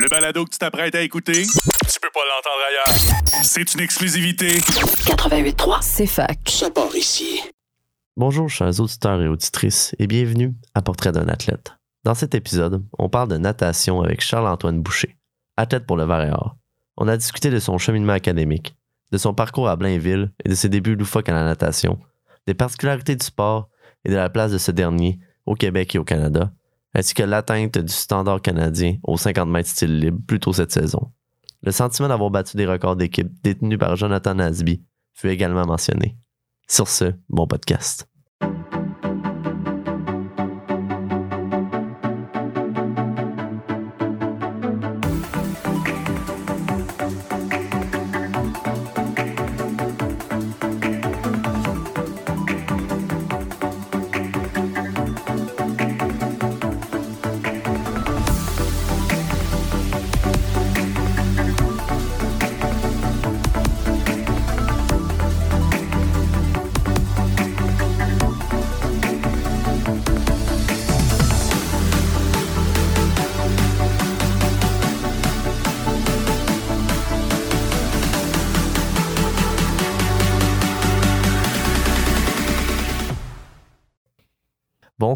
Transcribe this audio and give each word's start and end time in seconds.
Le 0.00 0.08
balado 0.08 0.46
que 0.46 0.50
tu 0.50 0.56
t'apprêtes 0.56 0.94
à 0.94 1.02
écouter, 1.02 1.42
tu 1.42 2.00
peux 2.00 2.08
pas 2.14 2.20
l'entendre 2.24 2.62
ailleurs. 2.70 3.44
C'est 3.44 3.74
une 3.74 3.80
exclusivité. 3.80 4.56
88.3, 4.56 5.82
c'est 5.82 6.06
fac. 6.06 6.38
Ça 6.46 6.70
part 6.70 6.96
ici. 6.96 7.42
Bonjour, 8.16 8.48
chers 8.48 8.80
auditeurs 8.80 9.20
et 9.20 9.28
auditrices, 9.28 9.94
et 9.98 10.06
bienvenue 10.06 10.54
à 10.74 10.80
Portrait 10.80 11.12
d'un 11.12 11.28
athlète. 11.28 11.74
Dans 12.04 12.14
cet 12.14 12.34
épisode, 12.34 12.82
on 12.98 13.10
parle 13.10 13.28
de 13.28 13.36
natation 13.36 14.00
avec 14.00 14.22
Charles-Antoine 14.22 14.80
Boucher, 14.80 15.18
athlète 15.58 15.84
pour 15.84 15.98
le 15.98 16.04
Var 16.04 16.22
et 16.22 16.30
Or. 16.30 16.56
On 16.96 17.06
a 17.06 17.18
discuté 17.18 17.50
de 17.50 17.58
son 17.58 17.76
cheminement 17.76 18.14
académique, 18.14 18.74
de 19.12 19.18
son 19.18 19.34
parcours 19.34 19.68
à 19.68 19.76
Blainville 19.76 20.32
et 20.46 20.48
de 20.48 20.54
ses 20.54 20.70
débuts 20.70 20.96
loufoques 20.96 21.28
à 21.28 21.34
la 21.34 21.44
natation, 21.44 22.00
des 22.46 22.54
particularités 22.54 23.16
du 23.16 23.26
sport 23.26 23.68
et 24.06 24.08
de 24.08 24.16
la 24.16 24.30
place 24.30 24.50
de 24.50 24.56
ce 24.56 24.70
dernier 24.70 25.18
au 25.44 25.56
Québec 25.56 25.94
et 25.94 25.98
au 25.98 26.04
Canada, 26.04 26.50
ainsi 26.94 27.14
que 27.14 27.22
l'atteinte 27.22 27.78
du 27.78 27.92
standard 27.92 28.42
canadien 28.42 28.96
aux 29.02 29.16
50 29.16 29.48
mètres 29.48 29.68
style 29.68 29.98
libre 29.98 30.20
plus 30.26 30.40
tôt 30.40 30.52
cette 30.52 30.72
saison. 30.72 31.12
Le 31.62 31.72
sentiment 31.72 32.08
d'avoir 32.08 32.30
battu 32.30 32.56
des 32.56 32.66
records 32.66 32.96
d'équipe 32.96 33.30
détenus 33.42 33.78
par 33.78 33.96
Jonathan 33.96 34.34
Nasby 34.34 34.82
fut 35.14 35.28
également 35.28 35.66
mentionné. 35.66 36.16
Sur 36.68 36.88
ce, 36.88 37.12
bon 37.28 37.46
podcast. 37.46 38.09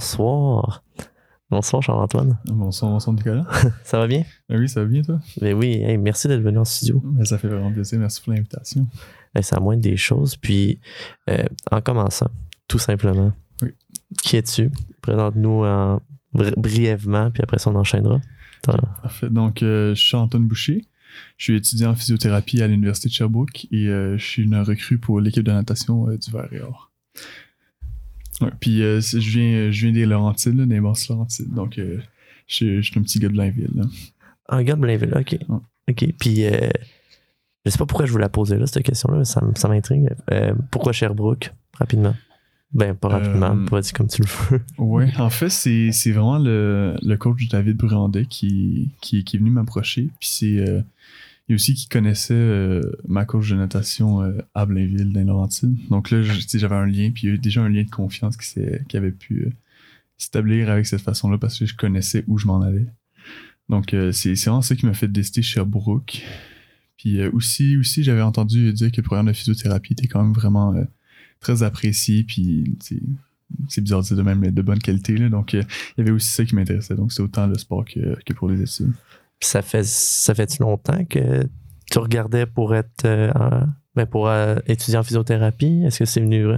Bonsoir. 0.04 0.84
Bonsoir 1.50 1.82
Charles-Antoine. 1.82 2.38
Bonsoir, 2.44 2.90
bonsoir 2.92 3.16
Nicolas. 3.16 3.46
Ça 3.84 3.98
va 3.98 4.06
bien? 4.06 4.22
Ben 4.50 4.58
oui, 4.60 4.68
ça 4.68 4.80
va 4.80 4.86
bien 4.86 5.00
toi? 5.00 5.18
Mais 5.40 5.54
oui, 5.54 5.80
hey, 5.82 5.96
merci 5.96 6.28
d'être 6.28 6.42
venu 6.42 6.58
en 6.58 6.64
studio. 6.66 7.00
Ben, 7.02 7.24
ça 7.24 7.38
fait 7.38 7.48
vraiment 7.48 7.72
plaisir, 7.72 7.98
merci 7.98 8.20
pour 8.20 8.34
l'invitation. 8.34 8.86
Hey, 9.34 9.42
c'est 9.42 9.58
moins 9.60 9.78
des 9.78 9.96
choses. 9.96 10.36
Puis, 10.36 10.78
euh, 11.30 11.42
en 11.72 11.80
commençant, 11.80 12.28
tout 12.68 12.78
simplement, 12.78 13.32
Oui. 13.62 13.70
qui 14.22 14.36
es-tu? 14.36 14.70
Présente-nous 15.00 15.64
en- 15.64 16.02
bri- 16.34 16.54
brièvement, 16.58 17.30
puis 17.30 17.42
après 17.42 17.58
ça, 17.58 17.70
on 17.70 17.74
enchaînera. 17.76 18.20
Parfait. 18.62 19.30
Donc, 19.30 19.62
euh, 19.62 19.94
je 19.94 20.02
suis 20.02 20.16
Antoine 20.16 20.46
Boucher. 20.46 20.84
Je 21.38 21.44
suis 21.44 21.56
étudiant 21.56 21.92
en 21.92 21.94
physiothérapie 21.94 22.60
à 22.60 22.66
l'Université 22.66 23.08
de 23.08 23.14
Sherbrooke 23.14 23.68
et 23.70 23.88
euh, 23.88 24.18
je 24.18 24.24
suis 24.24 24.42
une 24.42 24.56
recrue 24.56 24.98
pour 24.98 25.18
l'équipe 25.22 25.44
de 25.44 25.52
natation 25.52 26.04
du 26.08 26.30
Vert 26.30 26.52
et 26.52 26.60
Or. 26.60 26.90
Ouais, 28.40 28.50
puis, 28.60 28.82
euh, 28.82 29.00
je 29.00 29.18
viens, 29.18 29.70
je 29.70 29.80
viens 29.86 29.92
des 29.92 30.06
Laurentides, 30.06 30.56
là, 30.56 30.66
des 30.66 30.80
Basses 30.80 31.08
Laurentides. 31.08 31.52
Donc, 31.54 31.78
euh, 31.78 31.98
je 32.48 32.54
suis- 32.54 32.82
je 32.82 32.90
suis 32.90 32.98
un 32.98 33.02
petit 33.02 33.18
gars 33.18 33.28
de 33.28 33.34
Blainville. 33.34 33.70
là. 33.74 33.84
Un 34.48 34.62
gars 34.62 34.74
de 34.74 34.80
Blainville, 34.80 35.14
ok. 35.14 35.36
Ouais. 35.48 35.58
Ok, 35.90 36.06
puis 36.18 36.44
euh, 36.46 36.68
je 37.64 37.70
sais 37.70 37.78
pas 37.78 37.86
pourquoi 37.86 38.06
je 38.06 38.12
voulais 38.12 38.24
la 38.24 38.28
poser 38.30 38.56
là, 38.56 38.66
cette 38.66 38.82
question-là, 38.82 39.18
mais 39.18 39.24
ça, 39.24 39.68
m'intrigue. 39.68 40.08
Pourquoi 40.70 40.92
Sherbrooke, 40.92 41.52
rapidement? 41.78 42.14
Ben, 42.72 42.94
pas 42.94 43.08
rapidement, 43.08 43.64
pas 43.66 43.80
dit 43.80 43.92
comme 43.92 44.08
tu 44.08 44.22
le 44.22 44.26
veux. 44.50 44.60
Ouais, 44.78 45.08
en 45.18 45.30
fait, 45.30 45.48
c'est 45.50 45.92
c'est 45.92 46.10
vraiment 46.10 46.38
le, 46.38 46.96
le 47.02 47.16
coach 47.16 47.46
David 47.48 47.76
Bruandet 47.76 48.24
qui, 48.26 48.90
qui, 49.00 49.22
qui 49.22 49.36
est 49.36 49.38
venu 49.38 49.50
m'approcher. 49.50 50.08
Puis 50.18 50.28
c'est 50.30 50.58
il 51.48 51.54
aussi 51.54 51.74
qui 51.74 51.88
connaissait 51.88 52.34
euh, 52.34 52.80
ma 53.06 53.26
coach 53.26 53.50
de 53.50 53.56
natation 53.56 54.22
euh, 54.22 54.38
à 54.54 54.64
Blainville, 54.64 55.12
dans 55.12 55.20
les 55.20 55.26
Laurentides. 55.26 55.76
Donc 55.90 56.10
là, 56.10 56.22
j'avais 56.22 56.74
un 56.74 56.86
lien, 56.86 57.10
puis 57.10 57.24
il 57.24 57.28
y 57.28 57.32
a 57.32 57.34
eu 57.34 57.38
déjà 57.38 57.62
un 57.62 57.68
lien 57.68 57.82
de 57.82 57.90
confiance 57.90 58.36
qui, 58.36 58.60
qui 58.88 58.96
avait 58.96 59.12
pu 59.12 59.42
euh, 59.42 59.50
s'établir 60.16 60.70
avec 60.70 60.86
cette 60.86 61.02
façon-là 61.02 61.36
parce 61.36 61.58
que 61.58 61.66
je 61.66 61.76
connaissais 61.76 62.24
où 62.28 62.38
je 62.38 62.46
m'en 62.46 62.62
allais. 62.62 62.86
Donc 63.68 63.96
c'est 64.12 64.34
vraiment 64.34 64.60
ça 64.60 64.76
qui 64.76 64.84
m'a 64.84 64.92
fait 64.92 65.08
décider 65.08 65.40
Sherbrooke. 65.40 66.22
Puis 66.98 67.24
aussi, 67.28 67.78
aussi 67.78 68.04
j'avais 68.04 68.20
entendu 68.20 68.74
dire 68.74 68.92
que 68.92 68.98
le 68.98 69.02
programme 69.02 69.26
de 69.26 69.32
physiothérapie 69.32 69.94
était 69.94 70.06
quand 70.06 70.22
même 70.22 70.34
vraiment 70.34 70.74
très 71.40 71.62
apprécié, 71.62 72.24
puis 72.24 72.76
c'est 73.68 73.80
bizarre 73.80 74.02
de 74.02 74.06
dire 74.06 74.16
de 74.18 74.22
même, 74.22 74.38
mais 74.38 74.50
de 74.50 74.60
bonne 74.60 74.80
qualité. 74.80 75.16
Là. 75.16 75.30
Donc, 75.30 75.54
il 75.54 75.66
y 75.96 76.00
avait 76.00 76.10
aussi 76.10 76.28
ça 76.28 76.44
qui 76.44 76.54
m'intéressait. 76.54 76.94
Donc, 76.94 77.10
c'est 77.10 77.22
autant 77.22 77.46
le 77.46 77.56
sport 77.56 77.86
que 77.86 78.32
pour 78.34 78.50
les 78.50 78.60
études. 78.60 78.92
Ça 79.40 79.62
fait 79.62 79.84
ça 79.84 80.34
fait 80.34 80.58
longtemps 80.58 81.04
que 81.04 81.44
tu 81.90 81.98
regardais 81.98 82.46
pour 82.46 82.74
être 82.74 83.04
euh, 83.04 83.30
en- 83.34 83.66
ben 83.94 84.06
pour 84.06 84.26
euh, 84.28 84.56
étudier 84.66 84.98
en 84.98 85.04
physiothérapie? 85.04 85.82
Est-ce 85.84 86.00
que 86.00 86.04
c'est 86.04 86.20
venu 86.20 86.46
euh, 86.46 86.56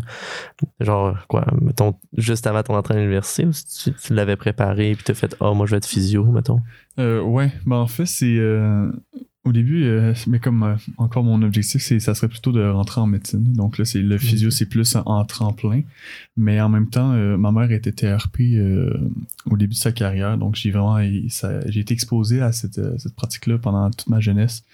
genre 0.81 1.19
quoi, 1.29 1.45
mettons, 1.61 1.95
juste 2.17 2.47
avant 2.47 2.63
ton 2.63 2.75
entrée 2.75 2.95
à 2.95 2.97
l'université 2.99 3.45
ou 3.45 3.51
tu, 3.53 3.93
tu 3.93 4.15
l'avais 4.15 4.37
préparé 4.37 4.95
puis 4.95 5.05
t'as 5.05 5.13
fait 5.15 5.37
Ah 5.41 5.53
moi 5.53 5.67
je 5.67 5.73
vais 5.73 5.77
être 5.79 5.87
physio, 5.87 6.25
mettons? 6.25 6.61
Euh, 6.99 7.21
ouais, 7.21 7.53
ben 7.67 7.77
en 7.77 7.87
fait, 7.87 8.07
c'est. 8.07 8.39
Au 9.47 9.53
début, 9.53 9.85
euh, 9.85 10.13
mais 10.27 10.41
comme 10.41 10.63
euh, 10.65 10.75
encore 10.99 11.23
mon 11.23 11.41
objectif, 11.43 11.81
c'est 11.81 12.01
ça 12.01 12.15
serait 12.15 12.29
plutôt 12.29 12.51
de 12.51 12.63
rentrer 12.69 13.01
en 13.01 13.07
médecine. 13.07 13.53
Donc 13.53 13.79
là, 13.79 13.85
c'est 13.85 14.03
le 14.03 14.19
physio, 14.19 14.51
c'est 14.51 14.67
plus 14.67 14.97
en, 14.97 15.03
en 15.07 15.25
tremplin. 15.25 15.83
Mais 16.37 16.61
en 16.61 16.69
même 16.69 16.91
temps, 16.91 17.13
euh, 17.13 17.37
ma 17.37 17.53
mère 17.53 17.71
était 17.71 17.93
TRP 17.93 18.41
au 19.47 19.57
début 19.57 19.75
de 19.75 19.79
sa 19.79 19.93
carrière. 19.93 20.37
Donc 20.37 20.57
j'ai 20.57 20.71
vraiment 20.73 20.99
j'ai 21.01 21.81
été 21.81 21.95
exposé 21.95 22.41
à 22.41 22.53
cette, 22.53 22.81
cette 22.99 23.15
pratique-là 23.15 23.59
pendant 23.59 23.91
toute 23.91 24.09
ma 24.09 24.21
jeunesse. 24.21 24.65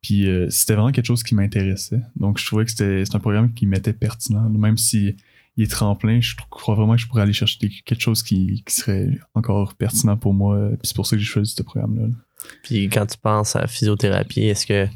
Puis 0.00 0.28
c'était 0.50 0.74
vraiment 0.74 0.92
quelque 0.92 1.06
chose 1.06 1.22
qui 1.22 1.34
m'intéressait. 1.34 2.00
Donc 2.16 2.38
je 2.38 2.46
trouvais 2.46 2.64
que 2.64 2.70
c'était 2.70 3.04
un 3.12 3.18
programme 3.18 3.52
qui 3.52 3.66
m'était 3.66 3.92
pertinent. 3.92 4.48
Même 4.48 4.76
si 4.78 5.16
il 5.56 5.64
est 5.64 5.70
tremplin, 5.70 6.20
je 6.20 6.34
crois 6.50 6.74
vraiment 6.74 6.94
que 6.94 7.00
je 7.00 7.08
pourrais 7.08 7.22
aller 7.22 7.32
chercher 7.32 7.58
quelque 7.84 8.00
chose 8.00 8.22
qui, 8.22 8.62
qui 8.66 8.74
serait 8.74 9.18
encore 9.34 9.74
pertinent 9.74 10.16
pour 10.16 10.34
moi. 10.34 10.68
Puis 10.70 10.78
c'est 10.84 10.96
pour 10.96 11.06
ça 11.06 11.16
que 11.16 11.20
j'ai 11.22 11.28
choisi 11.28 11.52
ce 11.52 11.62
programme-là. 11.62 12.06
là. 12.08 12.14
Puis 12.62 12.88
quand 12.88 13.06
tu 13.06 13.18
penses 13.18 13.56
à 13.56 13.66
physiothérapie, 13.66 14.44
est-ce 14.44 14.66
que 14.66 14.86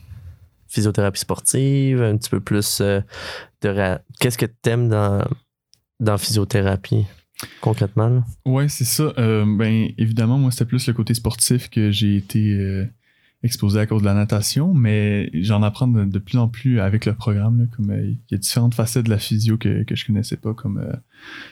physiothérapie 0.69 1.21
sportive, 1.21 2.03
un 2.03 2.17
petit 2.17 2.31
peu 2.31 2.41
plus 2.41 2.81
euh, 2.81 3.01
de 3.63 3.99
qu'est-ce 4.21 4.39
que 4.39 4.47
tu 4.47 4.71
aimes 4.71 4.89
dans, 4.89 5.25
dans 6.01 6.19
physiothérapie 6.19 7.07
concrètement? 7.61 8.09
là? 8.09 8.25
Ouais, 8.45 8.69
c'est 8.69 8.85
ça. 8.85 9.13
Euh, 9.19 9.45
ben, 9.47 9.89
évidemment, 9.97 10.39
moi, 10.39 10.51
c'était 10.51 10.65
plus 10.65 10.87
le 10.87 10.93
côté 10.93 11.15
sportif 11.15 11.71
que 11.71 11.91
j'ai 11.91 12.17
été 12.17 12.53
euh, 12.53 12.87
exposé 13.45 13.79
à 13.79 13.87
cause 13.87 14.01
de 14.01 14.07
la 14.07 14.15
natation, 14.15 14.75
mais 14.75 15.31
j'en 15.33 15.63
apprends 15.63 15.87
de, 15.87 16.19
plus 16.19 16.39
en 16.39 16.49
plus 16.49 16.81
avec 16.81 17.07
le 17.07 17.15
programme. 17.15 17.69
comme 17.77 17.91
euh, 17.91 18.09
il 18.09 18.19
y 18.31 18.35
a 18.35 18.39
différentes 18.39 18.75
facettes 18.75 19.05
de 19.05 19.11
la 19.11 19.19
physio 19.19 19.57
que, 19.57 19.85
que 19.85 19.95
je 19.95 20.07
connaissais 20.07 20.37
pas, 20.37 20.55
comme 20.55 20.79
euh, 20.79 20.93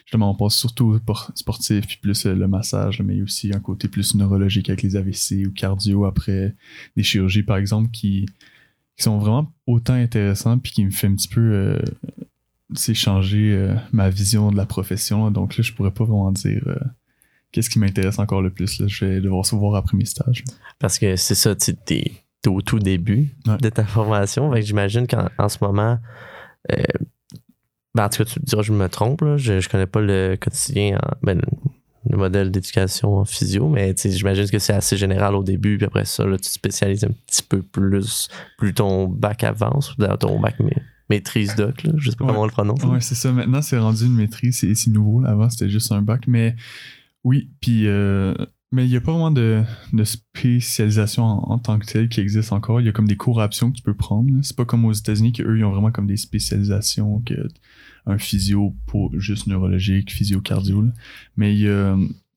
justement, 0.04 0.32
on 0.32 0.34
passe 0.34 0.56
surtout 0.56 0.94
au 0.94 0.98
por- 0.98 1.30
sportif, 1.36 1.86
puis 1.86 1.98
plus 2.02 2.26
euh, 2.26 2.34
le 2.34 2.48
massage, 2.48 3.00
mais 3.02 3.22
aussi 3.22 3.52
un 3.54 3.60
côté 3.60 3.86
plus 3.86 4.16
neurologique 4.16 4.68
avec 4.68 4.82
les 4.82 4.96
AVC 4.96 5.46
ou 5.46 5.52
cardio 5.52 6.04
après 6.06 6.56
des 6.96 7.04
chirurgies, 7.04 7.44
par 7.44 7.56
exemple, 7.56 7.90
qui, 7.90 8.26
sont 8.98 9.18
vraiment 9.18 9.52
autant 9.66 9.92
intéressants, 9.92 10.58
puis 10.58 10.72
qui 10.72 10.84
me 10.84 10.90
fait 10.90 11.06
un 11.06 11.14
petit 11.14 11.28
peu. 11.28 11.78
c'est 12.74 12.94
changer 12.94 13.52
euh, 13.52 13.74
ma 13.92 14.08
vision 14.08 14.50
de 14.50 14.56
la 14.56 14.64
profession. 14.64 15.30
Donc 15.30 15.56
là, 15.58 15.62
je 15.62 15.72
pourrais 15.74 15.90
pas 15.90 16.04
vraiment 16.04 16.32
dire 16.32 16.62
qu'est-ce 17.56 17.70
qui 17.70 17.78
m'intéresse 17.78 18.18
encore 18.18 18.42
le 18.42 18.50
plus. 18.50 18.78
Là? 18.80 18.86
Je 18.86 19.04
vais 19.06 19.20
devoir 19.20 19.46
se 19.46 19.56
voir 19.56 19.74
après 19.76 19.96
mes 19.96 20.04
stages. 20.04 20.44
Parce 20.78 20.98
que 20.98 21.16
c'est 21.16 21.34
ça, 21.34 21.54
tu 21.56 21.74
es, 21.90 22.12
au 22.46 22.60
tout 22.60 22.78
début 22.78 23.34
Ouais. 23.46 23.56
de 23.56 23.68
ta 23.70 23.84
formation. 23.84 24.54
J'imagine 24.60 25.06
qu'en 25.06 25.28
en 25.38 25.48
ce 25.48 25.56
moment, 25.62 25.98
euh, 26.72 26.76
ben, 27.94 28.04
en 28.04 28.08
tout 28.10 28.18
cas, 28.18 28.24
tu 28.30 28.38
me 28.40 28.44
diras, 28.44 28.62
je 28.62 28.72
me 28.72 28.88
trompe, 28.88 29.22
là, 29.22 29.36
je, 29.38 29.58
je 29.60 29.68
connais 29.70 29.86
pas 29.86 30.00
le 30.02 30.36
quotidien, 30.38 30.98
en- 31.02 31.16
ben, 31.22 31.40
le 32.08 32.16
modèle 32.18 32.50
d'éducation 32.52 33.16
en 33.16 33.24
physio, 33.24 33.68
mais 33.68 33.94
j'imagine 34.04 34.48
que 34.48 34.58
c'est 34.60 34.74
assez 34.74 34.96
général 34.96 35.34
au 35.34 35.42
début, 35.42 35.76
puis 35.78 35.86
après 35.86 36.04
ça, 36.04 36.24
là, 36.24 36.36
tu 36.36 36.42
te 36.44 36.50
spécialises 36.50 37.02
un 37.04 37.10
petit 37.26 37.42
peu 37.42 37.62
plus, 37.62 38.28
plus 38.58 38.74
ton 38.74 39.08
bac 39.08 39.42
avance, 39.42 39.96
ou 39.98 40.04
ton 40.16 40.38
bac 40.38 40.60
mé- 40.60 40.76
maîtrise 41.10 41.56
doc, 41.56 41.82
là, 41.82 41.92
je 41.96 42.10
sais 42.10 42.16
pas 42.16 42.24
Ouais. 42.26 42.28
comment 42.30 42.42
on 42.42 42.46
le 42.46 42.52
prononce. 42.52 42.82
Ouais, 42.84 43.00
c'est 43.00 43.14
ça. 43.16 43.32
Maintenant, 43.32 43.62
c'est 43.62 43.78
rendu 43.78 44.04
une 44.04 44.14
maîtrise. 44.14 44.58
C'est, 44.58 44.74
c'est 44.76 44.90
nouveau. 44.90 45.20
Là. 45.22 45.30
Avant, 45.30 45.48
c'était 45.50 45.68
juste 45.68 45.90
un 45.92 46.02
bac. 46.02 46.24
Mais 46.28 46.54
oui, 47.26 47.50
puis... 47.60 47.88
euh, 47.88 48.34
mais 48.72 48.84
il 48.84 48.90
n'y 48.90 48.96
a 48.96 49.00
pas 49.00 49.12
vraiment 49.12 49.30
de, 49.30 49.62
de 49.92 50.04
spécialisation 50.04 51.24
en, 51.24 51.58
tant 51.58 51.78
que 51.78 51.86
telle 51.86 52.08
qui 52.08 52.20
existe 52.20 52.52
encore. 52.52 52.80
Il 52.80 52.86
y 52.86 52.88
a 52.88 52.92
comme 52.92 53.06
des 53.08 53.16
cours 53.16 53.40
à 53.40 53.44
options 53.44 53.70
que 53.70 53.76
tu 53.76 53.82
peux 53.82 53.94
prendre. 53.94 54.30
C'est 54.42 54.56
pas 54.56 54.64
comme 54.64 54.84
aux 54.84 54.92
États-Unis 54.92 55.32
qu'eux, 55.32 55.58
ils 55.58 55.64
ont 55.64 55.70
vraiment 55.70 55.90
comme 55.90 56.06
des 56.06 56.16
spécialisations, 56.16 57.20
que 57.20 57.48
un 58.06 58.18
physio 58.18 58.74
pour 58.86 59.18
juste 59.18 59.46
neurologique, 59.46 60.12
physio 60.12 60.40
cardio. 60.40 60.82
là. 60.82 60.92
Mais, 61.36 61.54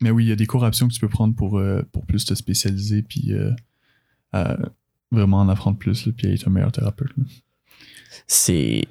mais 0.02 0.12
oui, 0.12 0.26
il 0.26 0.30
y 0.30 0.32
a 0.32 0.36
des 0.36 0.46
cours 0.46 0.64
à 0.64 0.68
options 0.68 0.88
que 0.88 0.94
tu 0.94 1.00
peux 1.00 1.10
prendre 1.10 1.36
pour, 1.36 1.58
euh, 1.58 1.82
pour 1.92 2.06
plus 2.06 2.26
te 2.26 2.34
spécialiser. 2.34 3.04
Puis, 3.04 3.34
euh, 3.34 3.52
vraiment 5.12 5.40
en 5.40 5.50
apprendre 5.50 5.78
plus, 5.78 6.10
puis 6.16 6.28
être 6.28 6.48
un 6.48 6.52
meilleur 6.52 6.72
thérapeute. 6.72 7.14
c'est. 8.28 8.86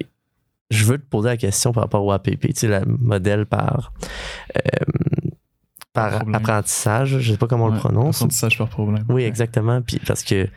Je 0.71 0.85
veux 0.85 0.99
te 0.99 1.05
poser 1.05 1.29
la 1.29 1.37
question 1.37 1.71
par 1.71 1.81
rapport 1.81 2.05
au 2.05 2.11
APP, 2.11 2.41
tu 2.41 2.51
sais, 2.53 2.67
le 2.67 2.85
modèle 2.85 3.47
par, 3.47 3.91
par 5.93 6.11
Problème. 6.17 6.35
apprentissage, 6.35 7.17
je 7.19 7.31
sais 7.31 7.37
pas 7.37 7.47
comment 7.47 7.65
on 7.65 7.69
le 7.71 7.77
prononce. 7.79 8.17
Apprentissage 8.17 8.57
par 8.57 8.69
problème. 8.69 9.05
Oui, 9.09 9.15
Ouais. 9.15 9.23
exactement. 9.27 9.81
Puis 9.81 9.99
parce 10.05 10.23
que, 10.23 10.45
tu 10.45 10.51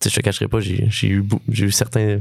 sais, 0.00 0.10
je 0.10 0.14
te 0.16 0.20
cacherai 0.20 0.48
pas, 0.48 0.60
j'ai 0.60 0.88
eu, 1.08 1.24
eu 1.48 1.70
certains, 1.70 2.20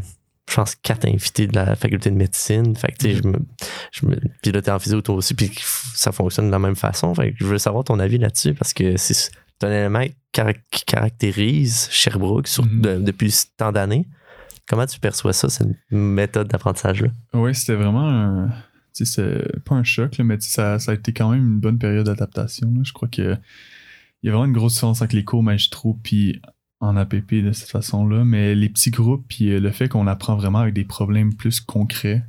je 0.50 0.56
pense, 0.56 0.76
quatre 0.76 1.08
invités 1.08 1.48
de 1.48 1.56
la 1.56 1.76
faculté 1.76 2.10
de 2.10 2.16
médecine. 2.16 2.76
Fait 2.76 2.92
que, 2.92 2.98
tu 2.98 3.06
sais, 3.14 3.22
je 3.22 3.28
me, 3.28 3.38
je 3.92 4.06
me, 4.06 4.16
puis 4.42 4.52
là, 4.52 4.62
t'es 4.62 4.72
en 4.72 4.80
physio 4.80 5.02
toi 5.02 5.16
aussi, 5.16 5.34
puis 5.34 5.52
ça 5.94 6.12
fonctionne 6.12 6.48
de 6.48 6.52
la 6.52 6.60
même 6.60 6.76
façon. 6.76 7.14
Fait 7.14 7.32
que 7.32 7.38
je 7.40 7.46
veux 7.46 7.58
savoir 7.58 7.84
ton 7.84 8.00
avis 8.00 8.18
là-dessus 8.18 8.54
parce 8.54 8.74
que 8.74 8.98
c'est 8.98 9.30
un 9.64 9.70
élément 9.72 10.04
qui 10.72 10.84
caractérise 10.86 11.88
Sherbrooke 11.92 12.48
sur- 12.48 12.66
Mhm. 12.66 12.82
de- 12.82 12.98
depuis 13.00 13.34
tant 13.58 13.72
d'années. 13.72 14.06
Comment 14.68 14.86
tu 14.88 15.00
perçois 15.00 15.32
ça, 15.34 15.48
cette 15.50 15.68
méthode 15.92 16.48
d'apprentissage-là? 16.48 17.10
Oui, 17.34 17.54
c'était 17.54 17.76
vraiment 17.76 18.10
un. 18.10 18.50
C'est 19.04 19.62
pas 19.66 19.76
un 19.76 19.84
choc, 19.84 20.18
là, 20.18 20.24
mais 20.24 20.40
ça, 20.40 20.80
ça 20.80 20.92
a 20.92 20.96
été 20.96 21.12
quand 21.12 21.32
même 21.32 21.46
une 21.46 21.60
bonne 21.60 21.78
période 21.78 22.06
d'adaptation. 22.06 22.74
Je 22.84 22.94
crois 22.94 23.10
que 23.10 23.38
il 24.24 24.28
y 24.28 24.30
a 24.30 24.32
vraiment 24.32 24.46
une 24.46 24.54
grosse 24.54 24.74
différence 24.74 25.02
avec 25.02 25.14
les 25.14 25.24
cours 25.24 25.44
magistraux 25.44 26.00
puis 26.02 26.42
en 26.80 26.96
APP 26.98 27.36
de 27.36 27.52
cette 27.52 27.70
façon-là. 27.70 28.24
Mais 28.24 28.56
les 28.56 28.70
petits 28.70 28.92
groupes 28.92 29.26
puis 29.28 29.52
euh, 29.52 29.60
le 29.60 29.72
fait 29.72 29.90
qu'on 29.90 30.08
apprend 30.08 30.36
vraiment 30.36 30.60
avec 30.60 30.74
des 30.74 30.86
problèmes 30.86 31.34
plus 31.34 31.60
concrets, 31.60 32.24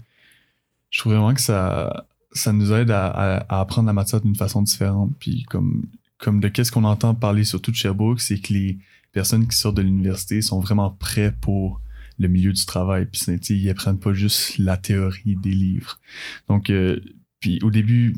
je 0.90 1.00
trouve 1.00 1.12
vraiment 1.12 1.34
que 1.34 1.40
ça, 1.40 2.06
ça 2.32 2.52
nous 2.52 2.72
aide 2.72 2.90
à 2.90 3.46
apprendre 3.60 3.86
la 3.86 3.92
matière 3.92 4.20
d'une 4.20 4.36
façon 4.36 4.62
différente. 4.62 5.12
Puis 5.18 5.44
comme, 5.44 5.86
comme 6.18 6.40
de 6.40 6.48
qu'est-ce 6.48 6.72
qu'on 6.72 6.84
entend 6.84 7.14
parler 7.14 7.44
surtout 7.44 7.70
de 7.70 7.76
Sherbrooke, 7.76 8.20
c'est 8.20 8.38
que 8.38 8.52
les 8.52 8.78
personnes 9.12 9.46
qui 9.48 9.56
sortent 9.56 9.76
de 9.76 9.82
l'université 9.82 10.42
sont 10.42 10.60
vraiment 10.60 10.90
prêts 10.90 11.34
pour 11.40 11.80
le 12.18 12.28
milieu 12.28 12.52
du 12.52 12.64
travail. 12.64 13.06
Puis 13.06 13.20
ils 13.50 13.70
apprennent 13.70 13.98
pas 13.98 14.12
juste 14.12 14.58
la 14.58 14.76
théorie 14.76 15.36
des 15.36 15.50
livres. 15.50 16.00
Donc, 16.48 16.70
euh, 16.70 17.00
puis 17.40 17.58
au 17.62 17.70
début, 17.70 18.16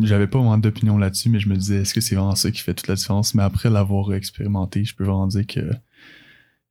j'avais 0.00 0.26
pas 0.26 0.38
vraiment 0.38 0.58
d'opinion 0.58 0.96
là-dessus, 0.98 1.28
mais 1.28 1.40
je 1.40 1.48
me 1.48 1.56
disais, 1.56 1.82
est-ce 1.82 1.94
que 1.94 2.00
c'est 2.00 2.14
vraiment 2.14 2.36
ça 2.36 2.50
qui 2.50 2.60
fait 2.60 2.74
toute 2.74 2.88
la 2.88 2.94
différence? 2.94 3.34
Mais 3.34 3.42
après 3.42 3.70
l'avoir 3.70 4.12
expérimenté, 4.14 4.84
je 4.84 4.94
peux 4.94 5.04
vraiment 5.04 5.26
dire 5.26 5.46
que, 5.46 5.70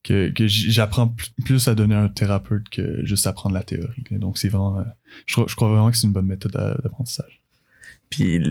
que, 0.04 0.30
que 0.30 0.48
j'apprends 0.48 1.10
pl- 1.10 1.30
plus 1.44 1.68
à 1.68 1.76
donner 1.76 1.96
un 1.96 2.08
thérapeute 2.08 2.70
que 2.70 3.06
juste 3.06 3.28
apprendre 3.28 3.56
la 3.56 3.64
théorie. 3.64 4.04
Donc, 4.12 4.38
c'est 4.38 4.48
vraiment, 4.48 4.80
euh, 4.80 4.84
je, 5.26 5.42
je 5.46 5.56
crois 5.56 5.68
vraiment 5.68 5.92
que 5.92 5.98
c'est 5.98 6.08
une 6.08 6.14
bonne 6.14 6.28
méthode 6.28 6.54
d'a- 6.54 6.78
d'apprentissage. 6.82 7.42
Puis, 8.10 8.42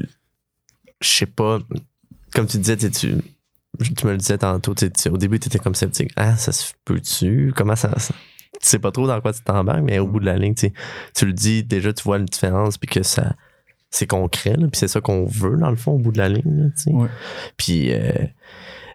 je 1.01 1.09
sais 1.09 1.27
pas, 1.27 1.61
comme 2.33 2.47
tu 2.47 2.59
disais, 2.59 2.77
tu, 2.77 3.15
tu 3.77 4.07
me 4.07 4.13
le 4.13 4.19
disais 4.19 4.39
tantôt, 4.39 4.73
au 5.11 5.17
début, 5.17 5.39
tu 5.39 5.49
étais 5.49 5.59
comme 5.59 5.75
sceptique. 5.75 6.13
Ah, 6.17 6.37
ça 6.37 6.53
se 6.53 6.73
peut-tu? 6.85 7.53
Comment 7.57 7.77
ça, 7.77 7.97
ça- 7.99 8.15
Tu 8.61 8.69
sais 8.69 8.79
pas 8.79 8.91
trop 8.91 9.07
dans 9.07 9.21
quoi 9.21 9.33
tu 9.33 9.43
t'embarques, 9.43 9.83
mais 9.83 9.99
au 9.99 10.07
bout 10.07 10.19
de 10.21 10.25
la 10.27 10.37
ligne, 10.39 10.55
tu 10.55 10.73
le 11.27 11.33
dis, 11.33 11.63
déjà, 11.63 11.93
tu 11.93 12.03
vois 12.05 12.17
une 12.19 12.25
différence, 12.25 12.79
puis 12.79 12.89
que 12.89 13.03
ça. 13.03 13.35
C'est 13.91 14.07
concret, 14.07 14.51
là, 14.57 14.67
puis 14.69 14.79
c'est 14.79 14.89
ça 14.89 15.01
qu'on 15.01 15.27
veut, 15.27 15.57
dans 15.57 15.71
le 15.71 15.77
fond, 15.77 15.93
au 15.93 15.99
bout 15.99 16.11
de 16.13 16.19
la 16.19 16.29
ligne. 16.29 16.43
là. 16.87 16.93
Ouais. 16.93 17.09
Puis, 17.57 17.93
euh, 17.93 18.11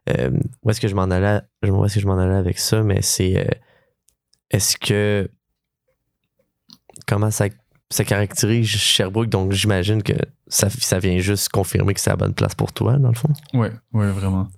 euh, 0.09 0.31
où 0.63 0.69
est-ce 0.69 0.81
que 0.81 0.87
je 0.87 0.95
m'en 0.95 1.03
allais, 1.03 1.41
où 1.65 1.85
est-ce 1.85 1.95
que 1.95 1.99
je 2.01 2.07
m'en 2.07 2.17
allais 2.17 2.35
avec 2.35 2.59
ça, 2.59 2.81
mais 2.83 3.01
c'est. 3.01 3.37
euh, 3.39 3.49
est-ce 4.49 4.77
que. 4.77 5.29
Comment 7.07 7.31
ça, 7.31 7.45
ça 7.89 8.03
caractérise 8.03 8.67
Sherbrooke? 8.67 9.29
Donc, 9.29 9.51
j'imagine 9.53 10.03
que 10.03 10.13
ça, 10.47 10.69
ça 10.69 10.99
vient 10.99 11.17
juste 11.19 11.49
confirmer 11.49 11.93
que 11.93 11.99
c'est 11.99 12.09
la 12.09 12.15
bonne 12.17 12.33
place 12.33 12.55
pour 12.55 12.73
toi, 12.73 12.97
dans 12.97 13.09
le 13.09 13.15
fond. 13.15 13.29
Ouais, 13.53 13.71
ouais, 13.93 14.11
vraiment. 14.11 14.49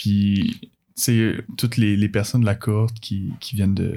Puis, 0.00 0.58
sais, 0.96 1.44
toutes 1.58 1.76
les, 1.76 2.08
personnes 2.08 2.40
de 2.40 2.46
la 2.46 2.54
cohorte 2.54 2.98
qui, 3.00 3.34
viennent 3.52 3.74
du 3.74 3.90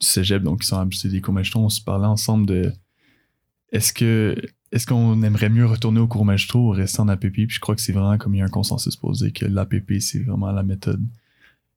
cégep, 0.00 0.42
donc 0.42 0.60
qui 0.60 0.66
sont 0.66 0.78
habitués 0.78 1.08
des 1.08 1.22
cours 1.22 1.32
magistraux, 1.32 1.64
on 1.64 1.70
se 1.70 1.80
parlait 1.80 2.06
ensemble 2.06 2.44
de 2.44 2.70
est-ce 3.72 3.94
que 3.94 4.36
est-ce 4.70 4.86
qu'on 4.86 5.22
aimerait 5.22 5.48
mieux 5.48 5.64
retourner 5.64 5.98
au 5.98 6.06
cours 6.06 6.26
magistraux 6.26 6.68
ou 6.68 6.70
rester 6.70 7.00
en 7.00 7.08
APP? 7.08 7.32
Puis 7.32 7.48
je 7.48 7.58
crois 7.58 7.74
que 7.74 7.80
c'est 7.80 7.92
vraiment 7.92 8.18
comme 8.18 8.34
il 8.34 8.38
y 8.38 8.42
a 8.42 8.44
un 8.44 8.48
consensus 8.48 9.00
dire 9.00 9.32
que 9.32 9.46
l'APP, 9.46 9.98
c'est 9.98 10.20
vraiment 10.20 10.52
la 10.52 10.62
méthode 10.62 11.02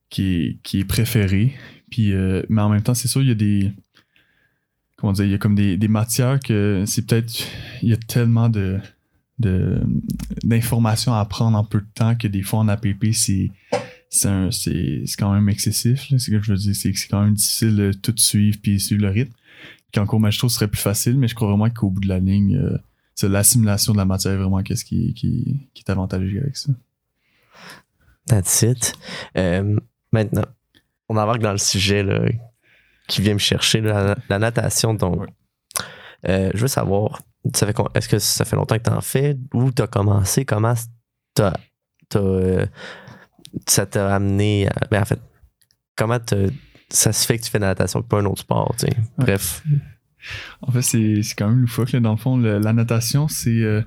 qui 0.09 0.35
est, 0.35 0.57
qui 0.61 0.81
est 0.81 0.85
préférée. 0.85 1.53
Puis, 1.89 2.11
euh, 2.11 2.43
mais 2.49 2.61
en 2.61 2.69
même 2.69 2.83
temps, 2.83 2.93
c'est 2.93 3.07
sûr, 3.07 3.21
il 3.21 3.29
y 3.29 3.31
a 3.31 3.35
des. 3.35 3.71
Comment 4.97 5.13
dire, 5.13 5.23
il 5.25 5.31
y 5.31 5.35
a 5.35 5.37
comme 5.37 5.55
des, 5.55 5.77
des 5.77 5.87
matières 5.87 6.41
que 6.41 6.83
c'est 6.85 7.07
peut-être. 7.07 7.33
Il 7.81 7.89
y 7.89 7.93
a 7.93 7.97
tellement 7.97 8.49
de- 8.49 8.79
d'informations 10.43 11.13
à 11.13 11.19
apprendre 11.19 11.57
en 11.57 11.63
peu 11.63 11.79
de 11.81 11.87
temps 11.93 12.15
que 12.15 12.27
des 12.27 12.41
fois 12.41 12.59
en 12.59 12.67
APP, 12.67 13.07
c'est 13.13 13.49
c'est 14.09 15.05
quand 15.17 15.33
même 15.33 15.49
excessif. 15.49 16.05
C'est 16.09 16.19
ce 16.19 16.29
que 16.31 16.41
je 16.41 16.51
veux 16.51 16.57
dire, 16.57 16.75
c'est 16.75 16.91
que 16.91 16.99
c'est 16.99 17.07
quand 17.07 17.23
même 17.23 17.33
difficile 17.33 17.75
de 17.75 17.91
tout 17.93 18.13
suivre 18.17 18.57
puis 18.61 18.79
suivre 18.79 19.01
le 19.01 19.09
rythme. 19.09 19.33
Qu'en 19.93 20.05
cours 20.05 20.19
magistral, 20.19 20.49
ce 20.49 20.55
serait 20.55 20.67
plus 20.67 20.81
facile, 20.81 21.17
mais 21.17 21.27
je 21.27 21.35
crois 21.35 21.47
vraiment 21.47 21.69
qu'au 21.69 21.89
bout 21.89 22.01
de 22.01 22.07
la 22.07 22.19
ligne, 22.19 22.57
euh, 22.57 22.77
c'est 23.15 23.29
l'assimilation 23.29 23.93
de 23.93 23.97
la 23.97 24.05
matière 24.05 24.37
vraiment 24.37 24.61
qu'est-ce 24.63 24.85
qui, 24.85 25.13
qui, 25.13 25.67
qui 25.73 25.83
est 25.85 25.91
avantageux 25.91 26.39
avec 26.41 26.57
ça. 26.57 26.71
That's 28.27 28.61
it. 28.63 28.93
Euh, 29.37 29.77
maintenant, 30.11 30.45
on 31.09 31.17
embarque 31.17 31.41
dans 31.41 31.51
le 31.51 31.57
sujet 31.59 32.01
là, 32.03 32.21
qui 33.07 33.21
vient 33.21 33.33
me 33.33 33.39
chercher, 33.39 33.81
là, 33.81 34.03
la, 34.03 34.17
la 34.29 34.39
natation. 34.39 34.93
Donc, 34.93 35.21
Ouais. 35.21 35.27
euh, 36.29 36.51
je 36.55 36.61
veux 36.61 36.67
savoir, 36.67 37.21
ça 37.53 37.65
fait 37.67 37.75
est-ce 37.95 38.07
que 38.09 38.19
ça 38.19 38.45
fait 38.45 38.55
longtemps 38.55 38.77
que 38.77 38.83
tu 38.83 38.89
en 38.89 39.01
fais? 39.01 39.37
Où 39.53 39.71
tu 39.71 39.81
as 39.81 39.87
commencé? 39.87 40.45
Comment 40.45 40.73
t'as, 41.33 41.53
t'as, 42.09 42.19
euh, 42.19 42.65
ça 43.67 43.85
t'a 43.85 44.15
amené 44.15 44.67
à. 44.67 44.73
Ben, 44.89 45.01
en 45.01 45.05
fait, 45.05 45.19
comment 45.95 46.19
t'as- 46.19 46.47
ça 46.89 47.11
se 47.11 47.25
fait 47.25 47.37
que 47.39 47.43
tu 47.43 47.49
fais 47.49 47.57
de 47.59 47.63
la 47.63 47.69
natation 47.69 48.01
pas 48.01 48.19
un 48.19 48.25
autre 48.25 48.41
sport? 48.41 48.75
tu 48.77 48.85
sais? 48.87 48.93
Bref. 49.17 49.63
En 50.61 50.71
fait, 50.71 50.81
c'est 50.81 51.21
c'est 51.21 51.35
quand 51.35 51.49
même 51.49 51.59
loufoque. 51.59 51.91
Là. 51.91 51.99
Dans 51.99 52.11
le 52.11 52.17
fond, 52.17 52.37
le- 52.37 52.57
la 52.59 52.71
natation, 52.71 53.27
c'est. 53.27 53.49
euh, 53.61 53.81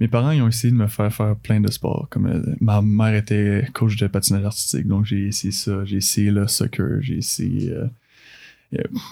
mes 0.00 0.08
parents, 0.08 0.32
ils 0.32 0.42
ont 0.42 0.48
essayé 0.48 0.72
de 0.72 0.76
me 0.76 0.88
faire 0.88 1.12
faire 1.14 1.36
plein 1.36 1.60
de 1.60 1.70
sports. 1.70 2.08
Comme 2.10 2.26
euh, 2.26 2.42
ma 2.60 2.82
mère 2.82 3.14
était 3.14 3.68
coach 3.72 3.96
de 3.96 4.08
patinage 4.08 4.44
artistique, 4.44 4.88
donc 4.88 5.04
j'ai 5.04 5.28
essayé 5.28 5.52
ça. 5.52 5.84
J'ai 5.84 5.98
essayé 5.98 6.32
le 6.32 6.48
soccer, 6.48 7.00
j'ai 7.02 7.18
essayé 7.18 7.72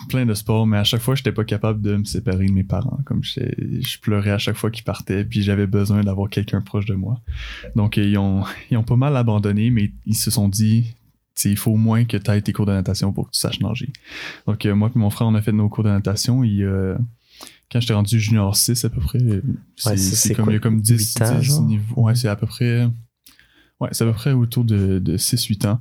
plein 0.09 0.27
de 0.27 0.35
sports, 0.35 0.67
mais 0.67 0.77
à 0.79 0.85
chaque 0.85 1.01
fois, 1.01 1.15
j'étais 1.15 1.33
pas 1.33 1.45
capable 1.45 1.81
de 1.81 1.97
me 1.97 2.05
séparer 2.05 2.47
de 2.47 2.53
mes 2.53 2.65
parents. 2.65 2.99
Comme 3.05 3.23
je 3.23 3.99
pleurais 4.01 4.31
à 4.33 4.39
chaque 4.39 4.57
fois 4.57 4.71
qu'ils 4.71 4.85
partaient, 4.85 5.25
puis 5.25 5.43
j'avais 5.43 5.67
besoin 5.67 6.03
d'avoir 6.03 6.29
quelqu'un 6.29 6.61
proche 6.61 6.87
de 6.87 6.95
moi. 6.95 7.21
Donc, 7.77 7.97
ils 7.97 8.19
ont, 8.19 8.45
ils 8.71 8.77
ont 8.77 8.83
pas 8.85 8.97
mal 8.97 9.17
abandonné, 9.17 9.71
mais 9.71 9.93
ils 10.07 10.15
se 10.17 10.31
sont 10.31 10.49
dit. 10.49 10.95
Il 11.45 11.57
faut 11.57 11.73
au 11.73 11.77
moins 11.77 12.05
que 12.05 12.17
tu 12.17 12.31
ailles 12.31 12.43
tes 12.43 12.53
cours 12.53 12.65
de 12.67 12.73
natation 12.73 13.13
pour 13.13 13.27
que 13.27 13.33
tu 13.33 13.41
saches 13.41 13.59
nager. 13.61 13.89
Donc, 14.47 14.65
euh, 14.67 14.75
moi 14.77 14.91
et 14.95 14.99
mon 14.99 15.11
frère, 15.11 15.27
on 15.27 15.35
a 15.35 15.43
fait 15.43 15.51
nos 15.51 15.69
cours 15.69 15.83
de 15.83 15.89
natation. 15.91 16.45
Et, 16.45 16.63
euh, 16.63 16.97
quand 17.73 17.81
j'étais 17.81 17.93
rendu 17.95 18.21
junior 18.21 18.55
6 18.55 18.85
à 18.85 18.89
peu 18.89 19.01
près, 19.01 19.19
c'est 19.77 19.91
Ouais, 20.29 20.35
comme, 20.37 20.45
quoi, 20.45 20.53
il 20.53 20.57
y 20.57 20.59
a 20.59 20.61
comme 20.61 20.81
10, 20.81 21.15
8 21.17 21.23
ans, 21.23 21.39
10 21.41 21.45
genre? 21.45 21.63
niveaux. 21.63 22.03
Ouais, 22.03 22.15
c'est 22.15 22.29
à 22.29 22.37
peu 22.37 22.47
près. 22.47 22.89
Ouais, 23.81 23.89
c'est 23.91 24.05
à 24.05 24.07
peu 24.07 24.13
près 24.13 24.33
autour 24.33 24.65
de, 24.65 25.01
de 25.01 25.17
6-8 25.17 25.67
ans. 25.67 25.81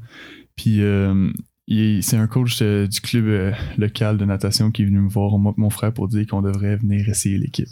Puis, 0.56 0.82
euh, 0.82 1.30
il- 1.30 1.34
c'est 1.68 2.18
un 2.18 2.28
coach 2.28 2.62
euh, 2.62 2.88
du 2.88 3.02
club 3.02 3.26
euh, 3.26 3.52
local 3.78 4.18
de 4.18 4.26
natation 4.26 4.72
qui 4.72 4.82
est 4.82 4.86
venu 4.86 5.00
me 5.00 5.10
voir, 5.10 5.38
moi 5.38 5.54
mon 5.58 5.70
frère, 5.70 5.94
pour 5.94 6.08
dire 6.08 6.28
qu'on 6.28 6.42
devrait 6.42 6.76
venir 6.76 7.08
essayer 7.08 7.38
l'équipe. 7.38 7.70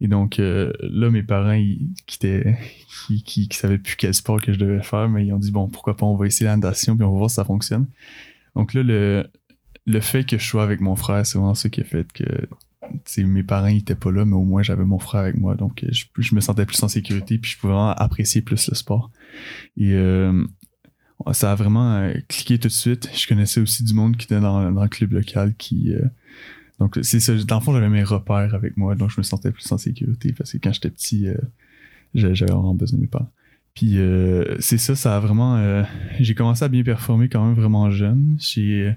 Et 0.00 0.08
donc, 0.08 0.38
euh, 0.38 0.72
là, 0.80 1.10
mes 1.10 1.22
parents, 1.22 1.52
ils, 1.52 1.88
qui, 2.06 2.16
étaient, 2.16 2.58
qui, 3.06 3.22
qui, 3.22 3.48
qui 3.48 3.56
savaient 3.56 3.78
plus 3.78 3.96
quel 3.96 4.12
sport 4.12 4.42
que 4.42 4.52
je 4.52 4.58
devais 4.58 4.82
faire, 4.82 5.08
mais 5.08 5.26
ils 5.26 5.32
ont 5.32 5.38
dit, 5.38 5.52
bon, 5.52 5.68
pourquoi 5.68 5.96
pas, 5.96 6.04
on 6.04 6.16
va 6.16 6.26
essayer 6.26 6.46
la 6.46 6.56
natation, 6.56 6.96
puis 6.96 7.04
on 7.04 7.12
va 7.12 7.18
voir 7.18 7.30
si 7.30 7.36
ça 7.36 7.44
fonctionne. 7.44 7.86
Donc 8.54 8.74
là, 8.74 8.82
le, 8.82 9.26
le 9.86 10.00
fait 10.00 10.24
que 10.24 10.36
je 10.36 10.44
sois 10.44 10.64
avec 10.64 10.80
mon 10.80 10.96
frère, 10.96 11.24
c'est 11.24 11.38
vraiment 11.38 11.54
ça 11.54 11.70
qui 11.70 11.80
a 11.80 11.84
fait 11.84 12.12
que 12.12 12.24
mes 13.18 13.42
parents 13.42 13.66
ils 13.66 13.78
étaient 13.78 13.94
pas 13.94 14.12
là, 14.12 14.24
mais 14.24 14.34
au 14.34 14.44
moins 14.44 14.62
j'avais 14.62 14.84
mon 14.84 14.98
frère 14.98 15.22
avec 15.22 15.36
moi, 15.36 15.54
donc 15.54 15.82
euh, 15.82 15.88
je, 15.90 16.04
je 16.18 16.34
me 16.34 16.40
sentais 16.40 16.66
plus 16.66 16.80
en 16.82 16.88
sécurité, 16.88 17.38
puis 17.38 17.50
je 17.50 17.58
pouvais 17.58 17.72
vraiment 17.72 17.92
apprécier 17.92 18.42
plus 18.42 18.68
le 18.68 18.74
sport. 18.74 19.10
Et 19.76 19.92
euh, 19.94 20.44
ça 21.32 21.52
a 21.52 21.54
vraiment 21.54 21.94
euh, 21.96 22.14
cliqué 22.28 22.58
tout 22.58 22.68
de 22.68 22.72
suite. 22.72 23.08
Je 23.14 23.26
connaissais 23.26 23.60
aussi 23.60 23.84
du 23.84 23.94
monde 23.94 24.16
qui 24.16 24.24
était 24.26 24.40
dans, 24.40 24.70
dans 24.72 24.82
le 24.82 24.88
club 24.88 25.12
local 25.12 25.54
qui. 25.56 25.92
euh, 25.94 26.02
donc, 26.78 26.98
c'est 27.02 27.20
ça. 27.20 27.34
Dans 27.34 27.58
le 27.58 27.64
fond, 27.64 27.72
j'avais 27.72 27.88
mes 27.88 28.02
repères 28.04 28.54
avec 28.54 28.76
moi, 28.76 28.94
donc 28.94 29.10
je 29.10 29.18
me 29.18 29.22
sentais 29.22 29.50
plus 29.50 29.70
en 29.72 29.78
sécurité 29.78 30.32
parce 30.32 30.52
que 30.52 30.58
quand 30.58 30.72
j'étais 30.72 30.90
petit, 30.90 31.26
euh, 31.28 31.36
j'a- 32.14 32.34
j'avais 32.34 32.52
vraiment 32.52 32.74
besoin 32.74 32.98
de 32.98 33.02
mes 33.02 33.08
parents. 33.08 33.30
Puis, 33.74 33.98
euh, 33.98 34.56
c'est 34.60 34.78
ça, 34.78 34.94
ça 34.94 35.16
a 35.16 35.20
vraiment. 35.20 35.56
euh, 35.56 35.82
j'ai 36.20 36.34
commencé 36.34 36.64
à 36.64 36.68
bien 36.68 36.82
performer 36.82 37.28
quand 37.28 37.44
même 37.44 37.54
vraiment 37.54 37.90
jeune. 37.90 38.36
J'ai. 38.38 38.94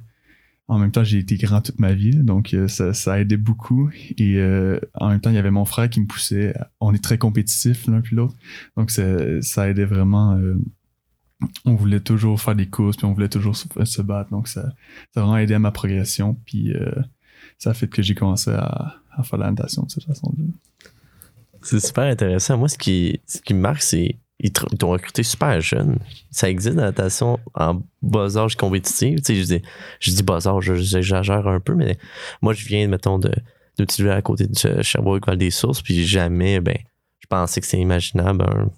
En 0.67 0.77
même 0.77 0.91
temps, 0.91 1.03
j'ai 1.03 1.17
été 1.17 1.35
grand 1.37 1.61
toute 1.61 1.79
ma 1.79 1.93
vie, 1.93 2.15
donc 2.15 2.55
ça, 2.67 2.93
ça 2.93 3.13
a 3.13 3.19
aidé 3.19 3.37
beaucoup. 3.37 3.89
Et 4.19 4.35
euh, 4.37 4.79
en 4.93 5.09
même 5.09 5.19
temps, 5.19 5.31
il 5.31 5.35
y 5.35 5.39
avait 5.39 5.49
mon 5.49 5.65
frère 5.65 5.89
qui 5.89 5.99
me 5.99 6.05
poussait. 6.05 6.53
On 6.79 6.93
est 6.93 7.03
très 7.03 7.17
compétitifs 7.17 7.87
l'un 7.87 8.01
puis 8.01 8.15
l'autre, 8.15 8.35
donc 8.77 8.91
ça, 8.91 9.41
ça 9.41 9.67
aidait 9.67 9.85
vraiment. 9.85 10.33
euh, 10.37 10.55
on 11.65 11.75
voulait 11.75 11.99
toujours 11.99 12.41
faire 12.41 12.55
des 12.55 12.67
courses, 12.67 12.97
puis 12.97 13.05
on 13.05 13.13
voulait 13.13 13.29
toujours 13.29 13.55
se, 13.55 13.67
se 13.85 14.01
battre, 14.01 14.29
donc 14.31 14.47
ça, 14.47 14.63
ça 15.13 15.21
a 15.21 15.23
vraiment 15.23 15.37
aidé 15.37 15.53
à 15.53 15.59
ma 15.59 15.71
progression. 15.71 16.35
Puis 16.45 16.73
euh, 16.73 16.91
ça 17.57 17.71
a 17.71 17.73
fait 17.73 17.87
que 17.87 18.01
j'ai 18.01 18.15
commencé 18.15 18.51
à, 18.51 18.95
faire 19.23 19.39
la 19.39 19.49
natation 19.51 19.83
de 19.83 19.91
cette 19.91 20.05
façon-là. 20.05 20.45
C'est 21.61 21.85
super 21.85 22.05
intéressant. 22.05 22.57
Moi, 22.57 22.69
ce 22.69 22.77
qui, 22.77 23.19
ce 23.27 23.41
qui 23.41 23.53
me 23.53 23.59
marque, 23.59 23.81
c'est 23.81 24.17
ils 24.41 24.53
t'ont 24.53 24.91
recruté 24.91 25.23
super 25.23 25.59
jeune. 25.59 25.99
Ça 26.31 26.49
existe 26.49 26.77
la 26.77 26.83
natation 26.83 27.39
en 27.55 27.81
bas 28.01 28.37
âge 28.37 28.55
compétitif? 28.55 29.17
Tu 29.17 29.25
sais, 29.25 29.35
je 29.35 29.43
dis, 29.43 29.61
je 29.99 30.11
dis 30.11 30.23
bas 30.23 30.47
âge, 30.47 30.73
j'exagère 30.75 31.45
un 31.45 31.59
peu, 31.59 31.75
mais 31.75 31.97
moi, 32.41 32.53
je 32.53 32.65
viens, 32.65 32.87
mettons, 32.87 33.19
de, 33.19 33.33
de 33.77 34.07
à 34.07 34.21
côté 34.21 34.47
de 34.47 34.81
Sherbrooke, 34.81 35.27
Val-des-Sources, 35.27 35.81
puis 35.81 36.05
jamais, 36.05 36.61
ben, 36.61 36.77
je 37.19 37.27
pensais 37.27 37.59
que 37.59 37.67
c'est 37.67 37.79
imaginable 37.79 38.69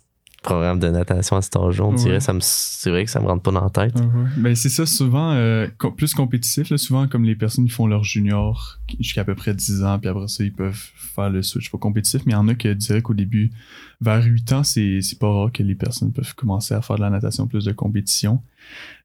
programme 0.41 0.79
de 0.79 0.88
natation 0.89 1.38
à 1.38 1.41
cet 1.41 1.55
âge-là. 1.55 1.86
On 1.86 1.93
dirait, 1.93 2.13
Ouais. 2.13 2.19
ça 2.19 2.33
me, 2.33 2.39
c'est 2.41 2.89
vrai 2.89 3.05
que 3.05 3.12
ça 3.12 3.19
me 3.19 3.27
rentre 3.27 3.43
pas 3.43 3.51
dans 3.51 3.63
la 3.63 3.69
tête. 3.69 3.95
Ouais. 4.00 4.05
Ben, 4.38 4.55
c'est 4.55 4.69
ça, 4.69 4.86
souvent, 4.86 5.31
euh, 5.33 5.67
com- 5.77 5.95
plus 5.95 6.13
compétitif, 6.13 6.69
là, 6.69 6.77
souvent 6.77 7.07
comme 7.07 7.24
les 7.25 7.36
personnes 7.36 7.65
qui 7.65 7.71
font 7.71 7.86
leur 7.88 8.03
junior 8.03 8.79
jusqu'à 9.00 9.21
à 9.21 9.24
peu 9.24 9.36
près 9.36 9.53
10 9.53 9.83
ans, 9.83 10.00
puis 10.00 10.10
après 10.10 10.27
ça, 10.27 10.43
ils 10.43 10.51
peuvent 10.53 10.81
faire 10.95 11.29
le 11.29 11.43
switch 11.43 11.69
pour 11.69 11.79
compétitif, 11.79 12.21
mais 12.25 12.31
il 12.33 12.36
y 12.36 12.38
en 12.38 12.48
a 12.48 12.55
qui 12.55 12.74
diraient 12.75 13.01
qu'au 13.03 13.13
début, 13.13 13.51
vers 14.01 14.24
8 14.24 14.51
ans, 14.53 14.63
c'est 14.63 15.01
c'est 15.01 15.19
pas 15.19 15.31
rare 15.31 15.51
que 15.51 15.62
les 15.62 15.75
personnes 15.75 16.12
peuvent 16.12 16.33
commencer 16.33 16.74
à 16.74 16.81
faire 16.81 16.95
de 16.95 17.01
la 17.01 17.10
natation 17.12 17.45
plus 17.45 17.65
de 17.65 17.71
compétition. 17.71 18.41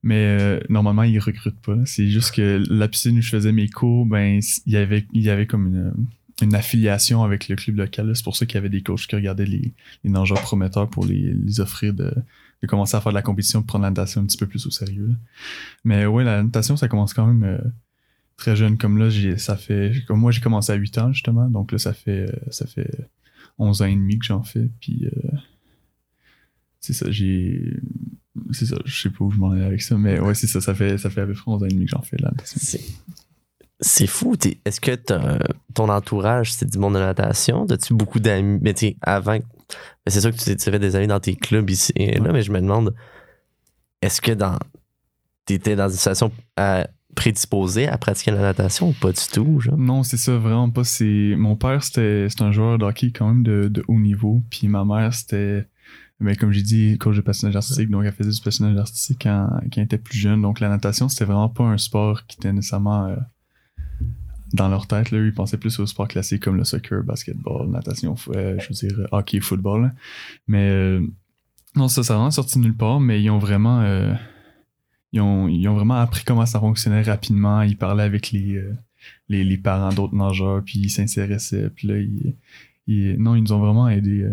Mais 0.02 0.38
euh, 0.40 0.61
normalement, 0.69 1.02
ils 1.02 1.19
recrutent 1.19 1.61
pas. 1.61 1.76
C'est 1.85 2.09
juste 2.09 2.35
que 2.35 2.62
la 2.71 2.88
piscine 2.88 3.19
où 3.19 3.23
je 3.23 3.28
faisais 3.31 3.52
mes 3.52 3.69
cours, 3.69 4.07
ben, 4.07 4.40
il 4.66 4.73
y 4.73 4.76
avait, 4.76 5.05
il 5.12 5.23
y 5.23 5.28
avait 5.31 5.47
comme 5.47 5.66
une, 5.69 5.93
une 6.43 6.55
affiliation 6.55 7.23
avec 7.23 7.49
le 7.49 7.57
club 7.57 7.76
local. 7.76 8.09
là. 8.09 8.14
C'est 8.14 8.25
pour 8.25 8.37
ça 8.37 8.47
qu'il 8.47 8.57
y 8.57 8.59
avait 8.59 8.69
des 8.69 8.83
coachs 8.83 9.07
qui 9.07 9.16
regardaient 9.16 9.47
les, 9.47 9.73
les 10.05 10.11
nageurs 10.11 10.40
prometteurs 10.43 10.88
pour 10.88 11.07
les, 11.07 11.33
les 11.33 11.61
offrir 11.61 11.95
de, 11.95 12.12
de 12.62 12.66
commencer 12.66 12.97
à 12.97 13.00
faire 13.00 13.12
de 13.12 13.16
la 13.16 13.23
compétition, 13.23 13.61
de 13.61 13.66
prendre 13.66 13.85
la 13.85 13.90
natation 13.90 14.21
un 14.21 14.26
petit 14.26 14.37
peu 14.37 14.47
plus 14.47 14.66
au 14.66 14.71
sérieux. 14.71 15.09
là. 15.09 15.14
Mais 15.85 16.07
ouais, 16.07 16.25
la 16.25 16.43
natation, 16.43 16.76
ça 16.76 16.88
commence 16.88 17.14
quand 17.14 17.26
même 17.26 17.45
euh, 17.45 17.59
très 18.37 18.57
jeune. 18.57 18.76
Comme 18.76 18.99
là, 18.99 19.09
ça 19.38 19.57
fait, 19.57 19.93
moi, 20.11 20.31
j'ai 20.31 20.40
commencé 20.40 20.73
à 20.73 20.75
8 20.75 20.99
ans, 20.99 21.12
justement. 21.12 21.49
Donc 21.49 21.73
là, 21.73 21.78
ça 21.78 21.93
fait, 21.93 22.31
euh, 22.31 22.50
ça 22.50 22.66
fait 22.66 23.09
11 23.59 23.83
ans 23.83 23.87
et 23.87 23.95
demi 23.95 24.19
que 24.19 24.26
j'en 24.26 24.43
fais. 24.43 24.69
Puis, 24.81 25.07
euh, 25.07 25.31
c'est 26.81 26.93
ça, 26.93 27.11
j'ai, 27.11 27.76
c'est 28.52 28.66
ça, 28.66 28.76
je 28.85 28.95
sais 29.02 29.11
pas 29.11 29.25
où 29.25 29.31
je 29.31 29.38
m'en 29.38 29.55
ai 29.57 29.64
avec 29.64 29.83
ça. 29.83 29.97
Mais 29.97 30.21
ouais, 30.21 30.35
c'est 30.35 30.47
ça, 30.47 30.61
ça 30.61 30.75
fait, 30.75 30.99
ça 30.99 31.09
fait 31.11 31.23
à 31.23 31.26
peu 31.26 31.33
près 31.33 31.43
11 31.50 31.62
ans 31.62 31.66
et 31.66 31.71
demi 31.71 31.87
que 31.87 31.90
j'en 31.93 32.02
fais, 32.02 32.16
natation. 32.21 32.61
C'est, 33.80 34.06
fou. 34.06 34.37
T'es- 34.37 34.59
Est-ce 34.64 34.80
que 34.80 34.97
ton 35.75 35.88
entourage, 35.88 36.52
c'est 36.52 36.71
du 36.71 36.78
monde 36.78 36.95
de 36.95 37.00
natation? 37.00 37.66
As-tu 37.66 37.95
beaucoup 37.95 38.21
d'amis? 38.21 38.59
Mais 38.62 38.73
tu 38.75 38.87
sais, 38.88 38.97
avant, 39.02 39.38
c'est 40.06 40.21
sûr 40.21 40.30
que 40.30 40.37
tu 40.37 40.45
t'es 40.45 40.56
tu 40.56 40.64
t'es 40.64 40.71
fait 40.71 40.78
des 40.78 40.97
amis 40.97 41.06
dans 41.09 41.21
tes 41.21 41.37
clubs 41.37 41.68
ici 41.68 41.92
et 41.97 42.18
là, 42.18 42.33
mais 42.33 42.42
je 42.42 42.52
me 42.52 42.61
demande, 42.61 42.95
est-ce 44.00 44.21
que 44.21 44.33
dans, 44.33 44.59
t'étais 45.45 45.76
dans 45.76 45.88
une 45.88 45.97
situation 45.97 46.33
euh, 46.59 46.85
prédisposée 47.14 47.88
à 47.88 47.99
pratiquer 47.99 48.30
la 48.30 48.40
natation 48.40 48.90
ou 48.90 48.92
pas 48.92 49.12
du 49.12 49.21
tout? 49.33 49.61
Genre? 49.61 49.76
Non, 49.76 50.02
c'est 50.02 50.16
ça, 50.16 50.37
vraiment 50.38 50.71
pas. 50.71 50.85
C'est 50.85 51.35
mon 51.37 51.56
père, 51.56 51.83
c'était 51.83 52.28
un 52.40 52.52
joueur 52.52 52.78
de 52.78 52.85
hockey 52.85 53.11
quand 53.11 53.28
même 53.28 53.42
de, 53.42 53.68
de 53.68 53.85
haut 53.88 53.99
niveau. 53.99 54.42
Puis 54.50 54.68
ma 54.68 54.85
mère, 54.85 55.12
c'était, 55.12 55.66
ben, 56.21 56.35
comme 56.37 56.52
j'ai 56.52 56.62
dit, 56.62 56.97
coach 56.99 57.16
de 57.16 57.21
patinage 57.21 57.56
artistique. 57.56 57.90
Donc 57.90 58.04
elle 58.04 58.12
faisait 58.12 58.30
du 58.30 58.40
patinage 58.40 58.76
artistique 58.78 59.21
quand, 59.23 59.49
quand 59.64 59.76
elle 59.78 59.85
était 59.85 59.99
plus 59.99 60.18
jeune. 60.18 60.40
Donc 60.42 60.61
la 60.61 60.68
natation, 60.68 61.09
c'était 61.09 61.25
vraiment 61.26 61.49
pas 61.50 61.64
un 61.64 61.78
sport 61.78 62.26
qui 62.26 62.37
était 62.38 62.52
nécessairement 62.52 63.06
euh, 63.09 63.16
dans 64.53 64.69
leur 64.69 64.87
tête. 64.87 65.11
Là. 65.11 65.19
Ils 65.19 65.35
pensaient 65.35 65.59
plus 65.59 65.79
au 65.79 65.87
sport 65.87 66.09
classique 66.09 66.43
comme 66.43 66.57
le 66.57 66.65
soccer, 66.65 67.03
basketball, 67.03 67.69
natation, 67.69 68.15
euh, 68.29 68.59
je 68.59 68.69
veux 68.69 68.88
dire 68.88 69.09
hockey, 69.12 69.41
football. 69.41 69.93
Mais 70.47 70.71
euh, 70.71 71.07
non, 71.75 71.88
ça, 71.88 72.03
ça 72.03 72.15
vraiment 72.15 72.31
sorti 72.31 72.59
nulle 72.59 72.76
part. 72.76 73.00
Mais 73.00 73.23
ils 73.23 73.31
ont 73.31 73.38
vraiment, 73.38 73.81
euh, 73.81 74.12
ils 75.12 75.21
ont, 75.21 75.49
ils 75.49 75.67
ont 75.69 75.75
vraiment 75.75 75.97
appris 75.97 76.25
comment 76.25 76.47
ça 76.47 76.61
fonctionnait 76.61 77.03
rapidement. 77.03 77.62
Ils 77.62 77.76
parlaient 77.76 78.05
avec 78.05 78.31
les 78.33 78.62
les, 79.29 79.57
parents 79.59 79.93
d'autres 79.93 80.17
nageurs, 80.17 80.62
puis 80.65 80.81
ils 80.81 80.91
s'intéressaient. 80.91 81.71
Puis 81.71 81.87
là, 81.87 81.99
ils, 82.88 83.17
non, 83.19 83.37
ils 83.37 83.43
nous 83.43 83.53
ont 83.53 83.61
vraiment 83.61 83.88
aidés, 83.88 84.29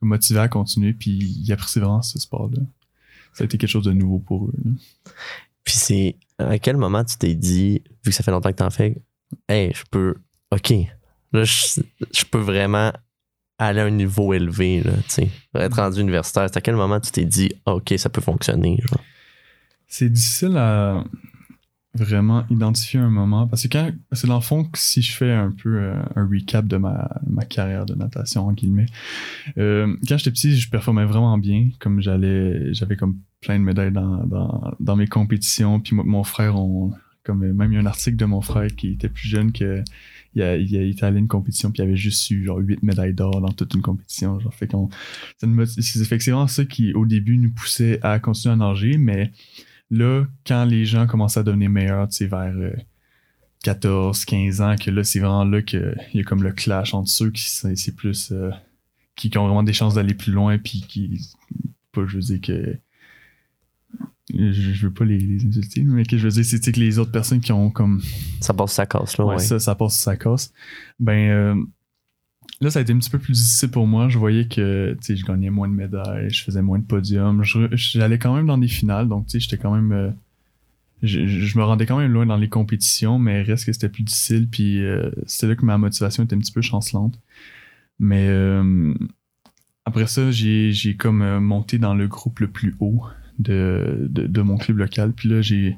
motivés 0.00 0.40
à 0.40 0.48
continuer, 0.48 0.92
puis 0.92 1.10
ils 1.10 1.52
apprécient 1.52 1.82
vraiment 1.82 2.02
ce 2.02 2.20
sport-là. 2.20 2.60
Ça 3.32 3.42
a 3.42 3.46
été 3.46 3.58
quelque 3.58 3.70
chose 3.70 3.84
de 3.84 3.92
nouveau 3.92 4.18
pour 4.18 4.46
eux. 4.46 4.54
Puis 5.64 5.74
c'est 5.74 6.16
à 6.38 6.58
quel 6.58 6.76
moment 6.76 7.04
tu 7.04 7.16
t'es 7.16 7.34
dit, 7.34 7.82
vu 8.04 8.10
que 8.10 8.12
ça 8.12 8.22
fait 8.22 8.30
longtemps 8.30 8.50
que 8.50 8.56
t'en 8.56 8.70
fais, 8.70 9.02
hey, 9.48 9.72
je 9.74 9.82
peux, 9.90 10.14
ok, 10.50 10.72
là, 11.32 11.44
je, 11.44 12.24
peux 12.30 12.38
vraiment 12.38 12.92
aller 13.58 13.80
à 13.80 13.84
un 13.84 13.90
niveau 13.90 14.34
élevé, 14.34 14.82
là, 14.82 14.92
tu 15.04 15.10
sais, 15.10 15.30
être 15.54 15.76
rendu 15.76 16.00
universitaire. 16.00 16.48
C'est 16.48 16.58
à 16.58 16.60
quel 16.60 16.76
moment 16.76 17.00
tu 17.00 17.10
t'es 17.10 17.24
dit, 17.24 17.52
ah, 17.64 17.74
ok, 17.74 17.94
ça 17.96 18.08
peut 18.08 18.20
fonctionner? 18.20 18.78
C'est 19.86 20.10
difficile 20.10 20.56
à 20.56 21.04
vraiment 21.94 22.44
identifier 22.50 23.00
un 23.00 23.08
moment, 23.08 23.46
parce 23.46 23.62
que 23.62 23.68
quand, 23.68 23.90
que 23.90 24.26
dans 24.26 24.34
le 24.34 24.42
fond, 24.42 24.68
si 24.74 25.00
je 25.00 25.12
fais 25.14 25.32
un 25.32 25.50
peu 25.50 25.78
euh, 25.78 25.94
un 26.14 26.28
recap 26.28 26.66
de 26.66 26.76
ma, 26.76 27.08
ma 27.26 27.44
carrière 27.44 27.86
de 27.86 27.94
natation, 27.94 28.46
en 28.46 28.52
guillemets, 28.52 28.86
euh, 29.56 29.96
quand 30.06 30.18
j'étais 30.18 30.30
petit, 30.30 30.58
je 30.58 30.68
performais 30.68 31.06
vraiment 31.06 31.38
bien, 31.38 31.70
comme 31.80 32.02
j'allais, 32.02 32.74
j'avais 32.74 32.96
comme 32.96 33.18
plein 33.40 33.58
de 33.58 33.64
médailles 33.64 33.92
dans, 33.92 34.26
dans, 34.26 34.74
dans 34.78 34.96
mes 34.96 35.06
compétitions, 35.06 35.80
puis 35.80 35.94
moi, 35.94 36.04
mon 36.06 36.22
frère, 36.22 36.56
on, 36.56 36.92
comme 37.26 37.42
euh, 37.42 37.52
même 37.52 37.72
il 37.72 37.74
y 37.74 37.78
a 37.78 37.80
un 37.82 37.86
article 37.86 38.16
de 38.16 38.24
mon 38.24 38.40
frère 38.40 38.68
qui 38.74 38.92
était 38.92 39.08
plus 39.08 39.28
jeune 39.28 39.52
que 39.52 39.82
il 40.34 40.42
été 40.42 41.04
allé 41.04 41.16
à 41.16 41.18
une 41.18 41.28
compétition 41.28 41.70
puis 41.70 41.82
il 41.82 41.86
avait 41.86 41.96
juste 41.96 42.30
eu 42.30 42.44
genre 42.44 42.58
8 42.58 42.82
médailles 42.82 43.14
d'or 43.14 43.40
dans 43.40 43.52
toute 43.52 43.74
une 43.74 43.82
compétition 43.82 44.38
genre 44.38 44.54
fait 44.54 44.70
c'est 45.66 46.30
vraiment 46.30 46.46
ça 46.46 46.64
qui 46.64 46.94
au 46.94 47.06
début 47.06 47.38
nous 47.38 47.50
poussait 47.50 47.98
à 48.02 48.18
continuer 48.20 48.52
à 48.52 48.56
nager 48.56 48.98
mais 48.98 49.32
là 49.90 50.24
quand 50.46 50.64
les 50.64 50.84
gens 50.84 51.06
commencent 51.06 51.36
à 51.36 51.42
devenir 51.42 51.70
meilleurs 51.70 52.08
tu 52.08 52.16
sais 52.16 52.26
vers 52.26 52.54
euh, 52.54 52.74
14 53.64 54.24
15 54.24 54.60
ans 54.60 54.76
que 54.76 54.90
là 54.90 55.02
c'est 55.04 55.18
vraiment 55.18 55.44
là 55.44 55.62
que 55.62 55.94
il 56.12 56.18
y 56.18 56.20
a 56.20 56.24
comme 56.24 56.42
le 56.42 56.52
clash 56.52 56.94
entre 56.94 57.08
ceux 57.08 57.30
qui 57.30 57.48
c'est 57.48 57.96
plus 57.96 58.30
euh, 58.30 58.50
qui, 59.16 59.36
ont 59.38 59.46
vraiment 59.46 59.62
des 59.62 59.72
chances 59.72 59.94
d'aller 59.94 60.14
plus 60.14 60.32
loin 60.32 60.58
puis 60.58 60.84
qui 60.86 61.20
pas 61.92 62.06
je 62.06 62.18
veux 62.18 62.38
que 62.38 62.78
je, 64.34 64.86
veux 64.86 64.92
pas 64.92 65.04
les, 65.04 65.18
les 65.18 65.46
insulter, 65.46 65.82
mais 65.82 66.04
que 66.04 66.16
je 66.18 66.24
veux 66.24 66.30
dire, 66.30 66.44
c'est 66.44 66.72
que 66.72 66.80
les 66.80 66.98
autres 66.98 67.12
personnes 67.12 67.40
qui 67.40 67.52
ont 67.52 67.70
comme 67.70 68.00
Ça 68.40 68.54
passe 68.54 68.72
sa 68.72 68.86
casse, 68.86 69.18
là, 69.18 69.24
ouais, 69.24 69.34
ouais. 69.34 69.38
ça, 69.38 69.58
ça 69.58 69.74
passe 69.74 69.96
ça 69.98 70.16
casse. 70.16 70.52
Ben 70.98 71.30
euh, 71.30 71.54
là, 72.60 72.70
ça 72.70 72.80
a 72.80 72.82
été 72.82 72.92
un 72.92 72.98
petit 72.98 73.10
peu 73.10 73.18
plus 73.18 73.34
difficile 73.34 73.70
pour 73.70 73.86
moi. 73.86 74.08
Je 74.08 74.18
voyais 74.18 74.48
que 74.48 74.96
tu 75.00 75.06
sais, 75.06 75.16
je 75.16 75.24
gagnais 75.24 75.50
moins 75.50 75.68
de 75.68 75.74
médailles, 75.74 76.30
je 76.30 76.42
faisais 76.42 76.62
moins 76.62 76.78
de 76.78 76.84
podiums. 76.84 77.42
J'allais 77.72 78.18
quand 78.18 78.34
même 78.34 78.46
dans 78.46 78.58
des 78.58 78.68
finales, 78.68 79.08
donc 79.08 79.26
tu 79.26 79.32
sais, 79.32 79.40
j'étais 79.40 79.58
quand 79.58 79.74
même. 79.74 79.92
euh, 79.92 80.10
je, 81.02 81.58
me 81.58 81.64
rendais 81.64 81.86
quand 81.86 81.98
même 81.98 82.12
loin 82.12 82.26
dans 82.26 82.36
les 82.36 82.48
compétitions, 82.48 83.18
mais 83.18 83.42
reste 83.42 83.66
que 83.66 83.72
c'était 83.72 83.88
plus 83.88 84.02
difficile. 84.02 84.48
Puis 84.48 84.84
euh, 84.84 85.10
c'était 85.26 85.48
là 85.48 85.56
que 85.56 85.64
ma 85.64 85.78
motivation 85.78 86.24
était 86.24 86.34
un 86.34 86.38
petit 86.38 86.52
peu 86.52 86.62
chancelante. 86.62 87.18
Mais 87.98 88.28
euh, 88.28 88.94
après 89.84 90.06
ça, 90.06 90.30
j'ai 90.30 90.72
j'ai 90.72 90.96
comme 90.96 91.22
euh, 91.22 91.40
monté 91.40 91.78
dans 91.78 91.94
le 91.94 92.08
groupe 92.08 92.40
le 92.40 92.48
plus 92.48 92.74
haut 92.80 93.04
de, 93.38 94.06
de, 94.10 94.42
mon 94.42 94.56
club 94.56 94.78
local. 94.78 95.12
Puis 95.12 95.28
là, 95.28 95.42
j'ai 95.42 95.76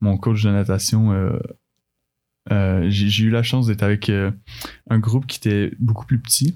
mon 0.00 0.16
coach 0.16 0.42
de 0.42 0.50
natation. 0.50 1.12
euh, 1.12 1.38
euh, 2.52 2.86
j'ai 2.90 3.24
eu 3.24 3.30
la 3.30 3.42
chance 3.42 3.66
d'être 3.66 3.82
avec 3.82 4.10
euh, 4.10 4.30
un 4.90 4.98
groupe 4.98 5.26
qui 5.26 5.38
était 5.38 5.72
beaucoup 5.78 6.06
plus 6.06 6.18
petit. 6.18 6.54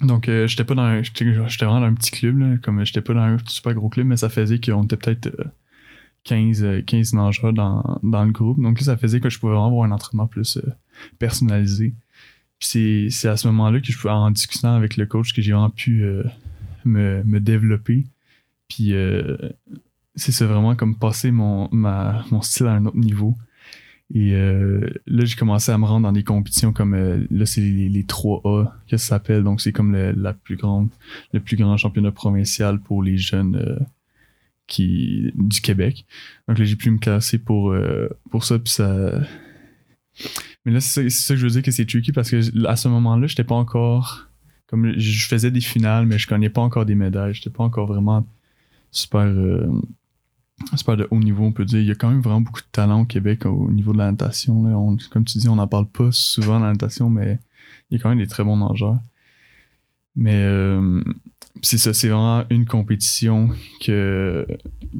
Donc, 0.00 0.30
j'étais 0.46 0.64
pas 0.64 0.74
dans 0.74 0.82
un, 0.82 1.02
j'étais 1.02 1.24
vraiment 1.24 1.80
dans 1.80 1.86
un 1.86 1.94
petit 1.94 2.10
club, 2.10 2.38
là, 2.38 2.56
comme 2.62 2.82
j'étais 2.86 3.02
pas 3.02 3.12
dans 3.12 3.20
un 3.20 3.36
super 3.46 3.74
gros 3.74 3.90
club, 3.90 4.06
mais 4.06 4.16
ça 4.16 4.30
faisait 4.30 4.58
qu'on 4.58 4.84
était 4.84 4.96
peut-être 4.96 5.26
euh, 5.26 5.44
15, 6.24 6.64
euh, 6.64 6.82
15 6.82 7.12
nageurs 7.14 7.52
dans, 7.52 7.98
dans 8.02 8.24
le 8.24 8.32
groupe. 8.32 8.60
Donc, 8.62 8.78
là, 8.80 8.86
ça 8.86 8.96
faisait 8.96 9.20
que 9.20 9.28
je 9.28 9.38
pouvais 9.38 9.52
vraiment 9.52 9.66
avoir 9.66 9.84
un 9.84 9.90
entraînement 9.90 10.26
plus 10.26 10.58
personnalisé. 11.18 11.92
C'est, 12.60 13.08
à 13.24 13.36
ce 13.36 13.48
moment-là 13.48 13.80
que 13.80 13.92
je 13.92 13.98
pouvais, 13.98 14.12
en 14.12 14.30
discutant 14.30 14.74
avec 14.74 14.96
le 14.96 15.04
coach, 15.06 15.34
que 15.34 15.42
j'ai 15.42 15.52
vraiment 15.52 15.70
pu 15.70 16.04
me, 16.84 17.22
me 17.24 17.40
développer. 17.40 18.06
Puis 18.70 18.94
euh, 18.94 19.36
c'est 20.14 20.44
vraiment 20.44 20.74
comme 20.76 20.96
passer 20.96 21.30
mon, 21.30 21.68
ma, 21.72 22.24
mon 22.30 22.40
style 22.40 22.66
à 22.66 22.72
un 22.72 22.86
autre 22.86 22.96
niveau. 22.96 23.34
Et 24.12 24.34
euh, 24.34 24.88
là, 25.06 25.24
j'ai 25.24 25.36
commencé 25.36 25.70
à 25.70 25.78
me 25.78 25.84
rendre 25.84 26.04
dans 26.04 26.12
des 26.12 26.24
compétitions 26.24 26.72
comme 26.72 26.94
euh, 26.94 27.26
là, 27.30 27.46
c'est 27.46 27.60
les, 27.60 27.88
les 27.88 28.02
3A 28.04 28.72
que 28.88 28.96
ça 28.96 29.06
s'appelle. 29.06 29.44
Donc, 29.44 29.60
c'est 29.60 29.72
comme 29.72 29.92
le, 29.92 30.12
la 30.12 30.32
plus 30.32 30.56
grande, 30.56 30.88
le 31.32 31.40
plus 31.40 31.56
grand 31.56 31.76
championnat 31.76 32.12
provincial 32.12 32.80
pour 32.80 33.02
les 33.02 33.18
jeunes 33.18 33.86
qui 34.66 35.32
du 35.34 35.60
Québec. 35.60 36.06
Donc 36.48 36.58
là, 36.58 36.64
j'ai 36.64 36.76
pu 36.76 36.90
me 36.90 36.98
classer 36.98 37.38
pour, 37.38 37.74
pour 38.30 38.44
ça. 38.44 38.58
Mais 40.64 40.72
là, 40.72 40.80
c'est 40.80 41.08
ça, 41.10 41.34
que 41.34 41.40
je 41.40 41.44
veux 41.44 41.50
dire 41.50 41.62
que 41.62 41.70
c'est 41.70 41.86
tricky 41.86 42.12
parce 42.12 42.30
que 42.30 42.66
à 42.66 42.76
ce 42.76 42.88
moment-là, 42.88 43.26
j'étais 43.26 43.44
pas 43.44 43.54
encore. 43.54 44.28
Comme 44.66 44.92
je 44.96 45.26
faisais 45.26 45.50
des 45.50 45.60
finales, 45.60 46.06
mais 46.06 46.18
je 46.18 46.28
gagnais 46.28 46.50
pas 46.50 46.60
encore 46.60 46.86
des 46.86 46.94
médailles. 46.94 47.34
J'étais 47.34 47.50
pas 47.50 47.64
encore 47.64 47.86
vraiment 47.86 48.24
super. 48.90 49.26
euh, 49.26 49.68
super 50.76 50.96
de 50.96 51.06
haut 51.10 51.18
niveau, 51.18 51.44
on 51.44 51.52
peut 51.52 51.64
dire. 51.64 51.80
Il 51.80 51.86
y 51.86 51.90
a 51.90 51.94
quand 51.94 52.10
même 52.10 52.20
vraiment 52.20 52.40
beaucoup 52.40 52.60
de 52.60 52.66
talent 52.72 53.02
au 53.02 53.04
Québec 53.04 53.46
au 53.46 53.70
niveau 53.70 53.92
de 53.92 53.98
la 53.98 54.10
natation. 54.10 54.62
Là. 54.64 54.96
Comme 55.10 55.24
tu 55.24 55.38
dis, 55.38 55.48
on 55.48 55.56
n'en 55.56 55.66
parle 55.66 55.86
pas 55.86 56.08
souvent 56.12 56.58
de 56.58 56.64
la 56.64 56.72
natation, 56.72 57.10
mais 57.10 57.38
il 57.90 57.96
y 57.96 58.00
a 58.00 58.02
quand 58.02 58.10
même 58.10 58.18
des 58.18 58.26
très 58.26 58.44
bons 58.44 58.56
nageurs. 58.56 58.98
Mais 60.16 60.34
euh, 60.34 61.02
c'est 61.62 61.78
ça, 61.78 61.94
c'est 61.94 62.08
vraiment 62.08 62.44
une 62.50 62.66
compétition 62.66 63.50
que, 63.80 64.46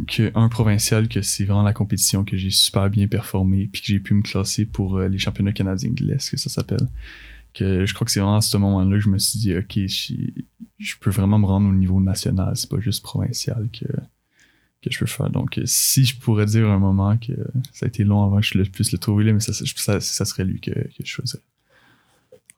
que 0.06 0.30
un 0.34 0.48
provincial, 0.48 1.08
que 1.08 1.20
c'est 1.20 1.44
vraiment 1.44 1.62
la 1.62 1.72
compétition 1.72 2.24
que 2.24 2.36
j'ai 2.36 2.50
super 2.50 2.88
bien 2.88 3.08
performé, 3.08 3.68
puis 3.70 3.82
que 3.82 3.88
j'ai 3.88 4.00
pu 4.00 4.14
me 4.14 4.22
classer 4.22 4.66
pour 4.66 4.98
euh, 4.98 5.08
les 5.08 5.18
championnats 5.18 5.52
canadiens 5.52 5.90
de 5.92 6.04
l'Est, 6.04 6.30
que 6.30 6.36
ça 6.36 6.48
s'appelle. 6.48 6.88
Que 7.54 7.84
je 7.84 7.94
crois 7.94 8.04
que 8.04 8.10
c'est 8.10 8.20
vraiment 8.20 8.36
à 8.36 8.40
ce 8.40 8.56
moment-là 8.56 8.96
que 8.96 9.02
je 9.02 9.08
me 9.08 9.18
suis 9.18 9.38
dit, 9.38 9.56
OK, 9.56 9.74
je, 9.74 10.14
je 10.78 10.94
peux 11.00 11.10
vraiment 11.10 11.38
me 11.38 11.46
rendre 11.46 11.68
au 11.68 11.72
niveau 11.72 12.00
national, 12.00 12.56
c'est 12.56 12.70
pas 12.70 12.80
juste 12.80 13.02
provincial 13.02 13.68
que, 13.72 13.86
que 14.82 14.90
je 14.90 14.98
peux 14.98 15.06
faire. 15.06 15.30
Donc, 15.30 15.60
si 15.64 16.04
je 16.04 16.18
pourrais 16.18 16.46
dire 16.46 16.68
un 16.68 16.78
moment 16.78 17.16
que 17.16 17.32
ça 17.72 17.86
a 17.86 17.88
été 17.88 18.04
long 18.04 18.24
avant 18.24 18.40
que 18.40 18.46
je 18.46 18.62
puisse 18.70 18.92
le 18.92 18.98
trouver, 18.98 19.24
là, 19.24 19.32
mais 19.32 19.40
ça, 19.40 19.52
ça, 19.52 20.24
serait 20.24 20.44
lui 20.44 20.60
que, 20.60 20.70
que 20.70 21.04
je 21.04 21.06
choisirais. 21.06 21.42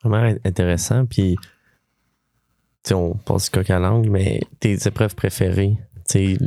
Vraiment 0.04 0.34
intéressant. 0.44 1.06
Puis, 1.06 1.36
on 2.90 3.14
passe 3.14 3.44
du 3.44 3.50
coq 3.50 3.70
à 3.70 3.78
l'angle, 3.78 4.10
mais 4.10 4.40
tes 4.60 4.74
épreuves 4.86 5.14
préférées, 5.14 5.78
tu 6.08 6.38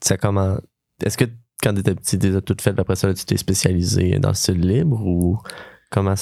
ça 0.00 0.16
comment. 0.16 0.58
Est-ce 1.04 1.16
que 1.16 1.24
quand 1.62 1.74
tu 1.74 1.80
étais 1.80 1.94
petit, 1.94 2.18
tu 2.18 2.28
les 2.28 2.36
as 2.36 2.80
après 2.80 2.96
ça, 2.96 3.12
tu 3.12 3.24
t'es 3.24 3.36
spécialisé 3.36 4.18
dans 4.18 4.28
le 4.28 4.34
style 4.34 4.60
libre 4.60 5.04
ou 5.04 5.38
comment, 5.90 6.14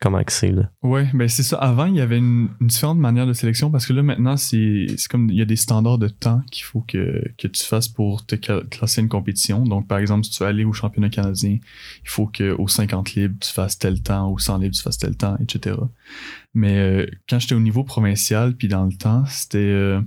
comment 0.00 0.22
que 0.24 0.32
c'est, 0.32 0.50
là? 0.50 0.70
Ouais, 0.82 1.08
ben 1.12 1.28
c'est 1.28 1.42
ça. 1.42 1.56
Avant, 1.58 1.84
il 1.84 1.96
y 1.96 2.00
avait 2.00 2.18
une, 2.18 2.48
différente 2.60 2.98
manière 2.98 3.26
de 3.26 3.32
sélection 3.32 3.70
parce 3.70 3.86
que 3.86 3.92
là, 3.92 4.02
maintenant, 4.02 4.36
c'est 4.36 4.86
comme 5.10 5.28
il 5.28 5.36
y 5.36 5.42
a 5.42 5.44
des 5.44 5.56
standards 5.56 5.98
de 5.98 6.08
temps 6.08 6.40
qu'il 6.50 6.64
faut 6.64 6.80
que, 6.80 7.22
que 7.36 7.46
tu 7.46 7.62
fasses 7.62 7.88
pour 7.88 8.24
te 8.24 8.34
cla- 8.34 8.66
classer 8.68 9.02
une 9.02 9.08
compétition. 9.08 9.62
Donc, 9.64 9.86
par 9.86 9.98
exemple, 9.98 10.24
si 10.24 10.30
tu 10.30 10.42
veux 10.42 10.48
aller 10.48 10.64
au 10.64 10.72
championnat 10.72 11.10
canadien, 11.10 11.58
il 12.02 12.08
faut 12.08 12.26
qu'au 12.26 12.66
50 12.66 13.14
libres, 13.14 13.36
tu 13.40 13.52
fasses 13.52 13.78
tel 13.78 14.02
temps, 14.02 14.30
au 14.30 14.38
100 14.38 14.58
libres, 14.58 14.74
tu 14.74 14.82
fasses 14.82 14.98
tel 14.98 15.16
temps, 15.16 15.36
etc. 15.40 15.76
Mais 16.54 16.78
euh, 16.78 17.06
quand 17.28 17.38
j'étais 17.38 17.54
au 17.54 17.60
niveau 17.60 17.84
provincial, 17.84 18.56
puis 18.56 18.68
dans 18.68 18.86
le 18.86 18.92
temps, 18.92 19.24
c'était 19.26 19.58
euh, 19.58 20.00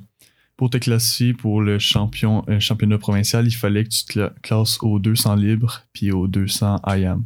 pour 0.58 0.70
te 0.70 0.78
classifier 0.78 1.34
pour 1.34 1.62
le 1.62 1.78
champion, 1.78 2.44
euh, 2.50 2.60
championnat 2.60 2.98
provincial, 2.98 3.46
il 3.46 3.52
fallait 3.52 3.84
que 3.84 3.90
tu 3.90 4.06
te 4.06 4.14
cla- 4.14 4.34
classes 4.42 4.80
au 4.82 5.00
200 5.00 5.36
libres, 5.36 5.84
puis 5.94 6.12
au 6.12 6.28
200 6.28 6.82
IAM. 6.88 7.26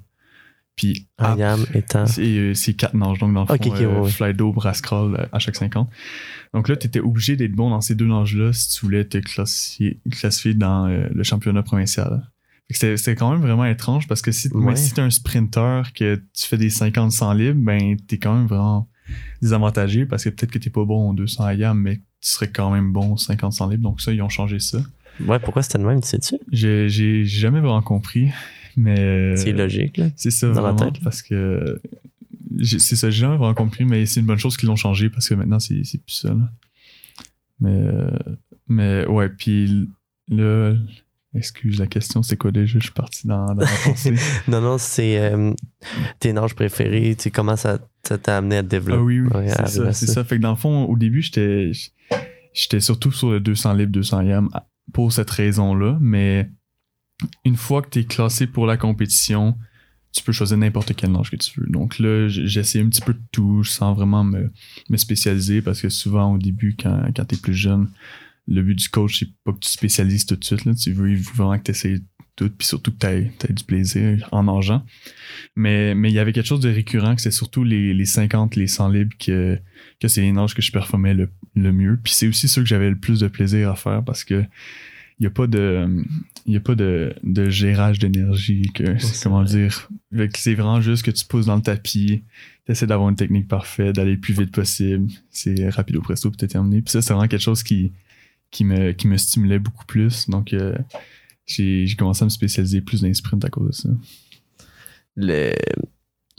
Puis 0.77 1.07
Ayam 1.17 1.65
étant. 1.73 2.05
c'est 2.05 2.21
euh, 2.21 2.53
quatre 2.77 2.93
nages, 2.93 3.17
donc 3.19 3.33
dans 3.33 3.41
le 3.41 3.47
fond, 3.47 3.55
Ok, 3.55 3.65
ok, 3.67 3.81
euh, 3.81 3.87
ouais, 3.95 3.99
ouais. 4.01 4.09
fly 4.11 4.33
do, 4.33 4.53
brass 4.53 4.79
crawl 4.79 5.15
euh, 5.15 5.25
à 5.33 5.39
chaque 5.39 5.55
50. 5.57 5.89
Donc 6.53 6.69
là, 6.69 6.75
tu 6.77 6.87
étais 6.87 6.99
obligé 7.01 7.35
d'être 7.35 7.51
bon 7.53 7.69
dans 7.71 7.81
ces 7.81 7.95
deux 7.95 8.05
nages-là 8.05 8.53
si 8.53 8.69
tu 8.77 8.85
voulais 8.85 9.03
te 9.03 9.17
classifier, 9.17 9.99
classifier 10.11 10.53
dans 10.53 10.85
euh, 10.87 11.07
le 11.11 11.23
championnat 11.23 11.63
provincial. 11.63 12.29
C'était 12.69 13.15
quand 13.15 13.31
même 13.31 13.41
vraiment 13.41 13.65
étrange 13.65 14.07
parce 14.07 14.21
que 14.21 14.31
si, 14.31 14.49
Ouais. 14.53 14.75
si 14.75 14.93
t'es 14.93 15.01
un 15.01 15.09
sprinter 15.09 15.83
que 15.95 16.15
tu 16.33 16.45
fais 16.47 16.57
des 16.57 16.69
50 16.69 17.11
100 17.11 17.33
libres, 17.33 17.59
ben 17.63 17.95
t'es 18.07 18.17
quand 18.19 18.35
même 18.35 18.45
vraiment 18.47 18.87
désavantagé 19.41 20.05
parce 20.05 20.23
que 20.25 20.29
peut-être 20.29 20.51
que 20.51 20.59
t'es 20.59 20.69
pas 20.69 20.83
bon 20.85 21.09
au 21.09 21.13
200 21.13 21.49
IAM, 21.51 21.79
mais 21.79 21.95
tu 22.21 22.29
serais 22.29 22.49
quand 22.51 22.69
même 22.71 22.91
bon 22.91 23.13
au 23.13 23.17
50 23.17 23.53
100 23.53 23.69
libres. 23.69 23.83
Donc 23.83 24.01
ça, 24.01 24.11
ils 24.11 24.21
ont 24.21 24.29
changé 24.29 24.59
ça. 24.59 24.79
Ouais, 25.25 25.39
pourquoi 25.39 25.63
c'était 25.63 25.77
le 25.79 25.85
même, 25.85 26.01
tu 26.01 26.09
sais-tu? 26.09 26.35
J'ai 26.51 27.25
jamais 27.25 27.61
vraiment 27.61 27.81
compris, 27.81 28.29
mais... 28.77 28.97
euh, 28.99 29.35
C'est 29.35 29.51
logique, 29.51 29.97
là. 29.97 30.07
c'est 30.15 30.31
ça, 30.31 30.47
Dans 30.47 30.61
la 30.61 30.71
vraiment, 30.71 30.91
tête, 30.91 31.03
parce 31.03 31.21
que 31.21 31.81
c'est 32.63 32.95
ça, 32.95 33.09
j'ai 33.09 33.19
jamais 33.21 33.35
vraiment 33.37 33.53
compris, 33.53 33.83
mais 33.85 34.05
c'est 34.05 34.21
une 34.21 34.25
bonne 34.25 34.39
chose 34.39 34.55
qu'ils 34.57 34.69
l'ont 34.69 34.75
changé 34.77 35.09
parce 35.09 35.27
que 35.27 35.33
maintenant 35.35 35.59
c'est 35.59 35.75
plus 35.81 36.01
ça. 36.13 36.29
là. 36.29 36.49
Mais, 37.59 37.69
euh, 37.81 38.09
mais 38.67 39.05
ouais, 39.07 39.29
puis 39.29 39.89
là, 40.29 40.75
excuse 41.33 41.79
la 41.79 41.87
question, 41.87 42.23
c'est 42.23 42.37
quoi 42.37 42.51
déjà? 42.51 42.79
Je 42.79 42.83
suis 42.85 42.93
parti 42.93 43.27
dans, 43.27 43.45
dans 43.47 43.55
ma 43.55 43.65
pensée? 43.83 44.13
Non, 44.47 44.61
non, 44.61 44.77
c'est 44.77 45.19
euh, 45.19 45.53
tes 46.19 46.33
nages 46.33 46.55
préférés, 46.55 47.15
tu 47.17 47.23
sais, 47.23 47.31
comment 47.31 47.55
ça 47.55 47.79
t'a 48.03 48.37
amené 48.37 48.57
à 48.57 48.63
te 48.63 48.69
développer? 48.69 48.99
ah 48.99 49.03
oui, 49.03 49.19
oui, 49.21 49.27
Ouais, 49.35 49.47
c'est 49.49 49.67
ça, 49.67 49.87
à 49.87 49.93
c'est 49.93 50.07
ça. 50.07 50.23
Fait 50.23 50.37
que 50.37 50.41
dans 50.41 50.51
le 50.51 50.55
fond, 50.55 50.85
au 50.85 50.95
début, 50.97 51.21
j'étais 51.21 51.71
j'étais 52.53 52.79
surtout 52.79 53.11
sur 53.11 53.31
le 53.31 53.39
200 53.39 53.73
libres, 53.73 53.91
200 53.91 54.21
yam 54.21 54.49
pour 54.93 55.11
cette 55.11 55.29
raison-là, 55.29 55.97
mais 56.01 56.49
une 57.45 57.55
fois 57.55 57.81
que 57.81 57.89
tu 57.89 57.99
es 57.99 58.03
classé 58.03 58.47
pour 58.47 58.65
la 58.65 58.77
compétition, 58.77 59.57
tu 60.13 60.23
peux 60.23 60.31
choisir 60.31 60.57
n'importe 60.57 60.95
quel 60.95 61.11
nage 61.11 61.29
que 61.29 61.35
tu 61.35 61.59
veux. 61.59 61.67
Donc 61.67 61.99
là, 61.99 62.27
j- 62.27 62.47
j'ai 62.47 62.59
essayé 62.61 62.83
un 62.83 62.89
petit 62.89 63.01
peu 63.01 63.13
de 63.13 63.21
tout 63.31 63.63
sans 63.63 63.93
vraiment 63.93 64.23
me, 64.23 64.51
me 64.89 64.97
spécialiser 64.97 65.61
parce 65.61 65.81
que 65.81 65.89
souvent 65.89 66.33
au 66.33 66.37
début, 66.37 66.75
quand, 66.79 67.11
quand 67.15 67.25
tu 67.25 67.35
es 67.35 67.37
plus 67.37 67.53
jeune, 67.53 67.89
le 68.47 68.61
but 68.63 68.75
du 68.75 68.89
coach, 68.89 69.19
c'est 69.19 69.29
pas 69.43 69.51
que 69.51 69.59
tu 69.59 69.69
spécialises 69.69 70.25
tout 70.25 70.35
de 70.35 70.43
suite. 70.43 70.65
Là. 70.65 70.73
Tu 70.73 70.91
veux 70.93 71.15
vraiment 71.15 71.57
que 71.57 71.63
tu 71.63 71.71
essayes 71.71 72.01
tout, 72.35 72.49
puis 72.49 72.67
surtout 72.67 72.91
que 72.91 72.97
tu 72.99 73.07
aies, 73.07 73.31
du 73.49 73.63
plaisir 73.63 74.27
en 74.31 74.43
nageant. 74.43 74.85
Mais 75.55 75.95
mais 75.95 76.09
il 76.09 76.13
y 76.13 76.19
avait 76.19 76.33
quelque 76.33 76.45
chose 76.47 76.59
de 76.61 76.69
récurrent, 76.69 77.15
que 77.15 77.21
c'est 77.21 77.31
surtout 77.31 77.63
les, 77.63 77.93
les 77.93 78.05
50, 78.05 78.55
les 78.55 78.67
100 78.67 78.89
libres, 78.89 79.15
que, 79.19 79.59
que 79.99 80.07
c'est 80.07 80.21
les 80.21 80.31
nages 80.31 80.53
que 80.53 80.61
je 80.61 80.71
performais 80.71 81.13
le, 81.15 81.29
le 81.55 81.71
mieux. 81.73 81.99
Puis 82.01 82.13
c'est 82.13 82.27
aussi 82.27 82.47
ceux 82.47 82.61
que 82.61 82.67
j'avais 82.67 82.89
le 82.89 82.97
plus 82.97 83.19
de 83.19 83.27
plaisir 83.27 83.69
à 83.71 83.75
faire 83.75 84.03
parce 84.03 84.23
que 84.23 84.43
il 85.19 85.23
n'y 85.23 85.27
a 85.27 85.31
pas 85.31 85.47
de 85.47 86.03
il 86.47 86.53
y 86.53 86.57
a 86.57 86.61
pas 86.61 86.75
de, 86.75 87.13
de 87.23 87.49
gérage 87.49 87.99
d'énergie 87.99 88.71
que 88.73 88.97
c'est 88.97 89.23
comment 89.23 89.43
vrai. 89.43 89.51
dire 89.67 89.89
c'est 90.35 90.55
vraiment 90.55 90.81
juste 90.81 91.03
que 91.03 91.11
tu 91.11 91.25
pousses 91.25 91.45
dans 91.45 91.55
le 91.57 91.61
tapis 91.61 92.23
tu 92.65 92.71
essaies 92.71 92.87
d'avoir 92.87 93.09
une 93.09 93.15
technique 93.15 93.47
parfaite 93.47 93.95
d'aller 93.95 94.13
le 94.13 94.19
plus 94.19 94.33
vite 94.33 94.51
possible 94.51 95.09
c'est 95.29 95.69
rapide 95.69 95.97
au 95.97 96.01
presto 96.01 96.29
puis 96.29 96.37
t'es 96.37 96.47
terminé 96.47 96.81
puis 96.81 96.91
ça 96.91 97.01
c'est 97.01 97.13
vraiment 97.13 97.27
quelque 97.27 97.41
chose 97.41 97.63
qui 97.63 97.91
qui 98.49 98.63
me 98.65 98.93
qui 98.93 99.07
me 99.07 99.17
stimulait 99.17 99.59
beaucoup 99.59 99.85
plus 99.85 100.29
donc 100.29 100.53
euh, 100.53 100.75
j'ai 101.45 101.85
j'ai 101.85 101.95
commencé 101.95 102.23
à 102.23 102.25
me 102.25 102.29
spécialiser 102.29 102.81
plus 102.81 103.01
dans 103.01 103.07
les 103.07 103.13
sprints 103.13 103.43
à 103.45 103.49
cause 103.49 103.67
de 103.67 103.73
ça 103.73 103.89
Le... 105.15 105.53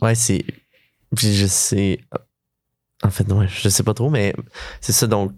Ouais, 0.00 0.14
c'est. 0.14 0.44
Puis 1.16 1.34
je 1.34 1.46
sais. 1.46 1.98
En 3.02 3.10
fait, 3.10 3.26
non, 3.28 3.46
je 3.46 3.68
sais 3.68 3.82
pas 3.82 3.94
trop, 3.94 4.10
mais 4.10 4.34
c'est 4.80 4.92
ça. 4.92 5.06
Donc, 5.06 5.32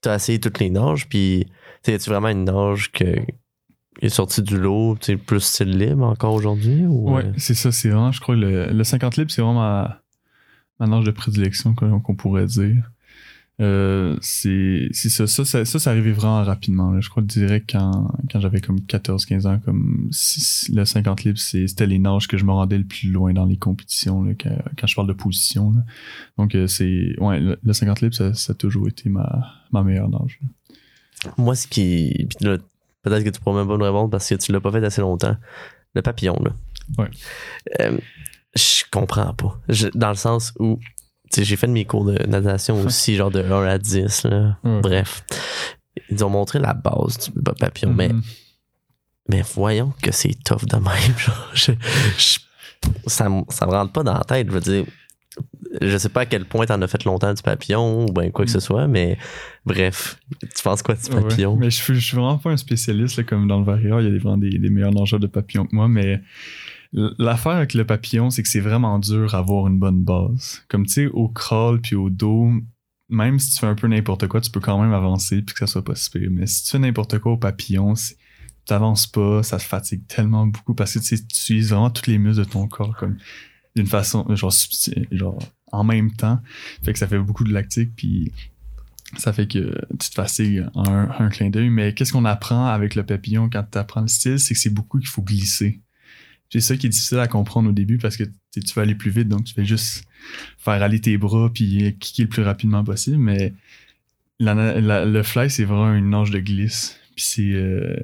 t'as 0.00 0.16
essayé 0.16 0.38
toutes 0.38 0.58
les 0.58 0.70
nages, 0.70 1.08
puis 1.08 1.46
tu 1.82 1.96
tu 1.96 2.10
vraiment 2.10 2.28
une 2.28 2.44
nage 2.44 2.92
que 2.92 3.16
est 4.00 4.08
sortie 4.08 4.42
du 4.42 4.58
lot, 4.58 4.96
tu 5.00 5.06
sais, 5.06 5.16
plus 5.16 5.40
style 5.40 5.76
libre 5.76 6.04
encore 6.04 6.34
aujourd'hui? 6.34 6.84
Ou, 6.86 7.14
Ouais, 7.14 7.24
euh, 7.26 7.32
c'est 7.36 7.54
ça, 7.54 7.72
c'est 7.72 7.88
vraiment, 7.88 8.12
je 8.12 8.20
crois, 8.20 8.36
le, 8.36 8.66
le 8.72 8.84
50 8.84 9.16
libre, 9.16 9.30
c'est 9.30 9.42
vraiment 9.42 9.60
ma, 9.60 10.00
ma 10.80 10.86
nage 10.86 11.04
de 11.04 11.10
prédilection, 11.10 11.74
qu'on 11.74 12.14
pourrait 12.14 12.46
dire. 12.46 12.90
Euh, 13.60 14.16
c'est 14.20 14.88
ça, 14.92 15.26
ça, 15.26 15.44
ça, 15.44 15.64
ça, 15.64 15.90
arrivé 15.90 16.12
vraiment 16.12 16.44
rapidement. 16.44 16.92
Là. 16.92 17.00
Je 17.00 17.10
crois 17.10 17.24
direct 17.24 17.68
quand, 17.72 18.08
quand 18.30 18.38
j'avais 18.38 18.60
comme 18.60 18.78
14-15 18.78 19.46
ans, 19.48 19.58
comme 19.64 20.10
le 20.72 20.84
50 20.84 21.24
libre, 21.24 21.38
c'est- 21.40 21.66
c'était 21.66 21.86
les 21.88 21.98
nages 21.98 22.28
que 22.28 22.36
je 22.38 22.44
me 22.44 22.52
rendais 22.52 22.78
le 22.78 22.84
plus 22.84 23.10
loin 23.10 23.32
dans 23.32 23.46
les 23.46 23.56
compétitions, 23.56 24.22
là, 24.22 24.34
quand, 24.40 24.56
quand 24.78 24.86
je 24.86 24.94
parle 24.94 25.08
de 25.08 25.12
position. 25.12 25.72
là. 25.72 25.82
Donc, 26.38 26.54
euh, 26.54 26.68
c'est. 26.68 27.16
Ouais, 27.18 27.40
le, 27.40 27.58
le 27.60 27.72
50 27.72 28.00
libre, 28.00 28.14
ça, 28.14 28.32
ça 28.32 28.52
a 28.52 28.54
toujours 28.54 28.86
été 28.86 29.08
ma, 29.08 29.44
ma 29.72 29.82
meilleure 29.82 30.08
nage. 30.08 30.38
Moi, 31.36 31.56
ce 31.56 31.66
qui. 31.66 32.28
Puis 32.38 32.46
là, 32.46 32.58
peut-être 33.02 33.24
que 33.24 33.30
tu 33.30 33.40
pourras 33.40 33.58
même 33.58 33.68
pas 33.68 33.76
me 33.76 33.84
répondre 33.84 34.10
parce 34.10 34.28
que 34.28 34.34
tu 34.36 34.52
l'as 34.52 34.60
pas 34.60 34.72
fait 34.72 34.84
assez 34.84 35.00
longtemps. 35.00 35.36
Le 35.94 36.02
papillon, 36.02 36.36
là. 36.44 36.50
Ouais. 36.98 37.10
Euh, 37.80 37.98
je 38.54 38.84
comprends 38.90 39.32
pas. 39.34 39.58
Je- 39.68 39.88
dans 39.94 40.08
le 40.10 40.14
sens 40.16 40.52
où. 40.58 40.78
tu 41.30 41.40
sais, 41.40 41.44
j'ai 41.44 41.56
fait 41.56 41.66
de 41.66 41.72
mes 41.72 41.84
cours 41.84 42.04
de 42.06 42.14
natation 42.26 42.80
aussi, 42.84 43.14
genre 43.16 43.30
de 43.30 43.42
1 43.42 43.66
à 43.66 43.78
10. 43.78 44.24
Là. 44.24 44.56
Ouais. 44.64 44.80
Bref. 44.80 45.24
Ils 46.10 46.24
ont 46.24 46.30
montré 46.30 46.58
la 46.58 46.72
base 46.74 47.18
du 47.18 47.42
papillon, 47.58 47.92
mais, 47.92 48.08
Mhm. 48.08 48.22
mais 49.28 49.42
voyons 49.54 49.92
que 50.02 50.10
c'est 50.12 50.34
tough 50.44 50.64
de 50.64 50.76
même. 50.76 50.84
Genre, 51.18 51.50
je- 51.54 51.72
je- 52.16 52.38
ça, 53.06 53.26
ça 53.50 53.66
me 53.66 53.70
rentre 53.72 53.92
pas 53.92 54.02
dans 54.04 54.14
la 54.14 54.24
tête. 54.24 54.46
Je 54.48 54.52
veux 54.52 54.60
dire, 54.60 54.84
je 55.80 55.96
sais 55.98 56.08
pas 56.08 56.22
à 56.22 56.26
quel 56.26 56.44
point 56.44 56.66
t'en 56.66 56.80
as 56.82 56.86
fait 56.88 57.04
longtemps 57.04 57.32
du 57.34 57.42
papillon 57.42 58.04
ou 58.06 58.12
ben 58.12 58.30
quoi 58.32 58.44
que 58.44 58.50
ce 58.50 58.60
soit, 58.60 58.86
mais 58.88 59.18
bref, 59.66 60.18
tu 60.40 60.62
penses 60.62 60.82
quoi 60.82 60.94
du 60.94 61.10
Ouais, 61.14 61.22
papillon? 61.22 61.56
mais 61.56 61.70
je, 61.70 61.76
suis- 61.82 61.94
je 61.94 62.00
suis 62.06 62.16
vraiment 62.16 62.38
pas 62.38 62.50
un 62.50 62.56
spécialiste, 62.56 63.16
là, 63.18 63.24
comme 63.24 63.46
dans 63.48 63.58
le 63.58 63.64
varieur, 63.64 64.00
il 64.00 64.04
y 64.04 64.08
a 64.08 64.10
des, 64.10 64.18
vraiment 64.18 64.38
des, 64.38 64.50
des 64.58 64.70
meilleurs 64.70 64.92
nageurs 64.92 65.20
de 65.20 65.26
papillon 65.26 65.66
que 65.66 65.74
moi, 65.76 65.88
mais 65.88 66.20
l'affaire 66.92 67.52
avec 67.52 67.74
le 67.74 67.84
papillon, 67.84 68.30
c'est 68.30 68.42
que 68.42 68.48
c'est 68.48 68.60
vraiment 68.60 68.98
dur 68.98 69.34
à 69.34 69.38
avoir 69.38 69.66
une 69.66 69.78
bonne 69.78 70.02
base. 70.02 70.62
Comme 70.68 70.86
tu 70.86 70.92
sais, 70.92 71.06
au 71.06 71.28
crawl 71.28 71.80
puis 71.80 71.96
au 71.96 72.08
dos, 72.10 72.50
même 73.10 73.38
si 73.38 73.52
tu 73.54 73.58
fais 73.60 73.66
un 73.66 73.74
peu 73.74 73.88
n'importe 73.88 74.26
quoi, 74.26 74.40
tu 74.40 74.50
peux 74.50 74.60
quand 74.60 74.80
même 74.80 74.92
avancer 74.92 75.42
puis 75.42 75.54
que 75.54 75.58
ça 75.60 75.66
soit 75.66 75.84
pas 75.84 75.94
si 75.94 76.10
pire. 76.10 76.28
Mais 76.30 76.46
si 76.46 76.64
tu 76.64 76.70
fais 76.70 76.78
n'importe 76.78 77.18
quoi 77.18 77.32
au 77.32 77.36
papillon, 77.36 77.94
t'avances 78.66 79.06
pas, 79.06 79.42
ça 79.42 79.58
te 79.58 79.62
fatigue 79.62 80.06
tellement 80.06 80.46
beaucoup 80.46 80.74
parce 80.74 80.94
que 80.94 80.98
tu 80.98 81.14
utilises 81.14 81.70
vraiment 81.70 81.90
tous 81.90 82.06
les 82.10 82.18
muscles 82.18 82.44
de 82.44 82.50
ton 82.50 82.66
corps 82.68 82.96
comme 82.96 83.16
d'une 83.78 83.86
façon, 83.86 84.26
genre, 84.34 85.38
en 85.72 85.84
même 85.84 86.12
temps. 86.12 86.40
Fait 86.84 86.92
que 86.92 86.98
ça 86.98 87.06
fait 87.06 87.18
beaucoup 87.18 87.44
de 87.44 87.52
lactique 87.52 87.90
puis 87.96 88.32
ça 89.16 89.32
fait 89.32 89.46
que 89.46 89.74
tu 89.98 90.10
te 90.10 90.14
fatigues 90.14 90.66
un, 90.74 91.08
un 91.18 91.28
clin 91.28 91.48
d'œil. 91.50 91.70
Mais 91.70 91.94
qu'est-ce 91.94 92.12
qu'on 92.12 92.24
apprend 92.24 92.66
avec 92.66 92.94
le 92.94 93.04
papillon 93.04 93.48
quand 93.48 93.64
tu 93.70 93.78
apprends 93.78 94.00
le 94.02 94.08
style, 94.08 94.38
c'est 94.38 94.54
que 94.54 94.60
c'est 94.60 94.70
beaucoup 94.70 94.98
qu'il 94.98 95.08
faut 95.08 95.22
glisser. 95.22 95.80
C'est 96.50 96.60
ça 96.60 96.76
qui 96.76 96.86
est 96.86 96.90
difficile 96.90 97.18
à 97.18 97.28
comprendre 97.28 97.68
au 97.68 97.72
début 97.72 97.98
parce 97.98 98.16
que 98.16 98.24
tu 98.24 98.74
vas 98.74 98.82
aller 98.82 98.94
plus 98.94 99.10
vite, 99.10 99.28
donc 99.28 99.44
tu 99.44 99.54
fais 99.54 99.64
juste 99.64 100.04
faire 100.58 100.82
aller 100.82 101.00
tes 101.00 101.16
bras 101.18 101.50
puis 101.52 101.96
kicker 102.00 102.24
le 102.24 102.28
plus 102.28 102.42
rapidement 102.42 102.82
possible. 102.84 103.18
Mais 103.18 103.52
le 104.40 105.22
fly, 105.22 105.50
c'est 105.50 105.64
vraiment 105.64 105.92
une 105.92 106.10
nage 106.10 106.30
de 106.30 106.40
glisse. 106.40 106.98
Puis 107.14 107.24
c'est 107.24 107.52
euh, 107.52 107.96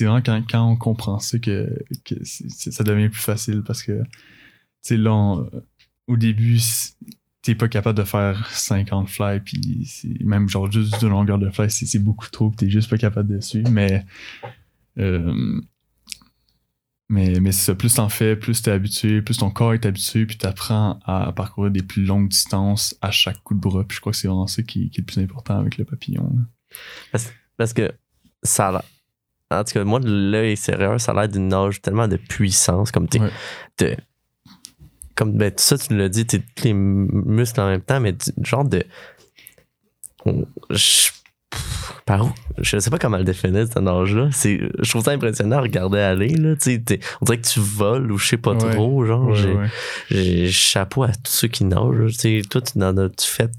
vraiment 0.00 0.22
quand, 0.22 0.42
quand 0.48 0.70
on 0.70 0.76
comprend 0.76 1.18
ça 1.18 1.38
que, 1.38 1.76
que 2.04 2.14
ça 2.22 2.84
devient 2.84 3.08
plus 3.08 3.22
facile 3.22 3.62
parce 3.66 3.82
que, 3.82 4.02
sais, 4.82 4.96
là, 4.96 5.12
on- 5.12 5.50
au 6.08 6.16
début, 6.16 6.58
t'es 7.42 7.54
pas 7.54 7.68
capable 7.68 7.98
de 7.98 8.04
faire 8.04 8.48
50 8.50 9.08
fly, 9.08 9.40
puis 9.40 9.88
même 10.20 10.48
genre 10.48 10.70
juste 10.70 11.00
de 11.02 11.08
longueur 11.08 11.38
de 11.38 11.50
fly, 11.50 11.70
c'est 11.70 11.98
beaucoup 11.98 12.28
trop, 12.30 12.50
pis 12.50 12.56
t'es 12.56 12.70
juste 12.70 12.90
pas 12.90 12.98
capable 12.98 13.34
de 13.34 13.40
suivre. 13.40 13.70
Mais, 13.70 14.04
euh, 14.98 15.60
Mais, 17.08 17.40
mais 17.40 17.52
c'est 17.52 17.66
ça, 17.66 17.74
plus 17.74 17.94
t'en 17.94 18.08
fais, 18.08 18.36
plus 18.36 18.62
t'es 18.62 18.70
habitué, 18.70 19.20
plus 19.20 19.36
ton 19.36 19.50
corps 19.50 19.74
est 19.74 19.84
habitué, 19.84 20.24
puis 20.24 20.38
t'apprends 20.38 20.98
à 21.04 21.30
parcourir 21.32 21.70
des 21.70 21.82
plus 21.82 22.04
longues 22.06 22.28
distances 22.28 22.96
à 23.02 23.10
chaque 23.10 23.42
coup 23.42 23.52
de 23.54 23.60
bras. 23.60 23.84
Puis 23.84 23.96
je 23.96 24.00
crois 24.00 24.12
que 24.12 24.18
c'est 24.18 24.28
vraiment 24.28 24.46
ça 24.46 24.62
qui, 24.62 24.88
qui 24.88 25.00
est 25.00 25.02
le 25.02 25.04
plus 25.06 25.20
important 25.22 25.58
avec 25.58 25.76
le 25.76 25.84
papillon. 25.84 26.22
là. 26.34 26.42
Parce, 27.10 27.30
parce 27.58 27.74
que 27.74 27.92
ça 28.42 28.68
a 29.50 29.58
En 29.60 29.62
tout 29.64 29.72
cas, 29.74 29.84
moi, 29.84 30.00
de 30.00 30.10
l'œil 30.10 30.52
extérieur, 30.52 30.98
ça 30.98 31.12
a 31.12 31.14
l'air 31.16 31.28
d'une 31.28 31.48
nage 31.48 31.82
tellement 31.82 32.08
de 32.08 32.16
puissance. 32.16 32.90
Comme 32.90 33.06
t'es. 33.08 33.20
Ouais. 33.20 33.98
Comme 35.14 35.36
ben, 35.36 35.52
ça, 35.56 35.76
tu 35.78 35.96
l'as 35.96 36.08
dit, 36.08 36.26
t'es 36.26 36.40
tous 36.40 36.64
les 36.64 36.72
muscles 36.74 37.60
en 37.60 37.68
même 37.68 37.82
temps, 37.82 38.00
mais 38.00 38.12
du 38.12 38.20
genre 38.44 38.64
de. 38.64 38.84
on- 40.24 40.46
je- 40.70 41.10
par 42.06 42.24
où? 42.24 42.30
Je 42.58 42.78
sais 42.78 42.90
pas 42.90 42.98
comment 42.98 43.18
le 43.18 43.24
définir, 43.24 43.66
nage-là. 43.80 44.28
C'est- 44.32 44.60
Je 44.80 44.90
trouve 44.90 45.04
ça 45.04 45.10
impressionnant 45.12 45.58
à 45.58 45.60
regarder 45.60 45.98
aller. 46.00 46.28
Là. 46.34 46.54
On 47.20 47.24
dirait 47.24 47.38
que 47.38 47.46
tu 47.46 47.60
voles 47.60 48.10
ou 48.10 48.18
je 48.18 48.26
sais 48.28 48.36
pas 48.38 48.54
Ouais. 48.54 48.74
trop. 48.74 49.04
Genre, 49.04 49.26
Ouais, 49.28 49.34
j'ai- 50.10 50.42
ouais. 50.44 50.50
chapeau 50.50 51.02
à 51.04 51.08
tous 51.08 51.30
ceux 51.30 51.48
qui 51.48 51.64
nagent. 51.64 52.16
Toi, 52.50 52.60
tu 52.62 52.78
en 52.82 52.96
as-tu 52.96 53.26
fait 53.28 53.50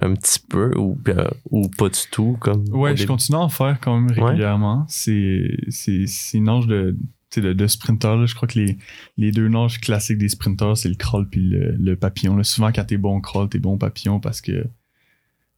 un 0.00 0.14
petit 0.14 0.40
peu 0.48 0.72
ou, 0.76 0.98
euh, 1.08 1.28
ou 1.50 1.68
pas 1.68 1.88
du 1.90 2.00
tout? 2.10 2.36
Comme 2.40 2.64
Ouais, 2.70 2.90
je 2.92 2.96
début? 3.02 3.08
continue 3.08 3.36
à 3.38 3.42
en 3.42 3.48
faire 3.48 3.78
quand 3.80 3.98
même 4.00 4.10
régulièrement. 4.10 4.84
C'est, 4.88 5.50
c'est, 5.68 6.06
c'est 6.06 6.38
une 6.38 6.44
nage 6.44 6.66
de, 6.66 6.96
de, 7.40 7.52
de 7.52 7.66
sprinter. 7.66 8.26
Je 8.26 8.34
crois 8.34 8.48
que 8.48 8.58
les, 8.58 8.78
les 9.16 9.32
deux 9.32 9.48
nages 9.48 9.80
classiques 9.80 10.18
des 10.18 10.28
sprinters, 10.28 10.76
c'est 10.76 10.88
le 10.88 10.94
crawl 10.94 11.28
puis 11.28 11.40
le, 11.40 11.72
le 11.72 11.96
papillon. 11.96 12.36
Là. 12.36 12.44
Souvent, 12.44 12.72
quand 12.72 12.84
t'es 12.84 12.98
bon 12.98 13.20
crawl, 13.20 13.48
t'es 13.48 13.58
bon 13.58 13.78
papillon 13.78 14.20
parce 14.20 14.40
que 14.40 14.66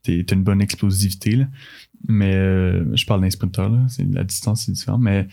t'as 0.02 0.34
une 0.34 0.44
bonne 0.44 0.60
explosivité. 0.60 1.36
Là. 1.36 1.48
Mais 2.06 2.34
euh, 2.34 2.94
je 2.94 3.06
parle 3.06 3.22
d'un 3.22 3.30
sprinter, 3.30 3.68
là. 3.68 3.86
La 4.10 4.24
distance, 4.24 4.66
c'est 4.66 4.72
différent. 4.72 4.98
Mais 4.98 5.26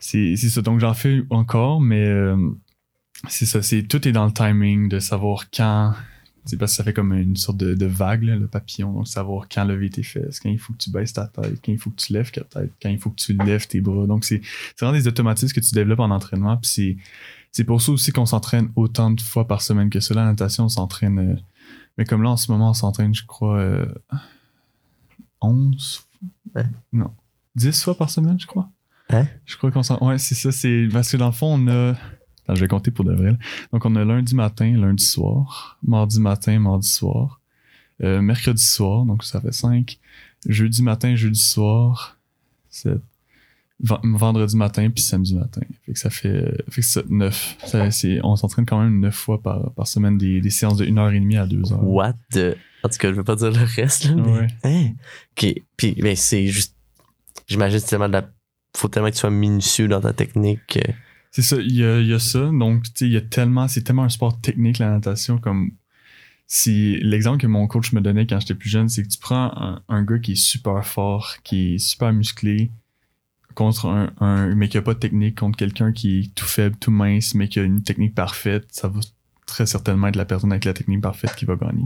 c'est, 0.00 0.34
c'est 0.36 0.48
ça. 0.48 0.62
Donc, 0.62 0.80
j'en 0.80 0.94
fais 0.94 1.22
encore, 1.30 1.80
mais 1.80 2.04
euh, 2.04 2.36
c'est 3.28 3.46
ça. 3.46 3.62
C'est, 3.62 3.84
tout 3.84 4.06
est 4.08 4.12
dans 4.12 4.26
le 4.26 4.32
timing 4.32 4.88
de 4.88 4.98
savoir 4.98 5.48
quand 5.50 5.94
c'est 6.46 6.56
parce 6.56 6.72
que 6.72 6.76
ça 6.76 6.84
fait 6.84 6.92
comme 6.92 7.12
une 7.12 7.36
sorte 7.36 7.58
de, 7.58 7.74
de 7.74 7.86
vague, 7.86 8.22
là, 8.22 8.36
le 8.36 8.46
papillon. 8.46 8.92
Donc, 8.92 9.08
savoir 9.08 9.48
quand 9.48 9.64
lever 9.64 9.90
tes 9.90 10.02
fesses, 10.02 10.40
quand 10.40 10.48
il 10.48 10.58
faut 10.58 10.72
que 10.72 10.78
tu 10.78 10.90
baisses 10.90 11.12
ta 11.12 11.26
tête, 11.26 11.60
quand 11.64 11.72
il 11.72 11.78
faut 11.78 11.90
que 11.90 11.96
tu 11.96 12.12
lèves 12.12 12.30
ta 12.30 12.42
tête, 12.42 12.72
quand 12.80 12.88
il 12.88 12.98
faut 12.98 13.10
que 13.10 13.16
tu 13.16 13.34
lèves 13.34 13.66
tes 13.66 13.80
bras. 13.80 14.06
Donc, 14.06 14.24
c'est 14.24 14.40
vraiment 14.80 14.94
des 14.96 15.06
automatismes 15.08 15.54
que 15.54 15.60
tu 15.60 15.74
développes 15.74 16.00
en 16.00 16.10
entraînement. 16.10 16.56
Puis 16.56 16.70
c'est 16.70 16.96
c'est 17.52 17.64
pour 17.64 17.80
ça 17.82 17.92
aussi 17.92 18.12
qu'on 18.12 18.26
s'entraîne 18.26 18.70
autant 18.76 19.10
de 19.10 19.20
fois 19.20 19.46
par 19.48 19.62
semaine 19.62 19.88
que 19.90 20.00
cela. 20.00 20.22
La 20.24 20.30
natation, 20.30 20.64
on 20.64 20.68
s'entraîne. 20.68 21.18
euh, 21.18 21.36
mais 21.98 22.04
comme 22.04 22.22
là, 22.22 22.30
en 22.30 22.36
ce 22.36 22.52
moment, 22.52 22.70
on 22.70 22.74
s'entraîne, 22.74 23.14
je 23.14 23.24
crois, 23.24 23.58
euh, 23.58 23.86
11 25.40 26.02
Ouais. 26.54 26.64
Non. 26.92 27.10
10 27.56 27.82
fois 27.82 27.96
par 27.96 28.10
semaine, 28.10 28.38
je 28.40 28.46
crois. 28.46 28.70
Hein? 29.10 29.26
Je 29.44 29.56
crois 29.56 29.70
qu'on 29.70 29.82
s'en. 29.82 29.98
Ouais, 30.06 30.18
c'est 30.18 30.34
ça. 30.34 30.50
C'est 30.52 30.88
parce 30.92 31.10
que 31.10 31.16
dans 31.16 31.26
le 31.26 31.32
fond, 31.32 31.54
on 31.54 31.68
a. 31.68 31.94
Attends, 32.46 32.54
je 32.54 32.60
vais 32.60 32.68
compter 32.68 32.90
pour 32.90 33.04
de 33.04 33.12
vrai. 33.12 33.32
là. 33.32 33.36
Donc, 33.72 33.84
on 33.84 33.94
a 33.96 34.04
lundi 34.04 34.34
matin, 34.34 34.76
lundi 34.76 35.04
soir, 35.04 35.78
mardi 35.82 36.20
matin, 36.20 36.58
mardi 36.60 36.88
soir, 36.88 37.40
euh, 38.02 38.20
mercredi 38.22 38.62
soir, 38.62 39.04
donc 39.04 39.24
ça 39.24 39.40
fait 39.40 39.52
5, 39.52 39.98
jeudi 40.48 40.82
matin, 40.82 41.14
jeudi 41.16 41.40
soir, 41.40 42.16
7, 42.70 42.98
vendredi 43.80 44.56
matin, 44.56 44.88
puis 44.90 45.02
samedi 45.02 45.34
matin. 45.34 45.60
Fait 45.84 45.92
que 45.92 45.98
ça 45.98 46.08
fait, 46.10 46.64
fait 46.70 46.80
que 46.80 46.86
ça, 46.86 47.02
9. 47.08 47.56
Ça, 47.66 47.90
c'est- 47.90 48.20
on 48.22 48.34
s'entraîne 48.36 48.64
quand 48.64 48.80
même 48.82 49.00
9 49.00 49.14
fois 49.14 49.42
par, 49.42 49.72
par 49.72 49.86
semaine, 49.86 50.16
des, 50.16 50.40
des 50.40 50.50
séances 50.50 50.76
de 50.78 50.86
1h30 50.86 51.36
à 51.36 51.46
2h. 51.46 51.74
What 51.82 52.14
the. 52.32 52.56
En 52.84 52.88
tout 52.88 52.98
cas, 52.98 53.08
je 53.10 53.14
veux 53.14 53.24
pas 53.24 53.36
dire 53.36 53.50
le 53.50 53.64
reste, 53.64 54.04
là, 54.04 54.14
mais. 54.14 54.30
Ouais. 54.32 54.46
Hein? 54.64 54.90
Ok. 55.36 55.54
Puis, 55.76 55.92
ben, 56.00 56.14
c'est 56.16 56.46
juste. 56.46 56.74
J'imagine 57.48 57.80
tellement 57.80 58.08
de 58.08 58.12
la. 58.14 58.28
Faut 58.76 58.88
tellement 58.88 59.08
que 59.08 59.14
tu 59.14 59.20
sois 59.20 59.30
minutieux 59.30 59.88
dans 59.88 60.00
ta 60.00 60.12
technique. 60.12 60.76
euh. 60.78 60.92
C'est 61.36 61.42
ça, 61.42 61.56
il 61.56 61.76
y 61.76 61.84
a, 61.84 62.00
il 62.00 62.06
y 62.06 62.14
a 62.14 62.18
ça. 62.18 62.48
Donc, 62.50 62.84
tu 62.84 62.90
sais, 62.94 63.04
il 63.04 63.12
y 63.12 63.16
a 63.18 63.20
tellement, 63.20 63.68
c'est 63.68 63.82
tellement 63.82 64.04
un 64.04 64.08
sport 64.08 64.40
technique, 64.40 64.78
la 64.78 64.88
natation, 64.88 65.36
comme 65.36 65.72
si 66.46 66.96
l'exemple 67.02 67.36
que 67.42 67.46
mon 67.46 67.66
coach 67.66 67.92
me 67.92 68.00
donnait 68.00 68.26
quand 68.26 68.40
j'étais 68.40 68.54
plus 68.54 68.70
jeune, 68.70 68.88
c'est 68.88 69.02
que 69.02 69.08
tu 69.08 69.18
prends 69.18 69.52
un, 69.54 69.82
un 69.90 70.02
gars 70.02 70.18
qui 70.18 70.32
est 70.32 70.34
super 70.34 70.82
fort, 70.86 71.34
qui 71.44 71.74
est 71.74 71.78
super 71.78 72.10
musclé, 72.14 72.70
contre 73.54 73.84
un, 73.84 74.14
un 74.18 74.54
mais 74.54 74.70
qui 74.70 74.78
a 74.78 74.82
pas 74.82 74.94
de 74.94 74.98
technique, 74.98 75.38
contre 75.38 75.58
quelqu'un 75.58 75.92
qui 75.92 76.20
est 76.20 76.34
tout 76.34 76.46
faible, 76.46 76.76
tout 76.80 76.90
mince, 76.90 77.34
mais 77.34 77.48
qui 77.48 77.58
a 77.60 77.64
une 77.64 77.82
technique 77.82 78.14
parfaite, 78.14 78.68
ça 78.70 78.88
va 78.88 79.00
très 79.44 79.66
certainement 79.66 80.06
être 80.06 80.16
la 80.16 80.24
personne 80.24 80.52
avec 80.52 80.64
la 80.64 80.72
technique 80.72 81.02
parfaite 81.02 81.34
qui 81.36 81.44
va 81.44 81.56
gagner. 81.56 81.84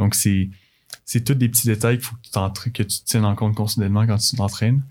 Donc, 0.00 0.16
c'est, 0.16 0.50
c'est 1.04 1.24
tous 1.24 1.34
des 1.34 1.48
petits 1.48 1.66
détails 1.66 1.98
qu'il 1.98 2.06
faut 2.06 2.16
que 2.16 2.62
tu, 2.62 2.70
que 2.70 2.82
tu 2.82 3.02
tiennes 3.04 3.24
en 3.24 3.34
compte 3.34 3.54
considérément 3.54 4.06
quand 4.06 4.18
tu 4.18 4.36
t'entraînes. 4.36 4.82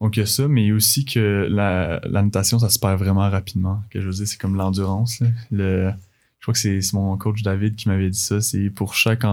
Donc, 0.00 0.16
il 0.16 0.20
y 0.20 0.22
a 0.22 0.26
ça, 0.26 0.48
mais 0.48 0.72
aussi 0.72 1.04
que 1.04 1.46
la, 1.50 2.00
la 2.04 2.22
natation, 2.22 2.58
ça 2.58 2.68
se 2.68 2.78
perd 2.78 2.98
vraiment 2.98 3.28
rapidement. 3.30 3.82
Que 3.90 4.00
je 4.00 4.06
veux 4.06 4.12
c'est 4.12 4.38
comme 4.38 4.56
l'endurance. 4.56 5.22
je 5.50 5.92
crois 6.42 6.54
que 6.54 6.58
c'est 6.58 6.80
mon 6.92 7.16
coach 7.16 7.42
David 7.42 7.76
qui 7.76 7.88
m'avait 7.88 8.10
dit 8.10 8.18
ça. 8.18 8.40
C'est 8.40 8.70
pour 8.70 8.94
chaque, 8.94 9.24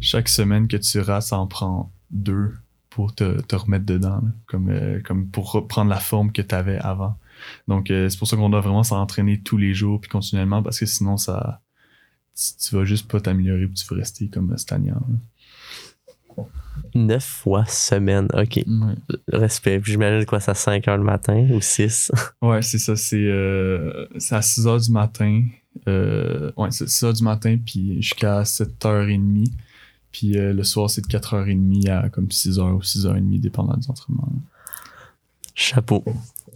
chaque 0.00 0.28
semaine 0.28 0.68
que 0.68 0.76
tu 0.76 1.00
rates, 1.00 1.24
ça 1.24 1.38
en 1.38 1.46
prend 1.46 1.92
deux 2.10 2.54
pour 2.90 3.14
te, 3.14 3.40
te 3.40 3.56
remettre 3.56 3.84
dedans. 3.84 4.22
Comme, 4.46 4.70
euh, 4.70 5.00
comme 5.02 5.28
pour 5.28 5.52
reprendre 5.52 5.90
la 5.90 6.00
forme 6.00 6.32
que 6.32 6.42
tu 6.42 6.54
avais 6.54 6.78
avant. 6.78 7.16
Donc, 7.66 7.90
euh, 7.90 8.08
c'est 8.08 8.18
pour 8.18 8.28
ça 8.28 8.36
qu'on 8.36 8.50
doit 8.50 8.60
vraiment 8.60 8.84
s'entraîner 8.84 9.40
tous 9.40 9.56
les 9.56 9.74
jours 9.74 10.00
puis 10.00 10.10
continuellement 10.10 10.62
parce 10.62 10.78
que 10.78 10.86
sinon, 10.86 11.16
ça 11.16 11.60
tu, 12.36 12.68
tu 12.68 12.74
vas 12.74 12.84
juste 12.84 13.08
pas 13.08 13.20
t'améliorer 13.20 13.66
puis 13.66 13.74
tu 13.74 13.86
vas 13.86 13.96
rester 13.96 14.28
comme 14.28 14.56
stagnant. 14.56 15.00
Neuf 16.94 17.24
fois 17.24 17.64
semaine. 17.66 18.28
Ok. 18.32 18.56
Ouais. 18.56 19.18
Respect. 19.32 19.80
J'imagine 19.84 20.24
quoi, 20.26 20.40
ça 20.40 20.54
5 20.54 20.86
heures 20.88 20.96
le 20.96 21.04
matin 21.04 21.46
ou 21.50 21.60
6. 21.60 22.12
Ouais, 22.42 22.62
c'est 22.62 22.78
ça. 22.78 22.96
C'est 22.96 23.16
euh, 23.16 24.06
c'est 24.18 24.34
à 24.34 24.42
6 24.42 24.66
h 24.66 24.86
du 24.86 24.92
matin. 24.92 25.44
Euh, 25.86 26.50
ouais, 26.56 26.70
c'est 26.70 26.88
6 26.88 27.04
h 27.04 27.16
du 27.16 27.22
matin, 27.24 27.56
puis 27.64 28.00
jusqu'à 28.02 28.42
7h30. 28.42 29.48
Puis 30.12 30.38
euh, 30.38 30.52
le 30.52 30.64
soir, 30.64 30.88
c'est 30.88 31.02
de 31.02 31.06
4h30 31.06 31.90
à 31.90 32.08
comme 32.08 32.26
6h 32.26 32.60
ou 32.60 32.80
6h30, 32.80 33.40
dépendant 33.40 33.76
des 33.76 33.90
entraînements. 33.90 34.32
Chapeau. 35.54 36.04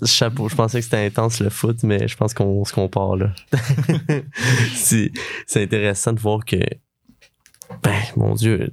Chapeau. 0.04 0.48
Je 0.48 0.54
pensais 0.54 0.78
que 0.78 0.84
c'était 0.84 1.04
intense 1.04 1.40
le 1.40 1.50
foot, 1.50 1.82
mais 1.82 2.08
je 2.08 2.16
pense 2.16 2.34
qu'on 2.34 2.64
se 2.64 2.72
compare 2.72 3.16
là. 3.16 3.34
c'est 4.74 5.12
c'est 5.46 5.62
intéressant 5.62 6.12
de 6.12 6.20
voir 6.20 6.44
que. 6.44 6.56
Ben, 7.82 8.00
mon 8.16 8.34
Dieu. 8.34 8.70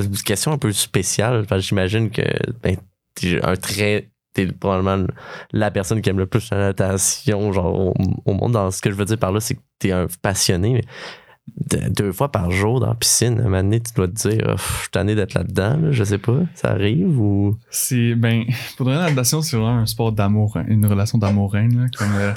Une 0.00 0.16
question 0.16 0.52
un 0.52 0.58
peu 0.58 0.72
spéciale, 0.72 1.46
j'imagine 1.58 2.10
que 2.10 2.22
ben, 2.62 2.76
t'es 3.14 3.42
un 3.42 3.56
très. 3.56 4.10
Probablement 4.60 5.08
la 5.52 5.72
personne 5.72 6.00
qui 6.00 6.08
aime 6.08 6.18
le 6.18 6.26
plus 6.26 6.50
la 6.50 6.58
natation, 6.58 7.52
genre 7.52 7.92
au, 8.24 8.32
monde. 8.32 8.52
Dans 8.52 8.70
ce 8.70 8.80
que 8.80 8.90
je 8.90 8.94
veux 8.94 9.04
dire 9.04 9.18
par 9.18 9.32
là, 9.32 9.40
c'est 9.40 9.56
que 9.56 9.60
t'es 9.80 9.90
un 9.90 10.06
passionné, 10.22 10.72
mais 10.74 10.84
de- 11.56 11.88
deux 11.88 12.12
fois 12.12 12.30
par 12.30 12.50
jour 12.50 12.78
dans 12.78 12.86
la 12.86 12.94
piscine, 12.94 13.38
à 13.38 13.42
un 13.42 13.44
moment 13.44 13.62
donné, 13.62 13.80
tu 13.80 13.92
dois 13.92 14.06
te 14.06 14.28
dire, 14.28 14.44
Ah, 14.46 14.54
je 14.56 14.62
suis 14.82 14.90
tanné 14.90 15.16
d'être 15.16 15.34
là-dedans, 15.34 15.76
là, 15.78 15.90
je 15.90 16.04
sais 16.04 16.18
pas, 16.18 16.38
ça 16.54 16.70
arrive 16.70 17.18
ou? 17.18 17.56
C'est, 17.70 18.14
ben, 18.14 18.44
pour 18.76 18.86
vrai, 18.86 18.94
la 18.94 19.10
natation, 19.10 19.42
c'est 19.42 19.56
vraiment 19.56 19.78
un 19.78 19.86
sport 19.86 20.12
d'amour, 20.12 20.56
une 20.68 20.86
relation 20.86 21.18
d'amour-haine. 21.18 21.82
là, 21.82 21.86
Comme, 21.98 22.14
euh, 22.14 22.32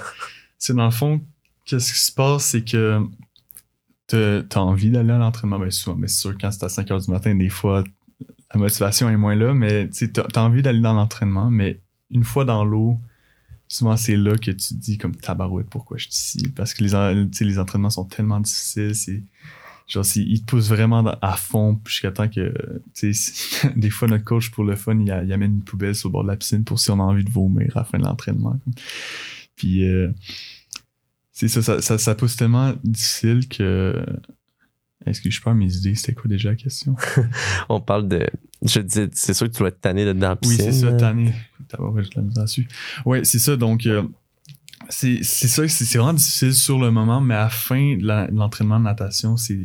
dans 0.70 0.86
le 0.86 0.92
fond, 0.92 1.22
qu'est-ce 1.66 1.94
qui 1.94 2.00
se 2.00 2.12
passe, 2.12 2.46
c'est 2.46 2.64
que 2.64 3.00
t'as 4.08 4.60
envie 4.60 4.90
d'aller 4.90 5.12
à 5.12 5.18
l'entraînement, 5.18 5.60
ben 5.60 5.72
souvent, 5.72 5.96
mais 5.96 6.08
c'est 6.08 6.22
sûr, 6.22 6.38
quand 6.40 6.52
c'est 6.52 6.64
à 6.64 6.70
5 6.70 6.88
h 6.88 7.06
du 7.06 7.12
matin, 7.12 7.34
des 7.36 7.50
fois, 7.50 7.84
la 8.54 8.60
motivation 8.60 9.10
est 9.10 9.18
moins 9.18 9.36
là, 9.36 9.54
mais 9.54 9.90
t'as 9.90 10.42
envie 10.42 10.62
d'aller 10.62 10.82
dans 10.82 10.94
l'entraînement, 10.94 11.50
mais 11.50 11.82
une 12.12 12.24
fois 12.24 12.46
dans 12.46 12.64
l'eau, 12.64 13.00
souvent 13.74 13.98
c'est 13.98 14.16
là 14.16 14.38
que 14.38 14.52
tu 14.52 14.68
te 14.68 14.74
dis 14.76 14.98
comme 14.98 15.16
tabarouette 15.16 15.68
pourquoi 15.70 15.98
je 15.98 16.04
suis 16.04 16.12
ici? 16.12 16.50
Parce 16.56 16.74
que 16.74 16.84
les, 16.84 17.60
entraînements 17.60 17.90
sont 17.90 18.06
tellement 18.06 18.40
difficiles 18.40 18.96
c'est 18.96 19.24
genre 19.88 20.06
ils 20.16 20.42
te 20.42 20.46
poussent 20.46 20.70
vraiment 20.70 21.06
à 21.22 21.36
fond 21.36 21.80
jusqu'à 21.86 22.12
temps 22.12 22.30
que 22.30 22.54
des 23.76 23.90
fois 23.90 24.08
notre 24.08 24.24
coach 24.24 24.52
pour 24.52 24.64
le 24.64 24.76
fun 24.76 24.98
il, 25.00 25.12
amène 25.12 25.56
une 25.56 25.64
poubelle 25.64 25.96
sur 25.96 26.10
le 26.10 26.14
bord 26.14 26.24
de 26.24 26.30
la 26.30 26.38
piscine 26.38 26.64
pour 26.64 26.80
si 26.80 26.92
on 26.92 27.00
a 27.00 27.04
envie 27.04 27.24
de 27.24 27.32
vomir 27.32 27.76
à 27.76 27.82
la 27.82 27.84
fin 27.84 27.98
de 27.98 28.04
l'entraînement 28.04 28.58
puis 29.56 29.86
euh, 29.86 30.12
c'est 31.34 31.48
ça 31.48 31.62
ça, 31.62 31.82
ça 31.82 31.98
ça 31.98 32.16
pousse 32.16 32.36
tellement 32.36 32.74
difficile 32.84 33.48
que 33.50 34.06
est-ce 35.06 35.22
que 35.22 35.30
je 35.30 35.42
perds 35.42 35.56
mes 35.56 35.76
idées 35.76 35.96
c'était 35.96 36.14
quoi 36.14 36.30
déjà 36.30 36.50
la 36.50 36.56
question? 36.56 36.96
On 37.70 37.82
parle 37.82 38.08
de. 38.08 38.26
Je 38.62 38.80
dis, 38.80 39.10
c'est 39.12 39.34
sûr 39.34 39.48
que 39.48 39.52
tu 39.52 39.60
dois 39.60 39.68
être 39.68 39.82
tanné 39.82 40.06
dans 40.14 40.30
la 40.30 40.38
Oui, 40.46 40.56
c'est 40.56 40.72
ça, 40.72 40.94
tanné. 40.94 41.34
De 41.60 42.16
la 42.16 42.22
misère 42.22 42.44
dessus. 42.44 42.68
Ouais, 43.04 43.24
c'est 43.26 43.40
ça. 43.40 43.58
Donc, 43.58 43.86
euh, 43.86 44.04
c'est 44.90 45.24
ça, 45.24 45.68
c'est 45.68 45.98
vraiment 45.98 46.14
difficile 46.14 46.54
sur 46.54 46.80
le 46.80 46.92
moment, 46.92 47.20
mais 47.20 47.34
à 47.34 47.44
la 47.44 47.50
fin 47.50 47.96
de 47.96 48.02
de 48.02 48.38
l'entraînement 48.38 48.80
de 48.80 48.86
natation, 48.86 49.38
c'est 49.38 49.60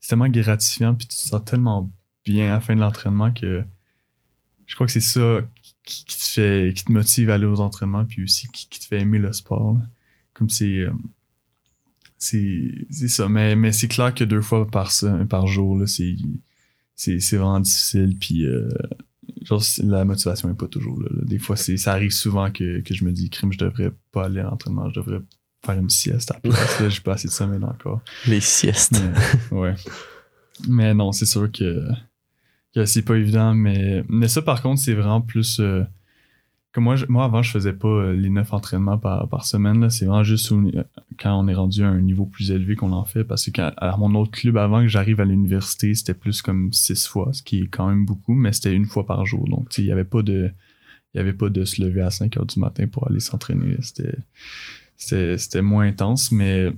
c'est 0.00 0.10
tellement 0.10 0.28
gratifiant, 0.28 0.94
puis 0.94 1.06
tu 1.06 1.16
te 1.16 1.22
sens 1.22 1.44
tellement 1.44 1.90
bien 2.24 2.50
à 2.50 2.54
la 2.54 2.60
fin 2.60 2.74
de 2.74 2.80
l'entraînement 2.80 3.32
que 3.32 3.64
je 4.66 4.74
crois 4.74 4.86
que 4.86 4.92
c'est 4.92 5.00
ça 5.00 5.40
qui, 5.82 6.04
qui 6.04 6.16
te 6.16 6.22
fait, 6.22 6.72
qui 6.74 6.84
te 6.84 6.92
motive 6.92 7.30
à 7.30 7.34
aller 7.34 7.46
aux 7.46 7.60
entraînements, 7.60 8.04
puis 8.04 8.22
aussi 8.22 8.46
qui, 8.48 8.68
qui 8.68 8.80
te 8.80 8.84
fait 8.84 9.00
aimer 9.00 9.18
le 9.18 9.32
sport. 9.32 9.74
là. 9.74 9.80
Comme 10.40 10.50
c'est. 10.50 10.78
euh, 10.78 10.90
c'est 12.18 12.86
c'est 12.90 13.08
ça. 13.08 13.28
Mais, 13.28 13.54
mais 13.54 13.70
c'est 13.70 13.86
clair 13.88 14.12
que 14.12 14.24
deux 14.24 14.42
fois 14.42 14.68
par, 14.68 14.90
par 15.28 15.46
jour, 15.46 15.78
là, 15.78 15.86
c'est 15.86 16.16
c'est 16.96 17.20
c'est 17.20 17.36
vraiment 17.36 17.60
difficile, 17.60 18.16
puis. 18.18 18.44
euh, 18.44 18.68
genre, 19.42 19.62
la 19.84 20.04
motivation 20.04 20.50
est 20.50 20.54
pas 20.54 20.66
toujours 20.66 21.00
là. 21.00 21.08
là. 21.10 21.22
Des 21.24 21.38
fois, 21.38 21.56
c'est, 21.56 21.76
ça 21.76 21.92
arrive 21.92 22.10
souvent 22.10 22.50
que, 22.50 22.80
que 22.80 22.92
je 22.94 23.04
me 23.04 23.12
dis, 23.12 23.30
crime, 23.30 23.52
je 23.52 23.58
devrais 23.58 23.92
pas 24.12 24.24
aller 24.26 24.40
à 24.40 24.44
l'entraînement, 24.44 24.88
je 24.90 25.00
devrais 25.00 25.20
faire 25.64 25.78
une 25.78 25.88
sieste 25.90 26.30
à 26.30 26.34
la 26.34 26.40
place. 26.50 26.80
Là, 26.80 26.88
j'ai 26.88 27.00
pas 27.00 27.12
assez 27.14 27.28
de 27.28 27.32
sommeil 27.32 27.62
encore. 27.64 28.00
Les 28.26 28.40
siestes. 28.40 29.00
Mais, 29.52 29.56
ouais. 29.58 29.74
Mais 30.68 30.92
non, 30.94 31.12
c'est 31.12 31.26
sûr 31.26 31.50
que, 31.52 31.86
que 32.74 32.84
c'est 32.86 33.02
pas 33.02 33.16
évident. 33.16 33.54
Mais, 33.54 34.04
mais 34.08 34.28
ça, 34.28 34.42
par 34.42 34.60
contre, 34.62 34.80
c'est 34.82 34.94
vraiment 34.94 35.20
plus. 35.22 35.58
euh, 35.60 35.84
comme 36.72 36.84
moi, 36.84 36.96
moi, 37.08 37.24
avant, 37.24 37.42
je 37.42 37.50
faisais 37.50 37.72
pas 37.72 37.88
euh, 37.88 38.12
les 38.12 38.30
neuf 38.30 38.52
entraînements 38.52 38.98
par, 38.98 39.44
semaine. 39.44 39.90
C'est 39.90 40.04
vraiment 40.06 40.22
juste 40.22 40.52
au- 40.52 40.70
quand 41.18 41.38
on 41.38 41.48
est 41.48 41.54
rendu 41.54 41.82
à 41.82 41.88
un 41.88 42.00
niveau 42.00 42.26
plus 42.26 42.50
élevé 42.52 42.76
qu'on 42.76 42.92
en 42.92 43.04
fait. 43.04 43.24
Parce 43.24 43.50
que 43.50 43.60
à 43.60 43.96
mon 43.96 44.14
autre 44.14 44.30
club, 44.30 44.56
avant 44.56 44.80
que 44.82 44.88
j'arrive 44.88 45.20
à 45.20 45.24
l'université, 45.24 45.94
c'était 45.94 46.14
plus 46.14 46.42
comme 46.42 46.72
six 46.72 47.06
fois, 47.06 47.30
ce 47.32 47.42
qui 47.42 47.62
est 47.62 47.66
quand 47.66 47.88
même 47.88 48.04
beaucoup, 48.06 48.34
mais 48.34 48.52
c'était 48.52 48.72
une 48.72 48.86
fois 48.86 49.04
par 49.04 49.26
jour. 49.26 49.48
Donc, 49.48 49.76
il 49.78 49.84
y 49.86 49.92
avait 49.92 50.04
pas 50.04 50.22
de. 50.22 50.50
Il 51.12 51.18
y 51.18 51.20
avait 51.20 51.32
pas 51.32 51.48
de 51.48 51.64
se 51.64 51.82
lever 51.82 52.02
à 52.02 52.10
5 52.10 52.36
heures 52.36 52.46
du 52.46 52.60
matin 52.60 52.86
pour 52.86 53.08
aller 53.08 53.18
s'entraîner. 53.18 53.78
C'était 54.96 55.62
moins 55.62 55.88
intense, 55.88 56.30
mais 56.30 56.70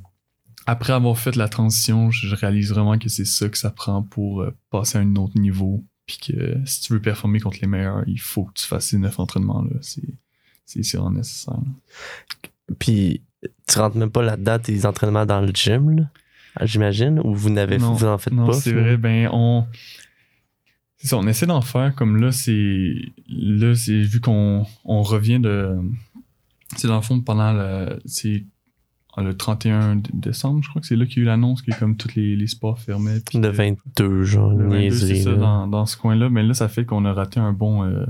après 0.66 0.92
avoir 0.92 1.18
fait 1.18 1.36
la 1.36 1.48
transition, 1.48 2.10
je 2.10 2.34
réalise 2.34 2.70
vraiment 2.70 2.98
que 2.98 3.08
c'est 3.08 3.24
ça 3.24 3.48
que 3.48 3.58
ça 3.58 3.70
prend 3.70 4.02
pour 4.02 4.42
euh, 4.42 4.56
passer 4.70 4.98
à 4.98 5.00
un 5.00 5.16
autre 5.16 5.38
niveau. 5.38 5.84
Puis 6.06 6.18
que 6.18 6.56
si 6.64 6.80
tu 6.82 6.92
veux 6.92 7.00
performer 7.00 7.40
contre 7.40 7.58
les 7.60 7.66
meilleurs, 7.68 8.02
il 8.06 8.20
faut 8.20 8.44
que 8.44 8.54
tu 8.54 8.64
fasses 8.66 8.86
ces 8.88 8.98
neuf 8.98 9.18
entraînements-là. 9.18 9.76
C'est, 9.80 10.02
c'est, 10.64 10.82
c'est 10.82 10.96
vraiment 10.96 11.12
nécessaire. 11.18 11.54
là. 11.54 12.48
Puis, 12.78 13.22
tu 13.68 13.78
rentres 13.78 13.96
même 13.96 14.10
pas 14.10 14.22
là-dedans 14.22 14.58
tes 14.58 14.84
entraînements 14.86 15.26
dans 15.26 15.40
le 15.40 15.50
gym, 15.52 15.90
là, 15.96 16.04
j'imagine, 16.66 17.20
ou 17.20 17.34
vous 17.34 17.50
n'avez 17.50 17.78
Non, 17.78 17.92
vous 17.92 18.06
en 18.06 18.18
faites 18.18 18.32
non, 18.32 18.46
pas? 18.46 18.52
c'est 18.54 18.70
finalement? 18.70 18.86
vrai. 18.88 18.96
Ben, 18.96 19.28
on. 19.32 19.66
C'est 20.98 21.08
ça, 21.08 21.16
on 21.18 21.26
essaie 21.26 21.46
d'en 21.46 21.60
faire 21.60 21.94
comme 21.94 22.20
là, 22.20 22.30
c'est. 22.32 22.94
Là, 23.28 23.74
c'est 23.74 24.00
vu 24.02 24.20
qu'on 24.20 24.64
on 24.84 25.02
revient 25.02 25.40
de. 25.40 25.76
C'est 26.76 26.88
dans 26.88 26.96
le 26.96 27.02
fond 27.02 27.20
pendant 27.20 27.52
le. 27.52 28.00
C'est 28.06 28.44
le 29.18 29.36
31 29.36 29.96
d- 29.96 30.10
décembre, 30.14 30.62
je 30.62 30.68
crois 30.70 30.80
que 30.80 30.86
c'est 30.88 30.96
là 30.96 31.04
qu'il 31.04 31.18
y 31.18 31.20
a 31.20 31.22
eu 31.22 31.26
l'annonce 31.26 31.60
qui 31.62 31.70
est 31.70 31.78
comme 31.78 31.96
tous 31.96 32.14
les, 32.14 32.34
les 32.36 32.46
sports 32.46 32.78
fermés. 32.78 33.20
puis 33.26 33.38
Le 33.38 33.50
que- 33.50 33.56
22, 33.56 34.22
genre, 34.24 34.50
Le 34.52 34.64
22, 34.64 34.78
niaiserie, 34.78 35.16
c'est 35.18 35.22
ça, 35.24 35.34
dans, 35.34 35.66
dans 35.66 35.84
ce 35.86 35.96
coin-là. 35.96 36.30
Mais 36.30 36.42
là, 36.42 36.54
ça 36.54 36.68
fait 36.68 36.84
qu'on 36.86 37.04
a 37.04 37.12
raté 37.12 37.38
un 37.38 37.52
bon, 37.52 37.84
euh, 37.84 38.06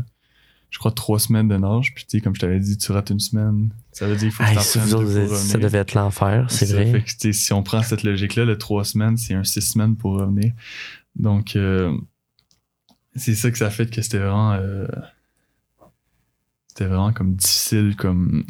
je 0.71 0.79
crois, 0.79 0.93
trois 0.93 1.19
semaines 1.19 1.49
de 1.49 1.57
nage. 1.57 1.93
Puis, 1.95 2.05
tu 2.05 2.19
sais, 2.19 2.21
comme 2.23 2.35
je 2.37 2.41
t'avais 2.41 2.61
dit, 2.61 2.79
tu 2.79 2.93
rates 2.93 3.11
une 3.11 3.19
semaine. 3.21 3.71
Ça 3.91 4.07
veut 4.07 4.12
dire 4.17 4.29
qu'il 4.29 4.31
faut 4.33 4.45
que 4.45 4.49
Hey, 4.51 4.55
t'entraînes 4.55 4.83
vous 4.85 4.95
autres, 4.95 5.37
ça 5.37 5.59
devait 5.59 5.79
être 5.79 5.95
l'enfer, 5.95 6.47
c'est 6.51 6.67
Ça 6.67 6.75
vrai. 6.77 6.93
fait 7.01 7.03
que, 7.03 7.33
si 7.33 7.53
on 7.53 7.62
prend 7.62 7.83
cette 7.83 8.05
logique-là, 8.05 8.45
le 8.45 8.57
trois 8.57 8.85
semaines, 8.85 9.17
c'est 9.17 9.35
un 9.35 9.45
six 9.45 9.61
semaines 9.61 9.97
pour 9.97 10.12
revenir. 10.19 10.53
Donc, 11.17 11.57
euh, 11.57 11.95
c'est 13.17 13.35
ça 13.35 13.51
que 13.51 13.59
ça 13.59 13.69
fait 13.71 13.91
que 13.91 14.01
c'était 14.01 14.19
vraiment, 14.19 14.53
euh, 14.53 14.87
c'était 16.69 16.87
vraiment 16.87 17.12
comme 17.12 17.35
difficile, 17.35 17.97
comme 17.97 18.45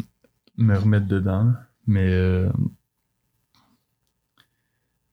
me 0.58 0.76
remettre 0.76 1.06
dedans. 1.06 1.52
Mais, 1.86 2.06
euh, 2.08 2.48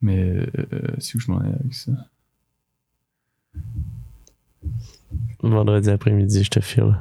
mais, 0.01 0.19
euh, 0.57 0.95
c'est 0.99 1.15
où 1.15 1.19
je 1.19 1.31
m'en 1.31 1.43
ai 1.43 1.47
avec 1.47 1.73
ça? 1.73 1.91
Vendredi 5.41 5.89
après-midi, 5.89 6.43
je 6.43 6.49
te 6.49 6.59
file. 6.59 6.95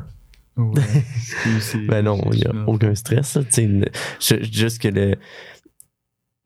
Ouais, 0.56 0.72
Ben 1.88 2.02
non, 2.04 2.20
il 2.32 2.38
n'y 2.38 2.44
a 2.44 2.52
aucun 2.66 2.94
stress. 2.94 3.38
juste 4.20 4.80
que 4.82 4.88
le. 4.88 5.14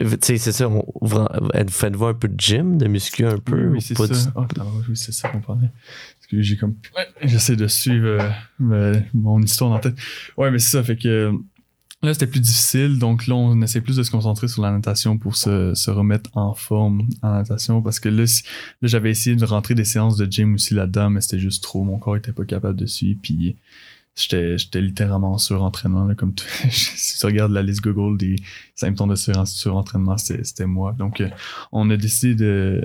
Tu 0.01 0.09
sais, 0.21 0.39
c'est 0.39 0.53
ça. 0.53 0.69
on- 0.69 0.85
vous- 1.01 1.27
Faites-vous 1.69 2.07
un 2.07 2.15
peu 2.15 2.27
de 2.29 2.39
gym, 2.39 2.77
de 2.77 2.89
muscu 2.89 3.25
un 3.25 3.39
peu? 3.39 3.55
Oui, 3.57 3.67
ou 3.69 3.73
oui, 3.75 3.81
c'est 3.81 3.95
ça. 3.95 4.07
du- 4.09 4.15
Oh, 4.35 4.45
oui, 4.89 4.97
c'est 4.97 5.13
ça 5.13 5.29
qu'on 5.29 5.41
parlait. 5.41 5.69
Parce 6.19 6.27
que 6.29 6.43
j'ai 6.43 6.57
comme. 6.57 6.75
J'essaie 7.23 7.57
de 7.57 7.69
suivre 7.69 8.19
euh, 8.61 9.01
mon 9.15 9.41
histoire 9.41 9.71
dans 9.71 9.77
la 9.77 9.83
tête. 9.83 9.97
Ouais, 10.37 10.51
mais 10.51 10.59
c'est 10.59 10.71
ça. 10.73 10.83
Fait 10.83 10.97
que 10.97 11.09
euh, 11.09 11.33
là, 12.03 12.13
c'était 12.15 12.27
plus 12.27 12.41
difficile. 12.41 12.99
Donc 12.99 13.27
là, 13.27 13.35
on 13.35 13.61
essaie 13.63 13.81
plus 13.81 13.97
de 13.97 14.03
se 14.03 14.11
concentrer 14.11 14.49
sur 14.49 14.63
la 14.63 14.71
natation 14.73 15.19
pour 15.19 15.37
se, 15.37 15.75
se 15.75 15.91
remettre 15.91 16.31
en 16.37 16.55
forme 16.55 17.07
en 17.23 17.33
natation. 17.33 17.83
Parce 17.83 18.01
que 18.01 18.09
là, 18.09 18.25
là 18.25 18.89
j'avais 18.89 19.11
essayé 19.11 19.37
de 19.37 19.45
rentrer 19.45 19.75
des 19.75 19.85
séances 19.85 20.17
de 20.17 20.31
gym 20.31 20.55
aussi 20.55 20.75
là-dedans, 20.75 21.11
mais 21.11 21.21
c'était 21.21 21.39
juste 21.39 21.63
trop. 21.63 21.85
Mon 21.85 21.99
corps 21.99 22.17
était 22.17 22.33
pas 22.33 22.45
capable 22.45 22.79
de 22.79 22.87
suivre. 22.87 23.21
Puis 23.23 23.57
j'étais 24.15 24.57
littéralement 24.81 25.33
en 25.33 25.39
surentraînement. 25.39 26.05
Là, 26.05 26.15
comme 26.15 26.35
si 26.71 27.19
tu 27.19 27.27
regardes 27.27 27.53
la 27.53 27.63
liste 27.63 27.83
Google 27.83 28.19
des 28.19 28.37
symptômes 28.75 29.11
de 29.11 29.15
sur- 29.15 29.47
surentraînement, 29.47 30.19
c'était 30.19 30.67
moi. 30.67 30.95
Donc, 30.99 31.21
euh, 31.21 31.29
on 31.73 31.89
a 31.91 31.97
décidé 31.97 32.81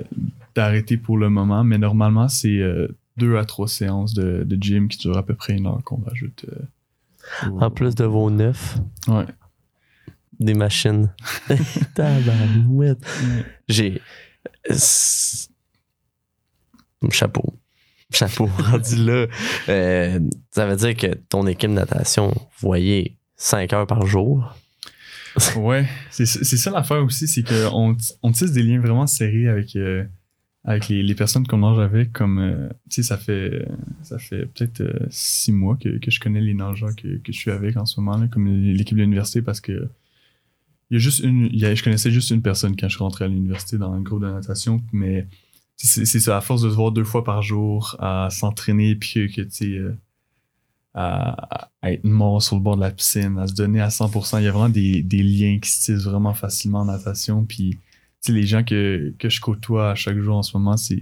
d'arrêter 0.54 0.96
pour 0.96 1.18
le 1.18 1.28
moment, 1.28 1.64
mais 1.64 1.78
normalement, 1.78 2.28
c'est 2.28 2.58
euh, 2.58 2.88
deux 3.16 3.36
à 3.36 3.44
trois 3.44 3.68
séances 3.68 4.14
de, 4.14 4.44
de 4.44 4.62
gym 4.62 4.88
qui 4.88 4.98
durent 4.98 5.18
à 5.18 5.26
peu 5.26 5.34
près 5.34 5.54
une 5.56 5.66
heure 5.66 5.82
qu'on 5.84 6.00
rajoute. 6.02 6.46
euh, 6.52 6.62
En 7.60 7.70
plus 7.70 7.94
de 7.94 8.04
vos 8.04 8.30
neuf, 8.30 8.78
Ouais. 9.06 9.26
des 10.40 10.54
machines. 10.54 11.12
Tabarouette. 11.94 12.98
J'ai. 13.68 14.00
c'est- 14.70 15.48
Chapeau. 17.10 17.54
Chapeau, 18.12 18.46
rendu 18.58 18.96
là. 18.96 19.26
Euh, 19.68 20.18
ça 20.50 20.66
veut 20.66 20.76
dire 20.76 20.96
que 20.96 21.14
ton 21.28 21.46
équipe 21.46 21.70
de 21.70 21.74
natation, 21.76 22.28
vous 22.30 22.68
voyez 22.68 23.18
5 23.36 23.72
heures 23.72 23.86
par 23.86 24.04
jour. 24.06 24.54
Ouais, 25.56 25.86
c'est 26.10 26.26
c'est 26.26 26.56
ça 26.56 26.70
l'affaire 26.72 27.04
aussi, 27.04 27.28
c'est 27.28 27.44
qu'on 27.46 27.96
on 28.22 28.32
tisse 28.32 28.50
des 28.50 28.62
liens 28.64 28.80
vraiment 28.80 29.06
serrés 29.06 29.46
avec, 29.46 29.76
euh, 29.76 30.04
avec 30.64 30.88
les, 30.88 31.14
personnes 31.14 31.46
qu'on 31.46 31.58
nage 31.58 31.78
avec. 31.78 32.12
Comme, 32.12 32.38
euh, 32.38 32.68
tu 32.90 32.96
sais, 32.96 33.02
ça 33.02 33.16
fait, 33.16 33.66
ça 34.02 34.18
fait 34.18 34.46
peut-être 34.46 34.80
euh, 34.80 35.06
six 35.10 35.52
mois 35.52 35.76
que, 35.76 35.98
que 35.98 36.10
je 36.10 36.20
connais 36.20 36.40
les 36.40 36.54
nageurs 36.54 36.94
que, 36.96 37.18
que 37.18 37.32
je 37.32 37.38
suis 37.38 37.50
avec 37.50 37.76
en 37.76 37.86
ce 37.86 38.00
moment, 38.00 38.18
là, 38.18 38.28
comme 38.28 38.48
l'équipe 38.48 38.96
de 38.96 39.02
l'université, 39.02 39.42
parce 39.42 39.60
que 39.60 39.88
il 40.90 40.94
y 40.94 40.96
a 40.96 41.00
juste 41.00 41.20
une, 41.20 41.50
je 41.52 41.84
connaissais 41.84 42.10
juste 42.10 42.30
une 42.30 42.40
personne 42.40 42.74
quand 42.74 42.88
je 42.88 42.94
suis 42.94 43.04
rentré 43.04 43.26
à 43.26 43.28
l'université 43.28 43.76
dans 43.76 43.92
un 43.92 44.00
groupe 44.00 44.22
de 44.22 44.30
natation, 44.30 44.82
mais 44.92 45.26
c'est 45.76 46.06
ça, 46.06 46.36
à 46.36 46.40
force 46.40 46.62
de 46.62 46.70
se 46.70 46.74
voir 46.74 46.92
deux 46.92 47.04
fois 47.04 47.22
par 47.22 47.42
jour, 47.42 47.94
à 48.00 48.28
s'entraîner, 48.30 48.96
puis 48.96 49.30
que, 49.30 49.42
tu 49.42 49.50
sais, 49.50 49.66
euh, 49.66 49.96
à, 50.94 51.68
à 51.82 51.92
être 51.92 52.04
mort 52.04 52.42
sur 52.42 52.56
le 52.56 52.62
bord 52.62 52.76
de 52.76 52.80
la 52.80 52.90
piscine, 52.90 53.38
à 53.38 53.46
se 53.46 53.54
donner 53.54 53.80
à 53.80 53.88
100%. 53.88 54.40
Il 54.40 54.44
y 54.44 54.48
a 54.48 54.50
vraiment 54.50 54.68
des, 54.68 55.02
des 55.02 55.22
liens 55.22 55.58
qui 55.60 55.70
se 55.70 55.84
tissent 55.84 56.04
vraiment 56.04 56.34
facilement 56.34 56.80
en 56.80 56.86
natation. 56.86 57.44
Puis, 57.44 57.78
les 58.28 58.46
gens 58.46 58.64
que, 58.64 59.14
que 59.18 59.28
je 59.28 59.40
côtoie 59.40 59.92
à 59.92 59.94
chaque 59.94 60.18
jour 60.18 60.36
en 60.36 60.42
ce 60.42 60.56
moment, 60.56 60.76
c'est 60.76 61.00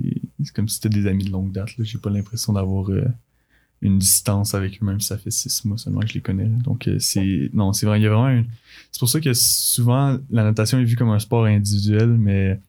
comme 0.55 0.69
si 0.69 0.77
c'était 0.77 0.89
des 0.91 1.07
amis 1.07 1.25
de 1.25 1.31
longue 1.31 1.53
date. 1.53 1.71
J'ai 1.79 1.99
pas 1.99 2.11
l'impression 2.11 2.53
d'avoir 2.53 2.91
euh, 2.91 3.05
une 3.81 3.99
distance 3.99 4.55
avec 4.55 4.81
eux, 4.83 4.87
même 4.87 5.01
si 5.01 5.09
ça 5.09 5.19
fait 5.19 5.31
six 5.31 5.65
mois 5.65 5.79
seulement 5.79 6.01
que 6.01 6.09
je 6.09 6.15
les 6.15 6.21
connais. 6.21 6.47
Donc, 6.65 6.89
euh, 6.89 6.99
c'est. 6.99 7.51
Non, 7.53 7.73
c'est 7.73 7.87
vrai. 7.87 7.99
Il 8.01 8.03
y 8.05 8.07
a 8.07 8.11
vraiment 8.15 8.45
C'est 8.93 8.99
pour 8.99 9.09
ça 9.09 9.21
que 9.21 9.33
souvent, 9.33 10.19
la 10.31 10.45
natation 10.45 10.79
est 10.79 10.85
vue 10.85 10.97
comme 10.97 11.11
un 11.11 11.19
sport 11.19 11.47
individuel, 11.47 12.09
mais 12.09 12.61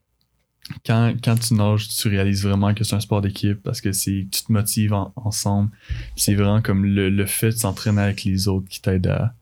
quand, 0.86 1.14
quand 1.24 1.36
tu 1.36 1.54
nages, 1.54 1.88
tu 1.88 2.08
réalises 2.10 2.44
vraiment 2.44 2.74
que 2.74 2.84
c'est 2.84 2.96
un 2.96 3.00
sport 3.00 3.22
d'équipe 3.22 3.62
parce 3.64 3.80
que 3.82 3.90
tu 3.90 4.28
te 4.30 4.52
motives 4.52 4.94
en- 4.94 5.14
ensemble. 5.16 5.70
C'est 6.16 6.36
vraiment 6.36 6.62
comme 6.62 6.86
le, 6.86 7.10
le 7.10 7.26
fait 7.26 7.48
de 7.50 7.58
s'entraîner 7.58 8.02
avec 8.02 8.24
les 8.24 8.48
autres 8.48 8.68
qui 8.68 8.82
t'aide 8.82 9.08
à, 9.08 9.34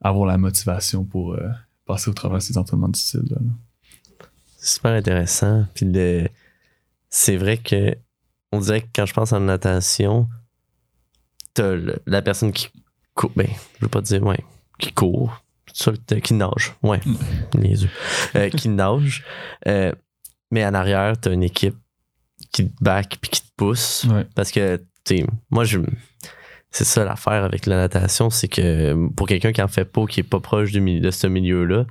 avoir 0.00 0.26
la 0.26 0.38
motivation 0.38 1.04
pour 1.04 1.34
euh, 1.34 1.48
passer 1.86 2.08
au 2.08 2.14
travers 2.14 2.38
de 2.38 2.42
ces 2.42 2.56
entraînements 2.56 2.88
difficiles. 2.88 3.22
Super 4.60 4.92
intéressant. 4.92 5.66
Puis 5.74 5.86
le- 5.86 6.28
c'est 7.08 7.36
vrai 7.36 7.56
que 7.58 7.96
on 8.52 8.60
dirait 8.60 8.82
que 8.82 8.88
quand 8.94 9.06
je 9.06 9.12
pense 9.14 9.32
en 9.32 9.40
natation, 9.40 10.28
t'as 11.54 11.72
le- 11.72 12.02
la 12.06 12.22
personne 12.22 12.52
qui 12.52 12.68
court, 13.14 13.32
ben, 13.36 13.46
je 13.78 13.84
veux 13.84 13.88
pas 13.88 14.00
dire, 14.00 14.22
ouais, 14.22 14.40
qui 14.78 14.92
court, 14.92 15.42
qui 16.22 16.34
nage, 16.34 16.74
ouais, 16.82 17.00
les 17.54 17.82
yeux, 17.84 17.90
Euh, 18.34 18.48
qui 18.50 18.68
nage, 18.68 19.24
Euh, 19.66 19.92
mais 20.50 20.64
en 20.66 20.74
arrière, 20.74 21.14
t'as 21.20 21.32
une 21.32 21.42
équipe 21.44 21.76
qui 22.52 22.68
te 22.68 22.84
back 22.84 23.18
puis 23.20 23.30
qui 23.30 23.42
te 23.42 23.50
pousse. 23.56 24.04
Ouais. 24.10 24.26
Parce 24.34 24.50
que, 24.50 24.82
tu 25.04 25.24
moi, 25.50 25.64
je. 25.64 25.78
C'est 26.72 26.84
ça 26.84 27.04
l'affaire 27.04 27.44
avec 27.44 27.66
la 27.66 27.76
natation, 27.76 28.30
c'est 28.30 28.46
que 28.48 29.08
pour 29.16 29.26
quelqu'un 29.26 29.52
qui 29.52 29.60
en 29.62 29.68
fait 29.68 29.84
pas, 29.84 30.06
qui 30.06 30.20
est 30.20 30.24
pas 30.24 30.38
proche 30.40 30.70
du 30.72 30.80
milieu, 30.80 31.00
de 31.00 31.10
ce 31.10 31.26
milieu-là, 31.26 31.84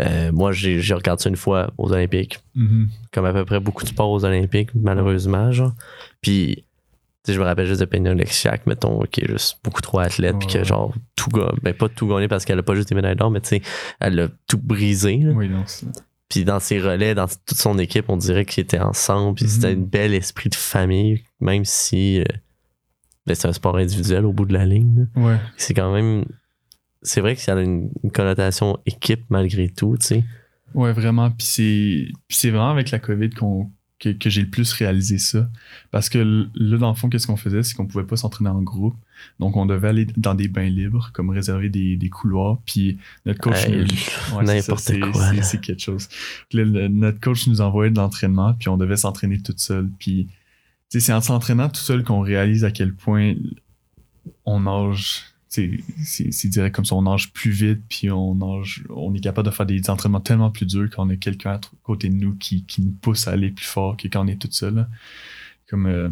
euh, 0.00 0.30
moi, 0.32 0.52
j'ai 0.52 0.80
j'ai 0.80 0.94
regardé 0.94 1.22
ça 1.22 1.28
une 1.28 1.36
fois 1.36 1.72
aux 1.78 1.92
Olympiques, 1.92 2.38
comme 3.12 3.24
à 3.24 3.32
peu 3.32 3.44
près 3.44 3.60
beaucoup 3.60 3.84
de 3.84 3.88
sports 3.88 4.10
aux 4.10 4.24
Olympiques, 4.24 4.70
malheureusement, 4.74 5.52
genre. 5.52 5.72
Puis, 6.20 6.64
je 7.28 7.38
me 7.38 7.44
rappelle 7.44 7.66
juste 7.66 7.80
de 7.80 7.86
Penny 7.86 8.08
Oleksiak, 8.08 8.66
mettons, 8.66 9.00
qui 9.10 9.22
est 9.22 9.28
juste 9.28 9.58
beaucoup 9.64 9.80
trop 9.82 9.98
athlète, 9.98 10.36
puis 10.38 10.46
que, 10.48 10.62
genre, 10.64 10.94
tout 11.16 11.30
gagné, 11.30 11.50
ben 11.62 11.74
pas 11.74 11.88
tout 11.88 12.06
gagné 12.06 12.28
parce 12.28 12.44
qu'elle 12.44 12.58
a 12.58 12.62
pas 12.62 12.74
juste 12.74 12.88
des 12.90 12.94
médailles 12.94 13.16
d'or, 13.16 13.30
mais 13.30 13.40
tu 13.40 13.48
sais, 13.48 13.62
elle 14.00 14.20
a 14.20 14.28
tout 14.46 14.58
brisé, 14.58 15.16
là. 15.18 15.32
Oui, 15.32 15.48
non, 15.48 15.64
c'est- 15.66 15.86
Puis 16.28 16.44
dans 16.44 16.60
ses 16.60 16.78
relais, 16.80 17.14
dans 17.14 17.26
toute 17.28 17.56
son 17.58 17.78
équipe, 17.78 18.06
on 18.08 18.16
dirait 18.16 18.44
qu'ils 18.44 18.62
étaient 18.62 18.80
ensemble. 18.80 19.36
Puis 19.36 19.48
c'était 19.48 19.68
un 19.68 19.76
bel 19.76 20.12
esprit 20.14 20.50
de 20.50 20.54
famille, 20.56 21.22
même 21.40 21.64
si 21.64 22.20
euh, 22.20 22.24
ben, 23.26 23.34
c'est 23.34 23.46
un 23.48 23.52
sport 23.52 23.76
individuel 23.76 24.24
au 24.26 24.32
bout 24.32 24.44
de 24.44 24.52
la 24.52 24.64
ligne. 24.66 25.06
Ouais. 25.16 25.36
C'est 25.56 25.72
quand 25.74 25.92
même. 25.92 26.24
C'est 27.06 27.20
vrai 27.20 27.36
que 27.36 27.40
ça 27.40 27.54
a 27.56 27.60
une, 27.60 27.90
une 28.02 28.10
connotation 28.10 28.78
équipe 28.84 29.24
malgré 29.30 29.68
tout, 29.68 29.96
tu 29.98 30.06
sais. 30.06 30.24
Ouais, 30.74 30.92
vraiment. 30.92 31.30
Puis 31.30 32.12
c'est, 32.28 32.50
vraiment 32.50 32.70
avec 32.70 32.90
la 32.90 32.98
COVID 32.98 33.30
qu'on, 33.30 33.70
que, 33.98 34.10
que 34.10 34.28
j'ai 34.28 34.42
le 34.42 34.48
plus 34.48 34.72
réalisé 34.72 35.16
ça. 35.18 35.48
Parce 35.90 36.08
que 36.08 36.18
là, 36.54 36.78
dans 36.78 36.90
le 36.90 36.96
fond, 36.96 37.08
qu'est-ce 37.08 37.26
qu'on 37.26 37.36
faisait? 37.36 37.62
C'est 37.62 37.74
qu'on 37.74 37.86
pouvait 37.86 38.04
pas 38.04 38.16
s'entraîner 38.16 38.50
en 38.50 38.60
groupe. 38.60 38.96
Donc, 39.40 39.56
on 39.56 39.64
devait 39.64 39.88
aller 39.88 40.06
dans 40.16 40.34
des 40.34 40.48
bains 40.48 40.68
libres, 40.68 41.10
comme 41.14 41.30
réserver 41.30 41.68
des, 41.70 41.96
des 41.96 42.08
couloirs. 42.10 42.58
Puis 42.66 42.98
notre 43.24 43.40
coach 43.40 43.64
Hey, 43.64 43.84
nous... 43.84 44.36
Ouais, 44.36 44.44
n'importe 44.44 45.00
quoi, 45.12 45.42
c'est- 45.42 45.60
quelque 45.60 45.80
chose. 45.82 46.08
Le- 46.52 46.88
notre 46.88 47.20
coach 47.20 47.46
nous 47.46 47.60
envoyait 47.60 47.90
de 47.92 47.96
l'entraînement, 47.96 48.52
puis 48.52 48.68
on 48.68 48.76
devait 48.76 48.96
s'entraîner 48.96 49.40
toute 49.40 49.60
seule. 49.60 49.88
Puis, 49.98 50.28
c'est 50.88 51.12
en 51.12 51.20
s'entraînant 51.20 51.68
tout 51.68 51.80
seul 51.80 52.02
qu'on 52.04 52.20
réalise 52.20 52.64
à 52.64 52.70
quel 52.70 52.92
point 52.92 53.34
on 54.44 54.60
nage. 54.60 55.22
C'est 55.48 56.48
direct 56.48 56.74
comme 56.74 56.84
ça, 56.84 56.96
on 56.96 57.02
nage 57.02 57.32
plus 57.32 57.50
vite, 57.50 57.82
puis 57.88 58.10
on 58.10 58.34
nage, 58.34 58.84
on 58.90 59.14
est 59.14 59.20
capable 59.20 59.48
de 59.48 59.54
faire 59.54 59.66
des 59.66 59.88
entraînements 59.88 60.20
tellement 60.20 60.50
plus 60.50 60.66
durs 60.66 60.88
quand 60.90 61.06
on 61.06 61.10
a 61.10 61.16
quelqu'un 61.16 61.52
à 61.52 61.60
côté 61.82 62.08
de 62.08 62.14
nous 62.14 62.34
qui, 62.34 62.64
qui 62.64 62.82
nous 62.82 62.92
pousse 62.92 63.28
à 63.28 63.32
aller 63.32 63.50
plus 63.50 63.64
fort 63.64 63.96
que 63.96 64.08
quand 64.08 64.24
on 64.24 64.28
est 64.28 64.40
tout 64.40 64.50
seul. 64.50 64.86
Comme 65.68 65.86
euh, 65.86 66.08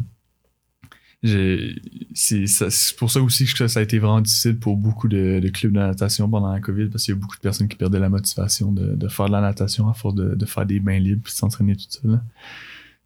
c'est 2.14 2.96
pour 2.98 3.10
ça 3.10 3.22
aussi 3.22 3.46
que 3.46 3.66
ça 3.66 3.80
a 3.80 3.82
été 3.82 3.98
vraiment 3.98 4.20
difficile 4.20 4.58
pour 4.58 4.76
beaucoup 4.76 5.08
de, 5.08 5.40
clubs 5.54 5.72
de 5.72 5.78
natation 5.78 6.28
pendant 6.28 6.52
la 6.52 6.60
COVID 6.60 6.88
parce 6.88 7.04
qu'il 7.04 7.14
y 7.14 7.16
a 7.16 7.20
beaucoup 7.20 7.36
de 7.36 7.40
personnes 7.40 7.68
qui 7.68 7.76
perdaient 7.76 7.98
la 7.98 8.10
motivation 8.10 8.72
de, 8.72 8.94
de 8.94 9.08
faire 9.08 9.26
de 9.26 9.32
la 9.32 9.40
natation 9.40 9.88
à 9.88 9.94
force 9.94 10.14
de, 10.14 10.34
de 10.34 10.46
faire 10.46 10.66
des 10.66 10.80
bains 10.80 10.98
libres 10.98 11.22
puis 11.24 11.32
s'entraîner 11.32 11.76
tout 11.76 11.86
seul. 11.88 12.20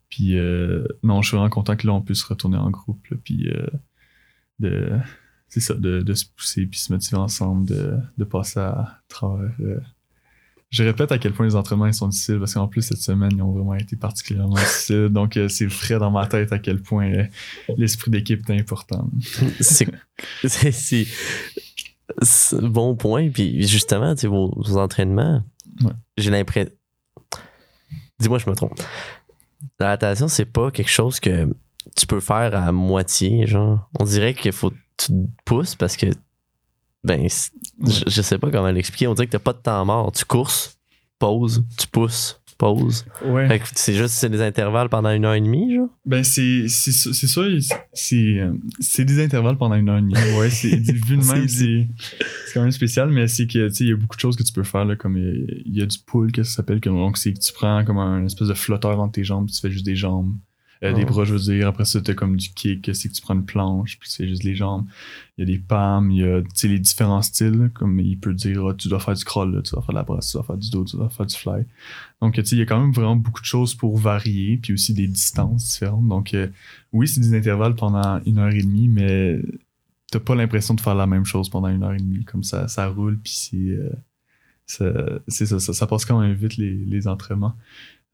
Puis 0.09 0.37
euh, 0.37 0.85
non, 1.05 1.23
je 1.23 1.29
suis 1.29 1.37
vraiment 1.37 1.51
content 1.51 1.77
que 1.77 1.87
là 1.87 1.93
on 1.93 2.01
puisse 2.01 2.25
retourner 2.25 2.57
en 2.57 2.71
groupe 2.71 3.07
puis 3.23 3.49
euh, 3.51 3.67
de 4.59 4.99
c'est 5.49 5.61
ça 5.61 5.75
de, 5.75 6.01
de 6.03 6.15
se 6.15 6.25
pousser 6.37 6.67
puis 6.67 6.79
se 6.79 6.93
motiver 6.93 7.17
ensemble 7.19 7.67
de, 7.67 7.97
de 8.19 8.25
passer 8.25 8.61
à 8.61 9.01
travers 9.09 9.51
euh, 9.61 9.81
je 10.71 10.83
répète 10.85 11.11
à 11.13 11.19
quel 11.19 11.33
point 11.33 11.47
les 11.47 11.57
entraînements 11.57 11.87
ils 11.87 11.95
sont 11.95 12.09
difficiles 12.09 12.39
parce 12.39 12.53
qu'en 12.53 12.69
plus 12.69 12.83
cette 12.83 12.99
semaine 12.99 13.31
ils 13.35 13.41
ont 13.43 13.53
vraiment 13.53 13.75
été 13.75 13.97
particulièrement 13.97 14.55
difficiles. 14.55 15.09
Donc 15.09 15.39
euh, 15.39 15.49
c'est 15.49 15.69
frais 15.71 15.99
dans 15.99 16.11
ma 16.11 16.27
tête 16.27 16.53
à 16.53 16.59
quel 16.59 16.83
point 16.83 17.11
euh, 17.11 17.25
l'esprit 17.79 18.11
d'équipe 18.11 18.49
est 18.51 18.61
important. 18.61 19.09
C'est 19.61 19.89
c'est- 20.73 21.07
bon 22.61 22.97
point. 22.97 23.31
Puis 23.31 23.67
justement 23.67 24.15
tu 24.15 24.23
sais, 24.23 24.27
vos, 24.27 24.53
vos 24.57 24.77
entraînements 24.77 25.43
Ouais. 25.85 25.93
j'ai 26.17 26.31
l'impression 26.31 26.73
dis-moi 28.19 28.39
je 28.39 28.51
me 28.51 28.55
trompe. 28.57 28.79
La 29.79 29.87
natation 29.91 30.27
c'est 30.29 30.45
pas 30.45 30.71
quelque 30.73 30.91
chose 30.91 31.21
que 31.21 31.49
tu 31.97 32.07
peux 32.07 32.21
faire 32.21 32.55
à 32.55 32.73
moitié 32.73 33.47
genre. 33.47 33.89
On 33.99 34.05
dirait 34.05 34.35
qu'il 34.35 34.53
faut 34.53 34.73
tu 34.99 35.07
te 35.09 35.13
pousses 35.45 35.75
parce 35.75 35.97
que 35.97 36.07
ben 37.05 37.27
je, 37.27 38.01
je 38.07 38.23
sais 38.23 38.39
pas 38.39 38.51
comment 38.51 38.71
l'expliquer. 38.71 39.07
On 39.07 39.15
dirait 39.15 39.27
que 39.27 39.33
t'as 39.33 39.39
pas 39.39 39.53
de 39.53 39.59
temps 39.59 39.85
mort. 39.85 40.13
Tu 40.13 40.25
courses 40.25 40.77
pause 41.19 41.65
tu 41.79 41.87
pousses 41.89 42.41
pause 42.59 43.07
ouais. 43.25 43.47
Fait 43.47 43.61
que 43.61 43.67
c'est 43.73 43.95
juste 43.95 44.15
c'est 44.15 44.29
des 44.29 44.41
intervalles 44.43 44.89
pendant 44.89 45.11
une 45.11 45.25
heure 45.25 45.35
et 45.35 45.41
demie 45.41 45.75
genre? 45.77 45.89
Ben, 46.05 46.25
c'est 46.25 46.67
c'est 46.69 46.91
ça, 46.91 47.13
c'est 47.13 47.29
ça, 47.29 47.43
c'est 47.93 48.41
c'est 48.81 49.05
des 49.05 49.23
intervalles 49.23 49.57
pendant 49.57 49.77
une 49.77 49.89
heure 49.89 49.99
et 49.99 50.03
demie. 50.03 50.15
Ouais, 50.37 50.51
c'est 50.51 50.75
vu 50.77 51.17
de 51.17 51.25
même, 51.33 51.47
c'est 51.49 51.87
c'est 52.47 52.55
quand 52.55 52.63
même 52.63 52.73
spécial, 52.73 53.11
mais 53.11 53.29
c'est 53.29 53.47
que, 53.47 53.69
tu 53.69 53.75
sais, 53.75 53.85
il 53.85 53.91
y 53.91 53.93
a 53.93 53.97
beaucoup 53.97 54.17
de 54.17 54.21
choses 54.21 54.35
que 54.37 54.43
tu 54.43 54.53
peux 54.53 54.65
faire, 54.65 54.85
là, 54.85 54.97
comme 54.97 55.17
il 55.17 55.73
y 55.77 55.83
a 55.83 55.87
du 55.87 55.99
pull, 56.05 56.33
que 56.33 56.43
ça 56.43 56.57
s'appelle, 56.57 56.81
que- 56.81 56.89
donc 56.89 57.17
c'est 57.19 57.33
que 57.33 57.39
tu 57.39 57.53
prends 57.53 57.85
comme 57.85 57.99
un 57.99 58.25
espèce 58.25 58.49
de 58.49 58.55
flotteur 58.55 58.99
entre 58.99 59.13
tes 59.13 59.25
jambes, 59.25 59.49
tu 59.49 59.61
fais 59.61 59.71
juste 59.71 59.87
des 59.87 59.95
jambes. 59.97 60.35
Euh, 60.85 60.93
Des 60.93 61.05
bras, 61.05 61.25
je 61.25 61.33
veux 61.33 61.41
dire. 61.41 61.67
Après 61.67 61.85
ça, 61.85 62.01
t'as 62.01 62.15
comme 62.15 62.37
du 62.37 62.51
kick, 62.51 62.91
c'est 62.95 63.09
que 63.09 63.15
tu 63.15 63.21
prends 63.21 63.35
une 63.35 63.45
planche, 63.45 63.99
puis 63.99 64.09
c'est 64.09 64.29
juste 64.29 64.45
les 64.45 64.55
jambes. 64.55 64.87
Il 65.37 65.41
y 65.41 65.43
a 65.43 65.47
des 65.57 65.59
palmes, 65.59 66.11
il 66.11 66.19
y 66.19 66.25
a, 66.25 66.41
tu 66.41 66.49
sais, 66.55 66.69
les 66.69 66.79
différents 66.79 67.23
styles, 67.23 67.71
comme 67.75 67.99
il 67.99 68.19
peut 68.19 68.33
dire, 68.33 68.65
ah, 68.67 68.75
tu 68.75 68.89
dois 68.89 69.01
faire 69.01 69.15
du 69.15 69.25
crawl, 69.25 69.55
là, 69.55 69.63
tu 69.63 69.73
dois 69.73 69.83
faire 69.83 69.93
de 69.93 69.99
la 69.99 70.05
brasse, 70.05 70.31
tu 70.31 70.37
dois 70.37 70.45
faire 70.45 70.57
du 70.57 70.71
dos, 70.71 70.85
tu 70.85 70.97
dois 70.97 71.09
faire 71.09 71.27
du 71.27 71.35
fly. 71.35 71.65
Donc, 72.23 72.35
tu 72.35 72.45
sais, 72.45 72.57
il 72.57 72.61
y 72.61 72.63
a 72.63 72.67
quand 72.67 72.81
même 72.81 72.93
vraiment 72.93 73.17
beaucoup 73.17 73.41
de 73.41 73.47
choses 73.47 73.75
pour 73.75 73.97
varier, 73.99 74.59
puis 74.59 74.73
aussi 74.73 74.95
des 74.95 75.09
distances 75.09 75.65
différentes. 75.65 76.07
Donc, 76.07 76.35
euh, 76.35 76.49
oui, 76.93 77.09
c'est 77.09 77.21
des 77.21 77.35
intervalles 77.35 77.75
pendant 77.75 78.21
une 78.25 78.39
heure 78.39 78.53
et 78.53 78.63
demie, 78.63 78.89
mais 78.89 79.41
t'as 80.11 80.21
pas 80.21 80.35
l'impression 80.35 80.75
de 80.75 80.81
faire 80.81 80.95
la 80.95 81.07
même 81.07 81.25
chose 81.25 81.49
pendant 81.49 81.69
une 81.69 81.83
heure 81.83 81.95
et 81.95 81.99
demie. 81.99 82.25
Comme 82.25 82.45
ça, 82.45 82.69
ça 82.69 82.87
roule, 82.89 83.19
puis 83.19 83.33
c'est, 83.33 83.57
euh, 83.57 83.91
ça, 84.67 84.85
c'est 85.27 85.47
ça, 85.47 85.59
ça, 85.59 85.73
ça 85.73 85.87
passe 85.87 86.05
quand 86.05 86.21
même 86.21 86.35
vite 86.35 86.57
les, 86.57 86.75
les 86.75 87.09
entraînements. 87.09 87.55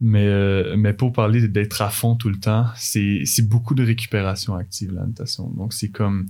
Mais, 0.00 0.26
euh, 0.26 0.76
mais 0.76 0.92
pour 0.92 1.12
parler 1.12 1.46
d'être 1.48 1.80
à 1.80 1.88
fond 1.88 2.16
tout 2.16 2.28
le 2.28 2.38
temps, 2.38 2.66
c'est, 2.76 3.24
beaucoup 3.42 3.74
de 3.74 3.84
récupération 3.84 4.54
active, 4.54 4.92
la 4.92 5.06
natation. 5.06 5.48
Donc, 5.50 5.72
c'est 5.72 5.90
comme, 5.90 6.28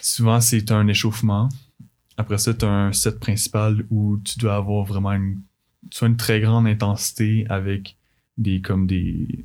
souvent, 0.00 0.40
c'est 0.40 0.70
un 0.70 0.86
échauffement. 0.86 1.48
Après 2.16 2.38
ça, 2.38 2.54
tu 2.54 2.64
un 2.64 2.92
set 2.92 3.18
principal 3.18 3.84
où 3.90 4.18
tu 4.18 4.38
dois 4.38 4.56
avoir 4.56 4.84
vraiment 4.84 5.12
une, 5.12 5.40
soit 5.90 6.08
une 6.08 6.16
très 6.16 6.40
grande 6.40 6.66
intensité 6.66 7.46
avec 7.48 7.95
des 8.38 8.60
comme 8.60 8.86
des 8.86 9.44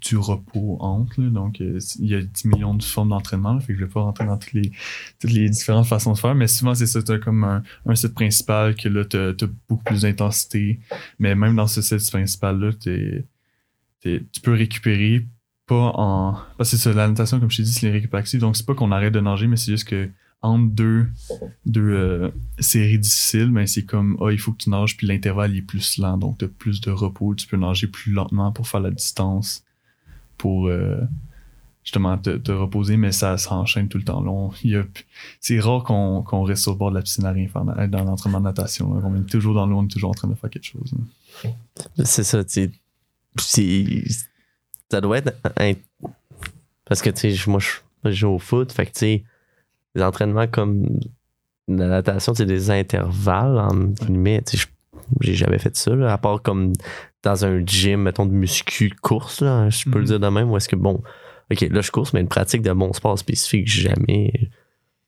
du 0.00 0.16
repos 0.16 0.76
entre 0.80 1.20
là. 1.22 1.30
donc 1.30 1.60
euh, 1.60 1.78
il 2.00 2.06
y 2.08 2.14
a 2.16 2.22
10 2.22 2.46
millions 2.46 2.74
de 2.74 2.82
formes 2.82 3.10
d'entraînement 3.10 3.60
fait 3.60 3.72
que 3.72 3.78
je 3.78 3.84
vais 3.84 3.90
pas 3.90 4.00
rentrer 4.02 4.24
dans 4.26 4.36
toutes 4.36 4.52
les 4.54 4.72
toutes 5.20 5.30
les 5.30 5.48
différentes 5.48 5.86
façons 5.86 6.12
de 6.12 6.18
faire 6.18 6.34
mais 6.34 6.48
souvent 6.48 6.74
c'est 6.74 6.86
ça 6.86 7.00
t'as 7.02 7.18
comme 7.18 7.44
un, 7.44 7.62
un 7.86 7.94
set 7.94 8.12
principal 8.14 8.74
que 8.74 8.88
là 8.88 9.04
t'as 9.04 9.28
as 9.30 9.48
beaucoup 9.68 9.84
plus 9.84 10.02
d'intensité 10.02 10.80
mais 11.20 11.36
même 11.36 11.54
dans 11.54 11.68
ce 11.68 11.82
set 11.82 12.04
principal 12.10 12.58
là 12.58 12.72
t'es, 12.72 13.24
t'es- 14.00 14.24
tu 14.32 14.40
peux 14.40 14.54
récupérer 14.54 15.26
pas 15.66 15.92
en 15.94 16.36
parce 16.58 16.72
que 16.72 16.76
c'est 16.76 16.92
la 16.92 17.06
natation 17.06 17.38
comme 17.38 17.50
je 17.50 17.58
t'ai 17.58 17.62
dit 17.62 17.72
c'est 17.72 17.86
les 17.86 17.92
récupératifs 17.92 18.40
donc 18.40 18.56
c'est 18.56 18.66
pas 18.66 18.74
qu'on 18.74 18.90
arrête 18.90 19.12
de 19.14 19.20
nager 19.20 19.46
mais 19.46 19.56
c'est 19.56 19.70
juste 19.70 19.86
que 19.88 20.08
entre 20.42 20.70
deux 20.74 21.06
deux 21.64 21.92
euh, 21.92 22.30
séries 22.58 22.98
difficiles, 22.98 23.52
c'est 23.66 23.84
comme 23.84 24.16
ah, 24.20 24.30
il 24.30 24.38
faut 24.38 24.52
que 24.52 24.62
tu 24.64 24.70
nages 24.70 24.96
puis 24.96 25.06
l'intervalle 25.06 25.56
est 25.56 25.62
plus 25.62 25.98
lent, 25.98 26.18
donc 26.18 26.38
tu 26.38 26.44
as 26.44 26.48
plus 26.48 26.80
de 26.80 26.90
repos, 26.90 27.34
tu 27.34 27.46
peux 27.46 27.56
nager 27.56 27.86
plus 27.86 28.12
lentement 28.12 28.52
pour 28.52 28.66
faire 28.66 28.80
la 28.80 28.90
distance, 28.90 29.64
pour 30.36 30.66
euh, 30.66 31.00
justement 31.84 32.18
te, 32.18 32.52
reposer, 32.52 32.96
mais 32.96 33.12
ça, 33.12 33.38
ça 33.38 33.54
enchaîne 33.54 33.88
tout 33.88 33.98
le 33.98 34.04
temps 34.04 34.20
long. 34.20 34.50
C'est 35.40 35.60
rare 35.60 35.84
qu'on, 35.84 36.22
qu'on 36.22 36.42
reste 36.42 36.66
au 36.68 36.74
bord 36.74 36.90
de 36.90 36.96
la 36.96 37.02
piscine 37.02 37.24
à 37.24 37.32
rien 37.32 37.48
faire 37.48 37.64
dans, 37.64 38.04
l'entraînement 38.04 38.40
de 38.40 38.44
natation. 38.44 38.94
là. 38.94 39.00
On 39.04 39.14
est 39.16 39.28
toujours 39.28 39.54
dans 39.54 39.66
l'eau, 39.66 39.78
on 39.78 39.84
est 39.84 39.88
toujours 39.88 40.10
en 40.10 40.14
train 40.14 40.28
de 40.28 40.34
faire 40.34 40.50
quelque 40.50 40.66
chose. 40.66 40.92
là. 41.44 41.50
C'est 42.04 42.24
ça, 42.24 42.44
tu 42.44 42.70
sais. 43.38 44.08
Ça 44.90 45.00
doit 45.00 45.18
être. 45.18 45.32
Parce 46.84 47.00
que, 47.00 47.10
tu 47.10 47.34
sais, 47.34 47.50
moi, 47.50 47.60
je 48.04 48.10
joue 48.10 48.28
au 48.28 48.38
foot, 48.38 48.72
fait 48.72 48.86
que, 48.86 48.92
tu 48.92 48.98
sais, 48.98 49.24
les 49.94 50.02
entraînements 50.02 50.46
comme 50.46 50.86
la 51.68 51.88
natation, 51.88 52.34
c'est 52.34 52.46
des 52.46 52.70
intervalles, 52.70 53.58
en 53.58 53.74
guillemets. 53.74 54.42
J'ai 55.20 55.34
jamais 55.34 55.58
fait 55.58 55.76
ça, 55.76 55.94
là, 55.94 56.12
à 56.12 56.18
part 56.18 56.42
comme 56.42 56.72
dans 57.22 57.44
un 57.44 57.64
gym, 57.64 58.02
mettons, 58.02 58.26
de 58.26 58.32
muscu 58.32 58.90
course, 59.02 59.40
là, 59.42 59.68
je 59.70 59.84
peux 59.84 59.98
le 59.98 60.00
Mhm. 60.00 60.06
dire 60.06 60.20
de 60.20 60.28
même, 60.28 60.50
ou 60.50 60.56
est-ce 60.56 60.68
que, 60.68 60.76
bon, 60.76 61.02
ok, 61.50 61.60
là, 61.70 61.80
je 61.80 61.90
course, 61.90 62.12
mais 62.12 62.20
une 62.20 62.28
pratique 62.28 62.62
de 62.62 62.72
mon 62.72 62.92
sport 62.92 63.18
spécifique, 63.18 63.68
jamais. 63.68 64.50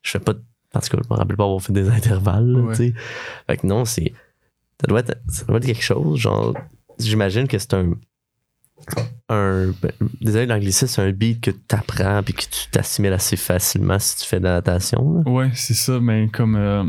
Je 0.01 0.11
fais 0.11 0.19
pas. 0.19 0.33
de- 0.33 0.41
En 0.73 0.79
tout 0.81 0.89
cas, 0.89 0.97
je 1.03 1.09
me 1.09 1.15
rappelle 1.17 1.37
pas 1.37 1.45
avoir 1.45 1.61
fait 1.61 1.71
des 1.73 1.87
intervalles, 1.89 2.47
là, 2.51 2.59
Ouais. 2.59 2.75
tu 2.75 2.87
sais. 2.87 2.93
Fait 3.47 3.57
que 3.57 3.65
non, 3.67 3.85
c'est. 3.85 4.13
Ça 4.81 4.87
doit, 4.87 4.99
être, 4.99 5.15
ça 5.29 5.45
doit 5.45 5.57
être 5.57 5.65
quelque 5.65 5.81
chose, 5.83 6.19
genre. 6.19 6.53
J'imagine 6.99 7.47
que 7.47 7.57
c'est 7.57 7.73
un. 7.73 7.93
Un 9.29 9.73
ben, 9.81 9.91
désolé, 10.21 10.45
l'anglicisme, 10.45 10.87
c'est 10.87 11.01
un 11.01 11.11
beat 11.11 11.41
que 11.41 11.51
tu 11.51 11.75
apprends 11.75 12.21
puis 12.23 12.33
que 12.33 12.41
tu 12.41 12.69
t'assimiles 12.71 13.13
assez 13.13 13.37
facilement 13.37 13.97
si 13.99 14.17
tu 14.17 14.25
fais 14.25 14.39
de 14.39 14.45
la 14.45 14.53
natation. 14.53 15.23
Ouais, 15.27 15.49
c'est 15.55 15.73
ça, 15.73 15.99
mais 15.99 16.29
comme 16.29 16.55
euh, 16.55 16.83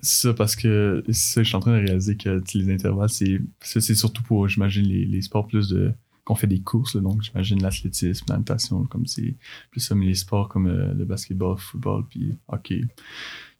c'est 0.00 0.28
ça 0.28 0.34
parce 0.34 0.56
que 0.56 1.02
ça, 1.10 1.42
je 1.42 1.48
suis 1.48 1.56
en 1.56 1.60
train 1.60 1.72
de 1.80 1.86
réaliser 1.86 2.16
que 2.16 2.42
les 2.54 2.72
intervalles, 2.72 3.08
c'est 3.08 3.40
c'est 3.60 3.94
surtout 3.94 4.22
pour, 4.22 4.48
j'imagine, 4.48 4.86
les, 4.86 5.06
les 5.06 5.22
sports 5.22 5.46
plus 5.46 5.68
de 5.68 5.92
qu'on 6.24 6.34
fait 6.34 6.46
des 6.46 6.60
courses, 6.60 6.94
là, 6.94 7.02
donc 7.02 7.22
j'imagine 7.22 7.62
l'athlétisme, 7.62 8.24
la 8.28 8.38
natation, 8.38 8.84
comme 8.84 9.06
c'est 9.06 9.36
plus 9.70 9.80
ça, 9.80 9.94
mais 9.94 10.06
les 10.06 10.14
sports 10.14 10.48
comme 10.48 10.66
euh, 10.66 10.94
le 10.94 11.04
basketball, 11.04 11.56
le 11.56 11.60
football, 11.60 12.04
puis 12.08 12.34
hockey, 12.48 12.80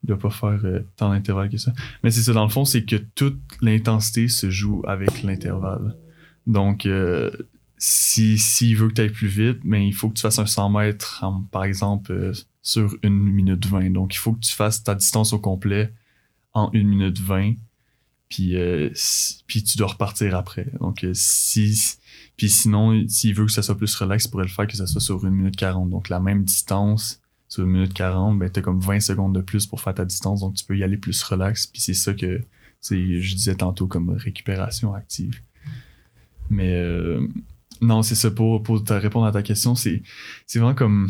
il 0.03 0.07
doit 0.07 0.19
pas 0.19 0.31
faire 0.31 0.61
euh, 0.65 0.81
tant 0.97 1.11
d'intervalles 1.11 1.51
que 1.51 1.59
ça. 1.59 1.73
Mais 2.03 2.11
c'est 2.11 2.23
ça, 2.23 2.33
dans 2.33 2.45
le 2.45 2.51
fond, 2.51 2.65
c'est 2.65 2.85
que 2.85 2.97
toute 2.97 3.39
l'intensité 3.61 4.29
se 4.29 4.49
joue 4.49 4.83
avec 4.87 5.23
l'intervalle. 5.23 5.95
Donc, 6.47 6.87
euh, 6.87 7.31
si 7.79 8.39
s'il 8.39 8.77
veut 8.77 8.89
que 8.89 8.95
tu 8.95 9.01
ailles 9.03 9.11
plus 9.11 9.29
vite, 9.29 9.59
mais 9.65 9.87
il 9.87 9.93
faut 9.93 10.09
que 10.09 10.15
tu 10.15 10.23
fasses 10.23 10.39
un 10.39 10.47
100 10.47 10.71
mètres, 10.71 11.25
par 11.51 11.65
exemple, 11.65 12.13
euh, 12.13 12.33
sur 12.63 12.95
une 13.03 13.19
minute 13.19 13.67
20. 13.67 13.91
Donc, 13.93 14.15
il 14.15 14.19
faut 14.19 14.33
que 14.33 14.41
tu 14.41 14.53
fasses 14.53 14.83
ta 14.83 14.95
distance 14.95 15.33
au 15.33 15.39
complet 15.39 15.93
en 16.53 16.71
une 16.73 16.89
minute 16.89 17.19
20. 17.19 17.55
Puis, 18.29 18.57
euh, 18.57 18.91
si- 18.95 19.43
puis 19.47 19.63
tu 19.63 19.77
dois 19.79 19.89
repartir 19.89 20.35
après. 20.35 20.67
Donc, 20.81 21.05
euh, 21.05 21.13
si, 21.15 21.97
puis 22.37 22.49
sinon, 22.49 23.07
s'il 23.09 23.35
veut 23.35 23.47
que 23.47 23.53
ça 23.53 23.63
soit 23.63 23.77
plus 23.77 23.95
relax, 23.97 24.25
il 24.25 24.31
pourrait 24.31 24.45
le 24.45 24.51
faire 24.51 24.67
que 24.67 24.77
ça 24.77 24.87
soit 24.87 25.01
sur 25.01 25.25
une 25.25 25.35
minute 25.35 25.57
40. 25.57 25.91
Donc, 25.91 26.09
la 26.09 26.21
même 26.21 26.43
distance 26.45 27.21
sur 27.49 27.65
une 27.65 27.71
minute 27.71 27.93
40, 27.95 28.39
ben, 28.39 28.51
tu 28.51 28.59
as 28.61 28.63
comme 28.63 28.81
20 28.81 29.01
secondes 29.01 29.35
de 29.35 29.41
plus 29.41 29.67
pour 29.67 29.81
faire 29.81 29.95
ta 29.95 30.05
distance. 30.05 30.41
Donc, 30.41 30.55
tu 30.55 30.65
peux 30.65 30.77
y 30.77 30.83
aller 30.83 30.97
plus 30.97 31.23
relax. 31.23 31.67
Puis 31.67 31.81
c'est 31.83 31.95
ça 31.95 32.15
que 32.15 32.41
je 32.83 33.35
disais 33.35 33.55
tantôt 33.57 33.87
comme 33.87 34.11
récupération 34.11 34.95
active. 34.95 35.41
Mais 36.51 36.75
euh, 36.75 37.27
non, 37.81 38.03
c'est 38.03 38.15
ça. 38.15 38.31
Pour, 38.31 38.63
pour 38.63 38.83
te 38.83 38.93
répondre 38.93 39.27
à 39.27 39.33
ta 39.33 39.43
question, 39.43 39.75
c'est, 39.75 40.03
vraiment 40.55 40.75
comme 40.75 41.09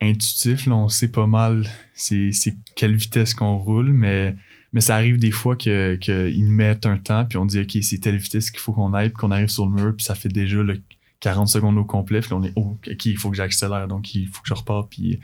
intuitif. 0.00 0.68
On 0.68 0.88
sait 0.88 1.08
pas 1.08 1.26
mal 1.26 1.68
c'est, 1.94 2.32
quelle 2.76 2.94
vitesse 2.94 3.34
qu'on 3.34 3.56
roule, 3.56 3.92
mais, 3.92 4.36
mais 4.72 4.80
ça 4.80 4.94
arrive 4.96 5.18
des 5.18 5.30
fois 5.30 5.56
que, 5.56 5.96
que 5.96 6.30
mettent 6.48 6.86
un 6.86 6.98
temps, 6.98 7.24
puis 7.24 7.38
on 7.38 7.46
dit, 7.46 7.60
OK, 7.60 7.78
c'est 7.82 7.98
telle 7.98 8.16
vitesse 8.16 8.50
qu'il 8.50 8.60
faut 8.60 8.72
qu'on 8.72 8.94
aille, 8.94 9.08
puis 9.08 9.18
qu'on 9.18 9.30
arrive 9.30 9.48
sur 9.48 9.66
le 9.66 9.72
mur, 9.72 9.94
puis 9.96 10.04
ça 10.04 10.14
fait 10.14 10.28
déjà 10.28 10.62
le 10.62 10.80
40 11.20 11.48
secondes 11.48 11.78
au 11.78 11.84
complet. 11.84 12.20
Puis 12.20 12.32
on 12.32 12.42
est, 12.44 12.52
oh, 12.56 12.78
OK, 12.86 13.06
il 13.06 13.16
faut 13.16 13.30
que 13.30 13.36
j'accélère. 13.36 13.88
Donc, 13.88 14.14
il 14.14 14.28
faut 14.28 14.42
que 14.42 14.48
je 14.48 14.54
reparte. 14.54 14.90
Puis, 14.90 15.18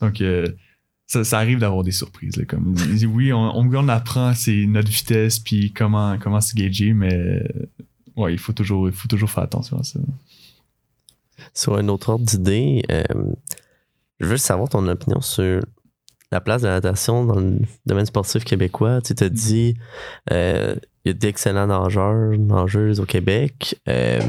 donc, 0.00 0.20
euh, 0.20 0.46
ça, 1.06 1.24
ça 1.24 1.38
arrive 1.38 1.58
d'avoir 1.58 1.84
des 1.84 1.90
surprises. 1.90 2.36
Là, 2.36 2.44
comme, 2.44 2.74
oui, 3.12 3.32
on, 3.32 3.56
on, 3.56 3.74
on 3.74 3.88
apprend 3.88 4.34
c'est 4.34 4.66
notre 4.66 4.90
vitesse, 4.90 5.38
puis 5.38 5.72
comment, 5.72 6.18
comment 6.18 6.40
se 6.40 6.54
gager, 6.54 6.92
mais 6.94 7.42
ouais, 8.18 8.32
il 8.32 8.38
faut 8.38 8.52
toujours, 8.52 8.88
il 8.88 8.94
faut 8.94 9.08
toujours 9.08 9.30
faire 9.30 9.44
attention 9.44 9.78
à 9.78 9.84
ça. 9.84 9.98
Sur 11.54 11.76
un 11.76 11.88
autre 11.88 12.10
ordre 12.10 12.24
d'idée, 12.24 12.82
euh, 12.90 13.02
je 14.20 14.26
veux 14.26 14.36
savoir 14.36 14.68
ton 14.68 14.86
opinion 14.88 15.20
sur 15.20 15.62
la 16.30 16.40
place 16.40 16.62
de 16.62 16.66
la 16.66 16.74
natation 16.74 17.24
dans 17.24 17.40
le 17.40 17.60
domaine 17.86 18.06
sportif 18.06 18.44
québécois. 18.44 19.00
Tu 19.00 19.14
t'as 19.14 19.28
dit, 19.28 19.76
euh, 20.32 20.74
il 21.04 21.08
y 21.08 21.10
a 21.10 21.14
d'excellents 21.14 21.68
nageurs, 21.68 22.36
nageuses 22.36 23.00
au 23.00 23.06
Québec. 23.06 23.80
Euh, 23.88 24.20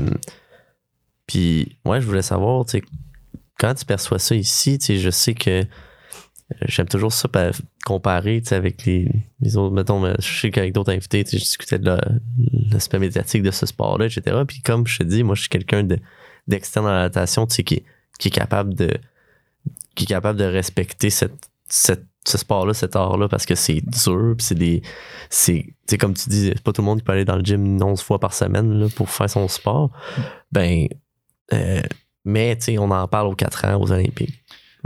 puis, 1.28 1.78
ouais, 1.86 2.00
je 2.00 2.08
voulais 2.08 2.22
savoir, 2.22 2.66
tu 2.66 2.80
sais, 2.80 2.84
quand 3.58 3.74
tu 3.74 3.86
perçois 3.86 4.20
ça 4.20 4.36
ici, 4.36 4.78
tu 4.78 4.86
sais, 4.86 4.98
je 4.98 5.10
sais 5.10 5.34
que 5.34 5.66
j'aime 6.62 6.88
toujours 6.88 7.12
ça 7.12 7.28
comparer 7.86 8.42
avec 8.52 8.86
les, 8.86 9.10
les, 9.42 9.58
autres. 9.58 9.74
Mettons, 9.74 10.14
je 10.20 10.40
sais 10.42 10.52
qu'avec 10.52 10.74
d'autres 10.74 10.92
invités, 10.92 11.24
je 11.30 11.38
discutais 11.38 11.80
de 11.80 11.98
l'aspect 12.72 13.00
médiatique 13.00 13.44
de 13.44 13.52
ce 13.52 13.66
sport-là, 13.66 14.06
etc. 14.06 14.38
Puis 14.48 14.62
comme 14.62 14.86
je 14.86 15.00
te 15.00 15.04
dis, 15.04 15.24
moi, 15.24 15.36
je 15.36 15.42
suis 15.42 15.50
quelqu'un 15.50 15.88
d'externe 16.48 16.86
dans 16.86 16.92
la 16.92 17.04
natation, 17.04 17.46
qui, 17.46 17.64
qui 17.64 18.28
est 18.28 18.32
capable 18.32 18.74
de 18.74 18.92
qui 19.96 20.06
est 20.06 20.08
capable 20.08 20.40
de 20.40 20.46
respecter 20.46 21.10
cette, 21.10 21.50
cette 21.68 22.06
ce 22.26 22.38
sport-là, 22.38 22.74
cet 22.74 22.96
art-là, 22.96 23.28
parce 23.28 23.46
que 23.46 23.56
c'est 23.56 23.82
dur, 23.82 24.36
c'est 24.40 24.56
des. 24.56 24.82
C'est 25.30 25.66
comme 26.00 26.14
tu 26.14 26.30
dis, 26.30 26.48
c'est 26.48 26.62
pas 26.62 26.72
tout 26.72 26.82
le 26.82 26.86
monde 26.86 27.00
qui 27.00 27.06
peut 27.06 27.14
aller 27.14 27.26
dans 27.26 27.38
le 27.38 27.44
gym 27.44 27.82
11 27.82 28.02
fois 28.02 28.20
par 28.20 28.34
semaine 28.34 28.80
là, 28.80 28.88
pour 28.96 29.10
faire 29.10 29.30
son 29.30 29.48
sport. 29.48 29.92
Ben. 30.52 30.88
Euh, 31.54 31.82
mais, 32.26 32.58
on 32.78 32.92
en 32.92 33.08
parle 33.08 33.28
aux 33.28 33.36
4 33.36 33.66
ans 33.66 33.82
aux 33.82 33.92
Olympiques. 33.92 34.39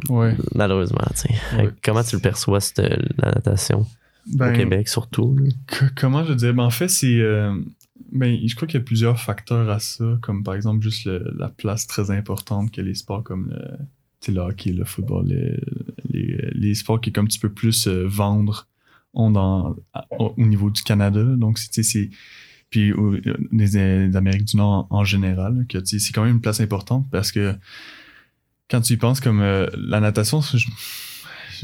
Ouais. 0.09 0.35
Malheureusement, 0.55 1.05
tu 1.11 1.33
sais. 1.33 1.69
Comment 1.83 2.03
tu 2.03 2.15
le 2.15 2.21
perçois, 2.21 2.59
cette, 2.59 2.79
la 3.17 3.31
natation? 3.31 3.85
Ben, 4.27 4.53
au 4.53 4.57
Québec, 4.57 4.87
surtout. 4.87 5.37
Comment 5.95 6.23
je 6.23 6.33
dirais? 6.33 6.53
Ben, 6.53 6.63
en 6.63 6.69
fait, 6.69 6.87
c'est. 6.87 7.19
Euh, 7.19 7.53
ben, 8.11 8.39
je 8.45 8.55
crois 8.55 8.67
qu'il 8.67 8.79
y 8.79 8.81
a 8.81 8.85
plusieurs 8.85 9.19
facteurs 9.19 9.69
à 9.69 9.79
ça, 9.79 10.17
comme 10.21 10.43
par 10.43 10.55
exemple 10.55 10.81
juste 10.81 11.05
le, 11.05 11.33
la 11.37 11.49
place 11.49 11.87
très 11.87 12.11
importante 12.11 12.71
que 12.71 12.81
les 12.81 12.95
sports 12.95 13.23
comme 13.23 13.49
le 13.49 13.77
le 14.31 14.39
hockey, 14.39 14.71
le 14.71 14.85
football, 14.85 15.27
les, 15.27 16.51
les, 16.53 16.75
sports 16.75 17.01
qui, 17.01 17.11
comme 17.11 17.27
tu 17.27 17.39
peux 17.39 17.51
plus 17.51 17.87
euh, 17.87 18.05
vendre, 18.07 18.67
ont 19.13 19.31
dans, 19.31 19.75
au, 20.11 20.33
niveau 20.37 20.69
du 20.69 20.81
Canada. 20.83 21.23
Donc, 21.23 21.57
c'est. 21.57 22.09
Puis 22.69 22.91
des, 23.51 24.15
Amériques 24.15 24.45
du 24.45 24.57
Nord 24.57 24.87
en, 24.89 25.03
général, 25.03 25.65
que 25.69 25.83
c'est 25.85 26.11
quand 26.11 26.23
même 26.23 26.35
une 26.35 26.41
place 26.41 26.59
importante 26.59 27.05
parce 27.11 27.31
que 27.31 27.53
quand 28.73 28.81
tu 28.81 28.93
y 28.93 28.97
penses 28.97 29.19
comme 29.19 29.41
euh, 29.41 29.67
la 29.77 29.99
natation, 29.99 30.41
je, 30.41 30.57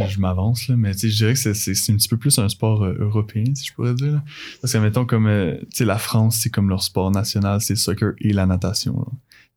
je, 0.08 0.20
m'avance, 0.20 0.68
là, 0.68 0.76
mais 0.78 0.94
je 0.94 1.08
dirais 1.08 1.34
que 1.34 1.54
c'est 1.54 1.92
un 1.92 1.96
petit 1.96 2.08
peu 2.08 2.18
plus 2.18 2.38
un 2.38 2.48
sport 2.48 2.84
euh, 2.84 2.96
européen, 3.00 3.46
si 3.56 3.66
je 3.66 3.74
pourrais 3.74 3.96
dire. 3.96 4.22
Parce 4.62 4.74
que, 4.74 4.78
mettons, 4.78 5.06
comme 5.06 5.28
la 5.28 5.98
France, 5.98 6.38
c'est 6.38 6.50
comme 6.50 6.70
leur 6.70 6.84
sport 6.84 7.10
national, 7.10 7.62
c'est 7.62 7.74
le 7.74 7.80
soccer 7.80 8.14
et 8.20 8.32
la 8.32 8.46
natation 8.46 9.06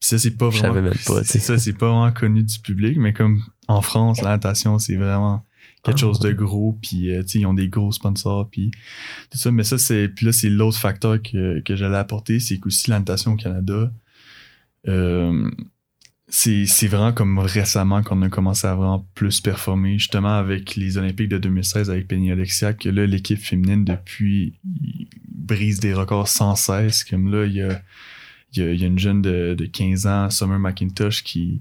ça, 0.03 0.19
c'est 0.19 0.37
pas 0.37 0.49
vraiment. 0.49 0.91
C'est 1.23 1.39
ça, 1.39 1.59
c'est 1.59 1.73
pas 1.73 1.87
vraiment 1.87 2.13
connu 2.13 2.43
du 2.43 2.59
public, 2.59 2.99
mais 2.99 3.13
comme 3.13 3.43
en 3.69 3.83
France, 3.83 4.21
la 4.21 4.31
natation, 4.31 4.81
c'est 4.81 4.97
vraiment 4.97 5.47
quelque 5.85 6.01
chose 6.01 6.19
de 6.19 6.33
gros, 6.33 6.77
puis 6.83 7.11
euh, 7.11 7.23
ils 7.35 7.47
ont 7.47 7.55
des 7.55 7.69
gros 7.69 7.93
sponsors, 7.93 8.49
puis 8.51 8.73
tout 9.31 9.39
ça. 9.39 9.53
Mais 9.53 9.63
ça, 9.63 9.79
c'est. 9.79 10.09
Puis 10.09 10.27
là, 10.27 10.33
c'est 10.33 10.51
l'autre 10.51 10.79
facteur 10.79 11.23
que, 11.23 11.61
que 11.61 11.77
j'allais 11.77 11.97
apporter, 11.97 12.41
c'est 12.41 12.59
qu'aussi 12.59 12.91
la 12.91 12.99
natation 12.99 13.35
au 13.35 13.37
Canada, 13.37 13.93
euh, 14.89 15.49
c'est 16.35 16.87
vraiment 16.87 17.13
comme 17.13 17.39
récemment 17.39 18.03
qu'on 18.03 18.23
a 18.23 18.31
commencé 18.31 18.67
à 18.67 18.75
vraiment 18.75 19.07
plus 19.15 19.43
performer, 19.43 19.99
justement 19.99 20.39
avec 20.39 20.77
les 20.77 20.97
Olympiques 20.97 21.29
de 21.29 21.37
2016 21.37 21.91
avec 21.91 22.09
Penny 22.09 22.33
Alexia, 22.33 22.73
que 22.73 22.89
là, 22.89 23.05
l'équipe 23.05 23.39
féminine, 23.39 23.85
depuis, 23.85 24.55
brise 25.29 25.79
des 25.79 25.93
records 25.93 26.29
sans 26.29 26.57
cesse. 26.57 27.05
Comme 27.05 27.31
là, 27.31 27.45
il 27.45 27.53
y 27.53 27.61
a 27.61 27.83
y, 28.57 28.63
a, 28.63 28.87
une 28.87 28.99
jeune 28.99 29.21
de, 29.21 29.55
de 29.55 29.67
15 29.67 30.07
ans, 30.07 30.31
Summer 30.31 30.59
McIntosh, 30.59 31.23
qui, 31.23 31.61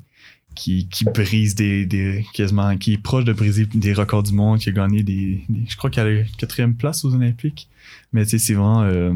qui, 0.56 0.88
qui 0.88 1.04
brise 1.04 1.54
des, 1.54 1.86
des, 1.86 2.26
quasiment, 2.34 2.78
qui 2.78 2.94
est 2.94 2.98
proche 2.98 3.26
de 3.26 3.34
briser 3.34 3.66
des 3.66 3.94
records 3.94 4.24
du 4.24 4.34
monde, 4.34 4.60
qui 4.60 4.70
a 4.70 4.72
gagné 4.72 5.04
des, 5.04 5.46
je 5.68 5.76
crois 5.76 5.90
qu'elle 5.90 6.08
a 6.08 6.24
quatrième 6.38 6.76
place 6.76 7.04
aux 7.04 7.14
Olympiques. 7.14 7.68
Mais 8.14 8.24
tu 8.24 8.32
sais, 8.32 8.40
c'est 8.40 8.54
vraiment, 8.54 8.84
euh, 8.84 9.12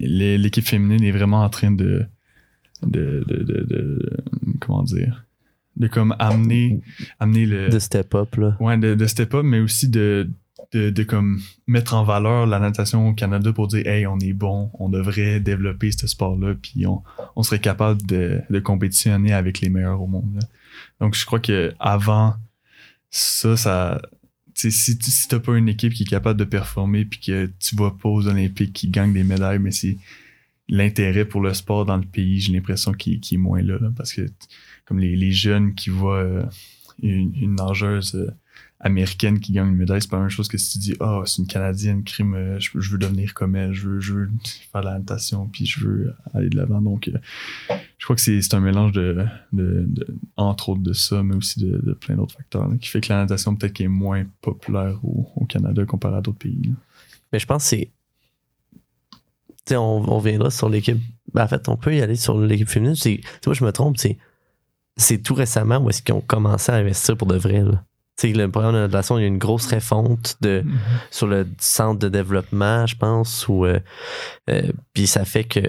l'équipe 0.00 0.66
féminine 0.66 1.04
est 1.04 1.12
vraiment 1.12 1.42
en 1.42 1.50
train 1.50 1.70
de, 1.70 2.06
de, 2.82 3.24
de, 3.26 3.42
de, 3.42 3.64
de 3.64 4.12
comment 4.60 4.82
dire, 4.82 5.24
de 5.76 5.86
comme 5.86 6.14
amener, 6.18 6.80
amener 7.20 7.46
le. 7.46 7.68
De 7.68 7.78
step 7.78 8.14
up, 8.14 8.34
là. 8.36 8.56
Ouais, 8.60 8.76
de, 8.76 8.94
de 8.94 9.06
step 9.06 9.34
up, 9.34 9.44
mais 9.44 9.60
aussi 9.60 9.88
de, 9.88 10.28
de, 10.72 10.90
de, 10.90 11.02
comme 11.02 11.40
mettre 11.66 11.94
en 11.94 12.04
valeur 12.04 12.46
la 12.46 12.58
natation 12.58 13.08
au 13.08 13.14
Canada 13.14 13.52
pour 13.52 13.68
dire 13.68 13.86
hey 13.86 14.06
on 14.06 14.18
est 14.18 14.32
bon 14.32 14.70
on 14.74 14.88
devrait 14.88 15.40
développer 15.40 15.90
ce 15.92 16.06
sport 16.06 16.36
là 16.36 16.54
puis 16.60 16.86
on, 16.86 17.02
on 17.36 17.42
serait 17.42 17.60
capable 17.60 18.04
de, 18.04 18.42
de 18.50 18.58
compétitionner 18.58 19.32
avec 19.32 19.60
les 19.60 19.70
meilleurs 19.70 20.02
au 20.02 20.06
monde 20.06 20.40
donc 21.00 21.14
je 21.14 21.24
crois 21.24 21.40
que 21.40 21.72
avant 21.78 22.34
ça 23.10 23.56
ça 23.56 24.02
si, 24.54 24.70
si 24.72 25.28
t'as 25.28 25.38
pas 25.38 25.56
une 25.56 25.68
équipe 25.68 25.94
qui 25.94 26.02
est 26.02 26.06
capable 26.06 26.38
de 26.38 26.44
performer 26.44 27.04
puis 27.04 27.20
que 27.20 27.50
tu 27.60 27.76
vas 27.76 27.92
pas 27.92 28.08
aux 28.08 28.26
Olympiques 28.26 28.72
qui 28.72 28.88
gagne 28.88 29.12
des 29.14 29.24
médailles 29.24 29.60
mais 29.60 29.70
c'est 29.70 29.96
l'intérêt 30.68 31.24
pour 31.24 31.40
le 31.40 31.54
sport 31.54 31.84
dans 31.84 31.96
le 31.96 32.06
pays 32.06 32.40
j'ai 32.40 32.52
l'impression 32.52 32.92
qu'il 32.92 33.14
est 33.14 33.36
moins 33.36 33.62
là, 33.62 33.78
parce 33.96 34.12
que 34.12 34.26
comme 34.84 34.98
les, 34.98 35.32
jeunes 35.32 35.74
qui 35.74 35.90
voient 35.90 36.22
euh, 36.22 36.42
une, 37.02 37.54
nageuse 37.56 38.14
euh, 38.14 38.30
américaine 38.80 39.38
qui 39.38 39.52
gagne 39.52 39.68
une 39.68 39.76
médaille, 39.76 40.00
c'est 40.00 40.08
pas 40.08 40.16
la 40.16 40.22
même 40.22 40.30
chose 40.30 40.48
que 40.48 40.56
si 40.56 40.72
tu 40.72 40.78
dis 40.78 40.94
Ah, 40.98 41.18
oh, 41.18 41.26
c'est 41.26 41.42
une 41.42 41.46
Canadienne, 41.46 42.04
crime, 42.04 42.34
euh, 42.34 42.58
je, 42.58 42.90
veux 42.90 42.96
devenir 42.96 43.34
comme 43.34 43.54
elle, 43.54 43.74
je 43.74 43.86
veux, 43.86 44.00
je 44.00 44.14
veux 44.14 44.30
faire 44.72 44.82
la 44.82 44.98
natation, 44.98 45.46
puis 45.46 45.66
je 45.66 45.80
veux 45.80 46.14
aller 46.32 46.48
de 46.48 46.56
l'avant. 46.56 46.80
Donc, 46.80 47.10
je 47.98 48.04
crois 48.04 48.16
que 48.16 48.22
c'est 48.22 48.54
un 48.54 48.60
mélange 48.60 48.92
de, 48.92 49.26
entre 50.36 50.70
autres 50.70 50.82
de 50.82 50.94
ça, 50.94 51.22
mais 51.22 51.34
aussi 51.34 51.60
de, 51.60 51.92
plein 51.92 52.16
d'autres 52.16 52.34
facteurs 52.34 52.70
qui 52.80 52.88
fait 52.88 53.02
que 53.02 53.12
la 53.12 53.20
natation 53.20 53.54
peut-être 53.56 53.78
est 53.82 53.88
moins 53.88 54.24
populaire 54.40 54.98
au, 55.04 55.30
au 55.36 55.44
Canada 55.44 55.84
comparé 55.84 56.16
à 56.16 56.20
d'autres 56.22 56.38
pays. 56.38 56.72
Mais 57.30 57.38
je 57.38 57.46
pense 57.46 57.64
que 57.64 57.68
c'est. 57.68 57.90
On, 59.72 60.04
on 60.08 60.18
viendra 60.18 60.50
sur 60.50 60.68
l'équipe. 60.68 60.98
Ben, 61.34 61.44
en 61.44 61.48
fait, 61.48 61.68
on 61.68 61.76
peut 61.76 61.94
y 61.94 62.00
aller 62.00 62.16
sur 62.16 62.38
l'équipe 62.38 62.68
féminine. 62.68 62.96
Tu 62.96 63.20
vois, 63.44 63.54
je 63.54 63.64
me 63.64 63.72
trompe, 63.72 63.96
c'est 64.96 65.18
tout 65.18 65.34
récemment 65.34 65.78
où 65.78 65.90
est-ce 65.90 66.02
qu'ils 66.02 66.14
ont 66.14 66.20
commencé 66.20 66.72
à 66.72 66.76
investir 66.76 67.16
pour 67.16 67.28
de 67.28 67.36
vrai. 67.36 67.62
Là 67.62 67.84
sais, 68.18 68.32
le 68.32 68.50
programme 68.50 68.74
de 68.74 68.80
natation, 68.80 69.18
il 69.18 69.22
y 69.22 69.24
a 69.24 69.28
une 69.28 69.38
grosse 69.38 69.66
refonte 69.66 70.36
de, 70.40 70.62
mm-hmm. 70.62 70.74
sur 71.10 71.26
le 71.26 71.46
centre 71.58 71.98
de 71.98 72.08
développement, 72.08 72.86
je 72.86 72.96
pense. 72.96 73.46
Euh, 73.48 73.80
euh, 74.50 74.62
puis 74.92 75.06
ça 75.06 75.24
fait 75.24 75.44
que 75.44 75.60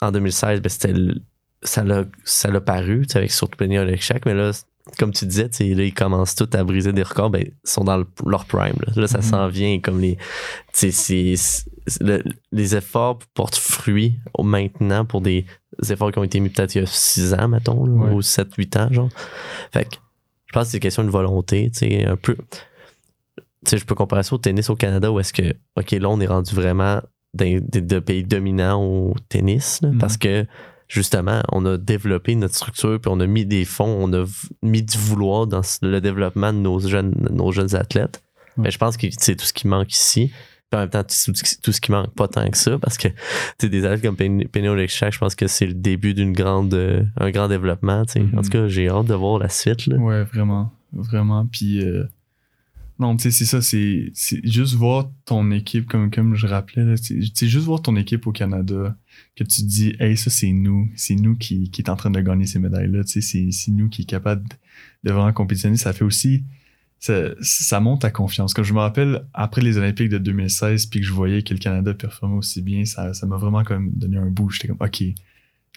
en 0.00 0.12
2016, 0.12 0.60
ben, 0.60 0.68
c'était 0.68 0.94
ça 1.62 1.82
l'a 1.82 2.04
ça 2.24 2.50
l'a 2.50 2.60
paru 2.60 3.06
avec 3.14 3.32
surtout 3.32 3.56
Penny 3.56 3.78
Olekchak, 3.78 4.26
mais 4.26 4.34
là 4.34 4.52
comme 4.98 5.12
tu 5.12 5.26
disais 5.26 5.48
là, 5.60 5.84
ils 5.84 5.94
commencent 5.94 6.34
tous 6.34 6.48
à 6.56 6.62
briser 6.64 6.92
des 6.92 7.02
records 7.02 7.30
ben, 7.30 7.42
ils 7.44 7.52
sont 7.64 7.84
dans 7.84 8.04
leur 8.24 8.44
prime 8.44 8.76
là, 8.94 9.06
ça 9.06 9.18
mm-hmm. 9.18 9.22
s'en 9.22 9.48
vient 9.48 9.80
comme 9.80 10.00
les 10.00 10.16
les 12.52 12.76
efforts 12.76 13.18
portent 13.34 13.56
fruit 13.56 14.18
maintenant 14.38 15.04
pour 15.04 15.20
des 15.20 15.46
efforts 15.88 16.12
qui 16.12 16.18
ont 16.18 16.24
été 16.24 16.40
mis 16.40 16.50
peut-être 16.50 16.74
il 16.74 16.82
y 16.82 16.84
a 16.84 16.86
6 16.86 17.34
ans 17.34 17.48
mettons 17.48 17.84
ou 17.84 18.22
7 18.22 18.54
8 18.54 18.76
ans 18.76 18.88
genre 18.92 19.08
fait 19.72 19.84
que 19.86 19.96
je 20.46 20.52
pense 20.52 20.68
que 20.68 20.72
c'est 20.72 20.80
question 20.80 21.04
de 21.04 21.10
volonté, 21.10 21.70
tu 21.70 21.80
sais, 21.80 22.04
un 22.06 22.16
peu. 22.16 22.36
Tu 22.36 23.42
sais, 23.64 23.78
je 23.78 23.84
peux 23.84 23.94
comparer 23.94 24.22
ça 24.22 24.34
au 24.34 24.38
tennis 24.38 24.70
au 24.70 24.76
Canada 24.76 25.10
où 25.10 25.18
est-ce 25.20 25.32
que, 25.32 25.54
OK, 25.76 25.90
là, 25.90 26.08
on 26.08 26.20
est 26.20 26.26
rendu 26.26 26.54
vraiment 26.54 27.02
des, 27.34 27.60
pays 28.00 28.24
dominants 28.24 28.82
au 28.82 29.14
tennis, 29.28 29.82
mm-hmm. 29.82 29.98
parce 29.98 30.16
que 30.16 30.46
justement, 30.88 31.42
on 31.52 31.64
a 31.66 31.76
développé 31.76 32.34
notre 32.34 32.54
structure, 32.54 33.00
puis 33.00 33.10
on 33.12 33.20
a 33.20 33.26
mis 33.26 33.44
des 33.44 33.64
fonds, 33.64 33.96
on 34.00 34.12
a 34.12 34.24
mis 34.62 34.82
du 34.82 34.96
vouloir 34.98 35.46
dans 35.46 35.62
le 35.82 36.00
développement 36.00 36.52
de 36.52 36.58
nos 36.58 36.78
jeunes, 36.80 37.14
nos 37.30 37.52
jeunes 37.52 37.74
athlètes. 37.74 38.22
Mais 38.56 38.70
je 38.70 38.78
pense 38.78 38.96
que 38.96 39.06
c'est 39.18 39.36
tout 39.36 39.44
ce 39.44 39.52
qui 39.52 39.68
manque 39.68 39.92
ici. 39.92 40.32
Puis 40.70 40.78
en 40.78 40.80
même 40.80 40.90
temps, 40.90 41.04
tout 41.04 41.72
ce 41.72 41.80
qui 41.80 41.92
manque 41.92 42.12
pas 42.14 42.26
tant 42.26 42.48
que 42.50 42.56
ça, 42.56 42.78
parce 42.78 42.98
que 42.98 43.08
des 43.60 43.84
athlètes 43.84 44.02
comme 44.02 44.16
Penny 44.16 44.46
je 44.52 45.18
pense 45.18 45.34
que 45.34 45.46
c'est 45.46 45.66
le 45.66 45.74
début 45.74 46.12
d'une 46.14 46.32
grande, 46.32 46.74
euh, 46.74 47.04
un 47.18 47.30
grand 47.30 47.48
développement. 47.48 48.00
En 48.00 48.04
tout 48.04 48.18
mm-hmm. 48.18 48.48
cas, 48.48 48.68
j'ai 48.68 48.88
hâte 48.88 49.06
de 49.06 49.14
voir 49.14 49.38
la 49.38 49.48
suite. 49.48 49.86
Là. 49.86 49.96
Ouais, 49.96 50.24
vraiment. 50.24 50.72
Vraiment. 50.92 51.46
Puis, 51.46 51.84
euh, 51.84 52.04
non, 52.98 53.16
tu 53.16 53.24
sais, 53.24 53.30
c'est 53.30 53.44
ça, 53.44 53.60
c'est 53.60 54.12
juste 54.44 54.74
voir 54.74 55.10
ton 55.24 55.50
équipe, 55.50 55.86
comme, 55.86 56.10
comme 56.10 56.34
je 56.34 56.46
rappelais, 56.46 56.96
c'est 56.96 57.46
juste 57.46 57.66
voir 57.66 57.82
ton 57.82 57.94
équipe 57.94 58.26
au 58.26 58.32
Canada, 58.32 58.96
que 59.36 59.44
tu 59.44 59.62
te 59.62 59.66
dis, 59.66 59.94
hey, 60.00 60.16
ça, 60.16 60.30
c'est 60.30 60.52
nous. 60.52 60.88
C'est 60.96 61.14
nous 61.14 61.36
qui, 61.36 61.70
qui 61.70 61.82
est 61.82 61.90
en 61.90 61.96
train 61.96 62.10
de 62.10 62.20
gagner 62.20 62.46
ces 62.46 62.58
médailles-là. 62.58 63.02
Sais, 63.04 63.20
c'est 63.20 63.70
nous 63.70 63.88
qui 63.88 64.02
est 64.02 64.06
capable 64.06 64.44
de 65.04 65.12
vraiment 65.12 65.32
compétitionner. 65.32 65.76
Ça 65.76 65.92
fait 65.92 66.04
aussi 66.04 66.44
ça, 67.40 67.80
monte 67.80 68.02
ta 68.02 68.10
confiance. 68.10 68.54
Comme 68.54 68.64
je 68.64 68.72
me 68.72 68.80
rappelle, 68.80 69.26
après 69.34 69.60
les 69.60 69.78
Olympiques 69.78 70.08
de 70.08 70.18
2016, 70.18 70.86
puis 70.86 71.00
que 71.00 71.06
je 71.06 71.12
voyais 71.12 71.42
que 71.42 71.54
le 71.54 71.60
Canada 71.60 71.94
performait 71.94 72.36
aussi 72.36 72.62
bien, 72.62 72.84
ça 72.84 73.12
m'a 73.26 73.36
vraiment 73.36 73.64
comme 73.64 73.92
donné 73.92 74.16
un 74.16 74.26
bout. 74.26 74.50
J'étais 74.50 74.68
comme, 74.68 74.78
OK, 74.80 75.02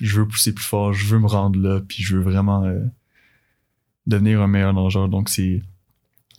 je 0.01 0.19
veux 0.19 0.27
pousser 0.27 0.53
plus 0.53 0.65
fort, 0.65 0.93
je 0.93 1.05
veux 1.05 1.19
me 1.19 1.27
rendre 1.27 1.59
là, 1.59 1.81
puis 1.87 2.03
je 2.03 2.15
veux 2.15 2.23
vraiment 2.23 2.63
euh, 2.63 2.79
devenir 4.07 4.41
un 4.41 4.47
meilleur 4.47 4.73
nageur. 4.73 5.09
Donc, 5.09 5.29
c'est, 5.29 5.61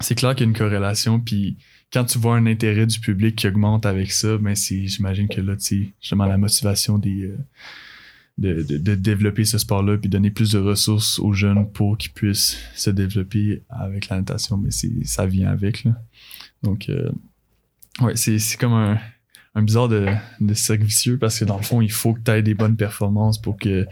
c'est 0.01 0.15
clair 0.15 0.35
qu'il 0.35 0.47
y 0.47 0.49
a 0.49 0.51
une 0.51 0.57
corrélation, 0.57 1.21
puis 1.21 1.59
quand 1.93 2.05
tu 2.05 2.19
vois 2.19 2.37
un 2.37 2.47
intérêt 2.47 2.87
du 2.87 3.01
public 3.01 3.37
qui 3.37 3.49
augmente 3.49 3.85
avec 3.87 4.13
ça, 4.13 4.39
ben 4.39 4.55
c'est, 4.55 4.87
j'imagine 4.87 5.29
que 5.29 5.41
là, 5.41 5.57
tu 5.57 5.93
justement, 6.01 6.27
la 6.27 6.39
motivation 6.39 6.99
des, 6.99 7.25
euh, 7.25 7.37
de, 8.39 8.63
de, 8.63 8.79
de 8.79 8.95
développer 8.95 9.45
ce 9.45 9.59
sport-là, 9.59 9.99
puis 9.99 10.09
donner 10.09 10.31
plus 10.31 10.53
de 10.53 10.59
ressources 10.59 11.19
aux 11.19 11.33
jeunes 11.33 11.71
pour 11.71 11.99
qu'ils 11.99 12.13
puissent 12.13 12.57
se 12.75 12.91
développer 12.91 13.63
avec 13.69 14.09
la 14.09 14.17
natation, 14.17 14.57
mais 14.57 14.71
c'est, 14.71 15.05
ça 15.05 15.27
vient 15.27 15.51
avec, 15.51 15.85
là. 15.85 16.01
Donc, 16.63 16.89
euh, 16.89 17.11
ouais, 18.01 18.17
c'est, 18.17 18.39
c'est 18.39 18.57
comme 18.57 18.73
un, 18.73 18.99
un 19.55 19.63
bizarre 19.63 19.89
de, 19.89 20.07
de 20.41 20.55
cercle 20.55 20.85
vicieux 20.85 21.19
parce 21.19 21.39
que 21.39 21.45
dans 21.45 21.57
le 21.57 21.63
fond, 21.63 21.81
il 21.81 21.91
faut 21.91 22.15
que 22.15 22.21
tu 22.21 22.31
aies 22.31 22.43
des 22.43 22.55
bonnes 22.55 22.77
performances 22.77 23.41
pour 23.41 23.57
que 23.57 23.87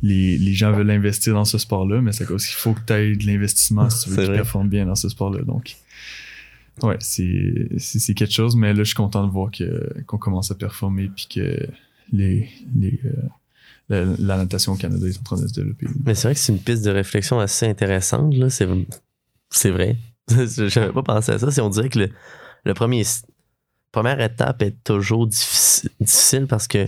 les, 0.00 0.38
les 0.38 0.54
gens 0.54 0.72
veulent 0.72 0.90
investir 0.90 1.34
dans 1.34 1.44
ce 1.44 1.58
sport-là, 1.58 2.00
mais 2.02 2.12
c'est 2.12 2.30
aussi 2.30 2.50
qu'il 2.50 2.58
faut 2.58 2.74
que 2.74 2.82
tu 2.86 2.92
aies 2.92 3.16
de 3.16 3.26
l'investissement 3.26 3.90
si 3.90 4.04
tu 4.04 4.10
veux 4.10 4.24
qu'ils 4.24 4.34
performent 4.34 4.68
bien 4.68 4.86
dans 4.86 4.94
ce 4.94 5.08
sport-là. 5.08 5.42
Donc, 5.42 5.76
ouais, 6.82 6.96
c'est, 7.00 8.14
quelque 8.14 8.32
chose, 8.32 8.56
mais 8.56 8.72
là, 8.72 8.78
je 8.78 8.84
suis 8.84 8.94
content 8.94 9.26
de 9.26 9.30
voir 9.30 9.50
qu'on 10.06 10.18
commence 10.18 10.50
à 10.50 10.54
performer 10.54 11.10
puis 11.14 11.28
que 11.32 11.68
les, 12.12 12.48
les, 12.74 13.00
euh, 13.90 14.16
la, 14.18 14.36
natation 14.36 14.72
au 14.72 14.76
Canada 14.76 15.06
est 15.06 15.18
en 15.18 15.22
train 15.22 15.40
de 15.40 15.46
se 15.46 15.52
développer. 15.52 15.86
Mais 16.04 16.14
c'est 16.14 16.28
vrai 16.28 16.34
que 16.34 16.40
c'est 16.40 16.52
une 16.52 16.60
piste 16.60 16.84
de 16.84 16.90
réflexion 16.90 17.38
assez 17.40 17.66
intéressante. 17.66 18.34
Là. 18.34 18.48
C'est, 18.50 18.64
vrai. 19.70 19.96
J'avais 20.28 20.92
pas 20.92 21.02
pensé 21.02 21.32
à 21.32 21.38
ça. 21.38 21.50
C'est, 21.50 21.60
on 21.60 21.70
dirait 21.70 21.88
que 21.88 21.98
le, 21.98 22.10
le 22.64 22.74
premier, 22.74 23.02
première 23.90 24.20
étape 24.20 24.62
est 24.62 24.82
toujours 24.84 25.26
difficile, 25.26 26.46
parce 26.46 26.68
que 26.68 26.86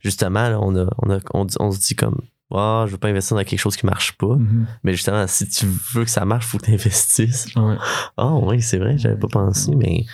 justement, 0.00 0.48
là, 0.48 0.60
on, 0.60 0.76
a, 0.76 0.88
on, 0.98 1.10
a, 1.10 1.20
on 1.34 1.70
se 1.70 1.80
dit 1.80 1.96
comme 1.96 2.20
Ah, 2.56 2.84
je 2.86 2.92
veux 2.92 2.98
pas 2.98 3.08
investir 3.08 3.36
dans 3.36 3.44
quelque 3.44 3.58
chose 3.58 3.76
qui 3.76 3.86
marche 3.86 4.12
pas. 4.12 4.36
Mhm. 4.36 4.66
Mais 4.84 4.92
justement, 4.92 5.26
si 5.26 5.48
tu 5.48 5.66
veux 5.94 6.04
que 6.04 6.10
ça 6.10 6.24
marche, 6.24 6.46
faut 6.46 6.58
que 6.58 6.66
tu 6.66 6.72
investisses. 6.72 7.48
Ouais. 7.56 7.76
Ah 8.16 8.34
oui, 8.34 8.62
c'est 8.62 8.78
vrai, 8.78 8.96
j'avais 8.98 9.16
pas 9.16 9.28
pensé, 9.28 9.74
mais 9.74 10.04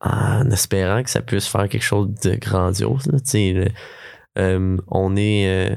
en 0.00 0.50
espérant 0.50 1.02
que 1.02 1.10
ça 1.10 1.20
puisse 1.20 1.46
faire 1.46 1.68
quelque 1.68 1.82
chose 1.84 2.08
de 2.22 2.34
grandiose. 2.36 3.06
Là, 3.06 3.18
le- 3.34 3.68
euh, 4.38 4.76
on 4.88 5.16
est 5.16 5.70
euh, 5.72 5.74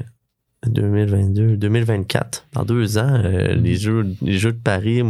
2022, 0.66 1.56
2024, 1.56 2.46
dans 2.52 2.64
deux 2.64 2.96
ans, 2.98 3.20
euh, 3.24 3.54
les, 3.54 3.76
jeux, 3.76 4.14
les 4.22 4.38
Jeux 4.38 4.52
de 4.52 4.58
Paris, 4.58 5.02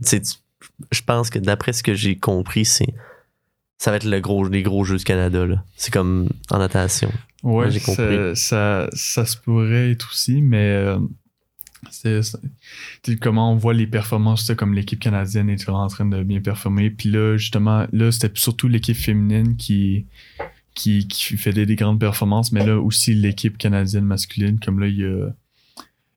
je 0.00 1.00
pense 1.04 1.28
que 1.30 1.38
d'après 1.38 1.72
ce 1.72 1.82
que 1.82 1.94
j'ai 1.94 2.16
compris, 2.16 2.64
c'est 2.64 2.94
ça 3.80 3.90
va 3.90 3.98
être 3.98 4.04
le 4.04 4.20
gros, 4.20 4.48
les 4.48 4.62
gros 4.62 4.82
Jeux 4.84 4.96
du 4.96 5.04
Canada. 5.04 5.44
là. 5.46 5.62
C'est 5.76 5.92
comme 5.92 6.28
en 6.50 6.58
natation. 6.58 7.12
Ouais, 7.42 7.70
j'ai 7.70 7.78
ça, 7.78 7.94
compris. 7.94 8.36
ça, 8.36 8.88
ça 8.92 9.24
se 9.24 9.36
pourrait 9.36 9.92
être 9.92 10.08
aussi, 10.10 10.42
mais 10.42 10.72
euh, 10.72 10.98
c'est 11.90 12.20
comment 13.20 13.52
on 13.52 13.56
voit 13.56 13.74
les 13.74 13.86
performances, 13.86 14.50
comme 14.56 14.74
l'équipe 14.74 14.98
canadienne 14.98 15.48
est 15.48 15.68
en 15.68 15.86
train 15.86 16.06
de 16.06 16.22
bien 16.22 16.40
performer. 16.40 16.90
Puis 16.90 17.10
là, 17.10 17.36
justement, 17.36 17.86
là, 17.92 18.10
c'était 18.10 18.30
surtout 18.34 18.68
l'équipe 18.68 18.96
féminine 18.96 19.56
qui, 19.56 20.06
qui, 20.74 21.06
qui 21.06 21.36
faisait 21.36 21.66
des 21.66 21.76
grandes 21.76 22.00
performances, 22.00 22.52
mais 22.52 22.64
là 22.64 22.78
aussi 22.78 23.14
l'équipe 23.14 23.56
canadienne 23.56 24.04
masculine, 24.04 24.58
comme 24.58 24.80
là, 24.80 24.88
il 24.88 24.98
y 24.98 25.04
a, 25.04 25.28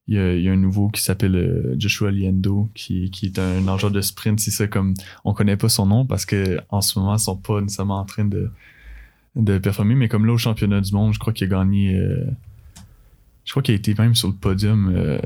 il 0.08 0.16
y 0.16 0.18
a, 0.18 0.34
il 0.34 0.42
y 0.42 0.50
a 0.50 0.52
un 0.52 0.58
nouveau 0.58 0.90
qui 0.90 1.02
s'appelle 1.02 1.36
euh, 1.36 1.76
Joshua 1.78 2.12
Liendo, 2.12 2.70
qui, 2.74 3.12
qui 3.12 3.28
est 3.28 3.40
un 3.40 3.62
nageur 3.62 3.92
de 3.92 4.02
sprint. 4.02 4.40
C'est 4.40 4.52
ça, 4.52 4.68
comme 4.68 4.96
on 5.24 5.34
connaît 5.34 5.58
pas 5.58 5.70
son 5.70 5.86
nom 5.86 6.06
parce 6.06 6.26
que 6.26 6.60
en 6.70 6.82
ce 6.82 6.98
moment, 6.98 7.16
ils 7.16 7.20
sont 7.20 7.38
pas 7.38 7.62
nécessairement 7.62 8.00
en 8.00 8.06
train 8.06 8.26
de 8.26 8.52
de 9.36 9.58
performer, 9.58 9.96
mais 9.96 10.08
comme 10.10 10.26
là 10.26 10.34
au 10.34 10.38
championnat 10.38 10.82
du 10.82 10.92
monde, 10.94 11.14
je 11.14 11.20
crois 11.20 11.34
qu'il 11.34 11.46
a 11.54 11.58
gagné. 11.58 11.96
euh, 11.96 12.26
je 13.44 13.52
crois 13.52 13.64
qu'il 13.64 13.74
a 13.74 13.78
été 13.78 13.94
même 13.96 14.14
sur 14.14 14.28
le 14.28 14.36
podium 14.36 14.94
euh, 14.96 15.20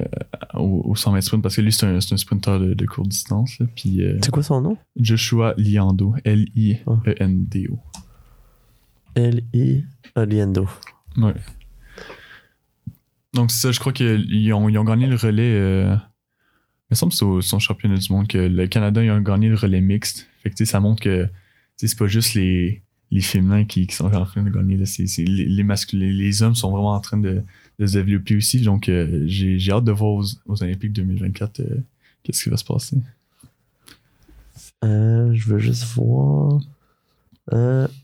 au, 0.53 0.84
au 0.86 0.95
100 0.95 1.12
mètres 1.12 1.26
sprint 1.28 1.43
parce 1.43 1.56
que 1.58 1.62
lui, 1.62 1.72
c'est 1.74 1.86
un, 1.86 1.95
un 1.95 1.99
sprinter 2.18 2.60
de, 2.60 2.74
de 2.74 2.86
courte 2.86 3.10
distance. 3.10 3.60
là. 3.60 3.66
Puis 3.76 4.03
euh, 4.03 4.18
C'est 4.24 4.32
quoi 4.32 4.41
son 4.43 4.62
nom? 4.62 4.78
Joshua 4.95 5.53
Liando, 5.58 6.16
L-I-E-N-D-O. 6.24 7.80
L.I. 9.16 9.84
Oliendo. 10.16 10.68
Ouais. 11.18 11.34
Donc, 13.34 13.51
c'est 13.51 13.60
ça, 13.68 13.72
je 13.72 13.80
crois 13.80 13.91
qu'ils 13.93 14.53
ont, 14.53 14.70
ils 14.70 14.78
ont 14.78 14.84
gagné 14.86 15.08
le 15.08 15.16
relais. 15.16 15.51
Il 15.58 16.91
me 16.91 16.95
semble 16.95 17.12
que 17.12 17.18
c'est 17.18 17.26
au 17.26 17.41
son 17.41 17.60
championnat 17.60 17.97
du 17.97 18.12
monde 18.12 18.28
que 18.28 18.38
le 18.38 18.68
Canada 18.68 19.03
ils 19.03 19.12
ont 19.12 19.20
gagné 19.22 19.49
le 19.49 19.56
relais 19.56 19.82
mixte. 19.82 20.28
Fait 20.43 20.51
que 20.51 20.64
ça 20.66 20.80
montre 20.80 21.01
que 21.03 21.28
c'est 21.76 21.97
pas 21.97 22.08
juste 22.08 22.34
les, 22.36 22.84
les 23.12 23.22
féminins 23.22 23.66
qui, 23.66 23.88
qui 23.88 23.95
sont 23.95 24.06
en 24.06 24.26
train 24.26 24.43
de 24.43 24.49
gagner. 24.49 24.78
là, 24.78 24.86
les, 24.97 25.26
les 25.26 25.64
masculins, 25.64 26.12
les 26.12 26.43
hommes 26.43 26.56
sont 26.56 26.72
vraiment 26.72 26.93
en 26.93 26.99
train 26.99 27.18
de, 27.18 27.43
de 27.80 27.86
se 27.86 27.93
développer 27.97 28.36
aussi. 28.36 28.62
Donc, 28.62 28.89
euh, 28.89 29.24
j'ai 29.26 29.72
hâte 29.72 29.84
de 29.84 29.91
voir 29.91 30.12
aux, 30.12 30.24
aux 30.45 30.64
Olympiques 30.64 30.93
2024 30.93 31.60
euh, 31.60 31.84
qu'est-ce 32.24 32.43
qui 32.43 32.49
va 32.49 32.58
se 32.58 32.66
passer. 32.66 32.97
Euh, 34.84 35.34
je 35.34 35.49
veux 35.49 35.60
juste 35.60 35.86
voir. 35.95 36.62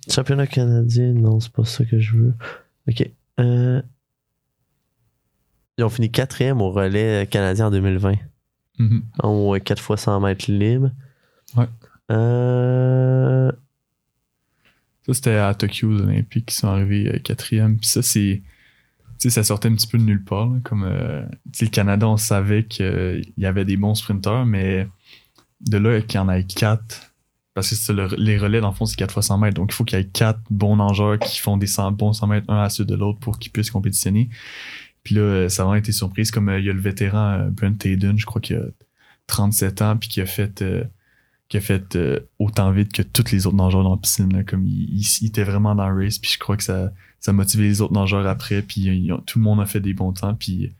Championnat 0.10 0.48
canadien, 0.48 1.14
non, 1.14 1.40
c'est 1.40 1.52
pas 1.52 1.66
ça 1.66 1.84
que 1.86 2.00
je 2.00 2.16
veux. 2.16 2.34
Ok. 2.88 3.10
Ils 5.78 5.84
ont 5.84 5.90
fini 5.90 6.12
quatrième 6.12 6.62
au 6.62 6.72
relais 6.72 7.28
canadien 7.30 7.68
en 7.68 7.72
2020. 7.72 8.16
Mhm. 8.78 9.04
En 9.20 9.58
4 9.60 9.82
fois 9.82 9.98
100 9.98 10.20
mètres 10.20 10.52
libre. 10.52 10.92
Ouais. 11.56 11.68
Euh, 12.12 13.52
Ça, 15.14 15.16
c'était 15.16 15.36
à 15.36 15.54
Tokyo, 15.54 15.90
aux 15.90 16.02
Olympiques, 16.02 16.48
qui 16.48 16.56
sont 16.56 16.68
arrivés 16.68 17.10
euh, 17.10 17.20
quatrième. 17.20 17.78
Puis 17.78 17.90
ça, 17.90 18.02
c'est. 18.02 18.42
Tu 19.20 19.30
sais, 19.30 19.30
ça 19.30 19.44
sortait 19.44 19.70
un 19.70 19.76
petit 19.76 19.88
peu 19.88 19.98
de 19.98 20.04
nulle 20.04 20.24
part. 20.24 20.50
comme, 20.64 20.84
euh, 20.84 21.24
le 21.60 21.68
Canada, 21.68 22.08
on 22.08 22.18
savait 22.18 22.64
qu'il 22.66 23.34
y 23.38 23.46
avait 23.46 23.66
des 23.66 23.78
bons 23.78 23.96
sprinteurs, 23.96 24.46
mais 24.46 24.88
de 25.62 25.78
là 25.78 26.02
qu'il 26.02 26.16
y 26.16 26.20
en 26.20 26.30
ait 26.30 26.44
quatre. 26.44 27.14
Parce 27.54 27.70
que 27.70 28.16
les 28.18 28.38
relais, 28.38 28.62
dans 28.62 28.70
le 28.70 28.76
fond, 28.76 28.86
c'est 28.86 28.96
4 28.96 29.12
fois 29.12 29.22
100 29.22 29.38
mètres. 29.38 29.56
Donc, 29.56 29.72
il 29.72 29.76
faut 29.76 29.84
qu'il 29.84 30.00
y 30.00 30.02
ait 30.02 30.06
quatre 30.06 30.40
bons 30.50 30.78
nageurs 30.78 31.20
qui 31.20 31.40
font 31.40 31.58
des 31.58 31.68
100 31.68 31.92
bons 31.92 32.14
100 32.14 32.28
mètres 32.28 32.50
un 32.50 32.64
à 32.64 32.70
suite 32.70 32.88
de 32.88 32.96
l'autre 32.96 33.20
pour 33.20 33.40
qu'ils 33.40 33.52
puissent 33.52 33.72
compétitionner. 33.72 34.30
Puis 35.04 35.16
là, 35.16 35.22
euh, 35.22 35.50
ça 35.50 35.64
a 35.64 35.66
vraiment 35.66 35.80
été 35.80 35.92
surprise. 35.92 36.32
Comme 36.32 36.50
euh, 36.50 36.60
il 36.60 36.66
y 36.66 36.70
a 36.70 36.74
le 36.74 36.80
vétéran 36.80 37.40
euh, 37.40 37.50
Brent 37.50 37.86
Hayden, 37.86 38.18
je 38.18 38.26
crois 38.26 38.42
qu'il 38.42 38.58
a 38.58 38.64
37 39.28 39.82
ans, 39.82 39.98
puis 39.98 40.10
qui 40.10 40.22
a 40.22 40.26
fait. 40.26 40.64
Qui 41.52 41.58
a 41.58 41.62
fait 41.62 41.98
euh, 41.98 42.18
autant 42.40 42.72
vite 42.72 42.94
que 42.94 43.02
tous 43.02 43.30
les 43.34 43.46
autres 43.46 43.58
nageurs 43.58 43.84
dans 43.84 43.92
la 43.96 43.98
piscine. 43.98 44.32
là. 44.32 44.44
comme 44.46 44.66
il, 44.66 44.84
il- 44.98 45.18
il 45.22 45.28
était 45.28 45.44
vraiment 45.44 45.76
dans 45.76 45.90
le 45.90 46.02
race, 46.06 46.18
puis 46.18 46.32
je 46.32 46.40
crois 46.40 46.56
que 46.56 46.64
ça, 46.64 46.94
ça 47.20 47.32
a 47.32 47.34
motivé 47.34 47.66
les 47.66 47.82
autres 47.82 47.92
nageurs 47.94 48.26
après, 48.26 48.62
puis 48.62 48.88
euh, 48.88 48.94
ils 48.94 49.14
tout 49.26 49.38
le 49.38 49.44
monde 49.44 49.60
a 49.60 49.66
fait 49.66 49.82
des 49.82 49.94
bons 49.94 50.14
temps, 50.14 50.34
puis 50.34 50.72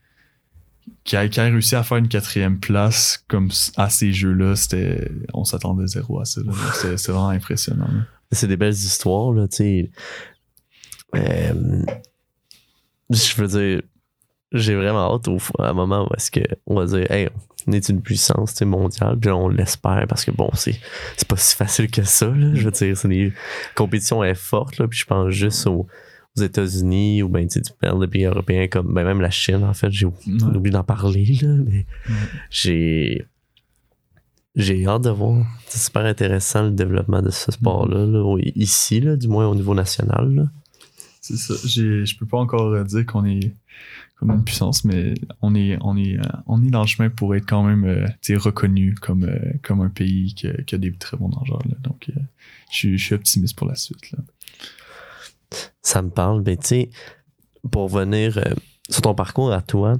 qui 1.04 1.18
a, 1.18 1.28
qui 1.28 1.42
a 1.42 1.44
réussi 1.44 1.76
à 1.76 1.84
faire 1.84 1.98
une 1.98 2.08
quatrième 2.08 2.58
place 2.58 3.22
comme 3.28 3.50
à 3.76 3.90
ces 3.90 4.14
jeux-là, 4.14 4.56
c'était 4.56 5.12
on 5.34 5.44
s'attendait 5.44 5.88
zéro 5.88 6.22
à 6.22 6.26
ça. 6.26 6.40
C'est 6.96 7.12
vraiment 7.12 7.30
impressionnant. 7.30 7.90
c'est 8.32 8.48
des 8.48 8.56
belles 8.58 8.72
histoires, 8.72 9.34
là, 9.34 9.50
tu 9.50 9.58
sais. 9.58 9.92
Euh, 11.16 11.84
je 13.10 13.42
veux 13.42 13.48
dire, 13.48 13.82
j'ai 14.54 14.76
vraiment 14.76 15.14
hâte 15.14 15.28
au, 15.28 15.38
à 15.60 15.70
un 15.70 15.74
moment 15.74 16.08
où 16.10 16.14
est-ce 16.16 16.32
qu'on 16.32 16.76
va 16.76 16.86
dire, 16.86 17.12
hey, 17.12 17.30
on 17.68 17.72
est 17.74 17.90
une 17.90 18.02
puissance 18.02 18.60
mondiale, 18.62 19.18
puis 19.20 19.30
on 19.32 19.50
l'espère 19.50 20.06
parce 20.08 20.26
que 20.26 20.32
bon, 20.32 20.50
c'est, 20.54 20.80
pas 21.28 21.38
si 21.38 21.56
facile 21.56 21.90
que 21.90 22.04
ça, 22.04 22.28
là. 22.28 22.52
Je 22.54 22.64
veux 22.66 22.72
dire, 22.72 22.96
c'est 22.98 23.08
des 23.08 23.34
compétitions 23.76 24.24
est 24.24 24.36
forte, 24.36 24.78
là, 24.78 24.88
puis 24.88 25.00
je 25.00 25.06
pense 25.06 25.30
juste 25.30 25.68
aux, 25.68 25.88
aux 26.38 26.42
États-Unis 26.42 27.24
ou 27.24 27.30
ben, 27.30 27.48
tu 27.48 27.54
sais, 27.56 27.62
tu 27.62 27.72
parles 27.80 28.00
de 28.00 28.06
pays 28.06 28.26
européens 28.26 28.68
comme 28.68 28.94
ben, 28.94 29.04
même 29.04 29.22
la 29.22 29.30
Chine, 29.30 29.64
en 29.64 29.74
fait, 29.74 29.92
j'ai 29.92 30.06
Ouais. 30.06 30.14
oublié 30.56 30.72
d'en 30.72 30.84
parler, 30.84 31.38
là, 31.42 31.50
mais 31.66 31.86
Ouais. 32.10 32.16
j'ai. 32.50 33.26
J'ai 34.56 34.86
hâte 34.86 35.04
de 35.04 35.10
voir. 35.10 35.46
C'est 35.68 35.80
super 35.80 36.04
intéressant 36.06 36.64
le 36.64 36.72
développement 36.72 37.22
de 37.22 37.30
ce 37.30 37.52
sport-là, 37.54 38.06
là, 38.06 38.20
au- 38.22 38.38
ici, 38.38 39.00
là, 39.00 39.16
du 39.16 39.30
moins 39.30 39.48
au 39.48 39.56
niveau 39.56 39.74
national. 39.74 40.50
C'est 41.22 41.38
ça. 41.38 41.54
Je 41.64 42.18
peux 42.18 42.26
pas 42.26 42.40
encore 42.40 42.74
euh, 42.74 42.84
dire 42.84 43.06
qu'on 43.06 43.24
est 43.26 43.54
comme 44.22 44.32
une 44.38 44.44
puissance, 44.44 44.86
mais 44.86 45.16
on 45.42 45.56
est, 45.56 45.78
on 45.82 45.98
est, 45.98 46.18
euh, 46.18 46.22
on 46.46 46.64
est 46.64 46.70
dans 46.70 46.82
le 46.82 46.88
chemin 46.88 47.10
pour 47.10 47.36
être 47.36 47.46
quand 47.48 47.64
même 47.64 47.84
euh, 47.86 48.06
reconnu 48.38 48.94
comme, 48.94 49.24
euh, 49.24 49.40
comme 49.64 49.82
un 49.82 49.90
pays 49.90 50.34
qui 50.36 50.48
a, 50.48 50.54
qui 50.62 50.76
a 50.76 50.78
des 50.78 50.94
très 50.94 51.18
bons 51.18 51.30
nageurs. 51.30 51.60
là. 51.68 51.76
Donc, 51.82 52.10
euh, 52.10 52.20
je 52.72 52.78
suis- 52.78 52.98
je 53.00 53.04
suis 53.04 53.16
optimiste 53.16 53.58
pour 53.58 53.68
la 53.68 53.74
suite. 53.76 54.12
Là. 54.12 54.20
Ça 55.82 56.02
me 56.04 56.10
parle. 56.10 56.44
Mais 56.46 56.56
tu 56.56 56.68
sais, 56.68 56.90
pour 57.72 57.92
revenir 57.92 58.38
euh, 58.38 58.44
sur 58.90 59.02
ton 59.02 59.16
parcours 59.16 59.52
à 59.52 59.62
toi, 59.64 59.98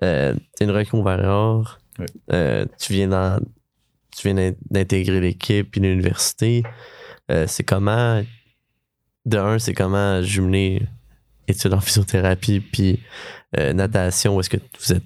t'es 0.00 0.34
une 0.60 0.70
reconversion. 0.70 1.64
Ouais. 1.98 2.66
Tu 2.78 2.92
viens 2.92 3.08
dans- 3.08 3.40
tu 4.16 4.28
viens 4.28 4.34
d'in- 4.34 4.56
d'intégrer 4.70 5.20
l'équipe 5.20 5.70
puis 5.72 5.80
l'université. 5.80 6.62
C'est 7.46 7.64
comment, 7.64 8.22
de 9.24 9.38
un, 9.38 9.58
c'est 9.58 9.74
comment 9.74 10.22
jumeler 10.22 10.82
études 11.48 11.74
en 11.74 11.80
physiothérapie 11.80 12.60
puis 12.60 13.00
euh, 13.58 13.72
natation, 13.72 14.36
où 14.36 14.40
est-ce 14.40 14.50
que 14.50 14.58
vous 14.80 14.92
êtes 14.92 15.04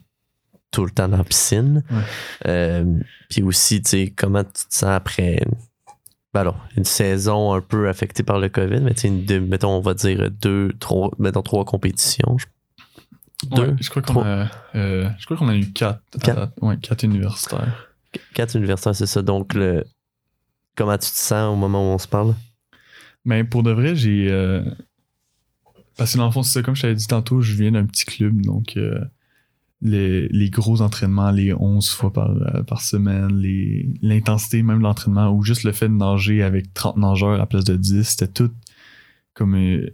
tout 0.70 0.84
le 0.84 0.90
temps 0.90 1.09
dans 1.09 1.16
la 1.16 1.24
piscine. 1.24 1.82
Ouais. 1.90 2.03
Euh, 2.46 2.84
puis 3.28 3.42
aussi, 3.42 3.82
tu 3.82 3.90
sais, 3.90 4.14
comment 4.16 4.44
tu 4.44 4.53
te 4.53 4.74
sens 4.74 4.84
après 4.84 5.40
ben 6.32 6.42
alors, 6.42 6.64
une 6.76 6.84
saison 6.84 7.55
un 7.55 7.61
peu 7.61 7.88
affectée 7.88 8.22
par 8.22 8.38
le 8.38 8.48
COVID, 8.48 8.80
mais 8.82 8.94
tu 8.94 9.01
sais, 9.01 9.09
une 9.09 9.24
deux- 9.24 9.40
mettons, 9.40 9.70
on 9.70 9.80
va 9.80 9.94
dire 9.94 10.30
deux, 10.30 10.72
trois, 10.78 11.11
mettons 11.18 11.42
trois 11.42 11.64
compétitions. 11.64 12.36
Deux, 13.51 13.62
Ouais, 13.70 13.74
je 13.80 13.90
crois 13.90 14.03
qu'on 14.03 14.12
trois? 14.12 14.26
a, 14.26 14.48
euh, 14.76 15.11
je 15.18 15.24
crois 15.24 15.36
qu'on 15.36 15.48
a 15.48 15.57
eu 15.57 15.72
quatre, 15.72 16.01
Quatre? 16.22 16.53
Ouais, 16.61 16.76
quatre 16.76 17.03
universitaires. 17.03 17.88
Quatre 18.32 18.55
universitaires, 18.55 18.94
c'est 18.94 19.07
ça. 19.07 19.22
Donc, 19.22 19.55
le... 19.55 19.84
comment 20.76 20.96
tu 20.98 21.11
te 21.11 21.16
sens 21.16 21.53
au 21.53 21.57
moment 21.57 21.80
où 21.90 21.94
on 21.94 21.98
se 21.98 22.07
parle? 22.07 22.34
Mais 23.24 23.42
pour 23.42 23.64
de 23.64 23.72
vrai, 23.72 23.96
j'ai. 23.96 24.28
euh, 24.30 24.62
Parce 26.01 26.14
que 26.14 26.16
dans 26.16 26.24
le 26.24 26.32
fond, 26.32 26.42
c'est 26.42 26.55
ça, 26.55 26.62
comme 26.62 26.74
je 26.74 26.80
t'avais 26.80 26.94
dit 26.94 27.07
tantôt, 27.07 27.42
je 27.42 27.53
viens 27.53 27.72
d'un 27.72 27.84
petit 27.84 28.07
club, 28.07 28.40
donc 28.40 28.78
euh, 28.78 29.05
les, 29.82 30.48
gros 30.48 30.80
entraînements, 30.80 31.30
les 31.30 31.53
11 31.53 31.90
fois 31.90 32.11
par, 32.11 32.30
euh, 32.30 32.76
semaine, 32.78 33.38
l'intensité 34.01 34.62
même 34.62 34.80
l'entraînement, 34.80 35.30
ou 35.30 35.42
juste 35.42 35.62
le 35.62 35.72
fait 35.72 35.90
de 35.90 35.94
nager 35.94 36.42
avec 36.42 36.72
30 36.72 36.96
nageurs 36.96 37.32
à 37.32 37.36
la 37.36 37.44
place 37.44 37.64
de 37.64 37.76
10, 37.76 38.03
c'était 38.03 38.28
tout 38.28 38.51
comme 39.34 39.55
euh, 39.57 39.90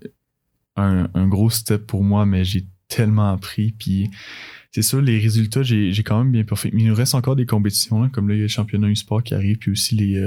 un, 0.77 1.27
gros 1.27 1.51
step 1.51 1.85
pour 1.85 2.05
moi, 2.05 2.25
mais 2.25 2.45
j'ai 2.45 2.69
tellement 2.87 3.33
appris. 3.33 3.73
Puis 3.77 4.09
c'est 4.71 4.83
sûr, 4.83 5.03
les 5.03 5.19
résultats, 5.19 5.65
j'ai 5.65 6.03
quand 6.05 6.19
même 6.19 6.31
bien 6.31 6.45
parfait. 6.45 6.71
Mais 6.73 6.83
il 6.83 6.89
nous 6.89 6.95
reste 6.95 7.17
encore 7.17 7.35
des 7.35 7.47
compétitions, 7.47 8.09
comme 8.11 8.29
là, 8.29 8.37
il 8.37 8.39
y 8.39 8.43
a 8.43 8.45
le 8.45 8.49
championnat 8.49 8.93
e-sport 8.93 9.25
qui 9.25 9.35
arrive, 9.35 9.59
puis 9.59 9.73
aussi 9.73 9.97
les. 9.97 10.25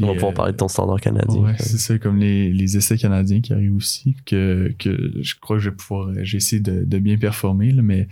On 0.00 0.06
va 0.06 0.12
pouvoir 0.14 0.32
euh, 0.32 0.34
parler 0.34 0.52
de 0.52 0.56
ton 0.56 0.68
standard 0.68 1.00
canadien. 1.00 1.40
Ouais, 1.40 1.54
c'est 1.58 1.78
ça, 1.78 1.98
comme 1.98 2.18
les, 2.18 2.52
les 2.52 2.76
essais 2.76 2.98
canadiens 2.98 3.40
qui 3.40 3.52
arrivent 3.52 3.76
aussi, 3.76 4.16
que, 4.26 4.74
que 4.78 5.12
je 5.22 5.34
crois 5.40 5.56
que 5.56 5.62
je 5.62 5.70
vais 5.70 5.76
pouvoir, 5.76 6.08
euh, 6.08 6.24
j'ai 6.24 6.38
essayé 6.38 6.60
de, 6.60 6.84
de 6.84 6.98
bien 6.98 7.16
performer, 7.16 7.70
là, 7.70 7.82
mais 7.82 8.08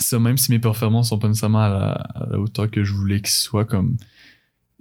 ça, 0.00 0.18
même 0.18 0.36
si 0.36 0.50
mes 0.50 0.58
performances 0.58 1.10
sont 1.10 1.18
pas 1.18 1.28
nécessairement 1.28 1.62
à 1.62 1.68
la, 1.68 1.92
à 1.92 2.26
la 2.30 2.38
hauteur 2.40 2.70
que 2.70 2.82
je 2.82 2.92
voulais 2.92 3.20
qu'ils 3.20 3.28
soient, 3.30 3.64
comme, 3.64 3.96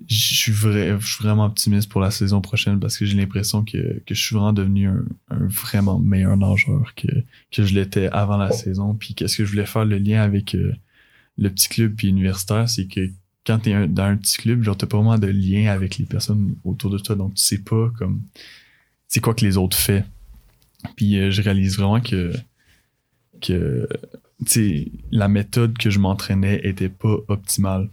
je 0.06 0.36
suis 0.36 0.52
vrai, 0.52 0.96
je 1.00 1.06
suis 1.08 1.24
vraiment 1.24 1.46
optimiste 1.46 1.90
pour 1.90 2.02
la 2.02 2.12
saison 2.12 2.40
prochaine 2.42 2.80
parce 2.80 2.98
que 2.98 3.06
j'ai 3.06 3.18
l'impression 3.18 3.64
que, 3.64 4.00
que 4.06 4.14
je 4.14 4.22
suis 4.22 4.36
vraiment 4.36 4.54
devenu 4.54 4.88
un, 4.88 5.04
un 5.30 5.48
vraiment 5.48 5.98
meilleur 6.00 6.38
nageur 6.38 6.94
que, 6.96 7.08
que 7.52 7.64
je 7.64 7.74
l'étais 7.74 8.08
avant 8.08 8.38
la 8.38 8.52
saison. 8.52 8.94
Puis 8.94 9.16
qu'est-ce 9.16 9.38
que 9.38 9.46
je 9.46 9.50
voulais 9.50 9.66
faire 9.66 9.86
le 9.86 9.98
lien 9.98 10.22
avec 10.22 10.54
euh, 10.54 10.74
le 11.38 11.50
petit 11.50 11.70
club 11.70 11.96
puis 11.96 12.10
universitaire, 12.10 12.70
c'est 12.70 12.86
que 12.86 13.10
quand 13.48 13.60
t'es 13.60 13.74
un- 13.74 13.88
dans 13.88 14.04
un 14.04 14.18
petit 14.18 14.38
club, 14.38 14.62
genre 14.62 14.78
t'as 14.78 14.86
pas 14.88 14.98
vraiment 14.98 15.18
de 15.18 15.28
lien 15.28 15.72
avec 15.72 15.98
les 15.98 16.06
personnes 16.06 16.56
autour 16.66 16.91
de 16.91 16.98
toi, 17.00 17.16
donc 17.16 17.34
tu 17.36 17.43
sais 17.43 17.60
pas 17.60 17.89
comme 17.98 18.22
c'est 19.08 19.22
quoi 19.22 19.34
que 19.34 19.45
les 19.45 19.58
autres 19.58 19.78
font. 19.78 20.04
Puis 20.98 21.18
euh, 21.18 21.32
je 21.32 21.41
réalise 21.41 21.78
vraiment 21.78 22.02
que 22.02 22.34
que 23.41 23.88
tu 24.45 24.91
la 25.12 25.28
méthode 25.28 25.78
que 25.78 25.89
je 25.89 26.00
m'entraînais 26.00 26.60
était 26.64 26.89
pas 26.89 27.16
optimale. 27.30 27.89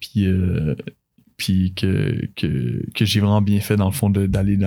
Puis 0.00 0.26
euh, 0.26 0.74
puis 1.36 1.72
que, 1.74 2.26
que, 2.36 2.84
que 2.94 3.04
j'ai 3.06 3.20
vraiment 3.20 3.40
bien 3.40 3.60
fait 3.60 3.76
dans 3.76 3.86
le 3.86 3.92
fond 3.94 4.10
d'aller 4.10 4.58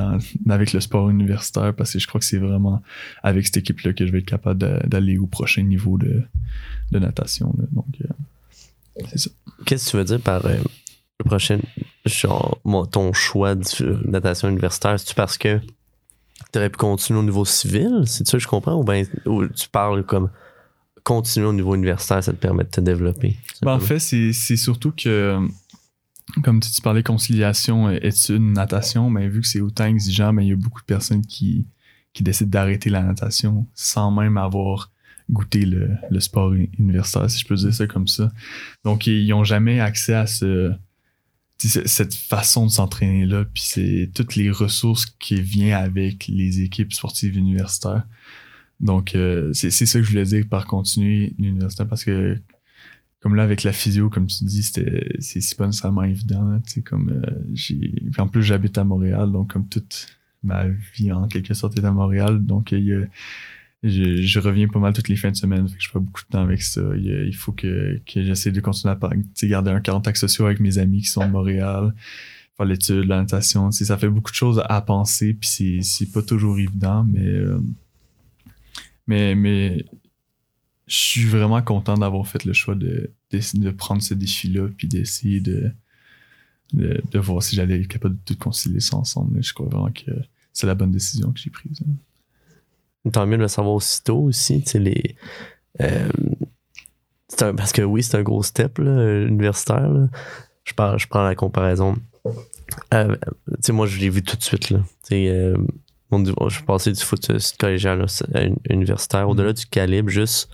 avec 0.50 0.74
le 0.74 0.80
sport 0.80 1.08
universitaire 1.12 1.76
parce 1.76 1.94
que 1.94 2.00
je 2.00 2.08
crois 2.08 2.18
que 2.20 2.26
c'est 2.26 2.40
vraiment 2.40 2.82
avec 3.22 3.46
cette 3.46 3.58
équipe 3.58 3.82
là 3.82 3.94
que 3.94 4.08
je 4.08 4.12
vais 4.12 4.20
être 4.20 4.26
capable 4.26 4.60
d'aller 4.88 5.20
au 5.20 5.28
prochain 5.28 5.62
niveau 5.62 6.00
de, 6.00 6.24
de 6.90 6.98
natation 6.98 7.54
donc 7.74 7.86
euh, 8.02 8.08
Qu'est-ce 9.66 9.86
que 9.86 9.92
tu 9.92 9.98
veux 9.98 10.04
dire 10.04 10.20
par 10.22 10.46
euh, 10.46 10.58
le 11.20 11.26
prochain, 11.26 11.60
genre, 12.06 12.60
mon- 12.64 12.86
ton 12.86 13.14
choix 13.14 13.56
de 13.56 13.66
euh, 13.82 14.00
natation 14.06 14.50
universitaire? 14.50 15.00
C'est-tu 15.00 15.16
parce 15.16 15.38
que 15.38 15.60
tu 16.52 16.60
aurais 16.60 16.70
pu 16.70 16.78
continuer 16.78 17.20
au 17.20 17.24
niveau 17.24 17.46
civil? 17.46 18.04
C'est 18.06 18.28
ça 18.28 18.34
que 18.34 18.44
je 18.44 18.48
comprends? 18.48 18.76
Ou 18.76 18.84
bien 18.84 19.04
ou 19.26 19.48
tu 19.48 19.70
parles 19.70 20.04
comme 20.06 20.30
continuer 21.04 21.48
au 21.48 21.54
niveau 21.54 21.76
universitaire, 21.76 22.24
ça 22.24 22.32
te 22.32 22.38
permet 22.38 22.64
de 22.64 22.70
te 22.70 22.82
développer? 22.82 23.38
Ben, 23.62 23.74
en 23.74 23.80
fait, 23.80 24.00
c'est 24.00 24.58
surtout 24.58 24.92
que, 24.96 25.38
comme 26.44 26.60
tu, 26.60 26.72
tu 26.72 26.82
parlais 26.82 27.04
conciliation, 27.04 27.90
études, 27.90 28.42
natation, 28.42 29.10
mais 29.10 29.28
vu 29.28 29.42
que 29.42 29.48
c'est 29.48 29.60
autant 29.62 29.86
exigeant, 29.86 30.32
mais 30.34 30.46
il 30.46 30.50
y 30.50 30.54
a 30.54 30.56
beaucoup 30.56 30.80
de 30.82 30.86
personnes 30.86 31.26
qui, 31.26 31.68
qui 32.14 32.24
décident 32.24 32.50
d'arrêter 32.50 32.90
la 32.90 33.02
natation 33.02 33.66
sans 33.74 34.12
même 34.12 34.38
avoir 34.38 34.92
goûté 35.30 35.66
le, 35.66 35.98
sport 36.20 36.54
uni- 36.54 36.70
universitaire, 36.78 37.30
si 37.30 37.40
je 37.40 37.48
peux 37.48 37.56
dire 37.56 37.74
ça 37.74 37.88
comme 37.88 38.08
ça. 38.08 38.32
Donc, 38.84 39.08
ils 39.08 39.28
n'ont 39.28 39.44
jamais 39.44 39.80
accès 39.80 40.14
à 40.14 40.28
ce, 40.28 40.74
cette 41.58 42.14
façon 42.14 42.66
de 42.66 42.72
s'entraîner-là, 42.72 43.46
puis 43.46 43.64
c'est 43.66 44.12
toutes 44.14 44.36
les 44.36 44.52
ressources 44.52 45.06
qui 45.06 45.42
viennent 45.42 45.74
avec 45.74 46.28
les 46.28 46.62
équipes 46.62 46.92
sportives 46.94 47.38
universitaires. 47.38 48.04
Donc, 48.82 49.16
euh, 49.16 49.54
c'est 49.54 49.72
ça 49.72 50.00
que 50.00 50.04
je 50.06 50.10
voulais 50.10 50.26
dire 50.26 50.46
par 50.50 50.66
continuer 50.68 51.34
l'université 51.40 51.86
parce 51.86 52.04
que 52.04 52.38
comme 53.22 53.36
là 53.36 53.44
avec 53.44 53.64
la 53.64 53.72
physio 53.72 54.10
comme 54.10 54.28
tu 54.28 54.44
dis 54.44 54.64
c'est 54.64 55.56
pas 55.56 55.66
nécessairement 55.68 56.04
évident 56.04 56.44
là, 56.44 56.60
sais 56.66 56.82
comme 56.82 57.10
euh, 57.26 58.12
en 58.18 58.28
plus 58.28 58.44
j'habite 58.44 58.78
à 58.78 58.84
Montréal 58.84 59.32
donc 59.32 59.54
comme 59.54 59.66
toute 59.70 60.08
ma 60.44 60.66
vie 60.94 61.14
en 61.14 61.30
quelque 61.30 61.54
sorte 61.54 61.78
est 61.80 61.86
à 61.86 61.92
Montréal 61.94 62.46
donc 62.46 62.74
il 62.74 62.84
y 62.84 62.94
a- 62.94 63.06
je, 63.84 64.40
reviens 64.40 64.68
pas 64.68 64.80
mal 64.80 64.94
toutes 64.94 65.10
les 65.10 65.16
fins 65.16 65.32
de 65.32 65.36
semaine 65.36 65.68
fait 65.68 65.78
que 65.78 65.84
je 65.84 65.92
passe 65.92 66.02
beaucoup 66.02 66.24
de 66.24 66.28
temps 66.28 66.42
avec 66.42 66.62
ça 66.62 66.82
il, 66.96 67.36
faut 67.36 67.52
que, 67.52 68.02
j'essaie 68.08 68.52
de 68.52 68.62
continuer 68.62 68.94
à 68.94 69.48
garder 69.48 69.72
un 69.72 69.82
contact 69.82 70.18
social 70.18 70.48
avec 70.48 70.60
mes 70.60 70.78
amis 70.78 71.02
qui 71.02 71.10
sont 71.10 71.26
de 71.26 71.32
Montréal 71.32 71.94
faire 72.56 72.66
l'étude 72.66 73.06
la 73.06 73.18
natation 73.18 73.72
ça 73.72 73.98
fait 73.98 74.10
beaucoup 74.10 74.32
de 74.32 74.36
choses 74.36 74.64
à 74.68 74.82
penser 74.82 75.34
puis 75.34 75.84
c'est 75.84 76.12
pas 76.12 76.22
toujours 76.22 76.58
évident 76.58 77.04
mais 77.04 77.28
euh, 77.28 77.60
mais 79.08 79.86
je 80.88 80.96
suis 80.96 81.26
vraiment 81.26 81.62
content 81.62 81.98
d'avoir 81.98 82.28
fait 82.28 82.44
le 82.46 82.54
choix 82.54 82.76
de, 82.76 83.12
prendre 83.78 84.02
ce 84.02 84.14
défi-là, 84.14 84.68
puis 84.78 84.88
d'essayer 84.88 85.40
de, 85.40 85.72
de, 86.74 87.02
de 87.10 87.20
voir 87.20 87.42
si 87.42 87.56
j'allais 87.56 87.82
être 87.82 87.88
capable 87.88 88.16
de 88.16 88.22
tout 88.26 88.38
concilier 88.38 88.80
ça 88.80 88.98
ensemble. 88.98 89.44
Je 89.44 89.54
crois 89.54 89.68
vraiment 89.68 89.92
que 89.92 90.12
c'est 90.52 90.68
la 90.68 90.76
bonne 90.76 90.92
décision 90.92 91.32
que 91.32 91.40
j'ai 91.40 91.50
prise. 91.50 91.82
hein. 91.88 91.94
Tant 93.12 93.26
mieux 93.26 93.38
de 93.38 93.42
le 93.44 93.48
savoir 93.48 93.76
aussitôt 93.76 94.20
aussi. 94.20 94.62
Tu 94.64 94.70
sais, 94.72 94.80
les, 94.80 95.16
euh, 95.82 96.08
un- 97.42 97.56
parce 97.56 97.72
que 97.72 97.82
oui, 97.82 98.02
c'est 98.04 98.18
un 98.18 98.24
gros 98.24 98.44
step 98.44 98.78
là, 98.80 99.24
universitaire. 99.26 99.90
là. 99.90 100.08
Je, 100.64 100.74
parle, 100.74 100.98
je 101.00 101.08
prends 101.08 101.24
la 101.24 101.36
comparaison. 101.36 101.96
Euh, 102.94 103.16
tu 103.16 103.54
sais, 103.62 103.72
moi, 103.74 103.86
je 103.88 104.00
l'ai 104.00 104.10
vu 104.10 104.24
tout 104.24 104.38
de 104.38 104.44
suite. 104.44 104.70
Là. 104.70 104.80
Tu 105.04 105.10
sais, 105.10 105.28
euh, 105.28 105.58
je 106.12 106.54
suis 106.56 106.64
passé 106.64 106.92
du 106.92 107.02
foot 107.02 107.30
euh, 107.32 107.40
collégial 107.60 108.02
à 108.02 108.40
un- 108.40 108.54
universitaire. 108.70 109.28
Au-delà 109.28 109.52
du 109.52 109.66
calibre, 109.66 110.10
juste 110.10 110.50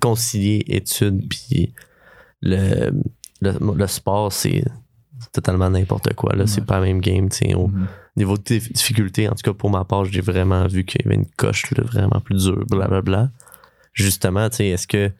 concilier 0.00 0.64
études 0.68 1.26
puis 1.28 1.72
le, 2.42 2.90
le, 3.40 3.52
le 3.74 3.86
sport, 3.86 4.32
c'est 4.32 4.64
totalement 5.32 5.70
n'importe 5.70 6.12
quoi. 6.14 6.34
Là. 6.36 6.46
C'est 6.46 6.60
Ouais. 6.60 6.66
pas 6.66 6.80
la 6.80 6.86
même 6.86 7.00
game. 7.00 7.28
tu 7.30 7.36
sais, 7.48 7.54
au-. 7.54 7.70
Niveau 8.18 8.36
de 8.36 8.42
dif- 8.42 8.72
difficulté, 8.72 9.28
en 9.28 9.32
tout 9.32 9.42
cas 9.42 9.52
pour 9.54 9.70
ma 9.70 9.84
part, 9.84 10.04
j'ai 10.04 10.20
vraiment 10.20 10.66
vu 10.66 10.84
qu'il 10.84 11.00
y 11.02 11.06
avait 11.06 11.14
une 11.14 11.30
coche 11.36 11.64
vraiment 11.72 12.20
plus 12.20 12.44
dure, 12.44 12.66
blablabla. 12.66 13.30
Justement, 13.94 14.48
tu 14.50 14.56
sais, 14.56 14.68
est-ce 14.68 14.86
que. 14.86 15.10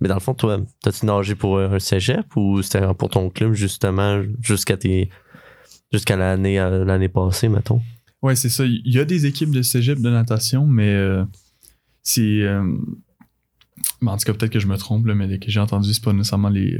Mais 0.00 0.08
dans 0.08 0.14
le 0.14 0.20
fond, 0.20 0.34
toi, 0.34 0.58
t'as-tu 0.82 1.06
nagé 1.06 1.34
pour 1.34 1.58
un 1.58 1.78
cégep 1.78 2.36
ou 2.36 2.62
c'était 2.62 2.82
pour 2.94 3.08
ton 3.10 3.30
club, 3.30 3.52
justement, 3.52 4.22
jusqu'à 4.40 4.76
tes. 4.76 5.10
Jusqu'à 5.92 6.16
l'année 6.16 6.60
euh, 6.60 6.84
l'année 6.84 7.08
passée, 7.08 7.48
mettons? 7.48 7.80
Ouais, 8.22 8.36
c'est 8.36 8.48
ça. 8.48 8.64
Il 8.64 8.82
y 8.84 8.98
a 8.98 9.04
des 9.04 9.26
équipes 9.26 9.50
de 9.50 9.62
cégep 9.62 10.00
de 10.00 10.10
natation, 10.10 10.66
mais 10.66 10.92
euh, 10.92 11.24
c'est. 12.02 12.42
euh, 12.42 12.62
ben, 14.02 14.12
en 14.12 14.16
tout 14.16 14.24
cas, 14.24 14.34
peut-être 14.34 14.52
que 14.52 14.60
je 14.60 14.66
me 14.66 14.76
trompe, 14.76 15.04
mais 15.06 15.26
de 15.26 15.36
que 15.36 15.50
j'ai 15.50 15.60
entendu, 15.60 15.92
c'est 15.92 16.04
pas 16.04 16.12
nécessairement 16.12 16.48
les, 16.48 16.78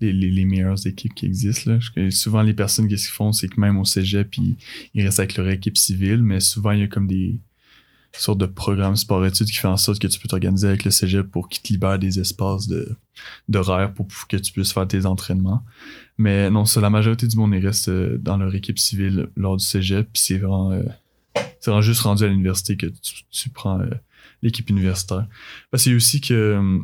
les, 0.00 0.44
meilleures 0.44 0.86
équipes 0.86 1.14
qui 1.14 1.26
existent. 1.26 1.72
Là. 1.72 2.10
Souvent, 2.10 2.42
les 2.42 2.54
personnes, 2.54 2.88
qu'est-ce 2.88 3.06
qu'ils 3.06 3.14
font, 3.14 3.32
c'est 3.32 3.48
que 3.48 3.60
même 3.60 3.78
au 3.78 3.84
cégep, 3.84 4.36
ils, 4.36 5.02
restent 5.02 5.20
avec 5.20 5.36
leur 5.36 5.48
équipe 5.48 5.76
civile, 5.76 6.22
mais 6.22 6.40
souvent, 6.40 6.72
il 6.72 6.80
y 6.80 6.82
a 6.82 6.88
comme 6.88 7.06
des 7.06 7.38
sortes 8.12 8.38
de 8.38 8.46
programmes 8.46 8.96
sport-études 8.96 9.48
qui 9.48 9.56
font 9.56 9.70
en 9.70 9.76
sorte 9.76 10.00
que 10.00 10.06
tu 10.06 10.20
peux 10.20 10.28
t'organiser 10.28 10.68
avec 10.68 10.84
le 10.84 10.90
cégep 10.90 11.28
pour 11.28 11.48
qu'ils 11.48 11.62
te 11.62 11.72
libèrent 11.72 11.98
des 11.98 12.20
espaces 12.20 12.68
d'horaire 13.48 13.92
pour 13.92 14.06
que 14.28 14.36
tu 14.36 14.52
puisses 14.52 14.72
faire 14.72 14.86
tes 14.86 15.04
entraînements. 15.06 15.64
Mais 16.16 16.48
non, 16.48 16.64
ça, 16.64 16.80
la 16.80 16.90
majorité 16.90 17.26
du 17.26 17.36
monde, 17.36 17.54
ils 17.54 17.66
restent 17.66 17.88
euh, 17.88 18.18
dans 18.18 18.36
leur 18.36 18.54
équipe 18.54 18.78
civile 18.78 19.28
lors 19.36 19.56
du 19.56 19.64
cégep, 19.64 20.08
puis 20.12 20.22
c'est 20.22 20.38
vraiment, 20.38 20.70
euh, 20.70 20.84
c'est 21.34 21.70
vraiment 21.70 21.82
juste 21.82 22.02
rendu 22.02 22.24
à 22.24 22.28
l'université 22.28 22.76
que 22.76 22.86
tu, 23.30 23.48
prends 23.50 23.80
euh, 23.80 23.90
l'équipe 24.42 24.68
universitaire. 24.68 25.26
Parce 25.70 25.86
y 25.86 25.92
a 25.92 25.96
aussi 25.96 26.20
que, 26.20 26.34
euh, 26.34 26.78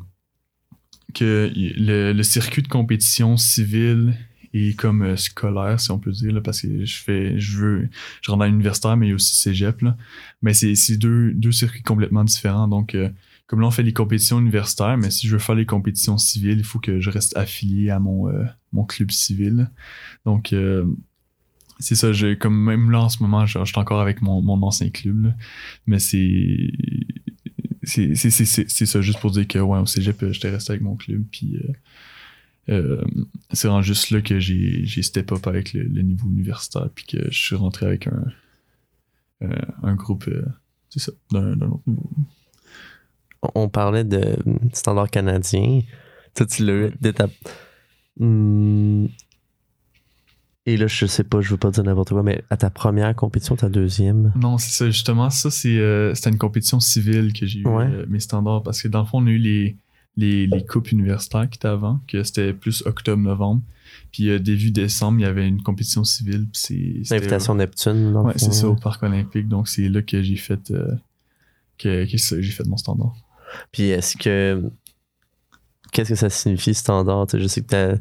que 1.12 1.50
le, 1.54 2.22
circuit 2.22 2.62
de 2.62 2.68
compétition 2.68 3.36
civile 3.36 4.16
et 4.52 4.74
comme 4.74 5.02
euh, 5.02 5.16
scolaire, 5.16 5.78
si 5.78 5.90
on 5.90 5.98
peut 5.98 6.10
dire, 6.10 6.32
là, 6.32 6.40
parce 6.40 6.62
que 6.62 6.84
je 6.84 6.96
fais, 6.96 7.38
je 7.38 7.58
veux, 7.58 7.88
je 8.20 8.30
rentre 8.30 8.40
dans 8.40 8.46
l'universitaire, 8.46 8.96
mais 8.96 9.06
il 9.06 9.10
y 9.10 9.12
a 9.12 9.14
aussi 9.14 9.36
cégep, 9.36 9.80
là. 9.82 9.96
Mais 10.42 10.54
c'est, 10.54 10.96
deux, 10.96 11.32
deux 11.32 11.52
circuits 11.52 11.82
complètement 11.82 12.24
différents. 12.24 12.66
Donc, 12.66 12.94
euh, 12.94 13.08
comme 13.46 13.60
là, 13.60 13.68
on 13.68 13.70
fait 13.70 13.82
les 13.84 13.92
compétitions 13.92 14.40
universitaires, 14.40 14.96
mais 14.96 15.10
si 15.10 15.28
je 15.28 15.32
veux 15.32 15.38
faire 15.38 15.54
les 15.54 15.66
compétitions 15.66 16.18
civiles, 16.18 16.58
il 16.58 16.64
faut 16.64 16.80
que 16.80 17.00
je 17.00 17.10
reste 17.10 17.36
affilié 17.36 17.90
à 17.90 18.00
mon, 18.00 18.28
euh, 18.28 18.44
mon 18.72 18.84
club 18.84 19.10
civil. 19.10 19.70
Donc, 20.24 20.54
c'est 21.80 21.94
ça, 21.94 22.08
comme 22.38 22.62
même 22.62 22.90
là 22.90 23.00
en 23.00 23.08
ce 23.08 23.22
moment, 23.22 23.46
je, 23.46 23.64
suis 23.64 23.78
encore 23.78 24.00
avec 24.00 24.20
mon, 24.20 24.42
mon 24.42 24.62
ancien 24.62 24.90
club, 24.90 25.32
mais 25.86 25.98
c'est 25.98 26.70
c'est 27.90 28.14
c'est- 28.14 28.30
c'est- 28.30 28.44
c'est- 28.46 28.70
c'est 28.70 28.86
ça, 28.86 29.00
juste 29.00 29.20
pour 29.20 29.30
dire 29.32 29.46
que 29.48 29.58
ouais, 29.58 29.78
au 29.78 29.86
cégep, 29.86 30.22
euh, 30.22 30.32
j'étais 30.32 30.50
resté 30.50 30.72
avec 30.72 30.82
mon 30.82 30.96
club, 30.96 31.24
puis 31.30 31.56
euh, 31.56 31.72
euh, 32.74 33.04
c'est 33.52 33.68
vraiment 33.68 33.82
juste 33.82 34.10
là 34.10 34.20
que 34.22 34.38
j'ai 34.40 34.84
j'ai 34.84 35.02
step 35.02 35.32
up 35.32 35.46
avec 35.46 35.72
le, 35.72 35.82
le 35.84 36.02
niveau 36.02 36.28
universitaire, 36.28 36.88
puis 36.94 37.04
que 37.06 37.30
je 37.30 37.38
suis 37.38 37.56
rentré 37.56 37.86
avec 37.86 38.06
un, 38.06 38.24
euh, 39.42 39.48
un 39.82 39.94
groupe, 39.94 40.28
euh, 40.28 40.44
c'est 40.90 41.00
ça, 41.00 41.12
d'un 41.32 41.60
autre 41.62 41.82
niveau. 41.86 42.08
on 43.54 43.68
parlait 43.68 44.04
de 44.04 44.36
standard 44.72 45.10
canadien. 45.10 45.80
Toi, 46.34 46.46
tu 46.46 46.64
l'as 46.64 46.88
eu 46.88 46.92
de 47.00 47.10
ta. 47.10 47.28
Hmm. 48.18 49.06
Et 50.66 50.76
là, 50.76 50.86
je 50.86 51.06
sais 51.06 51.24
pas, 51.24 51.40
je 51.40 51.50
veux 51.50 51.56
pas 51.56 51.70
dire 51.70 51.82
n'importe 51.84 52.10
quoi, 52.10 52.22
mais 52.22 52.44
à 52.50 52.56
ta 52.56 52.68
première 52.70 53.14
compétition, 53.16 53.56
ta 53.56 53.68
deuxième? 53.70 54.32
Non, 54.36 54.58
c'est 54.58 54.70
ça, 54.70 54.86
justement, 54.86 55.30
ça, 55.30 55.50
c'est 55.50 55.78
euh, 55.78 56.14
c'était 56.14 56.30
une 56.30 56.38
compétition 56.38 56.80
civile 56.80 57.32
que 57.32 57.46
j'ai 57.46 57.60
eu 57.60 57.66
Ouais. 57.66 57.86
euh, 57.86 58.04
mes 58.08 58.20
standards 58.20 58.62
parce 58.62 58.82
que 58.82 58.88
dans 58.88 59.00
le 59.00 59.06
fond, 59.06 59.22
on 59.22 59.26
a 59.26 59.30
eu 59.30 59.38
les, 59.38 59.76
les, 60.16 60.46
les 60.46 60.64
coupes 60.66 60.92
universitaires 60.92 61.48
qui 61.48 61.56
étaient 61.56 61.68
avant, 61.68 62.00
que 62.06 62.22
c'était 62.24 62.52
plus 62.52 62.82
octobre-novembre. 62.84 63.62
Puis 64.12 64.28
euh, 64.28 64.38
début 64.38 64.70
décembre, 64.70 65.18
il 65.20 65.22
y 65.22 65.26
avait 65.26 65.48
une 65.48 65.62
compétition 65.62 66.04
civile. 66.04 66.46
puis 66.52 66.60
c'est- 66.60 67.04
c'était- 67.04 67.14
L'invitation 67.16 67.54
Neptune. 67.54 68.14
Ouais, 68.16 68.34
c'est 68.36 68.52
ça, 68.52 68.68
au 68.68 68.76
Parc 68.76 69.02
Olympique. 69.02 69.48
Donc, 69.48 69.66
c'est 69.66 69.88
là 69.88 70.02
que 70.02 70.22
j'ai 70.22 70.36
fait, 70.36 70.72
que, 71.78 72.04
que 72.10 72.18
ça, 72.18 72.40
j'ai 72.40 72.50
fait 72.52 72.66
mon 72.66 72.76
standard. 72.76 73.14
Puis 73.72 73.84
est-ce 73.84 74.16
que. 74.16 74.70
Qu'est-ce 75.92 76.10
que 76.10 76.14
ça 76.14 76.30
signifie 76.30 76.74
standard? 76.74 77.26
Tu 77.26 77.40
je 77.40 77.48
sais 77.48 77.62
que 77.62 77.66
t'as. 77.66 77.94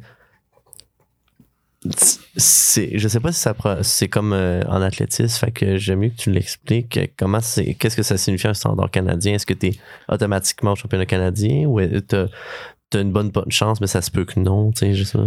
C'est, 2.36 2.97
je 2.97 3.07
sais 3.07 3.21
pas 3.21 3.32
si 3.32 3.39
ça 3.39 3.55
c'est 3.84 4.09
comme 4.09 4.34
euh, 4.34 4.61
en 4.67 4.82
athlétisme, 4.82 5.38
fait 5.45 5.51
que 5.51 5.77
j'aime 5.77 5.99
mieux 5.99 6.09
que 6.09 6.17
tu 6.17 6.32
l'expliques. 6.32 6.97
euh, 6.97 7.07
Comment 7.17 7.39
c'est, 7.39 7.73
qu'est-ce 7.75 7.95
que 7.95 8.03
ça 8.03 8.17
signifie 8.17 8.47
un 8.47 8.53
standard 8.53 8.91
canadien? 8.91 9.36
Est-ce 9.36 9.45
que 9.45 9.53
tu 9.53 9.67
es 9.67 9.71
automatiquement 10.09 10.73
au 10.73 10.75
championnat 10.75 11.05
canadien 11.05 11.67
ou 11.67 11.80
euh, 11.80 12.01
t'as, 12.01 12.27
t'as 12.89 13.01
une 13.01 13.11
bonne 13.11 13.32
chance, 13.49 13.80
mais 13.80 13.88
ça 13.88 14.01
se 14.01 14.11
peut 14.11 14.25
que 14.25 14.39
non, 14.39 14.71
tu 14.71 14.80
sais, 14.80 14.93
je 14.93 15.03
sais 15.05 15.19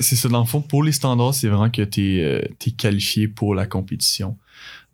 c'est 0.00 0.16
ça. 0.16 0.28
Dans 0.28 0.40
le 0.40 0.46
fond, 0.46 0.60
pour 0.60 0.82
les 0.82 0.92
standards, 0.92 1.34
c'est 1.34 1.48
vraiment 1.48 1.70
que 1.70 1.82
tu 1.82 2.20
es, 2.20 2.70
qualifié 2.76 3.28
pour 3.28 3.54
la 3.54 3.66
compétition. 3.66 4.36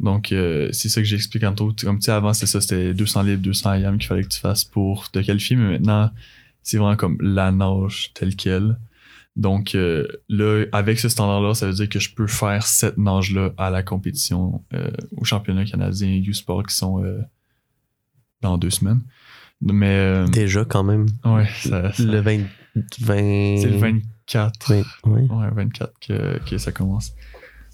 Donc, 0.01 0.33
euh, 0.33 0.69
c'est 0.73 0.89
ça 0.89 1.01
que 1.01 1.07
j'explique 1.07 1.45
en 1.45 1.55
tout. 1.55 1.75
Comme 1.83 1.99
tu 1.99 2.07
sais, 2.07 2.13
avant, 2.13 2.33
c'était 2.33 2.47
ça, 2.47 2.61
c'était 2.61 2.95
200 2.95 3.23
libres, 3.23 3.43
200 3.43 3.75
IM 3.75 3.99
qu'il 3.99 4.07
fallait 4.07 4.23
que 4.23 4.29
tu 4.29 4.39
fasses 4.39 4.65
pour 4.65 5.11
te 5.11 5.19
qualifier, 5.19 5.57
mais 5.57 5.73
maintenant, 5.73 6.11
c'est 6.63 6.79
vraiment 6.79 6.97
comme 6.97 7.19
la 7.21 7.51
nage 7.53 8.13
telle 8.15 8.37
quelle. 8.37 8.79
Donc, 9.37 9.75
euh, 9.75 10.07
là, 10.31 10.65
avec 10.73 10.99
ce 10.99 11.09
standard-là, 11.11 11.53
ça 11.55 11.67
veut 11.67 11.75
dire 11.75 11.89
que 11.91 11.99
je 11.99 12.15
peux 12.15 12.27
faire 12.27 12.67
cette 12.67 12.97
nage-là 12.97 13.53
à 13.59 13.69
la 13.69 13.83
compétition 13.83 14.65
euh, 14.73 14.91
au 15.17 15.25
championnat 15.25 15.65
canadien 15.67 16.09
U-Sport 16.27 16.67
qui 16.67 16.75
sont 16.75 17.05
euh, 17.05 17.21
dans 18.41 18.57
deux 18.57 18.71
semaines. 18.71 19.03
Mais, 19.61 20.25
Déjà, 20.31 20.65
quand 20.65 20.85
même. 20.85 21.07
ouais, 21.25 21.47
ça, 21.63 21.93
ça- 21.93 22.03
Le 22.03 22.21
20. 22.21 22.41
20 23.01 23.57
c'est 23.59 23.71
le 23.71 23.77
24. 23.79 24.69
20 24.73 24.83
ouais. 25.05 25.23
Ouais, 25.31 25.51
24 25.55 25.93
que, 26.01 26.39
que 26.49 26.59
ça 26.59 26.73
commence. 26.73 27.13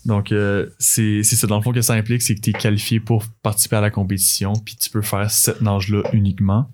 Donc, 0.04 0.34
c'est 0.78 1.22
c'est 1.22 1.36
ça. 1.36 1.46
Dans 1.46 1.56
le 1.58 1.62
fond, 1.62 1.72
que 1.72 1.80
ça 1.80 1.94
implique, 1.94 2.22
c'est 2.22 2.34
que 2.34 2.40
tu 2.40 2.50
es 2.50 2.52
qualifié 2.52 2.98
pour 2.98 3.24
participer 3.42 3.76
à 3.76 3.80
la 3.80 3.90
compétition, 3.90 4.52
puis 4.52 4.74
tu 4.76 4.90
peux 4.90 5.02
faire 5.02 5.30
cette 5.30 5.60
nage-là 5.60 6.02
uniquement. 6.12 6.68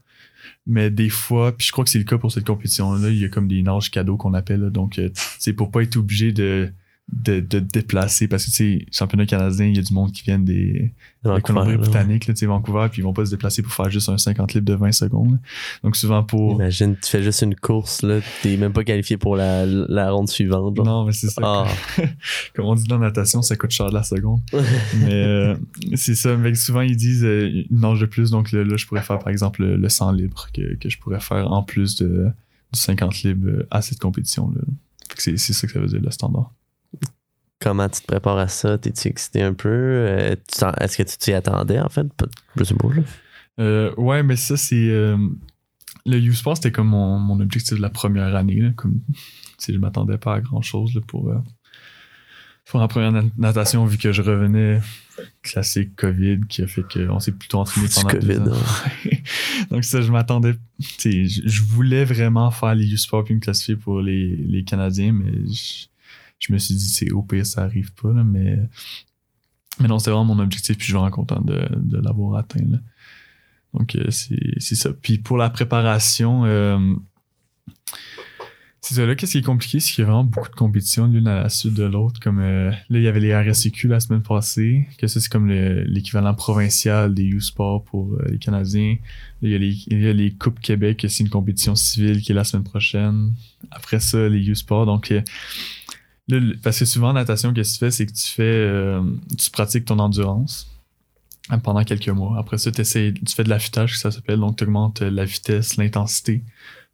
Mais 0.69 0.91
des 0.91 1.09
fois, 1.09 1.57
puis 1.57 1.67
je 1.67 1.73
crois 1.73 1.83
que 1.83 1.91
c'est 1.91 1.99
le 1.99 2.05
cas 2.05 2.19
pour 2.19 2.31
cette 2.31 2.47
compétition-là, 2.47 3.09
il 3.09 3.19
y 3.19 3.25
a 3.25 3.29
comme 3.29 3.49
des 3.49 3.63
nages 3.63 3.91
cadeaux 3.91 4.19
qu'on 4.19 4.35
appelle. 4.35 4.69
Donc, 4.71 4.99
euh, 4.99 5.09
c'est 5.39 5.55
pour 5.55 5.71
pas 5.71 5.83
être 5.83 5.97
obligé 5.97 6.31
de, 6.31 6.71
de, 7.11 7.41
de 7.41 7.59
te 7.61 7.73
déplacer, 7.73 8.29
parce 8.29 8.45
que, 8.45 8.51
tu 8.51 8.57
sais, 8.57 8.87
championnat 8.93 9.27
canadien, 9.27 9.67
il 9.67 9.77
y 9.77 9.79
a 9.79 9.83
du 9.83 9.95
monde 9.95 10.13
qui 10.13 10.23
viennent 10.23 10.45
des, 10.45 10.93
De 11.25 11.41
Colombie-Britannique, 11.41 12.27
là, 12.27 12.35
tu 12.35 12.41
sais, 12.41 12.47
Vancouver, 12.47 12.89
puis 12.91 13.01
ils 13.01 13.05
vont 13.05 13.13
pas 13.13 13.25
se 13.25 13.31
déplacer 13.31 13.63
pour 13.63 13.73
faire 13.73 13.89
juste 13.91 14.09
un 14.09 14.19
50 14.19 14.55
litres 14.55 14.67
de 14.67 14.75
20 14.75 14.93
secondes. 14.93 15.33
là. 15.33 15.39
Donc, 15.83 15.97
souvent 15.97 16.23
pour... 16.23 16.53
Imagine, 16.55 16.97
tu 16.97 17.11
fais 17.11 17.23
juste 17.23 17.43
une 17.43 17.55
course, 17.55 18.03
là, 18.03 18.21
t'es 18.43 18.57
même 18.57 18.73
pas 18.73 18.85
qualifié 18.85 19.17
pour 19.17 19.37
la, 19.37 19.65
la 19.65 20.11
ronde 20.11 20.29
suivante. 20.29 20.77
Non, 20.79 21.05
mais 21.05 21.13
c'est 21.13 21.29
ça. 21.29 21.41
Ah. 21.43 21.67
Comme 22.55 22.67
on 22.67 22.75
dit 22.75 22.85
dans 22.85 22.99
la 22.99 23.07
natation, 23.07 23.43
ça 23.43 23.57
coûte 23.57 23.71
cher 23.71 23.89
de 23.89 23.95
la 23.95 24.03
seconde. 24.03 24.41
Mais 25.01 25.25
euh, 25.25 25.57
c'est 25.95 26.15
ça. 26.15 26.37
Mais 26.37 26.55
souvent, 26.55 26.81
ils 26.81 26.97
disent 26.97 27.25
euh, 27.25 27.65
une 27.71 27.81
nage 27.81 28.01
de 28.01 28.07
plus. 28.07 28.31
Donc 28.31 28.53
là, 28.53 28.65
là, 28.65 28.77
je 28.77 28.87
pourrais 28.87 29.03
faire, 29.03 29.19
par 29.19 29.29
exemple, 29.29 29.63
le, 29.63 29.77
le 29.77 29.89
100 29.89 30.13
libre 30.13 30.49
que, 30.53 30.75
que 30.75 30.89
je 30.89 30.99
pourrais 30.99 31.21
faire 31.21 31.51
en 31.51 31.63
plus 31.63 31.97
de, 31.97 32.29
du 32.73 32.81
50 32.81 33.23
libre 33.23 33.49
euh, 33.49 33.67
à 33.71 33.83
cette 33.83 33.99
compétition-là. 33.99 34.61
Fait 35.09 35.17
que 35.17 35.23
c'est 35.23 35.37
c'est 35.39 35.53
ça 35.53 35.67
que 35.67 35.73
ça 35.73 35.81
veut 35.81 35.87
dire, 35.87 36.01
le 36.03 36.11
standard. 36.11 36.53
Comment 37.61 37.89
tu 37.89 38.01
te 38.01 38.07
prépares 38.07 38.39
à 38.39 38.47
ça? 38.49 38.79
T'es-tu 38.79 39.09
excité 39.09 39.43
un 39.43 39.53
peu? 39.55 39.69
Euh, 39.69 40.37
Est-ce 40.81 40.97
que 40.97 41.03
tu 41.03 41.17
t'y 41.19 41.33
attendais, 41.33 41.81
en 41.81 41.89
fait? 41.89 42.07
Je 42.57 42.65
sais 42.65 42.75
pas, 42.75 42.89
là. 42.95 43.03
Euh, 43.59 43.93
ouais, 43.97 44.23
mais 44.23 44.37
ça, 44.37 44.57
c'est. 44.57 44.89
euh, 44.91 45.17
le 46.07 46.19
U-Sport, 46.19 46.57
c'était 46.57 46.71
comme 46.71 46.89
mon, 46.89 47.19
mon 47.19 47.41
objectif 47.41 47.77
de 47.77 47.83
la 47.83 47.91
première 47.91 48.35
année. 48.37 48.61
Là, 48.61 48.71
comme 48.77 49.01
je 49.67 49.77
m'attendais 49.77 50.19
pas 50.19 50.35
à 50.37 50.41
grand 50.41 50.63
chose 50.63 51.01
pour, 51.09 51.33
pour 52.65 52.81
la 52.81 52.87
première 52.89 53.11
na- 53.13 53.25
natation, 53.37 53.85
vu 53.87 53.99
que 53.99 54.13
je 54.13 54.23
revenais 54.23 54.81
classique 55.43 55.97
COVID 55.97 56.43
qui 56.49 56.63
a 56.63 56.69
fait 56.69 56.85
qu'on 56.85 57.19
s'est 57.19 57.33
plutôt 57.33 57.59
entraîné 57.59 57.89
pendant 57.93 58.11
deux 58.11 58.21
COVID, 58.21 58.51
ans. 58.51 58.55
hein. 58.55 59.11
Donc 59.73 59.83
ça, 59.85 60.01
je 60.01 60.13
m'attendais. 60.13 60.55
je 60.79 61.63
voulais 61.63 62.05
vraiment 62.05 62.53
faire 62.53 62.77
les 62.77 62.91
U-Sport 62.93 63.25
puis 63.25 63.35
me 63.35 63.41
classifier 63.41 63.75
pour 63.75 64.01
les, 64.01 64.37
les 64.37 64.63
Canadiens, 64.63 65.13
mais 65.13 65.33
je, 65.53 65.88
je 66.39 66.53
me 66.53 66.59
suis 66.59 66.75
dit, 66.75 66.89
c'est 66.89 67.11
au 67.13 67.23
pire, 67.23 67.45
ça 67.47 67.63
arrive 67.63 67.93
pas. 67.95 68.13
Là, 68.13 68.25
mais, 68.25 68.59
mais 69.81 69.89
non, 69.89 69.99
c'était 69.99 70.11
vraiment 70.11 70.35
mon 70.35 70.43
objectif, 70.43 70.77
puis 70.77 70.87
je 70.87 70.91
suis 70.93 70.95
vraiment 70.95 71.11
content 71.11 71.41
de, 71.41 71.69
de 71.77 71.99
l'avoir 71.99 72.39
atteint. 72.39 72.65
Là. 72.69 72.79
Donc 73.75 73.97
euh, 73.97 74.11
c'est 74.11 74.75
ça. 74.75 74.91
Puis 74.93 75.19
pour 75.19 75.37
la 75.37 75.51
préparation, 75.51 76.45
euh, 76.47 76.79
c'est 78.81 78.95
ça. 78.95 79.05
Là, 79.05 79.15
qu'est-ce 79.15 79.33
qui 79.33 79.39
est 79.39 79.43
compliqué, 79.43 79.81
c'est 79.81 79.93
qu'il 79.93 80.03
y 80.03 80.07
a 80.07 80.11
vraiment 80.11 80.25
beaucoup 80.25 80.49
de 80.49 80.55
compétitions 80.55 81.07
l'une 81.07 81.27
à 81.29 81.43
la 81.43 81.49
suite 81.49 81.75
de 81.75 81.83
l'autre. 81.85 82.19
Comme 82.21 82.39
euh, 82.39 82.71
là, 82.71 82.99
il 82.99 83.03
y 83.03 83.09
avait 83.09 83.21
les 83.21 83.37
RSEQ 83.37 83.89
la 83.89 84.01
semaine 84.01 84.23
passée, 84.23 84.87
que 84.97 85.07
ça, 85.07 85.21
c'est 85.21 85.29
comme 85.29 85.49
le- 85.49 85.83
l'équivalent 85.83 86.33
provincial 86.33 87.13
des 87.13 87.25
U-Sport 87.25 87.85
pour 87.85 88.15
euh, 88.15 88.25
les 88.31 88.39
Canadiens. 88.39 88.97
Là, 89.43 89.49
il 89.49 89.51
y 89.51 89.55
a 89.55 89.59
les, 89.59 89.77
il 89.89 90.01
y 90.03 90.07
a 90.09 90.13
les 90.13 90.31
Coupes 90.33 90.61
Québec, 90.61 91.05
c'est 91.09 91.23
une 91.25 91.29
compétition 91.29 91.75
civile 91.75 92.23
qui 92.23 92.33
est 92.33 92.35
la 92.35 92.45
semaine 92.45 92.65
prochaine. 92.65 93.33
Après 93.71 94.01
ça, 94.01 94.29
les 94.29 94.49
U-Sport. 94.49 94.87
Donc, 94.87 95.11
euh, 95.11 95.21
parce 96.63 96.79
que 96.79 96.85
souvent, 96.85 97.11
en 97.11 97.15
natation, 97.15 97.53
qu'est-ce 97.53 97.75
que 97.75 97.79
tu 97.79 97.85
fais, 97.85 97.91
c'est 97.91 98.07
que 98.07 98.13
tu 98.13 98.27
fais, 98.27 98.43
euh, 98.43 99.03
tu 99.39 99.51
pratiques 99.51 99.87
ton 99.87 99.99
endurance 99.99 100.71
hein, 101.49 101.59
pendant 101.59 101.83
quelques 101.85 102.09
mois. 102.09 102.39
Après 102.39 102.59
ça, 102.59 102.71
tu 102.71 102.85
fais 102.85 103.13
de 103.13 103.49
l'affûtage, 103.49 103.99
ça 103.99 104.11
s'appelle. 104.11 104.41
Donc, 104.41 104.57
tu 104.57 104.65
augmentes 104.65 105.01
la 105.01 105.25
vitesse, 105.25 105.77
l'intensité 105.77 106.43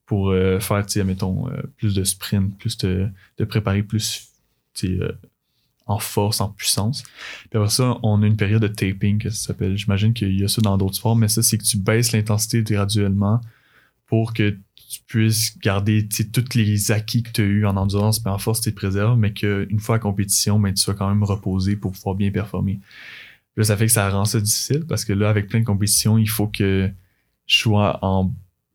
pour 0.06 0.30
euh, 0.30 0.60
faire, 0.60 0.84
mettons, 1.04 1.48
euh, 1.48 1.62
plus 1.76 1.94
de 1.94 2.04
sprint, 2.04 2.56
plus 2.58 2.76
de, 2.78 3.10
préparer 3.48 3.82
plus, 3.82 4.28
euh, 4.84 5.12
en 5.86 5.98
force, 5.98 6.40
en 6.40 6.48
puissance. 6.48 7.02
Puis 7.50 7.58
après 7.58 7.70
ça, 7.70 7.98
on 8.02 8.22
a 8.22 8.26
une 8.26 8.36
période 8.36 8.62
de 8.62 8.68
taping, 8.68 9.18
que 9.18 9.30
ça 9.30 9.48
s'appelle. 9.48 9.76
J'imagine 9.76 10.12
qu'il 10.12 10.38
y 10.38 10.44
a 10.44 10.48
ça 10.48 10.60
dans 10.60 10.76
d'autres 10.76 10.96
sports, 10.96 11.16
mais 11.16 11.28
ça, 11.28 11.42
c'est 11.42 11.58
que 11.58 11.64
tu 11.64 11.78
baisses 11.78 12.12
l'intensité 12.12 12.62
graduellement 12.62 13.40
pour 14.06 14.34
que 14.34 14.56
tu 14.94 15.02
puisses 15.06 15.58
garder 15.58 16.08
tous 16.08 16.54
les 16.54 16.90
acquis 16.92 17.22
que 17.22 17.30
tu 17.30 17.42
as 17.42 17.44
eu 17.44 17.66
en 17.66 17.76
endurance, 17.76 18.24
mais 18.24 18.30
en 18.30 18.38
force, 18.38 18.60
tu 18.60 18.70
te 18.70 18.76
préserves, 18.76 19.18
mais 19.18 19.32
qu'une 19.32 19.80
fois 19.80 19.96
à 19.96 19.98
compétition, 19.98 20.58
ben, 20.60 20.72
tu 20.74 20.82
sois 20.82 20.94
quand 20.94 21.08
même 21.08 21.24
reposé 21.24 21.76
pour 21.76 21.92
pouvoir 21.92 22.14
bien 22.14 22.30
performer. 22.30 22.80
Là, 23.56 23.64
ça 23.64 23.76
fait 23.76 23.86
que 23.86 23.92
ça 23.92 24.08
rend 24.10 24.24
ça 24.24 24.40
difficile 24.40 24.84
parce 24.88 25.04
que 25.04 25.12
là, 25.12 25.28
avec 25.30 25.48
plein 25.48 25.60
de 25.60 25.64
compétitions, 25.64 26.18
il 26.18 26.28
faut 26.28 26.48
que 26.48 26.90
je 27.46 27.58
sois 27.58 27.98
en 28.02 28.32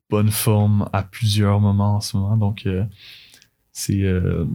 bonne 0.09 0.31
forme 0.31 0.89
à 0.93 1.03
plusieurs 1.03 1.59
moments 1.59 1.95
en 1.97 2.01
ce 2.01 2.17
moment. 2.17 2.37
Donc, 2.37 2.65
euh, 2.65 2.85
c'est. 3.71 4.03
euh, 4.03 4.45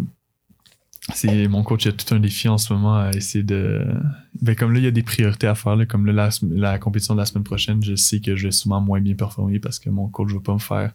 c'est 1.12 1.48
mon 1.48 1.62
coach 1.62 1.86
a 1.86 1.92
tout 1.92 2.14
un 2.14 2.18
défi 2.18 2.48
en 2.48 2.56
ce 2.56 2.72
moment 2.72 2.96
à 2.96 3.10
essayer 3.10 3.44
de. 3.44 3.86
Ben, 4.40 4.56
comme 4.56 4.72
là, 4.72 4.78
il 4.78 4.84
y 4.84 4.88
a 4.88 4.90
des 4.90 5.02
priorités 5.02 5.46
à 5.46 5.54
faire. 5.54 5.76
là. 5.76 5.84
comme 5.84 6.06
là, 6.06 6.30
la, 6.50 6.78
compétition 6.78 7.14
de 7.14 7.20
la 7.20 7.26
semaine 7.26 7.44
prochaine, 7.44 7.82
je 7.82 7.94
sais 7.94 8.20
que 8.20 8.34
je 8.36 8.46
vais 8.46 8.52
souvent 8.52 8.80
moins 8.80 9.00
bien 9.00 9.14
performer 9.14 9.60
parce 9.60 9.78
que 9.78 9.90
mon 9.90 10.08
coach 10.08 10.30
ne 10.30 10.34
va 10.34 10.40
pas 10.40 10.54
me 10.54 10.58
faire 10.58 10.94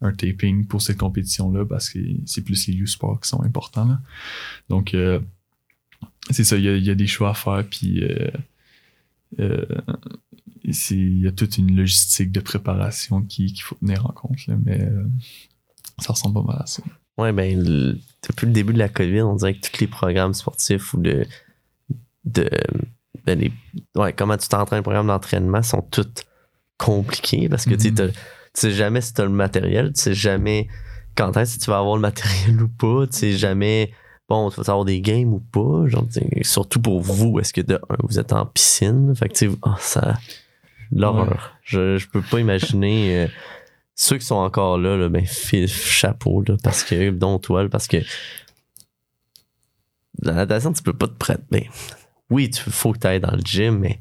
un 0.00 0.12
taping 0.12 0.64
pour 0.66 0.80
cette 0.80 0.98
compétition-là 0.98 1.64
parce 1.66 1.90
que 1.90 1.98
c'est 2.24 2.42
plus 2.42 2.68
les 2.68 2.74
U-Sports 2.74 3.20
qui 3.20 3.28
sont 3.28 3.42
importants. 3.42 3.86
là. 3.86 4.00
Donc, 4.68 4.94
euh, 4.94 5.18
c'est 6.30 6.44
ça, 6.44 6.56
il 6.56 6.64
y, 6.64 6.90
a, 6.90 6.94
des 6.94 7.06
choix 7.08 7.30
à 7.30 7.34
faire. 7.34 7.64
Puis, 7.68 8.04
euh, 8.04 8.30
euh, 9.40 9.66
il 10.62 11.20
y 11.20 11.26
a 11.26 11.32
toute 11.32 11.58
une 11.58 11.74
logistique 11.74 12.30
de 12.30 12.40
préparation 12.40 13.22
qui- 13.22 13.52
qu'il 13.52 13.62
faut 13.62 13.74
tenir 13.74 14.06
en 14.06 14.12
compte. 14.12 14.46
là, 14.46 14.56
mais 14.64 14.88
ça 15.98 16.12
ressemble 16.12 16.34
pas 16.34 16.52
mal 16.52 16.62
à 16.62 16.66
ça. 16.66 16.82
Ouais, 17.18 17.32
ben, 17.32 17.60
le- 17.62 17.98
depuis 18.28 18.46
le 18.46 18.52
début 18.52 18.72
de 18.72 18.78
la 18.78 18.88
COVID, 18.88 19.22
on 19.22 19.34
dirait 19.34 19.54
que 19.54 19.60
tous 19.68 19.80
les 19.80 19.86
programmes 19.86 20.34
sportifs 20.34 20.94
ou 20.94 20.98
de. 21.00 21.26
de 22.24 22.48
ben, 23.26 23.38
les- 23.38 23.52
ouais, 23.96 24.12
comment 24.12 24.36
tu 24.36 24.48
t'entraînes, 24.48 24.78
les 24.78 24.82
programmes 24.82 25.08
d'entraînement 25.08 25.62
sont 25.62 25.82
tous 25.82 26.06
compliqués 26.78 27.48
parce 27.48 27.64
que 27.64 27.74
tu 27.74 27.80
sais, 27.84 27.90
Mhm. 27.90 27.94
t'as- 27.96 28.08
tu 28.08 28.14
sais 28.54 28.70
jamais 28.70 29.00
si 29.00 29.12
tu 29.14 29.20
as 29.20 29.24
le 29.24 29.30
matériel, 29.30 29.92
tu 29.92 30.00
sais 30.02 30.14
jamais 30.14 30.68
quand 31.16 31.36
est-ce 31.36 31.58
que 31.58 31.64
tu 31.64 31.70
vas 31.70 31.78
avoir 31.78 31.96
le 31.96 32.02
matériel 32.02 32.62
ou 32.62 32.68
pas, 32.68 33.06
tu 33.06 33.16
sais 33.18 33.32
jamais. 33.32 33.92
Bon, 34.28 34.50
tu 34.50 34.56
vas 34.60 34.62
avoir 34.70 34.84
des 34.84 35.00
games 35.00 35.32
ou 35.32 35.40
pas, 35.40 35.88
genre, 35.88 36.06
surtout 36.42 36.80
pour 36.82 37.00
vous, 37.00 37.40
est-ce 37.40 37.52
que 37.54 37.62
de 37.62 37.76
un, 37.88 37.96
vous 38.04 38.18
êtes 38.18 38.32
en 38.34 38.44
piscine? 38.44 39.14
Fait 39.16 39.28
que, 39.28 39.34
tu 39.34 39.50
sais, 39.50 39.56
ah, 39.62 39.76
ça. 39.80 40.18
L'horreur. 40.92 41.56
Je, 41.64 41.96
je 41.98 42.08
peux 42.08 42.20
pas 42.22 42.38
imaginer. 42.38 43.24
euh, 43.24 43.28
ceux 44.00 44.16
qui 44.18 44.24
sont 44.26 44.36
encore 44.36 44.78
là, 44.78 44.96
là 44.96 45.08
ben, 45.08 45.26
fil- 45.26 45.66
chapeau, 45.68 46.42
là, 46.46 46.54
parce 46.62 46.84
que, 46.84 47.10
dont 47.10 47.40
toi, 47.40 47.64
là, 47.64 47.68
parce 47.68 47.88
que 47.88 47.96
la 50.22 50.32
natation, 50.34 50.72
tu 50.72 50.82
peux 50.82 50.92
pas 50.92 51.08
te 51.08 51.14
prêter. 51.16 51.42
Ben, 51.50 51.64
oui, 52.30 52.48
il 52.52 52.72
faut 52.72 52.92
que 52.92 52.98
tu 52.98 53.06
ailles 53.08 53.20
dans 53.20 53.32
le 53.34 53.40
gym, 53.44 53.78
mais 53.78 54.00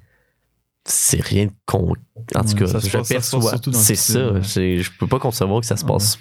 c'est 0.85 1.21
rien 1.21 1.47
de 1.47 1.51
con. 1.65 1.93
En 2.35 2.41
tout 2.43 2.47
Ouais, 2.49 2.53
cas, 2.53 2.79
je 2.79 2.89
perçois. 3.13 3.55
C'est 3.73 3.95
ça. 3.95 4.39
Je 4.41 4.89
peux 4.99 5.07
pas 5.07 5.19
concevoir 5.19 5.61
que 5.61 5.65
ça 5.65 5.77
se 5.77 5.83
Ouais. 5.85 5.91
passe 5.93 6.19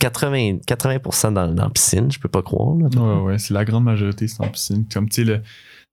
80, 0.00 0.58
80% 0.66 1.32
dans, 1.32 1.48
dans 1.48 1.64
la 1.64 1.70
piscine, 1.70 2.10
je 2.12 2.18
peux 2.20 2.28
pas 2.28 2.42
croire. 2.42 2.76
Là. 2.76 2.88
Ouais, 3.00 3.22
ouais, 3.32 3.38
c'est 3.38 3.54
la 3.54 3.64
grande 3.64 3.84
majorité, 3.84 4.28
c'est 4.28 4.40
en 4.44 4.48
piscine. 4.48 4.84
Comme, 4.92 5.08
tu 5.08 5.22
sais, 5.22 5.24
le- 5.24 5.42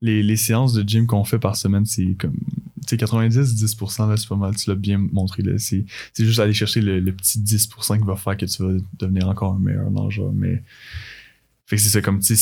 les, 0.02 0.36
séances 0.36 0.74
de 0.74 0.88
gym 0.88 1.08
qu'on 1.08 1.24
fait 1.24 1.40
par 1.40 1.56
semaine, 1.56 1.86
c'est 1.86 2.16
comme, 2.20 2.36
tu 2.88 2.90
sais, 2.90 2.98
90-10%, 2.98 4.10
là, 4.10 4.18
c'est 4.18 4.28
pas 4.28 4.36
mal, 4.36 4.56
tu 4.56 4.70
l'as 4.70 4.76
bien 4.76 4.98
montré, 4.98 5.44
là. 5.44 5.58
C'est, 5.58 5.86
c'est 6.14 6.26
juste 6.26 6.40
aller 6.40 6.54
chercher 6.54 6.82
le, 6.82 7.00
le 7.00 7.12
petit 7.12 7.40
10% 7.40 8.00
qui 8.00 8.06
va 8.06 8.16
faire 8.16 8.38
que 8.38 8.46
tu 8.46 8.64
vas 8.64 8.74
devenir 9.00 9.28
encore 9.28 9.54
un 9.54 9.60
meilleur 9.60 9.90
nageur, 9.92 10.32
mais, 10.34 10.62
fait 11.68 11.78
que 11.78 11.82
c'est 11.82 11.90
ça, 11.90 12.02
comme, 12.02 12.20
tu 12.20 12.36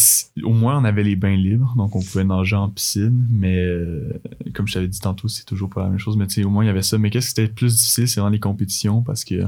au 0.43 0.53
moins, 0.53 0.77
on 0.77 0.83
avait 0.83 1.03
les 1.03 1.15
bains 1.15 1.37
libres, 1.37 1.73
donc 1.77 1.95
on 1.95 2.01
pouvait 2.01 2.25
nager 2.25 2.57
en 2.57 2.69
piscine, 2.69 3.25
mais, 3.29 3.57
euh, 3.57 4.21
comme 4.53 4.67
je 4.67 4.73
t'avais 4.73 4.89
dit 4.89 4.99
tantôt, 4.99 5.29
c'est 5.29 5.45
toujours 5.45 5.69
pas 5.69 5.83
la 5.83 5.89
même 5.89 5.99
chose, 5.99 6.17
mais 6.17 6.27
tu 6.27 6.35
sais, 6.35 6.43
au 6.43 6.49
moins, 6.49 6.65
il 6.65 6.67
y 6.67 6.69
avait 6.69 6.81
ça. 6.81 6.97
Mais 6.97 7.09
qu'est-ce 7.09 7.33
qui 7.33 7.41
était 7.41 7.51
plus 7.51 7.77
difficile, 7.77 8.07
c'est 8.09 8.19
vraiment 8.19 8.33
les 8.33 8.39
compétitions, 8.39 9.01
parce 9.01 9.23
que, 9.23 9.45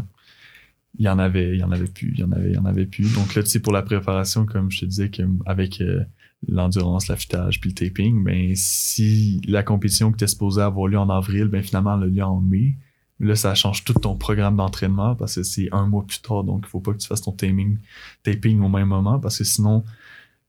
il 0.97 1.06
y 1.06 1.10
en 1.10 1.20
avait, 1.20 1.56
il 1.56 1.60
y 1.60 1.64
en 1.64 1.72
avait 1.72 1.88
plus, 1.88 2.14
il 2.14 2.20
y 2.20 2.24
en 2.24 2.32
avait, 2.32 2.51
il 2.51 2.56
y 2.56 2.58
en 2.58 2.66
avait 2.66 2.86
plus. 2.86 3.14
Donc 3.14 3.36
là, 3.36 3.43
tu 3.43 3.49
sais, 3.49 3.60
pour 3.60 3.74
la 3.74 3.82
préparation, 3.82 4.45
comme 4.45 4.72
je 4.72 4.82
te 4.82 4.86
disais, 4.86 5.12
avec 5.45 5.82
euh, 5.82 6.03
l'endurance, 6.47 7.07
l'affûtage, 7.07 7.59
puis 7.59 7.69
le 7.71 7.75
taping, 7.75 8.23
ben 8.23 8.53
si 8.55 9.41
la 9.47 9.63
compétition 9.63 10.11
qui 10.11 10.15
était 10.15 10.27
supposée 10.27 10.61
avoir 10.61 10.87
lieu 10.87 10.97
en 10.97 11.09
avril, 11.09 11.45
ben 11.45 11.63
finalement 11.63 11.97
elle 11.97 12.03
a 12.03 12.07
lieu 12.07 12.23
en 12.23 12.41
mai. 12.41 12.75
Là, 13.19 13.35
ça 13.35 13.55
change 13.55 13.85
tout 13.85 13.93
ton 13.93 14.15
programme 14.17 14.57
d'entraînement 14.57 15.15
parce 15.15 15.35
que 15.35 15.43
c'est 15.43 15.69
un 15.71 15.87
mois 15.87 16.05
plus 16.05 16.19
tard, 16.19 16.43
donc 16.43 16.63
il 16.65 16.69
faut 16.69 16.81
pas 16.81 16.91
que 16.91 16.97
tu 16.97 17.07
fasses 17.07 17.21
ton 17.21 17.31
taping, 17.31 17.77
taping 18.23 18.61
au 18.61 18.69
même 18.69 18.89
moment 18.89 19.19
parce 19.19 19.37
que 19.37 19.45
sinon, 19.45 19.83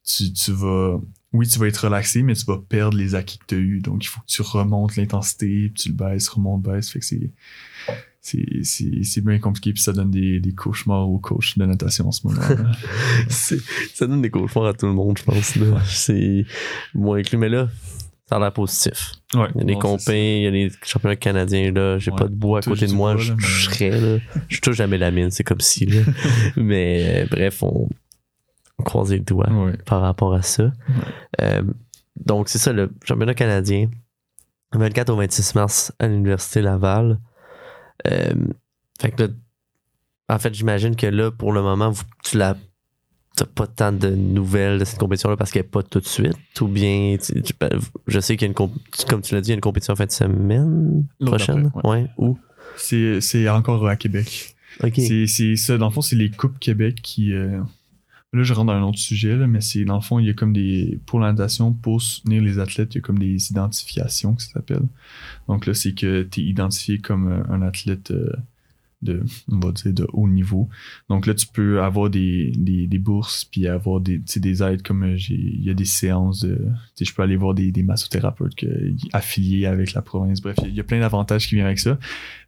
tu, 0.04 0.32
tu 0.32 0.52
vas, 0.52 1.00
oui, 1.32 1.46
tu 1.46 1.58
vas 1.58 1.68
être 1.68 1.84
relaxé, 1.84 2.22
mais 2.22 2.34
tu 2.34 2.44
vas 2.44 2.58
perdre 2.58 2.96
les 2.96 3.14
acquis 3.14 3.38
que 3.38 3.44
tu 3.46 3.54
as 3.54 3.58
eu. 3.58 3.80
Donc 3.80 4.04
il 4.04 4.08
faut 4.08 4.20
que 4.20 4.26
tu 4.26 4.42
remontes 4.42 4.96
l'intensité, 4.96 5.70
puis 5.72 5.82
tu 5.82 5.88
le 5.90 5.94
baisses, 5.94 6.28
remontes, 6.28 6.62
baisses. 6.62 6.90
Fait 6.90 6.98
que 6.98 7.04
c'est, 7.04 7.30
c'est, 8.62 9.20
bien 9.20 9.38
compliqué, 9.38 9.72
puis 9.72 9.82
ça 9.82 9.92
donne 9.92 10.10
des, 10.10 10.40
des 10.40 10.52
cauchemars 10.52 11.08
aux 11.08 11.18
coachs 11.18 11.56
de 11.58 11.64
natation 11.64 12.08
en 12.08 12.12
ce 12.12 12.26
moment. 12.26 12.40
ça 13.28 14.06
donne 14.06 14.22
des 14.22 14.30
cauchemars 14.30 14.66
à 14.66 14.72
tout 14.74 14.86
le 14.86 14.92
monde, 14.92 15.18
je 15.18 15.24
pense. 15.24 15.56
là. 15.56 15.80
C'est 15.86 16.44
moi 16.94 17.18
inclus, 17.18 17.38
mais 17.38 17.48
là, 17.48 17.68
ça 18.28 18.36
a 18.36 18.38
l'air 18.40 18.52
positif. 18.52 19.12
ouais, 19.34 19.46
Il 19.54 19.60
y 19.60 19.62
a 19.62 19.64
des 19.64 19.74
compés, 19.78 20.38
il 20.38 20.42
y 20.42 20.46
a 20.46 20.50
les 20.50 20.72
championnats 20.82 21.16
canadiens, 21.16 21.70
là. 21.72 21.98
J'ai 21.98 22.10
Ouais. 22.10 22.16
pas 22.18 22.28
de 22.28 22.34
bois 22.34 22.58
à 22.58 22.62
côté 22.62 22.86
de 22.86 22.92
moi, 22.92 23.14
bois, 23.14 23.22
je, 23.22 23.30
là, 23.30 23.36
mais- 23.40 23.46
je 23.46 23.70
serais, 23.70 23.90
là. 24.00 24.18
Je 24.48 24.60
touche 24.60 24.76
jamais 24.76 24.98
la 24.98 25.10
mine, 25.10 25.30
c'est 25.30 25.44
comme 25.44 25.60
si, 25.60 25.86
là. 25.86 26.00
mais 26.56 27.22
euh, 27.22 27.26
bref, 27.30 27.62
on, 27.62 27.88
on 28.78 28.82
croise 28.82 29.12
les 29.12 29.20
doigts 29.20 29.48
Ouais. 29.52 29.76
par 29.86 30.00
rapport 30.00 30.34
à 30.34 30.42
ça. 30.42 30.72
Euh, 31.40 31.62
donc, 32.24 32.48
c'est 32.48 32.58
ça, 32.58 32.72
le 32.72 32.90
championnat 33.04 33.34
canadien, 33.34 33.88
24 34.72 35.10
au 35.10 35.16
26 35.16 35.54
mars 35.54 35.92
à 36.00 36.08
l'Université 36.08 36.60
Laval. 36.62 37.20
Euh, 38.06 38.34
fait 39.00 39.10
que 39.10 39.22
là, 39.24 39.28
en 40.28 40.38
fait, 40.38 40.54
j'imagine 40.54 40.96
que 40.96 41.06
là, 41.06 41.30
pour 41.30 41.52
le 41.52 41.62
moment, 41.62 41.90
vous, 41.90 42.02
tu 42.24 42.36
l'as. 42.38 42.56
T'as 43.36 43.44
pas 43.44 43.66
tant 43.66 43.92
de 43.92 44.08
nouvelles 44.08 44.78
de 44.78 44.84
cette 44.86 44.98
compétition-là 44.98 45.36
parce 45.36 45.50
qu'elle 45.52 45.62
n'est 45.64 45.68
pas 45.68 45.82
tout 45.82 46.00
de 46.00 46.06
suite, 46.06 46.32
ou 46.62 46.68
bien 46.68 47.18
tu- 47.22 47.42
tu- 47.42 47.52
je 48.06 48.18
sais 48.20 48.34
qu'il 48.34 48.46
y 48.46 48.48
a 48.48 48.48
une 48.48 48.54
comp- 48.54 48.72
comme 49.10 49.20
tu 49.20 49.34
l'as 49.34 49.42
dit, 49.42 49.48
il 49.48 49.50
y 49.50 49.52
a 49.52 49.56
une 49.56 49.60
compétition 49.60 49.92
en 49.92 49.96
fin 49.96 50.06
de 50.06 50.10
semaine 50.10 51.04
prochaine. 51.20 51.70
ouais. 51.84 52.06
Où? 52.16 52.38
C'est, 52.78 53.20
c'est 53.20 53.46
encore 53.50 53.86
à 53.88 53.96
Québec. 53.96 54.56
Ok. 54.82 54.94
C'est, 54.96 55.26
c'est 55.26 55.54
ça, 55.56 55.76
dans 55.76 55.88
le 55.88 55.92
fond, 55.92 56.00
c'est 56.00 56.16
les 56.16 56.30
Coupes 56.30 56.58
Québec 56.58 56.96
qui. 57.02 57.34
euh, 57.34 57.60
Là, 58.32 58.42
je 58.42 58.52
rentre 58.52 58.66
dans 58.66 58.72
un 58.74 58.82
autre 58.82 58.98
sujet, 58.98 59.36
là, 59.36 59.46
mais 59.46 59.60
c'est 59.60 59.84
dans 59.84 59.94
le 59.94 60.00
fond, 60.02 60.18
il 60.18 60.26
y 60.26 60.30
a 60.30 60.34
comme 60.34 60.52
des. 60.52 60.98
Pour 61.06 61.20
la 61.20 61.34
pour 61.80 62.02
soutenir 62.02 62.42
les 62.42 62.58
athlètes, 62.58 62.94
il 62.94 62.98
y 62.98 63.00
a 63.00 63.00
comme 63.00 63.18
des 63.18 63.50
identifications 63.50 64.34
que 64.34 64.42
ça 64.42 64.54
s'appelle. 64.54 64.82
Donc 65.48 65.64
là, 65.66 65.74
c'est 65.74 65.92
que 65.92 66.22
tu 66.22 66.40
es 66.40 66.44
identifié 66.44 66.98
comme 66.98 67.28
euh, 67.28 67.42
un 67.48 67.62
athlète 67.62 68.10
euh, 68.10 68.32
de, 69.00 69.22
on 69.50 69.60
va 69.60 69.72
dire, 69.72 69.92
de 69.94 70.06
haut 70.12 70.28
niveau. 70.28 70.68
Donc 71.08 71.26
là, 71.26 71.34
tu 71.34 71.46
peux 71.46 71.82
avoir 71.82 72.10
des, 72.10 72.52
des, 72.56 72.88
des 72.88 72.98
bourses, 72.98 73.44
puis 73.44 73.68
avoir 73.68 74.00
des, 74.00 74.18
des 74.18 74.62
aides 74.62 74.82
comme 74.82 75.04
euh. 75.04 75.16
Il 75.30 75.62
y 75.62 75.70
a 75.70 75.74
des 75.74 75.84
séances 75.84 76.40
de. 76.40 76.66
Je 77.00 77.14
peux 77.14 77.22
aller 77.22 77.36
voir 77.36 77.54
des, 77.54 77.70
des 77.70 77.84
massothérapeutes 77.84 78.56
affiliés 79.12 79.66
avec 79.66 79.94
la 79.94 80.02
province. 80.02 80.42
Bref, 80.42 80.56
il 80.64 80.74
y 80.74 80.80
a 80.80 80.84
plein 80.84 81.00
d'avantages 81.00 81.46
qui 81.46 81.54
viennent 81.54 81.66
avec 81.66 81.78
ça. 81.78 81.98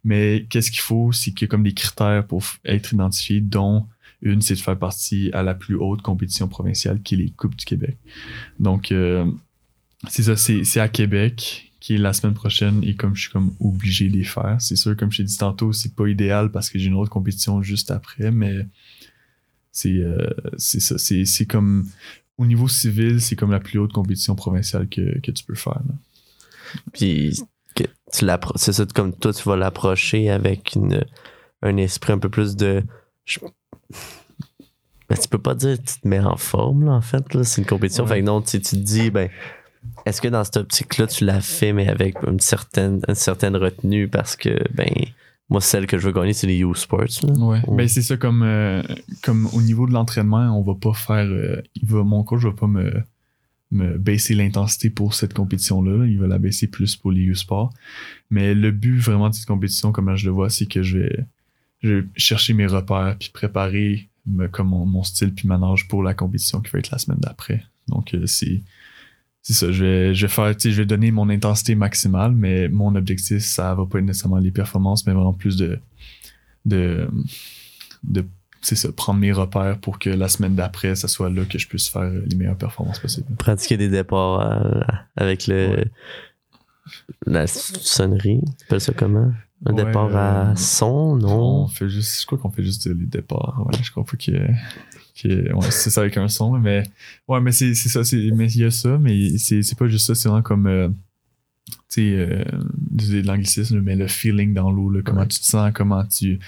Mais 0.03 0.45
qu'est-ce 0.49 0.71
qu'il 0.71 0.81
faut, 0.81 1.13
c'est 1.13 1.31
qu'il 1.31 1.43
y 1.43 1.45
a 1.45 1.47
comme 1.47 1.63
des 1.63 1.73
critères 1.73 2.27
pour 2.27 2.43
être 2.65 2.93
identifié, 2.93 3.39
dont 3.39 3.87
une, 4.21 4.41
c'est 4.41 4.55
de 4.55 4.59
faire 4.59 4.77
partie 4.77 5.29
à 5.33 5.43
la 5.43 5.55
plus 5.55 5.75
haute 5.75 6.01
compétition 6.01 6.47
provinciale, 6.47 7.01
qui 7.01 7.15
est 7.15 7.17
les 7.17 7.29
Coupes 7.31 7.55
du 7.55 7.65
Québec. 7.65 7.97
Donc, 8.59 8.91
euh, 8.91 9.29
c'est 10.07 10.23
ça, 10.23 10.35
c'est 10.35 10.79
à 10.79 10.89
Québec, 10.89 11.71
qui 11.79 11.95
est 11.95 11.97
la 11.97 12.13
semaine 12.13 12.33
prochaine, 12.33 12.83
et 12.83 12.95
comme 12.95 13.15
je 13.15 13.21
suis 13.21 13.31
comme 13.31 13.53
obligé 13.59 14.09
de 14.09 14.17
les 14.17 14.23
faire, 14.23 14.57
c'est 14.59 14.75
sûr, 14.75 14.95
comme 14.97 15.11
je 15.11 15.17
t'ai 15.17 15.23
dit 15.23 15.37
tantôt, 15.37 15.71
c'est 15.71 15.95
pas 15.95 16.07
idéal 16.07 16.51
parce 16.51 16.69
que 16.69 16.77
j'ai 16.77 16.87
une 16.87 16.95
autre 16.95 17.09
compétition 17.09 17.61
juste 17.61 17.91
après, 17.91 18.31
mais 18.31 18.65
c'est 19.71 19.93
euh, 19.93 20.29
ça, 20.57 20.97
c'est 20.97 21.45
comme, 21.45 21.87
au 22.37 22.45
niveau 22.45 22.67
civil, 22.67 23.21
c'est 23.21 23.35
comme 23.35 23.51
la 23.51 23.59
plus 23.59 23.79
haute 23.79 23.93
compétition 23.93 24.35
provinciale 24.35 24.89
que, 24.89 25.19
tu 25.19 25.43
peux 25.45 25.55
faire. 25.55 25.81
Puis 26.93 27.39
c'est 28.11 28.73
ça, 28.73 28.85
comme 28.93 29.13
toi, 29.13 29.33
tu 29.33 29.43
vas 29.43 29.55
l'approcher 29.55 30.29
avec 30.29 30.77
un 31.61 31.77
esprit 31.77 32.13
un 32.13 32.19
peu 32.19 32.29
plus 32.29 32.55
de. 32.55 32.83
Ben, 35.09 35.17
tu 35.17 35.27
peux 35.27 35.39
pas 35.39 35.55
dire 35.55 35.77
que 35.77 35.83
tu 35.83 35.99
te 36.01 36.07
mets 36.07 36.19
en 36.19 36.37
forme, 36.37 36.85
là, 36.85 36.91
en 36.91 37.01
fait. 37.01 37.33
Là. 37.33 37.43
C'est 37.43 37.61
une 37.61 37.67
compétition. 37.67 38.03
Ouais. 38.03 38.15
Fait 38.15 38.19
que 38.21 38.25
non, 38.25 38.41
tu, 38.41 38.61
tu 38.61 38.75
te 38.75 38.81
dis, 38.81 39.09
ben, 39.09 39.29
est-ce 40.05 40.21
que 40.21 40.27
dans 40.27 40.43
cette 40.43 40.57
optique-là, 40.57 41.07
tu 41.07 41.25
l'as 41.25 41.41
fait, 41.41 41.73
mais 41.73 41.87
avec 41.87 42.15
une 42.27 42.39
certaine, 42.39 43.01
une 43.07 43.15
certaine 43.15 43.55
retenue? 43.55 44.07
Parce 44.07 44.35
que, 44.35 44.55
ben, 44.73 44.91
moi, 45.49 45.61
celle 45.61 45.87
que 45.87 45.97
je 45.97 46.05
veux 46.05 46.13
gagner, 46.13 46.33
c'est 46.33 46.47
les 46.47 46.59
U-Sports. 46.59 47.23
Ouais. 47.23 47.61
Ben 47.67 47.87
c'est 47.87 48.03
ça 48.03 48.17
comme 48.17 48.43
euh, 48.43 48.83
comme 49.23 49.47
au 49.53 49.61
niveau 49.61 49.87
de 49.87 49.93
l'entraînement, 49.93 50.57
on 50.57 50.61
va 50.61 50.75
pas 50.75 50.93
faire 50.93 51.25
euh, 51.25 51.61
il 51.75 51.87
va 51.87 52.03
mon 52.03 52.23
coach 52.23 52.43
va 52.43 52.51
pas 52.51 52.67
me 52.67 53.01
me 53.71 53.97
baisser 53.97 54.33
l'intensité 54.33 54.89
pour 54.89 55.13
cette 55.13 55.33
compétition 55.33 55.81
là, 55.81 56.05
il 56.05 56.19
va 56.19 56.27
la 56.27 56.39
baisser 56.39 56.67
plus 56.67 56.95
pour 56.95 57.11
les 57.11 57.21
U-Sport. 57.21 57.71
Mais 58.29 58.53
le 58.53 58.71
but 58.71 58.97
vraiment 58.97 59.29
de 59.29 59.33
cette 59.33 59.47
compétition 59.47 59.91
comme 59.91 60.15
je 60.15 60.25
le 60.25 60.31
vois, 60.31 60.51
c'est 60.51 60.67
que 60.67 60.83
je 60.83 60.99
vais 60.99 61.25
je 61.81 61.89
vais 61.89 62.05
chercher 62.15 62.53
mes 62.53 62.65
repères 62.67 63.15
puis 63.19 63.29
préparer 63.33 64.09
me- 64.25 64.47
comme 64.47 64.69
mon, 64.69 64.85
mon 64.85 65.03
style 65.03 65.33
puis 65.33 65.47
ma 65.47 65.57
nage 65.57 65.87
pour 65.87 66.03
la 66.03 66.13
compétition 66.13 66.61
qui 66.61 66.71
va 66.71 66.79
être 66.79 66.91
la 66.91 66.97
semaine 66.97 67.19
d'après. 67.19 67.63
Donc 67.87 68.13
euh, 68.13 68.25
c'est 68.25 68.61
c'est 69.41 69.53
ça, 69.53 69.71
je 69.71 69.83
vais, 69.83 70.13
je 70.15 70.25
vais 70.25 70.31
faire, 70.31 70.53
je 70.59 70.69
vais 70.69 70.85
donner 70.85 71.11
mon 71.11 71.29
intensité 71.29 71.73
maximale, 71.73 72.33
mais 72.33 72.67
mon 72.67 72.93
objectif, 72.95 73.39
ça 73.39 73.73
va 73.73 73.85
pas 73.85 73.99
être 73.99 74.05
nécessairement 74.05 74.37
les 74.37 74.51
performances, 74.51 75.07
mais 75.07 75.13
vraiment 75.13 75.33
plus 75.33 75.55
de, 75.55 75.79
de, 76.65 77.07
de 78.03 78.25
c'est 78.61 78.75
ça, 78.75 78.91
prendre 78.91 79.21
mes 79.21 79.31
repères 79.31 79.77
pour 79.79 79.97
que 79.97 80.09
la 80.09 80.27
semaine 80.27 80.55
d'après, 80.55 80.93
ça 80.95 81.07
soit 81.07 81.29
là 81.29 81.45
que 81.45 81.57
je 81.57 81.67
puisse 81.67 81.87
faire 81.87 82.11
les 82.11 82.35
meilleures 82.35 82.57
performances 82.57 82.99
possibles. 82.99 83.33
Pratiquer 83.37 83.77
des 83.77 83.87
départs 83.87 84.41
euh, 84.41 84.81
avec 85.15 85.47
le. 85.47 85.69
Ouais. 85.69 85.91
La 87.25 87.47
sonnerie, 87.47 88.41
tu 88.57 88.65
appelles 88.65 88.81
ça 88.81 88.93
comment? 88.93 89.31
Un 89.65 89.73
Ouais, 89.73 89.85
départ 89.85 90.09
euh, 90.15 90.51
à 90.51 90.55
son, 90.55 91.17
non? 91.17 91.63
On 91.63 91.67
fait 91.67 91.89
juste, 91.89 92.21
je 92.21 92.25
crois 92.25 92.37
qu'on 92.37 92.49
fait 92.49 92.63
juste 92.63 92.85
les 92.87 93.05
départs. 93.05 93.61
Ouais, 93.65 93.77
je 93.83 93.91
crois 93.91 94.05
pas 94.05 94.15
que, 94.15 94.31
que 95.21 95.53
ouais, 95.53 95.71
c'est 95.71 95.89
ça 95.89 96.01
avec 96.01 96.15
un 96.17 96.29
son, 96.29 96.57
mais 96.57 96.83
ouais, 97.27 97.41
mais 97.41 97.51
c'est 97.51 97.73
ça, 97.73 98.03
c'est 98.05 98.31
mais 98.33 98.49
il 98.53 98.61
y 98.61 98.63
a 98.63 98.71
ça, 98.71 98.97
mais 98.97 99.37
c'est 99.37 99.61
c'est 99.61 99.77
pas 99.77 99.87
juste 99.89 100.07
ça, 100.07 100.15
c'est 100.15 100.29
vraiment 100.29 100.41
comme 100.43 100.65
euh, 100.67 100.87
tu 101.67 101.75
sais, 101.89 102.13
euh, 102.15 102.43
de 102.91 103.21
l'anglicisme, 103.27 103.81
mais 103.81 103.95
le 103.97 104.07
feeling 104.07 104.53
dans 104.53 104.71
l'eau, 104.71 104.93
comment 105.03 105.21
Ouais. 105.21 105.27
tu 105.27 105.39
te 105.39 105.45
sens, 105.45 105.71
comment 105.73 106.05
tu, 106.05 106.39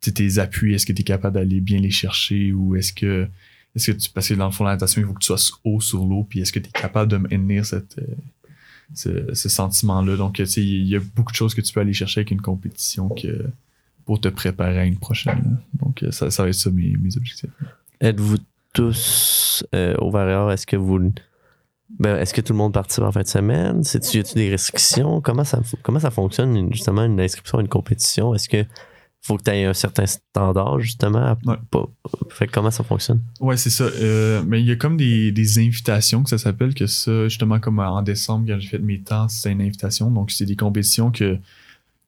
tes 0.00 0.38
appuis, 0.38 0.74
est-ce 0.74 0.84
que 0.86 0.92
tu 0.92 1.02
es 1.02 1.04
capable 1.04 1.34
d'aller 1.34 1.60
bien 1.60 1.78
les 1.78 1.90
chercher 1.90 2.52
ou 2.52 2.74
est-ce 2.74 2.92
que 2.92 3.28
est-ce 3.76 3.92
que 3.92 3.96
tu 3.96 4.10
parce 4.10 4.28
que 4.28 4.34
dans 4.34 4.46
le 4.46 4.50
fond 4.52 4.64
la 4.64 4.72
natation, 4.72 5.00
il 5.00 5.06
faut 5.06 5.12
que 5.12 5.20
tu 5.20 5.26
sois 5.26 5.38
haut 5.62 5.80
sur 5.80 6.04
l'eau, 6.04 6.26
puis 6.28 6.40
est-ce 6.40 6.52
que 6.52 6.58
tu 6.58 6.68
es 6.68 6.72
capable 6.72 7.10
de 7.12 7.18
maintenir 7.18 7.64
cette 7.64 7.98
euh, 7.98 8.04
ce, 8.94 9.34
sentiment-là. 9.34 10.16
Donc, 10.16 10.38
il 10.38 10.86
y 10.86 10.96
a 10.96 11.00
beaucoup 11.14 11.32
de 11.32 11.36
choses 11.36 11.54
que 11.54 11.60
tu 11.60 11.72
peux 11.72 11.80
aller 11.80 11.92
chercher 11.92 12.20
avec 12.20 12.30
une 12.30 12.40
compétition 12.40 13.08
que 13.08 13.46
pour 14.04 14.20
te 14.20 14.28
préparer 14.28 14.78
à 14.78 14.84
une 14.84 14.96
prochaine. 14.96 15.58
Donc, 15.74 16.02
euh, 16.02 16.10
ça, 16.10 16.30
ça 16.30 16.42
va 16.42 16.48
être 16.48 16.54
ça 16.54 16.70
mes, 16.70 16.94
objectifs. 17.16 17.50
Êtes-vous 18.00 18.38
tous 18.72 19.64
euh, 19.74 19.94
au 19.98 20.10
Vareur? 20.10 20.50
Est-ce 20.50 20.66
que 20.66 20.76
vous. 20.76 21.12
Ben, 21.98 22.16
est-ce 22.16 22.32
que 22.32 22.40
tout 22.40 22.52
le 22.52 22.58
monde 22.58 22.72
participe 22.72 23.04
en 23.04 23.12
fin 23.12 23.22
de 23.22 23.26
semaine? 23.26 23.82
Y 23.82 24.18
a-tu 24.18 24.34
des 24.34 24.50
restrictions? 24.50 25.20
Comment 25.20 25.44
ça, 25.44 25.60
comment 25.82 26.00
ça 26.00 26.10
fonctionne, 26.10 26.72
justement, 26.72 27.04
une 27.04 27.20
inscription 27.20 27.58
à 27.58 27.60
une 27.60 27.68
compétition? 27.68 28.34
Est-ce 28.34 28.48
que 28.48 28.64
faut 29.28 29.36
que 29.36 29.44
tu 29.44 29.50
aies 29.50 29.64
un 29.64 29.72
certain 29.74 30.06
standard, 30.06 30.80
justement? 30.80 31.18
à- 31.18 31.38
Ouais. 31.44 31.56
pas- 31.70 31.88
fait 32.30 32.46
que 32.46 32.52
comment 32.52 32.70
ça 32.70 32.82
fonctionne? 32.82 33.20
Ouais, 33.40 33.56
c'est 33.56 33.70
ça. 33.70 33.84
Euh, 33.84 34.42
mais 34.46 34.60
il 34.60 34.66
y 34.66 34.70
a 34.72 34.76
comme 34.76 34.96
des, 34.96 35.30
des 35.32 35.58
invitations 35.58 36.22
que 36.24 36.30
ça 36.30 36.38
s'appelle, 36.38 36.74
que 36.74 36.86
ça, 36.86 37.28
justement, 37.28 37.60
comme 37.60 37.78
en 37.78 38.02
décembre, 38.02 38.46
quand 38.48 38.58
j'ai 38.58 38.68
fait 38.68 38.78
mes 38.78 39.00
temps, 39.00 39.28
c'est 39.28 39.52
une 39.52 39.60
invitation. 39.60 40.10
Donc, 40.10 40.30
c'est 40.32 40.46
des 40.46 40.56
compétitions 40.56 41.10
que 41.12 41.38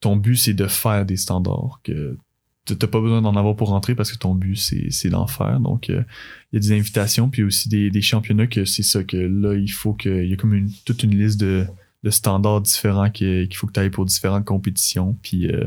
ton 0.01 0.15
but, 0.17 0.35
c'est 0.35 0.53
de 0.53 0.67
faire 0.67 1.05
des 1.05 1.15
standards. 1.17 1.79
Que 1.83 2.17
t- 2.65 2.75
t'as 2.75 2.87
pas 2.87 2.99
besoin 2.99 3.21
d'en 3.21 3.35
avoir 3.35 3.55
pour 3.55 3.69
rentrer 3.69 3.93
parce 3.95 4.11
que 4.11 4.17
ton 4.17 4.33
but, 4.35 4.55
c'est 4.55 4.89
c'est 4.89 5.09
d'en 5.09 5.27
faire. 5.27 5.59
Donc, 5.59 5.89
euh, 5.89 6.03
il 6.51 6.55
y 6.55 6.57
a 6.57 6.59
des 6.59 6.71
invitations, 6.77 7.29
puis 7.29 7.43
aussi 7.43 7.69
des, 7.69 7.89
des 7.91 8.01
championnats 8.01 8.47
que 8.47 8.65
c'est 8.65 8.83
ça, 8.83 9.03
que 9.03 9.17
là, 9.17 9.53
il 9.55 9.69
faut 9.71 9.93
que. 9.93 10.23
Il 10.23 10.29
y 10.29 10.33
a 10.33 10.35
comme 10.37 10.53
une, 10.55 10.71
toute 10.85 11.03
une 11.03 11.15
liste 11.17 11.39
de, 11.39 11.65
de 12.03 12.09
standards 12.09 12.61
différents 12.61 13.09
qu'il 13.11 13.47
faut 13.55 13.67
que 13.67 13.73
tu 13.73 13.79
ailles 13.79 13.89
pour 13.91 14.05
différentes 14.05 14.45
compétitions. 14.45 15.15
Puis 15.21 15.47
euh, 15.47 15.65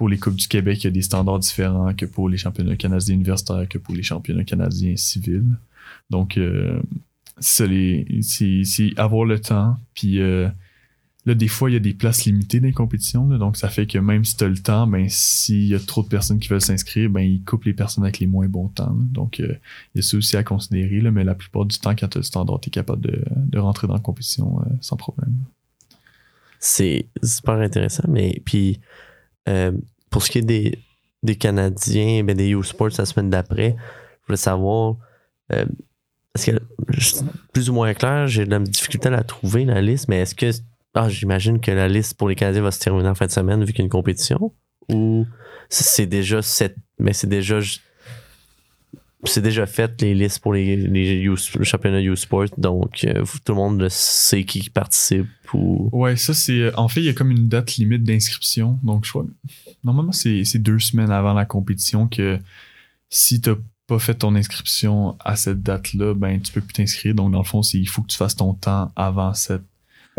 pour 0.00 0.08
les 0.08 0.16
Coupes 0.16 0.36
du 0.36 0.48
Québec, 0.48 0.82
il 0.82 0.84
y 0.84 0.86
a 0.86 0.92
des 0.92 1.02
standards 1.02 1.40
différents 1.40 1.92
que 1.92 2.06
pour 2.06 2.30
les 2.30 2.38
championnats 2.38 2.74
canadiens 2.74 3.14
universitaires, 3.14 3.68
que 3.68 3.76
pour 3.76 3.94
les 3.94 4.02
championnats 4.02 4.44
canadiens 4.44 4.96
civils. 4.96 5.58
Donc, 6.08 6.38
euh, 6.38 6.80
c'est 7.38 7.74
avoir 8.96 9.26
le 9.26 9.38
temps. 9.38 9.76
Puis 9.92 10.22
euh, 10.22 10.48
là, 11.26 11.34
des 11.34 11.48
fois, 11.48 11.68
il 11.68 11.74
y 11.74 11.76
a 11.76 11.80
des 11.80 11.92
places 11.92 12.24
limitées 12.24 12.60
dans 12.60 12.68
les 12.68 12.72
compétitions. 12.72 13.26
donc, 13.26 13.58
ça 13.58 13.68
fait 13.68 13.86
que 13.86 13.98
même 13.98 14.24
si 14.24 14.38
tu 14.38 14.44
as 14.44 14.48
le 14.48 14.56
temps, 14.56 14.86
ben, 14.86 15.06
s'il 15.10 15.66
y 15.66 15.74
a 15.74 15.78
trop 15.78 16.02
de 16.02 16.08
personnes 16.08 16.38
qui 16.38 16.48
veulent 16.48 16.62
s'inscrire, 16.62 17.10
ben, 17.10 17.20
ils 17.20 17.44
coupent 17.44 17.64
les 17.64 17.74
personnes 17.74 18.04
avec 18.04 18.20
les 18.20 18.26
moins 18.26 18.48
bons 18.48 18.68
temps. 18.68 18.96
Donc, 18.98 19.38
euh, 19.38 19.54
il 19.94 19.98
y 19.98 20.00
a 20.00 20.02
ça 20.02 20.16
aussi 20.16 20.34
à 20.34 20.42
considérer. 20.42 21.10
Mais 21.10 21.24
la 21.24 21.34
plupart 21.34 21.66
du 21.66 21.78
temps, 21.78 21.94
quand 21.94 22.08
tu 22.08 22.16
as 22.16 22.20
le 22.20 22.24
standard, 22.24 22.58
tu 22.58 22.68
es 22.68 22.70
capable 22.70 23.02
de, 23.02 23.58
rentrer 23.58 23.86
dans 23.86 23.92
la 23.92 24.00
compétition 24.00 24.62
sans 24.80 24.96
problème. 24.96 25.34
C'est 26.58 27.04
super 27.22 27.56
intéressant. 27.56 28.04
Mais 28.08 28.40
puis, 28.46 28.80
pour 30.10 30.22
ce 30.22 30.30
qui 30.30 30.38
est 30.38 30.42
des, 30.42 30.78
des 31.22 31.36
Canadiens, 31.36 32.22
ben, 32.24 32.36
des 32.36 32.50
U-Sports 32.50 32.90
la 32.98 33.06
semaine 33.06 33.30
d'après, 33.30 33.76
je 34.22 34.26
voulais 34.26 34.36
savoir 34.36 34.96
parce 36.32 36.46
que 36.46 36.52
plus 37.52 37.70
ou 37.70 37.74
moins 37.74 37.92
clair, 37.94 38.26
j'ai 38.26 38.44
de 38.44 38.50
la 38.50 38.58
difficulté 38.60 39.08
à 39.08 39.10
la 39.10 39.24
trouver, 39.24 39.64
la 39.64 39.80
liste, 39.80 40.08
mais 40.08 40.20
est-ce 40.20 40.34
que. 40.34 40.50
Ah, 40.94 41.08
j'imagine 41.08 41.60
que 41.60 41.70
la 41.70 41.86
liste 41.86 42.14
pour 42.14 42.28
les 42.28 42.34
Canadiens 42.34 42.62
va 42.62 42.72
se 42.72 42.80
terminer 42.80 43.08
en 43.08 43.14
fin 43.14 43.26
de 43.26 43.30
semaine 43.30 43.64
vu 43.64 43.72
qu'il 43.72 43.78
y 43.78 43.82
a 43.82 43.84
une 43.84 43.90
compétition. 43.90 44.52
Ou 44.92 45.26
c'est 45.68 46.06
déjà 46.06 46.42
cette. 46.42 46.76
Mais 46.98 47.12
c'est 47.12 47.28
déjà. 47.28 47.58
C'est 49.24 49.42
déjà 49.42 49.66
fait 49.66 50.00
les 50.00 50.14
listes 50.14 50.38
pour 50.38 50.54
les, 50.54 50.76
les 50.76 51.28
championnats 51.62 52.00
U-Sport, 52.00 52.46
donc 52.56 53.04
euh, 53.04 53.24
tout 53.44 53.52
le 53.52 53.54
monde 53.54 53.88
sait 53.90 54.44
qui 54.44 54.70
participe. 54.70 55.26
Ou... 55.52 55.90
Ouais, 55.92 56.16
ça 56.16 56.32
c'est. 56.32 56.74
En 56.76 56.88
fait, 56.88 57.00
il 57.00 57.06
y 57.06 57.08
a 57.10 57.12
comme 57.12 57.30
une 57.30 57.48
date 57.48 57.76
limite 57.76 58.02
d'inscription. 58.02 58.78
Donc, 58.82 59.04
je 59.04 59.10
crois. 59.10 59.26
Normalement, 59.84 60.12
c'est 60.12 60.58
deux 60.58 60.78
semaines 60.78 61.10
avant 61.10 61.34
la 61.34 61.44
compétition 61.44 62.08
que 62.08 62.38
si 63.10 63.40
tu 63.40 63.50
pas 63.86 63.98
fait 63.98 64.14
ton 64.14 64.36
inscription 64.36 65.16
à 65.18 65.34
cette 65.34 65.62
date-là, 65.62 66.14
ben 66.14 66.40
tu 66.40 66.52
peux 66.52 66.60
plus 66.60 66.74
t'inscrire. 66.74 67.14
Donc, 67.14 67.32
dans 67.32 67.38
le 67.38 67.44
fond, 67.44 67.60
il 67.74 67.88
faut 67.88 68.02
que 68.02 68.06
tu 68.06 68.16
fasses 68.16 68.36
ton 68.36 68.54
temps 68.54 68.92
avant 68.94 69.34
cette 69.34 69.64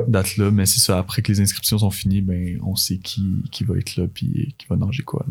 date-là. 0.07 0.51
Mais 0.51 0.65
c'est 0.65 0.81
ça, 0.81 0.99
après 0.99 1.21
que 1.21 1.31
les 1.31 1.39
inscriptions 1.39 1.77
sont 1.79 1.89
finies, 1.89 2.21
ben 2.21 2.59
on 2.63 2.75
sait 2.75 2.97
qui, 2.97 3.23
qui 3.49 3.63
va 3.63 3.77
être 3.77 3.95
là 3.95 4.07
puis 4.13 4.53
qui 4.57 4.67
va 4.67 4.75
nager 4.75 5.03
quoi. 5.03 5.25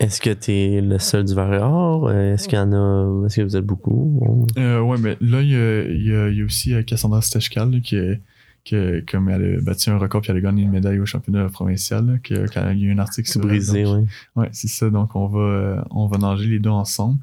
Est-ce 0.00 0.20
que 0.20 0.30
tu 0.30 0.50
es 0.50 0.80
le 0.80 0.98
seul 0.98 1.24
du 1.24 1.34
Varior? 1.34 2.10
Est-ce 2.10 2.48
qu'il 2.48 2.58
y 2.58 2.60
en 2.60 2.72
a. 2.72 3.26
Est-ce 3.26 3.36
que 3.36 3.42
vous 3.42 3.56
êtes 3.56 3.64
beaucoup? 3.64 4.46
Euh, 4.58 4.80
ouais, 4.80 4.98
mais 4.98 5.16
là, 5.20 5.40
il 5.40 5.50
y 5.50 5.56
a, 5.56 6.32
y, 6.32 6.36
y 6.36 6.42
a, 6.42 6.44
aussi 6.44 6.74
euh, 6.74 6.82
Cassandra 6.82 7.22
Stechkal 7.22 7.80
qui 7.80 7.96
est 7.96 8.20
que 8.64 9.04
comme 9.06 9.28
elle 9.28 9.58
a 9.58 9.60
battu 9.60 9.90
un 9.90 9.98
record 9.98 10.22
puis 10.22 10.30
elle 10.30 10.38
a 10.38 10.40
gagné 10.40 10.62
une 10.62 10.70
médaille 10.70 10.98
au 10.98 11.06
championnat 11.06 11.48
provincial 11.48 12.18
que 12.24 12.46
quand 12.52 12.70
il 12.70 12.80
y 12.80 12.84
a 12.84 12.86
eu 12.86 12.92
un 12.92 12.98
article 12.98 13.28
sur 13.28 13.40
brisé 13.40 13.84
oui 13.84 14.06
ouais 14.36 14.48
c'est 14.52 14.68
ça 14.68 14.88
donc 14.88 15.14
on 15.14 15.26
va 15.26 15.40
euh, 15.40 15.82
on 15.90 16.06
va 16.06 16.16
nager 16.16 16.46
les 16.46 16.58
deux 16.58 16.70
ensemble 16.70 17.18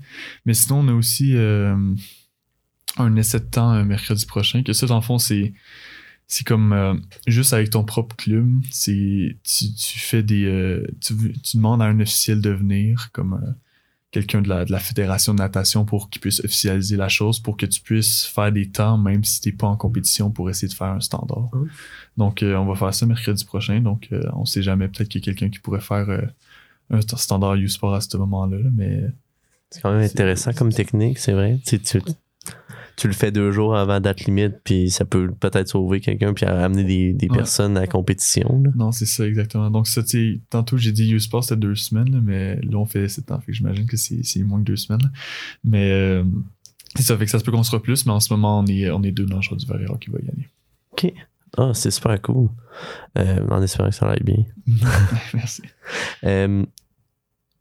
mais 0.45 0.53
sinon 0.53 0.81
on 0.81 0.87
a 0.89 0.93
aussi 0.93 1.35
euh, 1.35 1.75
un 2.97 3.15
essai 3.15 3.39
de 3.39 3.45
temps 3.45 3.83
mercredi 3.83 4.25
prochain 4.25 4.61
que 4.61 4.73
ça 4.73 4.85
dans 4.85 4.97
le 4.97 5.01
fond 5.01 5.17
c'est 5.17 5.53
c'est 6.31 6.47
comme 6.47 6.71
euh, 6.73 6.93
juste 7.27 7.53
avec 7.53 7.69
ton 7.69 7.83
propre 7.83 8.15
club 8.15 8.49
c'est 8.69 9.35
tu, 9.43 9.73
tu 9.73 9.99
fais 9.99 10.23
des 10.23 10.81
tu, 11.01 11.13
tu 11.41 11.57
demandes 11.57 11.81
à 11.81 11.85
un 11.85 11.99
officiel 11.99 12.39
de 12.41 12.49
venir 12.49 13.09
comme 13.11 13.55
quelqu'un 14.11 14.41
de 14.41 14.49
la, 14.49 14.65
de 14.65 14.71
la 14.71 14.79
fédération 14.79 15.33
de 15.33 15.39
natation 15.39 15.85
pour 15.85 16.09
qu'il 16.09 16.21
puisse 16.21 16.41
officialiser 16.41 16.97
la 16.97 17.07
chose, 17.07 17.39
pour 17.39 17.55
que 17.55 17.65
tu 17.65 17.81
puisses 17.81 18.25
faire 18.25 18.51
des 18.51 18.69
temps, 18.69 18.97
même 18.97 19.23
si 19.23 19.39
t'es 19.41 19.53
pas 19.53 19.67
en 19.67 19.77
compétition, 19.77 20.29
pour 20.29 20.49
essayer 20.49 20.67
de 20.67 20.73
faire 20.73 20.87
un 20.87 20.99
standard. 20.99 21.49
Donc, 22.17 22.43
euh, 22.43 22.55
on 22.57 22.65
va 22.65 22.75
faire 22.75 22.93
ça 22.93 23.05
mercredi 23.05 23.45
prochain. 23.45 23.79
Donc, 23.79 24.09
euh, 24.11 24.21
on 24.33 24.45
sait 24.45 24.61
jamais, 24.61 24.89
peut-être 24.89 25.07
qu'il 25.07 25.21
y 25.21 25.23
a 25.23 25.25
quelqu'un 25.25 25.49
qui 25.49 25.59
pourrait 25.59 25.81
faire 25.81 26.09
euh, 26.09 26.21
un 26.89 26.99
standard 27.01 27.55
U-Sport 27.55 27.95
à 27.95 28.01
ce 28.01 28.17
moment-là, 28.17 28.57
mais... 28.75 29.01
C'est 29.69 29.79
quand 29.79 29.93
même 29.93 30.01
intéressant 30.01 30.51
comme 30.51 30.73
technique, 30.73 31.17
c'est 31.17 31.31
vrai. 31.31 31.57
Tu, 31.65 31.79
tu, 31.79 32.01
tu 32.95 33.07
le 33.07 33.13
fais 33.13 33.31
deux 33.31 33.51
jours 33.51 33.75
avant 33.75 33.99
date 33.99 34.25
limite, 34.25 34.55
puis 34.63 34.89
ça 34.89 35.05
peut 35.05 35.31
peut-être 35.31 35.69
sauver 35.69 35.99
quelqu'un 35.99 36.33
puis 36.33 36.45
amener 36.45 36.83
des, 36.83 37.13
des 37.13 37.27
personnes 37.27 37.77
à 37.77 37.81
la 37.81 37.87
compétition. 37.87 38.63
Non, 38.75 38.91
c'est 38.91 39.05
ça, 39.05 39.25
exactement. 39.27 39.69
Donc, 39.69 39.87
ça, 39.87 40.01
tantôt, 40.49 40.77
j'ai 40.77 40.91
dit 40.91 41.11
U-Sport, 41.11 41.43
c'était 41.43 41.59
deux 41.59 41.75
semaines, 41.75 42.21
mais 42.23 42.55
là, 42.57 42.77
on 42.77 42.85
fait 42.85 43.07
sept 43.07 43.31
ans, 43.31 43.39
fait 43.39 43.47
que 43.47 43.53
j'imagine 43.53 43.85
que 43.85 43.97
c'est 43.97 44.43
moins 44.43 44.59
que 44.59 44.65
deux 44.65 44.75
semaines. 44.75 45.11
Mais 45.63 45.91
euh, 45.91 46.23
c'est 46.95 47.03
ça, 47.03 47.17
fait 47.17 47.25
que 47.25 47.31
ça 47.31 47.39
se 47.39 47.43
peut 47.43 47.51
qu'on 47.51 47.63
sera 47.63 47.81
plus, 47.81 48.05
mais 48.05 48.11
en 48.11 48.19
ce 48.19 48.33
moment, 48.33 48.59
on 48.59 48.65
est, 48.65 48.89
on 48.91 49.03
est 49.03 49.11
deux 49.11 49.25
dans 49.25 49.37
le 49.37 49.57
du 49.57 49.65
Valera 49.65 49.97
qui 49.99 50.09
va 50.09 50.19
gagner. 50.19 50.49
OK. 50.91 51.13
Ah, 51.57 51.71
c'est 51.73 51.91
super 51.91 52.21
cool. 52.21 52.49
Euh, 53.17 53.45
en 53.49 53.61
espérant 53.61 53.89
que 53.89 53.95
ça 53.95 54.09
aille 54.09 54.23
bien. 54.23 54.45
Merci. 55.33 55.63
Euh, 56.23 56.65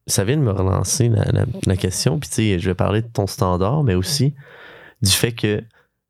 ça 0.06 0.24
vient 0.24 0.36
de 0.36 0.42
me 0.42 0.52
relancer 0.52 1.08
la, 1.08 1.24
la 1.66 1.76
question, 1.76 2.18
puis 2.18 2.28
tu 2.28 2.34
sais, 2.36 2.58
je 2.58 2.68
vais 2.68 2.74
parler 2.74 3.02
de 3.02 3.08
ton 3.08 3.26
standard, 3.26 3.84
mais 3.84 3.94
aussi 3.94 4.34
du 5.02 5.10
fait 5.10 5.32
que 5.32 5.62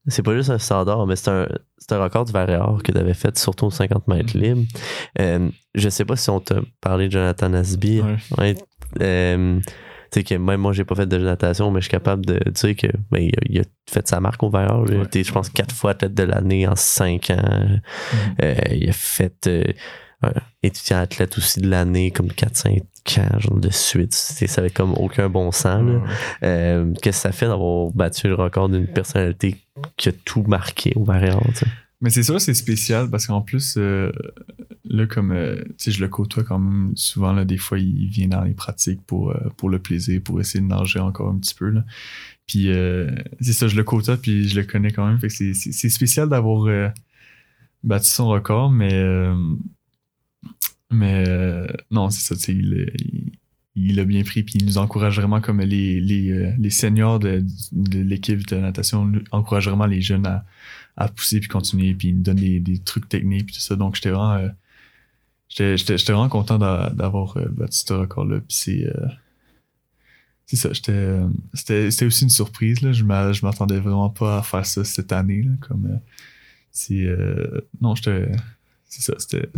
c'est 0.07 0.23
pas 0.23 0.35
juste 0.35 0.51
un 0.51 0.59
standard, 0.59 1.07
mais 1.07 1.17
c'est 1.17 1.31
un, 1.31 1.47
un, 1.91 2.03
record 2.03 2.25
du 2.25 2.33
Varéor 2.33 2.83
que 2.83 2.93
tu 2.93 2.99
avais 2.99 3.15
fait, 3.15 3.37
surtout 3.39 3.67
aux 3.67 3.71
50 3.71 4.09
mètres 4.09 4.37
mm. 4.37 4.41
libres. 4.41 4.63
Euh, 5.19 5.49
je 5.75 5.89
sais 5.89 6.05
pas 6.05 6.17
si 6.17 6.31
on 6.31 6.41
t'a 6.41 6.61
parlé 6.81 7.07
de 7.09 7.13
Jonathan 7.13 7.53
Asby. 7.53 8.03
Ouais. 8.39 8.55
Euh, 9.01 9.61
tu 10.11 10.21
sais 10.21 10.25
que 10.25 10.35
même 10.35 10.61
moi, 10.61 10.73
j'ai 10.73 10.85
pas 10.85 10.95
fait 10.95 11.07
de 11.07 11.19
natation, 11.19 11.71
mais 11.71 11.81
je 11.81 11.85
suis 11.85 11.91
capable 11.91 12.27
de 12.27 12.39
dire 12.51 12.77
que 12.77 12.89
ben, 13.11 13.31
il, 13.49 13.61
a, 13.61 13.63
fait 13.89 14.09
sa 14.09 14.21
marque 14.21 14.43
au 14.43 14.51
Varéor. 14.51 14.87
Il 14.89 14.97
a 14.97 15.03
été, 15.03 15.23
je 15.23 15.33
pense, 15.33 15.49
quatre 15.51 15.75
fois 15.75 15.95
tête 15.95 16.15
de 16.15 16.25
l'année 16.25 16.67
en 16.67 16.77
cinq 16.77 17.31
ans. 17.31 17.37
Mm. 17.37 18.17
Euh, 18.43 18.55
il 18.73 18.89
a 18.89 18.93
fait 18.93 19.49
étudiant 20.63 20.99
athlète 20.99 21.39
aussi 21.39 21.61
de 21.61 21.69
l'année, 21.69 22.11
comme 22.11 22.29
4-5 22.29 22.83
ans 23.19 23.39
genre 23.39 23.59
de 23.59 23.71
suite. 23.71 24.13
Ça 24.13 24.61
avait 24.61 24.71
comme 24.71 24.93
aucun 24.95 25.29
bon 25.29 25.51
sens. 25.53 25.83
Euh, 26.43 26.93
qu'est-ce 27.03 27.19
que 27.19 27.23
ça 27.23 27.33
fait 27.33 27.47
d'avoir 27.47 27.91
battu 27.93 28.29
le 28.29 28.35
record 28.35 28.69
d'une 28.69 28.87
personnalité 28.87 29.57
qui 29.97 30.09
a 30.11 30.13
tout 30.25 30.43
marqué 30.43 30.93
au 30.97 31.05
variant? 31.05 31.43
Mais 32.01 32.11
c'est 32.11 32.23
ça, 32.23 32.39
c'est 32.39 32.55
spécial 32.55 33.11
parce 33.11 33.27
qu'en 33.27 33.43
plus, 33.43 33.75
euh, 33.77 34.11
là, 34.85 35.07
comme 35.07 35.33
euh, 35.33 35.63
sais, 35.77 35.91
je 35.91 36.01
le 36.01 36.09
côtoie 36.09 36.45
quand 36.45 36.59
même 36.59 36.93
souvent, 36.97 37.33
là, 37.33 37.45
des 37.45 37.59
fois, 37.59 37.79
il 37.79 38.09
vient 38.09 38.29
dans 38.29 38.43
les 38.43 38.55
pratiques 38.55 39.03
pour, 39.07 39.35
pour 39.57 39.69
le 39.69 39.79
plaisir, 39.79 40.21
pour 40.23 40.41
essayer 40.41 40.61
de 40.61 40.69
nager 40.69 40.99
encore 40.99 41.29
un 41.29 41.39
petit 41.39 41.55
peu. 41.55 41.69
Là. 41.69 41.85
Puis 42.47 42.69
c'est 43.41 43.53
ça, 43.53 43.69
je 43.69 43.77
le 43.77 43.85
côtoie, 43.85 44.17
puis 44.17 44.49
je 44.49 44.59
le 44.59 44.67
connais 44.67 44.91
quand 44.91 45.07
même. 45.07 45.19
Fait 45.19 45.29
que 45.29 45.35
c'est 45.55 45.89
spécial 45.89 46.29
d'avoir 46.29 46.93
battu 47.83 48.09
son 48.09 48.29
record, 48.29 48.71
mais 48.71 49.05
mais 50.91 51.25
euh, 51.29 51.67
non, 51.91 52.11
c'est 52.11 52.35
ça, 52.35 52.53
il, 52.53 52.91
il, 52.97 53.91
il, 53.91 54.01
a 54.01 54.05
bien 54.05 54.25
pris, 54.25 54.43
puis 54.43 54.59
il 54.59 54.67
nous 54.67 54.79
encourage 54.79 55.19
vraiment 55.19 55.41
comme 55.41 55.61
les, 55.61 56.01
les, 56.01 56.31
euh, 56.33 56.53
les 56.59 56.71
seniors 56.71 57.21
de, 57.21 57.45
de 57.73 58.01
l'équipe 58.01 58.45
de 58.47 58.57
natation 58.57 59.11
encouragent 59.31 59.69
vraiment 59.69 59.87
les 59.87 60.01
jeunes 60.01 60.27
à, 60.27 61.09
pousser 61.09 61.41
puis 61.41 61.49
continuer, 61.49 61.95
puis 61.95 62.09
il 62.09 62.17
nous 62.17 62.23
donne 62.23 62.37
des, 62.37 62.61
des 62.61 62.79
trucs 62.79 63.09
techniques 63.09 63.47
puis 63.47 63.55
tout 63.55 63.61
ça. 63.61 63.77
Donc 63.77 63.95
j'étais 63.95 64.11
vraiment, 64.11 64.35
euh, 64.35 64.49
j'étais, 65.49 65.97
vraiment 66.13 66.29
content 66.29 66.59
d'avoir 66.59 67.39
battu 67.51 67.79
ce 67.87 67.93
record-là. 67.95 68.41
Puis 68.41 68.57
c'est, 68.57 68.93
c'est 70.47 70.57
ça, 70.57 70.75
c'était 70.75 72.05
aussi 72.05 72.25
une 72.25 72.31
surprise. 72.31 72.83
Là. 72.83 72.93
Je 72.93 73.05
m'attendais 73.05 73.79
vraiment 73.79 74.11
pas 74.11 74.39
à 74.39 74.43
faire 74.43 74.67
ça 74.67 74.85
cette 74.85 75.13
année. 75.13 75.43
Là, 75.43 75.53
comme, 75.61 76.01
c'est, 76.73 77.07
non, 77.81 77.95
j'étais 77.95 78.31
c'est 78.91 79.03
ça, 79.03 79.15
c'était. 79.19 79.49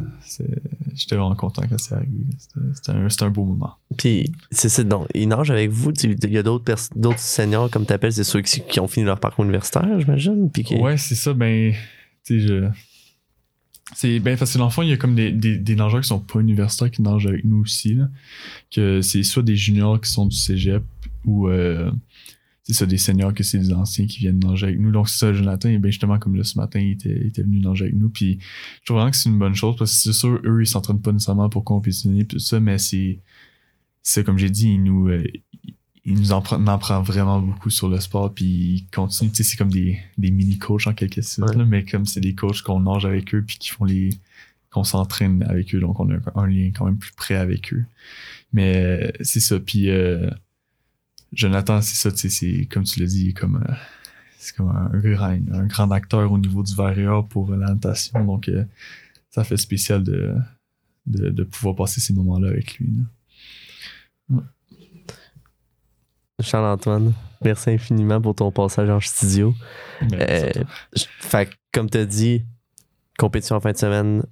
J'étais 0.94 1.16
vraiment 1.16 1.34
content 1.34 1.62
quand 1.66 1.78
c'est 1.78 1.94
arrivé. 1.94 2.26
C'était 2.74 2.92
un, 2.92 3.26
un, 3.26 3.30
beau 3.30 3.46
moment. 3.46 3.78
Puis, 3.96 4.30
c'est 4.50 4.68
ça, 4.68 4.84
donc, 4.84 5.06
ils 5.14 5.26
nagent 5.26 5.50
avec 5.50 5.70
vous. 5.70 5.90
Il 6.04 6.30
y 6.30 6.36
a 6.36 6.42
d'autres 6.42 7.18
seniors, 7.18 7.70
comme 7.70 7.86
tu 7.86 7.94
appelles, 7.94 8.12
c'est 8.12 8.24
ceux 8.24 8.42
qui, 8.42 8.60
qui, 8.60 8.78
ont 8.78 8.88
fini 8.88 9.06
leur 9.06 9.18
parcours 9.18 9.44
universitaire, 9.44 9.88
j'imagine. 9.98 10.50
Puis 10.50 10.66
Ouais, 10.76 10.98
c'est 10.98 11.14
ça. 11.14 11.32
Ben, 11.32 11.72
tu 12.24 12.40
sais, 12.40 12.46
je. 12.46 12.68
C'est 13.94 14.20
bien 14.20 14.36
facile. 14.36 14.60
L'enfant, 14.60 14.82
il 14.82 14.90
y 14.90 14.92
a 14.92 14.98
comme 14.98 15.14
des, 15.14 15.32
des, 15.32 15.56
des, 15.56 15.76
nageurs 15.76 16.02
qui 16.02 16.08
sont 16.08 16.20
pas 16.20 16.40
universitaires 16.40 16.90
qui 16.90 17.00
nagent 17.00 17.26
avec 17.26 17.44
nous 17.44 17.62
aussi. 17.62 17.94
Là. 17.94 18.08
Que 18.70 19.00
c'est 19.00 19.22
soit 19.22 19.42
des 19.42 19.56
juniors 19.56 19.98
qui 19.98 20.10
sont 20.10 20.26
du 20.26 20.36
cégep 20.36 20.82
ou. 21.24 21.48
Euh, 21.48 21.90
c'est 22.64 22.74
ça, 22.74 22.86
des 22.86 22.98
seniors 22.98 23.34
que 23.34 23.42
c'est 23.42 23.58
des 23.58 23.72
anciens 23.72 24.06
qui 24.06 24.20
viennent 24.20 24.38
nager 24.38 24.66
avec 24.66 24.78
nous. 24.78 24.92
Donc, 24.92 25.08
c'est 25.08 25.18
ça, 25.18 25.32
Jonathan, 25.32 25.68
et 25.68 25.78
bien 25.78 25.90
justement, 25.90 26.18
comme 26.18 26.36
là, 26.36 26.44
ce 26.44 26.56
matin, 26.56 26.78
il 26.78 26.92
était, 26.92 27.26
était 27.26 27.42
venu 27.42 27.58
nager 27.58 27.86
avec 27.86 27.96
nous. 27.96 28.08
Puis, 28.08 28.38
je 28.80 28.84
trouve 28.84 28.98
vraiment 28.98 29.10
que 29.10 29.16
c'est 29.16 29.28
une 29.28 29.38
bonne 29.38 29.54
chose 29.54 29.74
parce 29.76 29.92
que 29.92 29.98
c'est 29.98 30.12
sûr, 30.12 30.40
eux, 30.44 30.62
ils 30.62 30.66
s'entraînent 30.66 31.00
pas 31.02 31.12
nécessairement 31.12 31.48
pour 31.48 31.64
compétitionner, 31.64 32.24
tout 32.24 32.38
ça, 32.38 32.60
mais 32.60 32.78
c'est, 32.78 33.18
c'est 34.02 34.22
comme 34.24 34.38
j'ai 34.38 34.50
dit, 34.50 34.68
ils 34.74 34.82
nous, 34.82 35.08
euh, 35.08 35.24
il 36.04 36.14
nous 36.14 36.32
en, 36.32 36.40
prend, 36.40 37.02
vraiment 37.02 37.40
beaucoup 37.40 37.70
sur 37.70 37.88
le 37.88 37.98
sport, 37.98 38.32
puis 38.32 38.44
ils 38.44 38.86
continuent, 38.92 39.30
tu 39.30 39.36
sais, 39.36 39.42
c'est 39.42 39.56
comme 39.56 39.70
des, 39.70 39.98
des 40.18 40.30
mini-coachs 40.30 40.86
en 40.86 40.94
quelque 40.94 41.22
sorte, 41.22 41.56
mais 41.56 41.84
comme 41.84 42.06
c'est 42.06 42.20
des 42.20 42.34
coachs 42.34 42.62
qu'on 42.62 42.80
nage 42.80 43.06
avec 43.06 43.34
eux, 43.34 43.44
puis 43.46 43.56
qui 43.58 43.70
font 43.70 43.84
les, 43.84 44.10
qu'on 44.70 44.84
s'entraîne 44.84 45.44
avec 45.48 45.74
eux, 45.74 45.80
donc 45.80 46.00
on 46.00 46.10
a 46.10 46.16
un, 46.34 46.46
lien 46.46 46.70
quand 46.74 46.86
même 46.86 46.98
plus 46.98 47.12
près 47.12 47.34
avec 47.36 47.72
eux. 47.72 47.84
Mais 48.52 48.76
euh, 48.76 49.10
c'est 49.20 49.40
ça, 49.40 49.60
puis 49.60 49.90
euh, 49.90 50.30
Jonathan, 51.32 51.80
c'est 51.80 51.96
ça, 51.96 52.14
c'est 52.16 52.66
comme 52.66 52.84
tu 52.84 53.00
l'as 53.00 53.06
dit, 53.06 53.32
comme 53.34 53.56
euh, 53.68 53.74
c'est 54.38 54.54
comme 54.56 54.68
un, 54.68 54.90
grand, 54.98 55.38
un 55.52 55.66
grand 55.66 55.90
acteur 55.90 56.30
au 56.30 56.38
niveau 56.38 56.62
du 56.62 56.74
VAR 56.74 57.26
pour 57.28 57.50
la 57.52 57.68
natation. 57.68 58.24
Donc, 58.24 58.48
euh, 58.48 58.64
ça 59.30 59.44
fait 59.44 59.56
spécial 59.56 60.02
de, 60.02 60.34
de, 61.06 61.30
de 61.30 61.44
pouvoir 61.44 61.74
passer 61.74 62.00
ces 62.00 62.12
moments-là 62.12 62.48
avec 62.48 62.78
lui. 62.78 62.92
Charles-Antoine, 66.40 67.12
merci 67.44 67.70
infiniment 67.70 68.20
pour 68.20 68.34
ton 68.34 68.50
passage 68.50 68.90
en 68.90 69.00
studio. 69.00 69.54
Ben, 70.00 70.20
Euh, 70.20 70.50
fait 71.20 71.46
que, 71.46 71.54
comme 71.72 71.88
tu 71.88 71.98
as 71.98 72.04
dit, 72.04 72.44
compétition 73.18 73.56
en 73.56 73.60
fin 73.60 73.72
de 73.72 73.76
semaine 73.76 74.24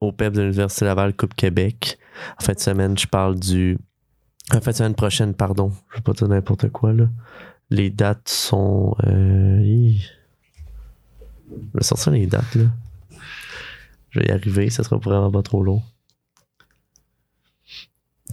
au 0.00 0.12
PEP 0.12 0.34
de 0.34 0.42
l'Université 0.42 0.84
Laval, 0.84 1.14
Coupe 1.16 1.34
Québec. 1.34 1.98
En 2.38 2.44
fin 2.44 2.52
de 2.52 2.60
semaine, 2.60 2.98
je 2.98 3.06
parle 3.06 3.38
du. 3.38 3.78
En 4.52 4.58
de 4.58 4.72
semaine 4.72 4.94
prochaine, 4.94 5.34
pardon. 5.34 5.72
Je 5.90 5.96
vais 5.96 6.02
pas 6.02 6.12
dire 6.12 6.28
n'importe 6.28 6.68
quoi, 6.70 6.92
là. 6.92 7.08
Les 7.70 7.90
dates 7.90 8.28
sont. 8.28 8.94
Euh... 9.04 9.92
Je 11.50 11.78
vais 11.78 11.82
sortir 11.82 12.12
les 12.12 12.26
dates, 12.26 12.54
là. 12.54 12.64
Je 14.10 14.20
vais 14.20 14.26
y 14.26 14.30
arriver, 14.30 14.70
ça 14.70 14.84
sera 14.84 14.96
vraiment 14.96 15.30
pas 15.30 15.42
trop 15.42 15.62
long. 15.62 15.82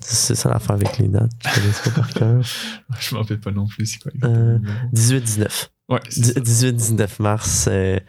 C'est 0.02 0.36
ça 0.36 0.50
l'affaire 0.50 0.72
avec 0.72 0.98
les 0.98 1.08
dates. 1.08 1.32
Je 1.40 1.56
connais 1.56 1.72
ça 1.72 1.92
par 1.92 2.10
cœur. 2.10 2.44
je 3.00 3.16
m'en 3.16 3.22
rappelle 3.22 3.40
pas 3.40 3.52
non 3.52 3.68
plus, 3.68 3.86
c'est 3.86 4.00
quoi 4.00 4.12
Euh, 4.24 4.58
exactement. 4.92 5.50
18-19. 5.50 5.70
Ouais, 5.90 6.00
c'est 6.10 6.34
ça. 6.34 6.40
18-19 6.40 7.22
mars, 7.22 7.68
euh. 7.72 8.00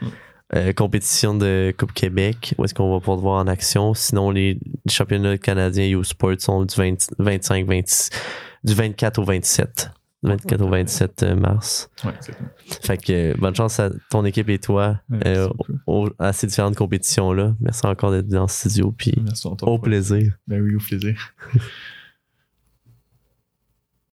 Euh, 0.54 0.72
compétition 0.72 1.34
de 1.34 1.74
Coupe 1.78 1.92
Québec, 1.92 2.54
où 2.58 2.64
est-ce 2.64 2.74
qu'on 2.74 2.92
va 2.92 2.98
pouvoir 3.00 3.16
te 3.18 3.22
voir 3.22 3.40
en 3.44 3.46
action. 3.46 3.94
Sinon, 3.94 4.30
les 4.30 4.58
championnats 4.88 5.38
canadiens 5.38 5.88
U 5.98 6.04
Sport 6.04 6.34
sont 6.38 6.64
du 6.64 6.74
20 6.74 7.12
25, 7.18 7.66
26, 7.66 8.10
du 8.64 8.74
24 8.74 9.18
au 9.18 9.24
27. 9.24 9.90
24 10.24 10.60
au 10.62 10.68
27 10.68 11.22
mars. 11.36 11.90
Ouais, 12.04 12.12
exactement. 12.16 12.48
Fait 12.82 12.96
que 12.96 13.12
euh, 13.12 13.34
bonne 13.38 13.56
chance 13.56 13.80
à 13.80 13.90
ton 14.08 14.24
équipe 14.24 14.48
et 14.50 14.58
toi 14.60 15.00
euh, 15.26 15.48
au- 15.88 16.10
à 16.20 16.32
ces 16.32 16.46
différentes 16.46 16.76
compétitions-là. 16.76 17.56
Merci 17.60 17.84
encore 17.86 18.12
d'être 18.12 18.28
dans 18.28 18.42
le 18.42 18.48
studio, 18.48 18.94
puis 18.96 19.14
Merci 19.24 19.48
à 19.48 19.56
toi. 19.56 19.68
au 19.68 19.78
plaisir. 19.80 20.32
Ben 20.46 20.62
oui, 20.62 20.76
au 20.76 20.78
plaisir. 20.78 21.16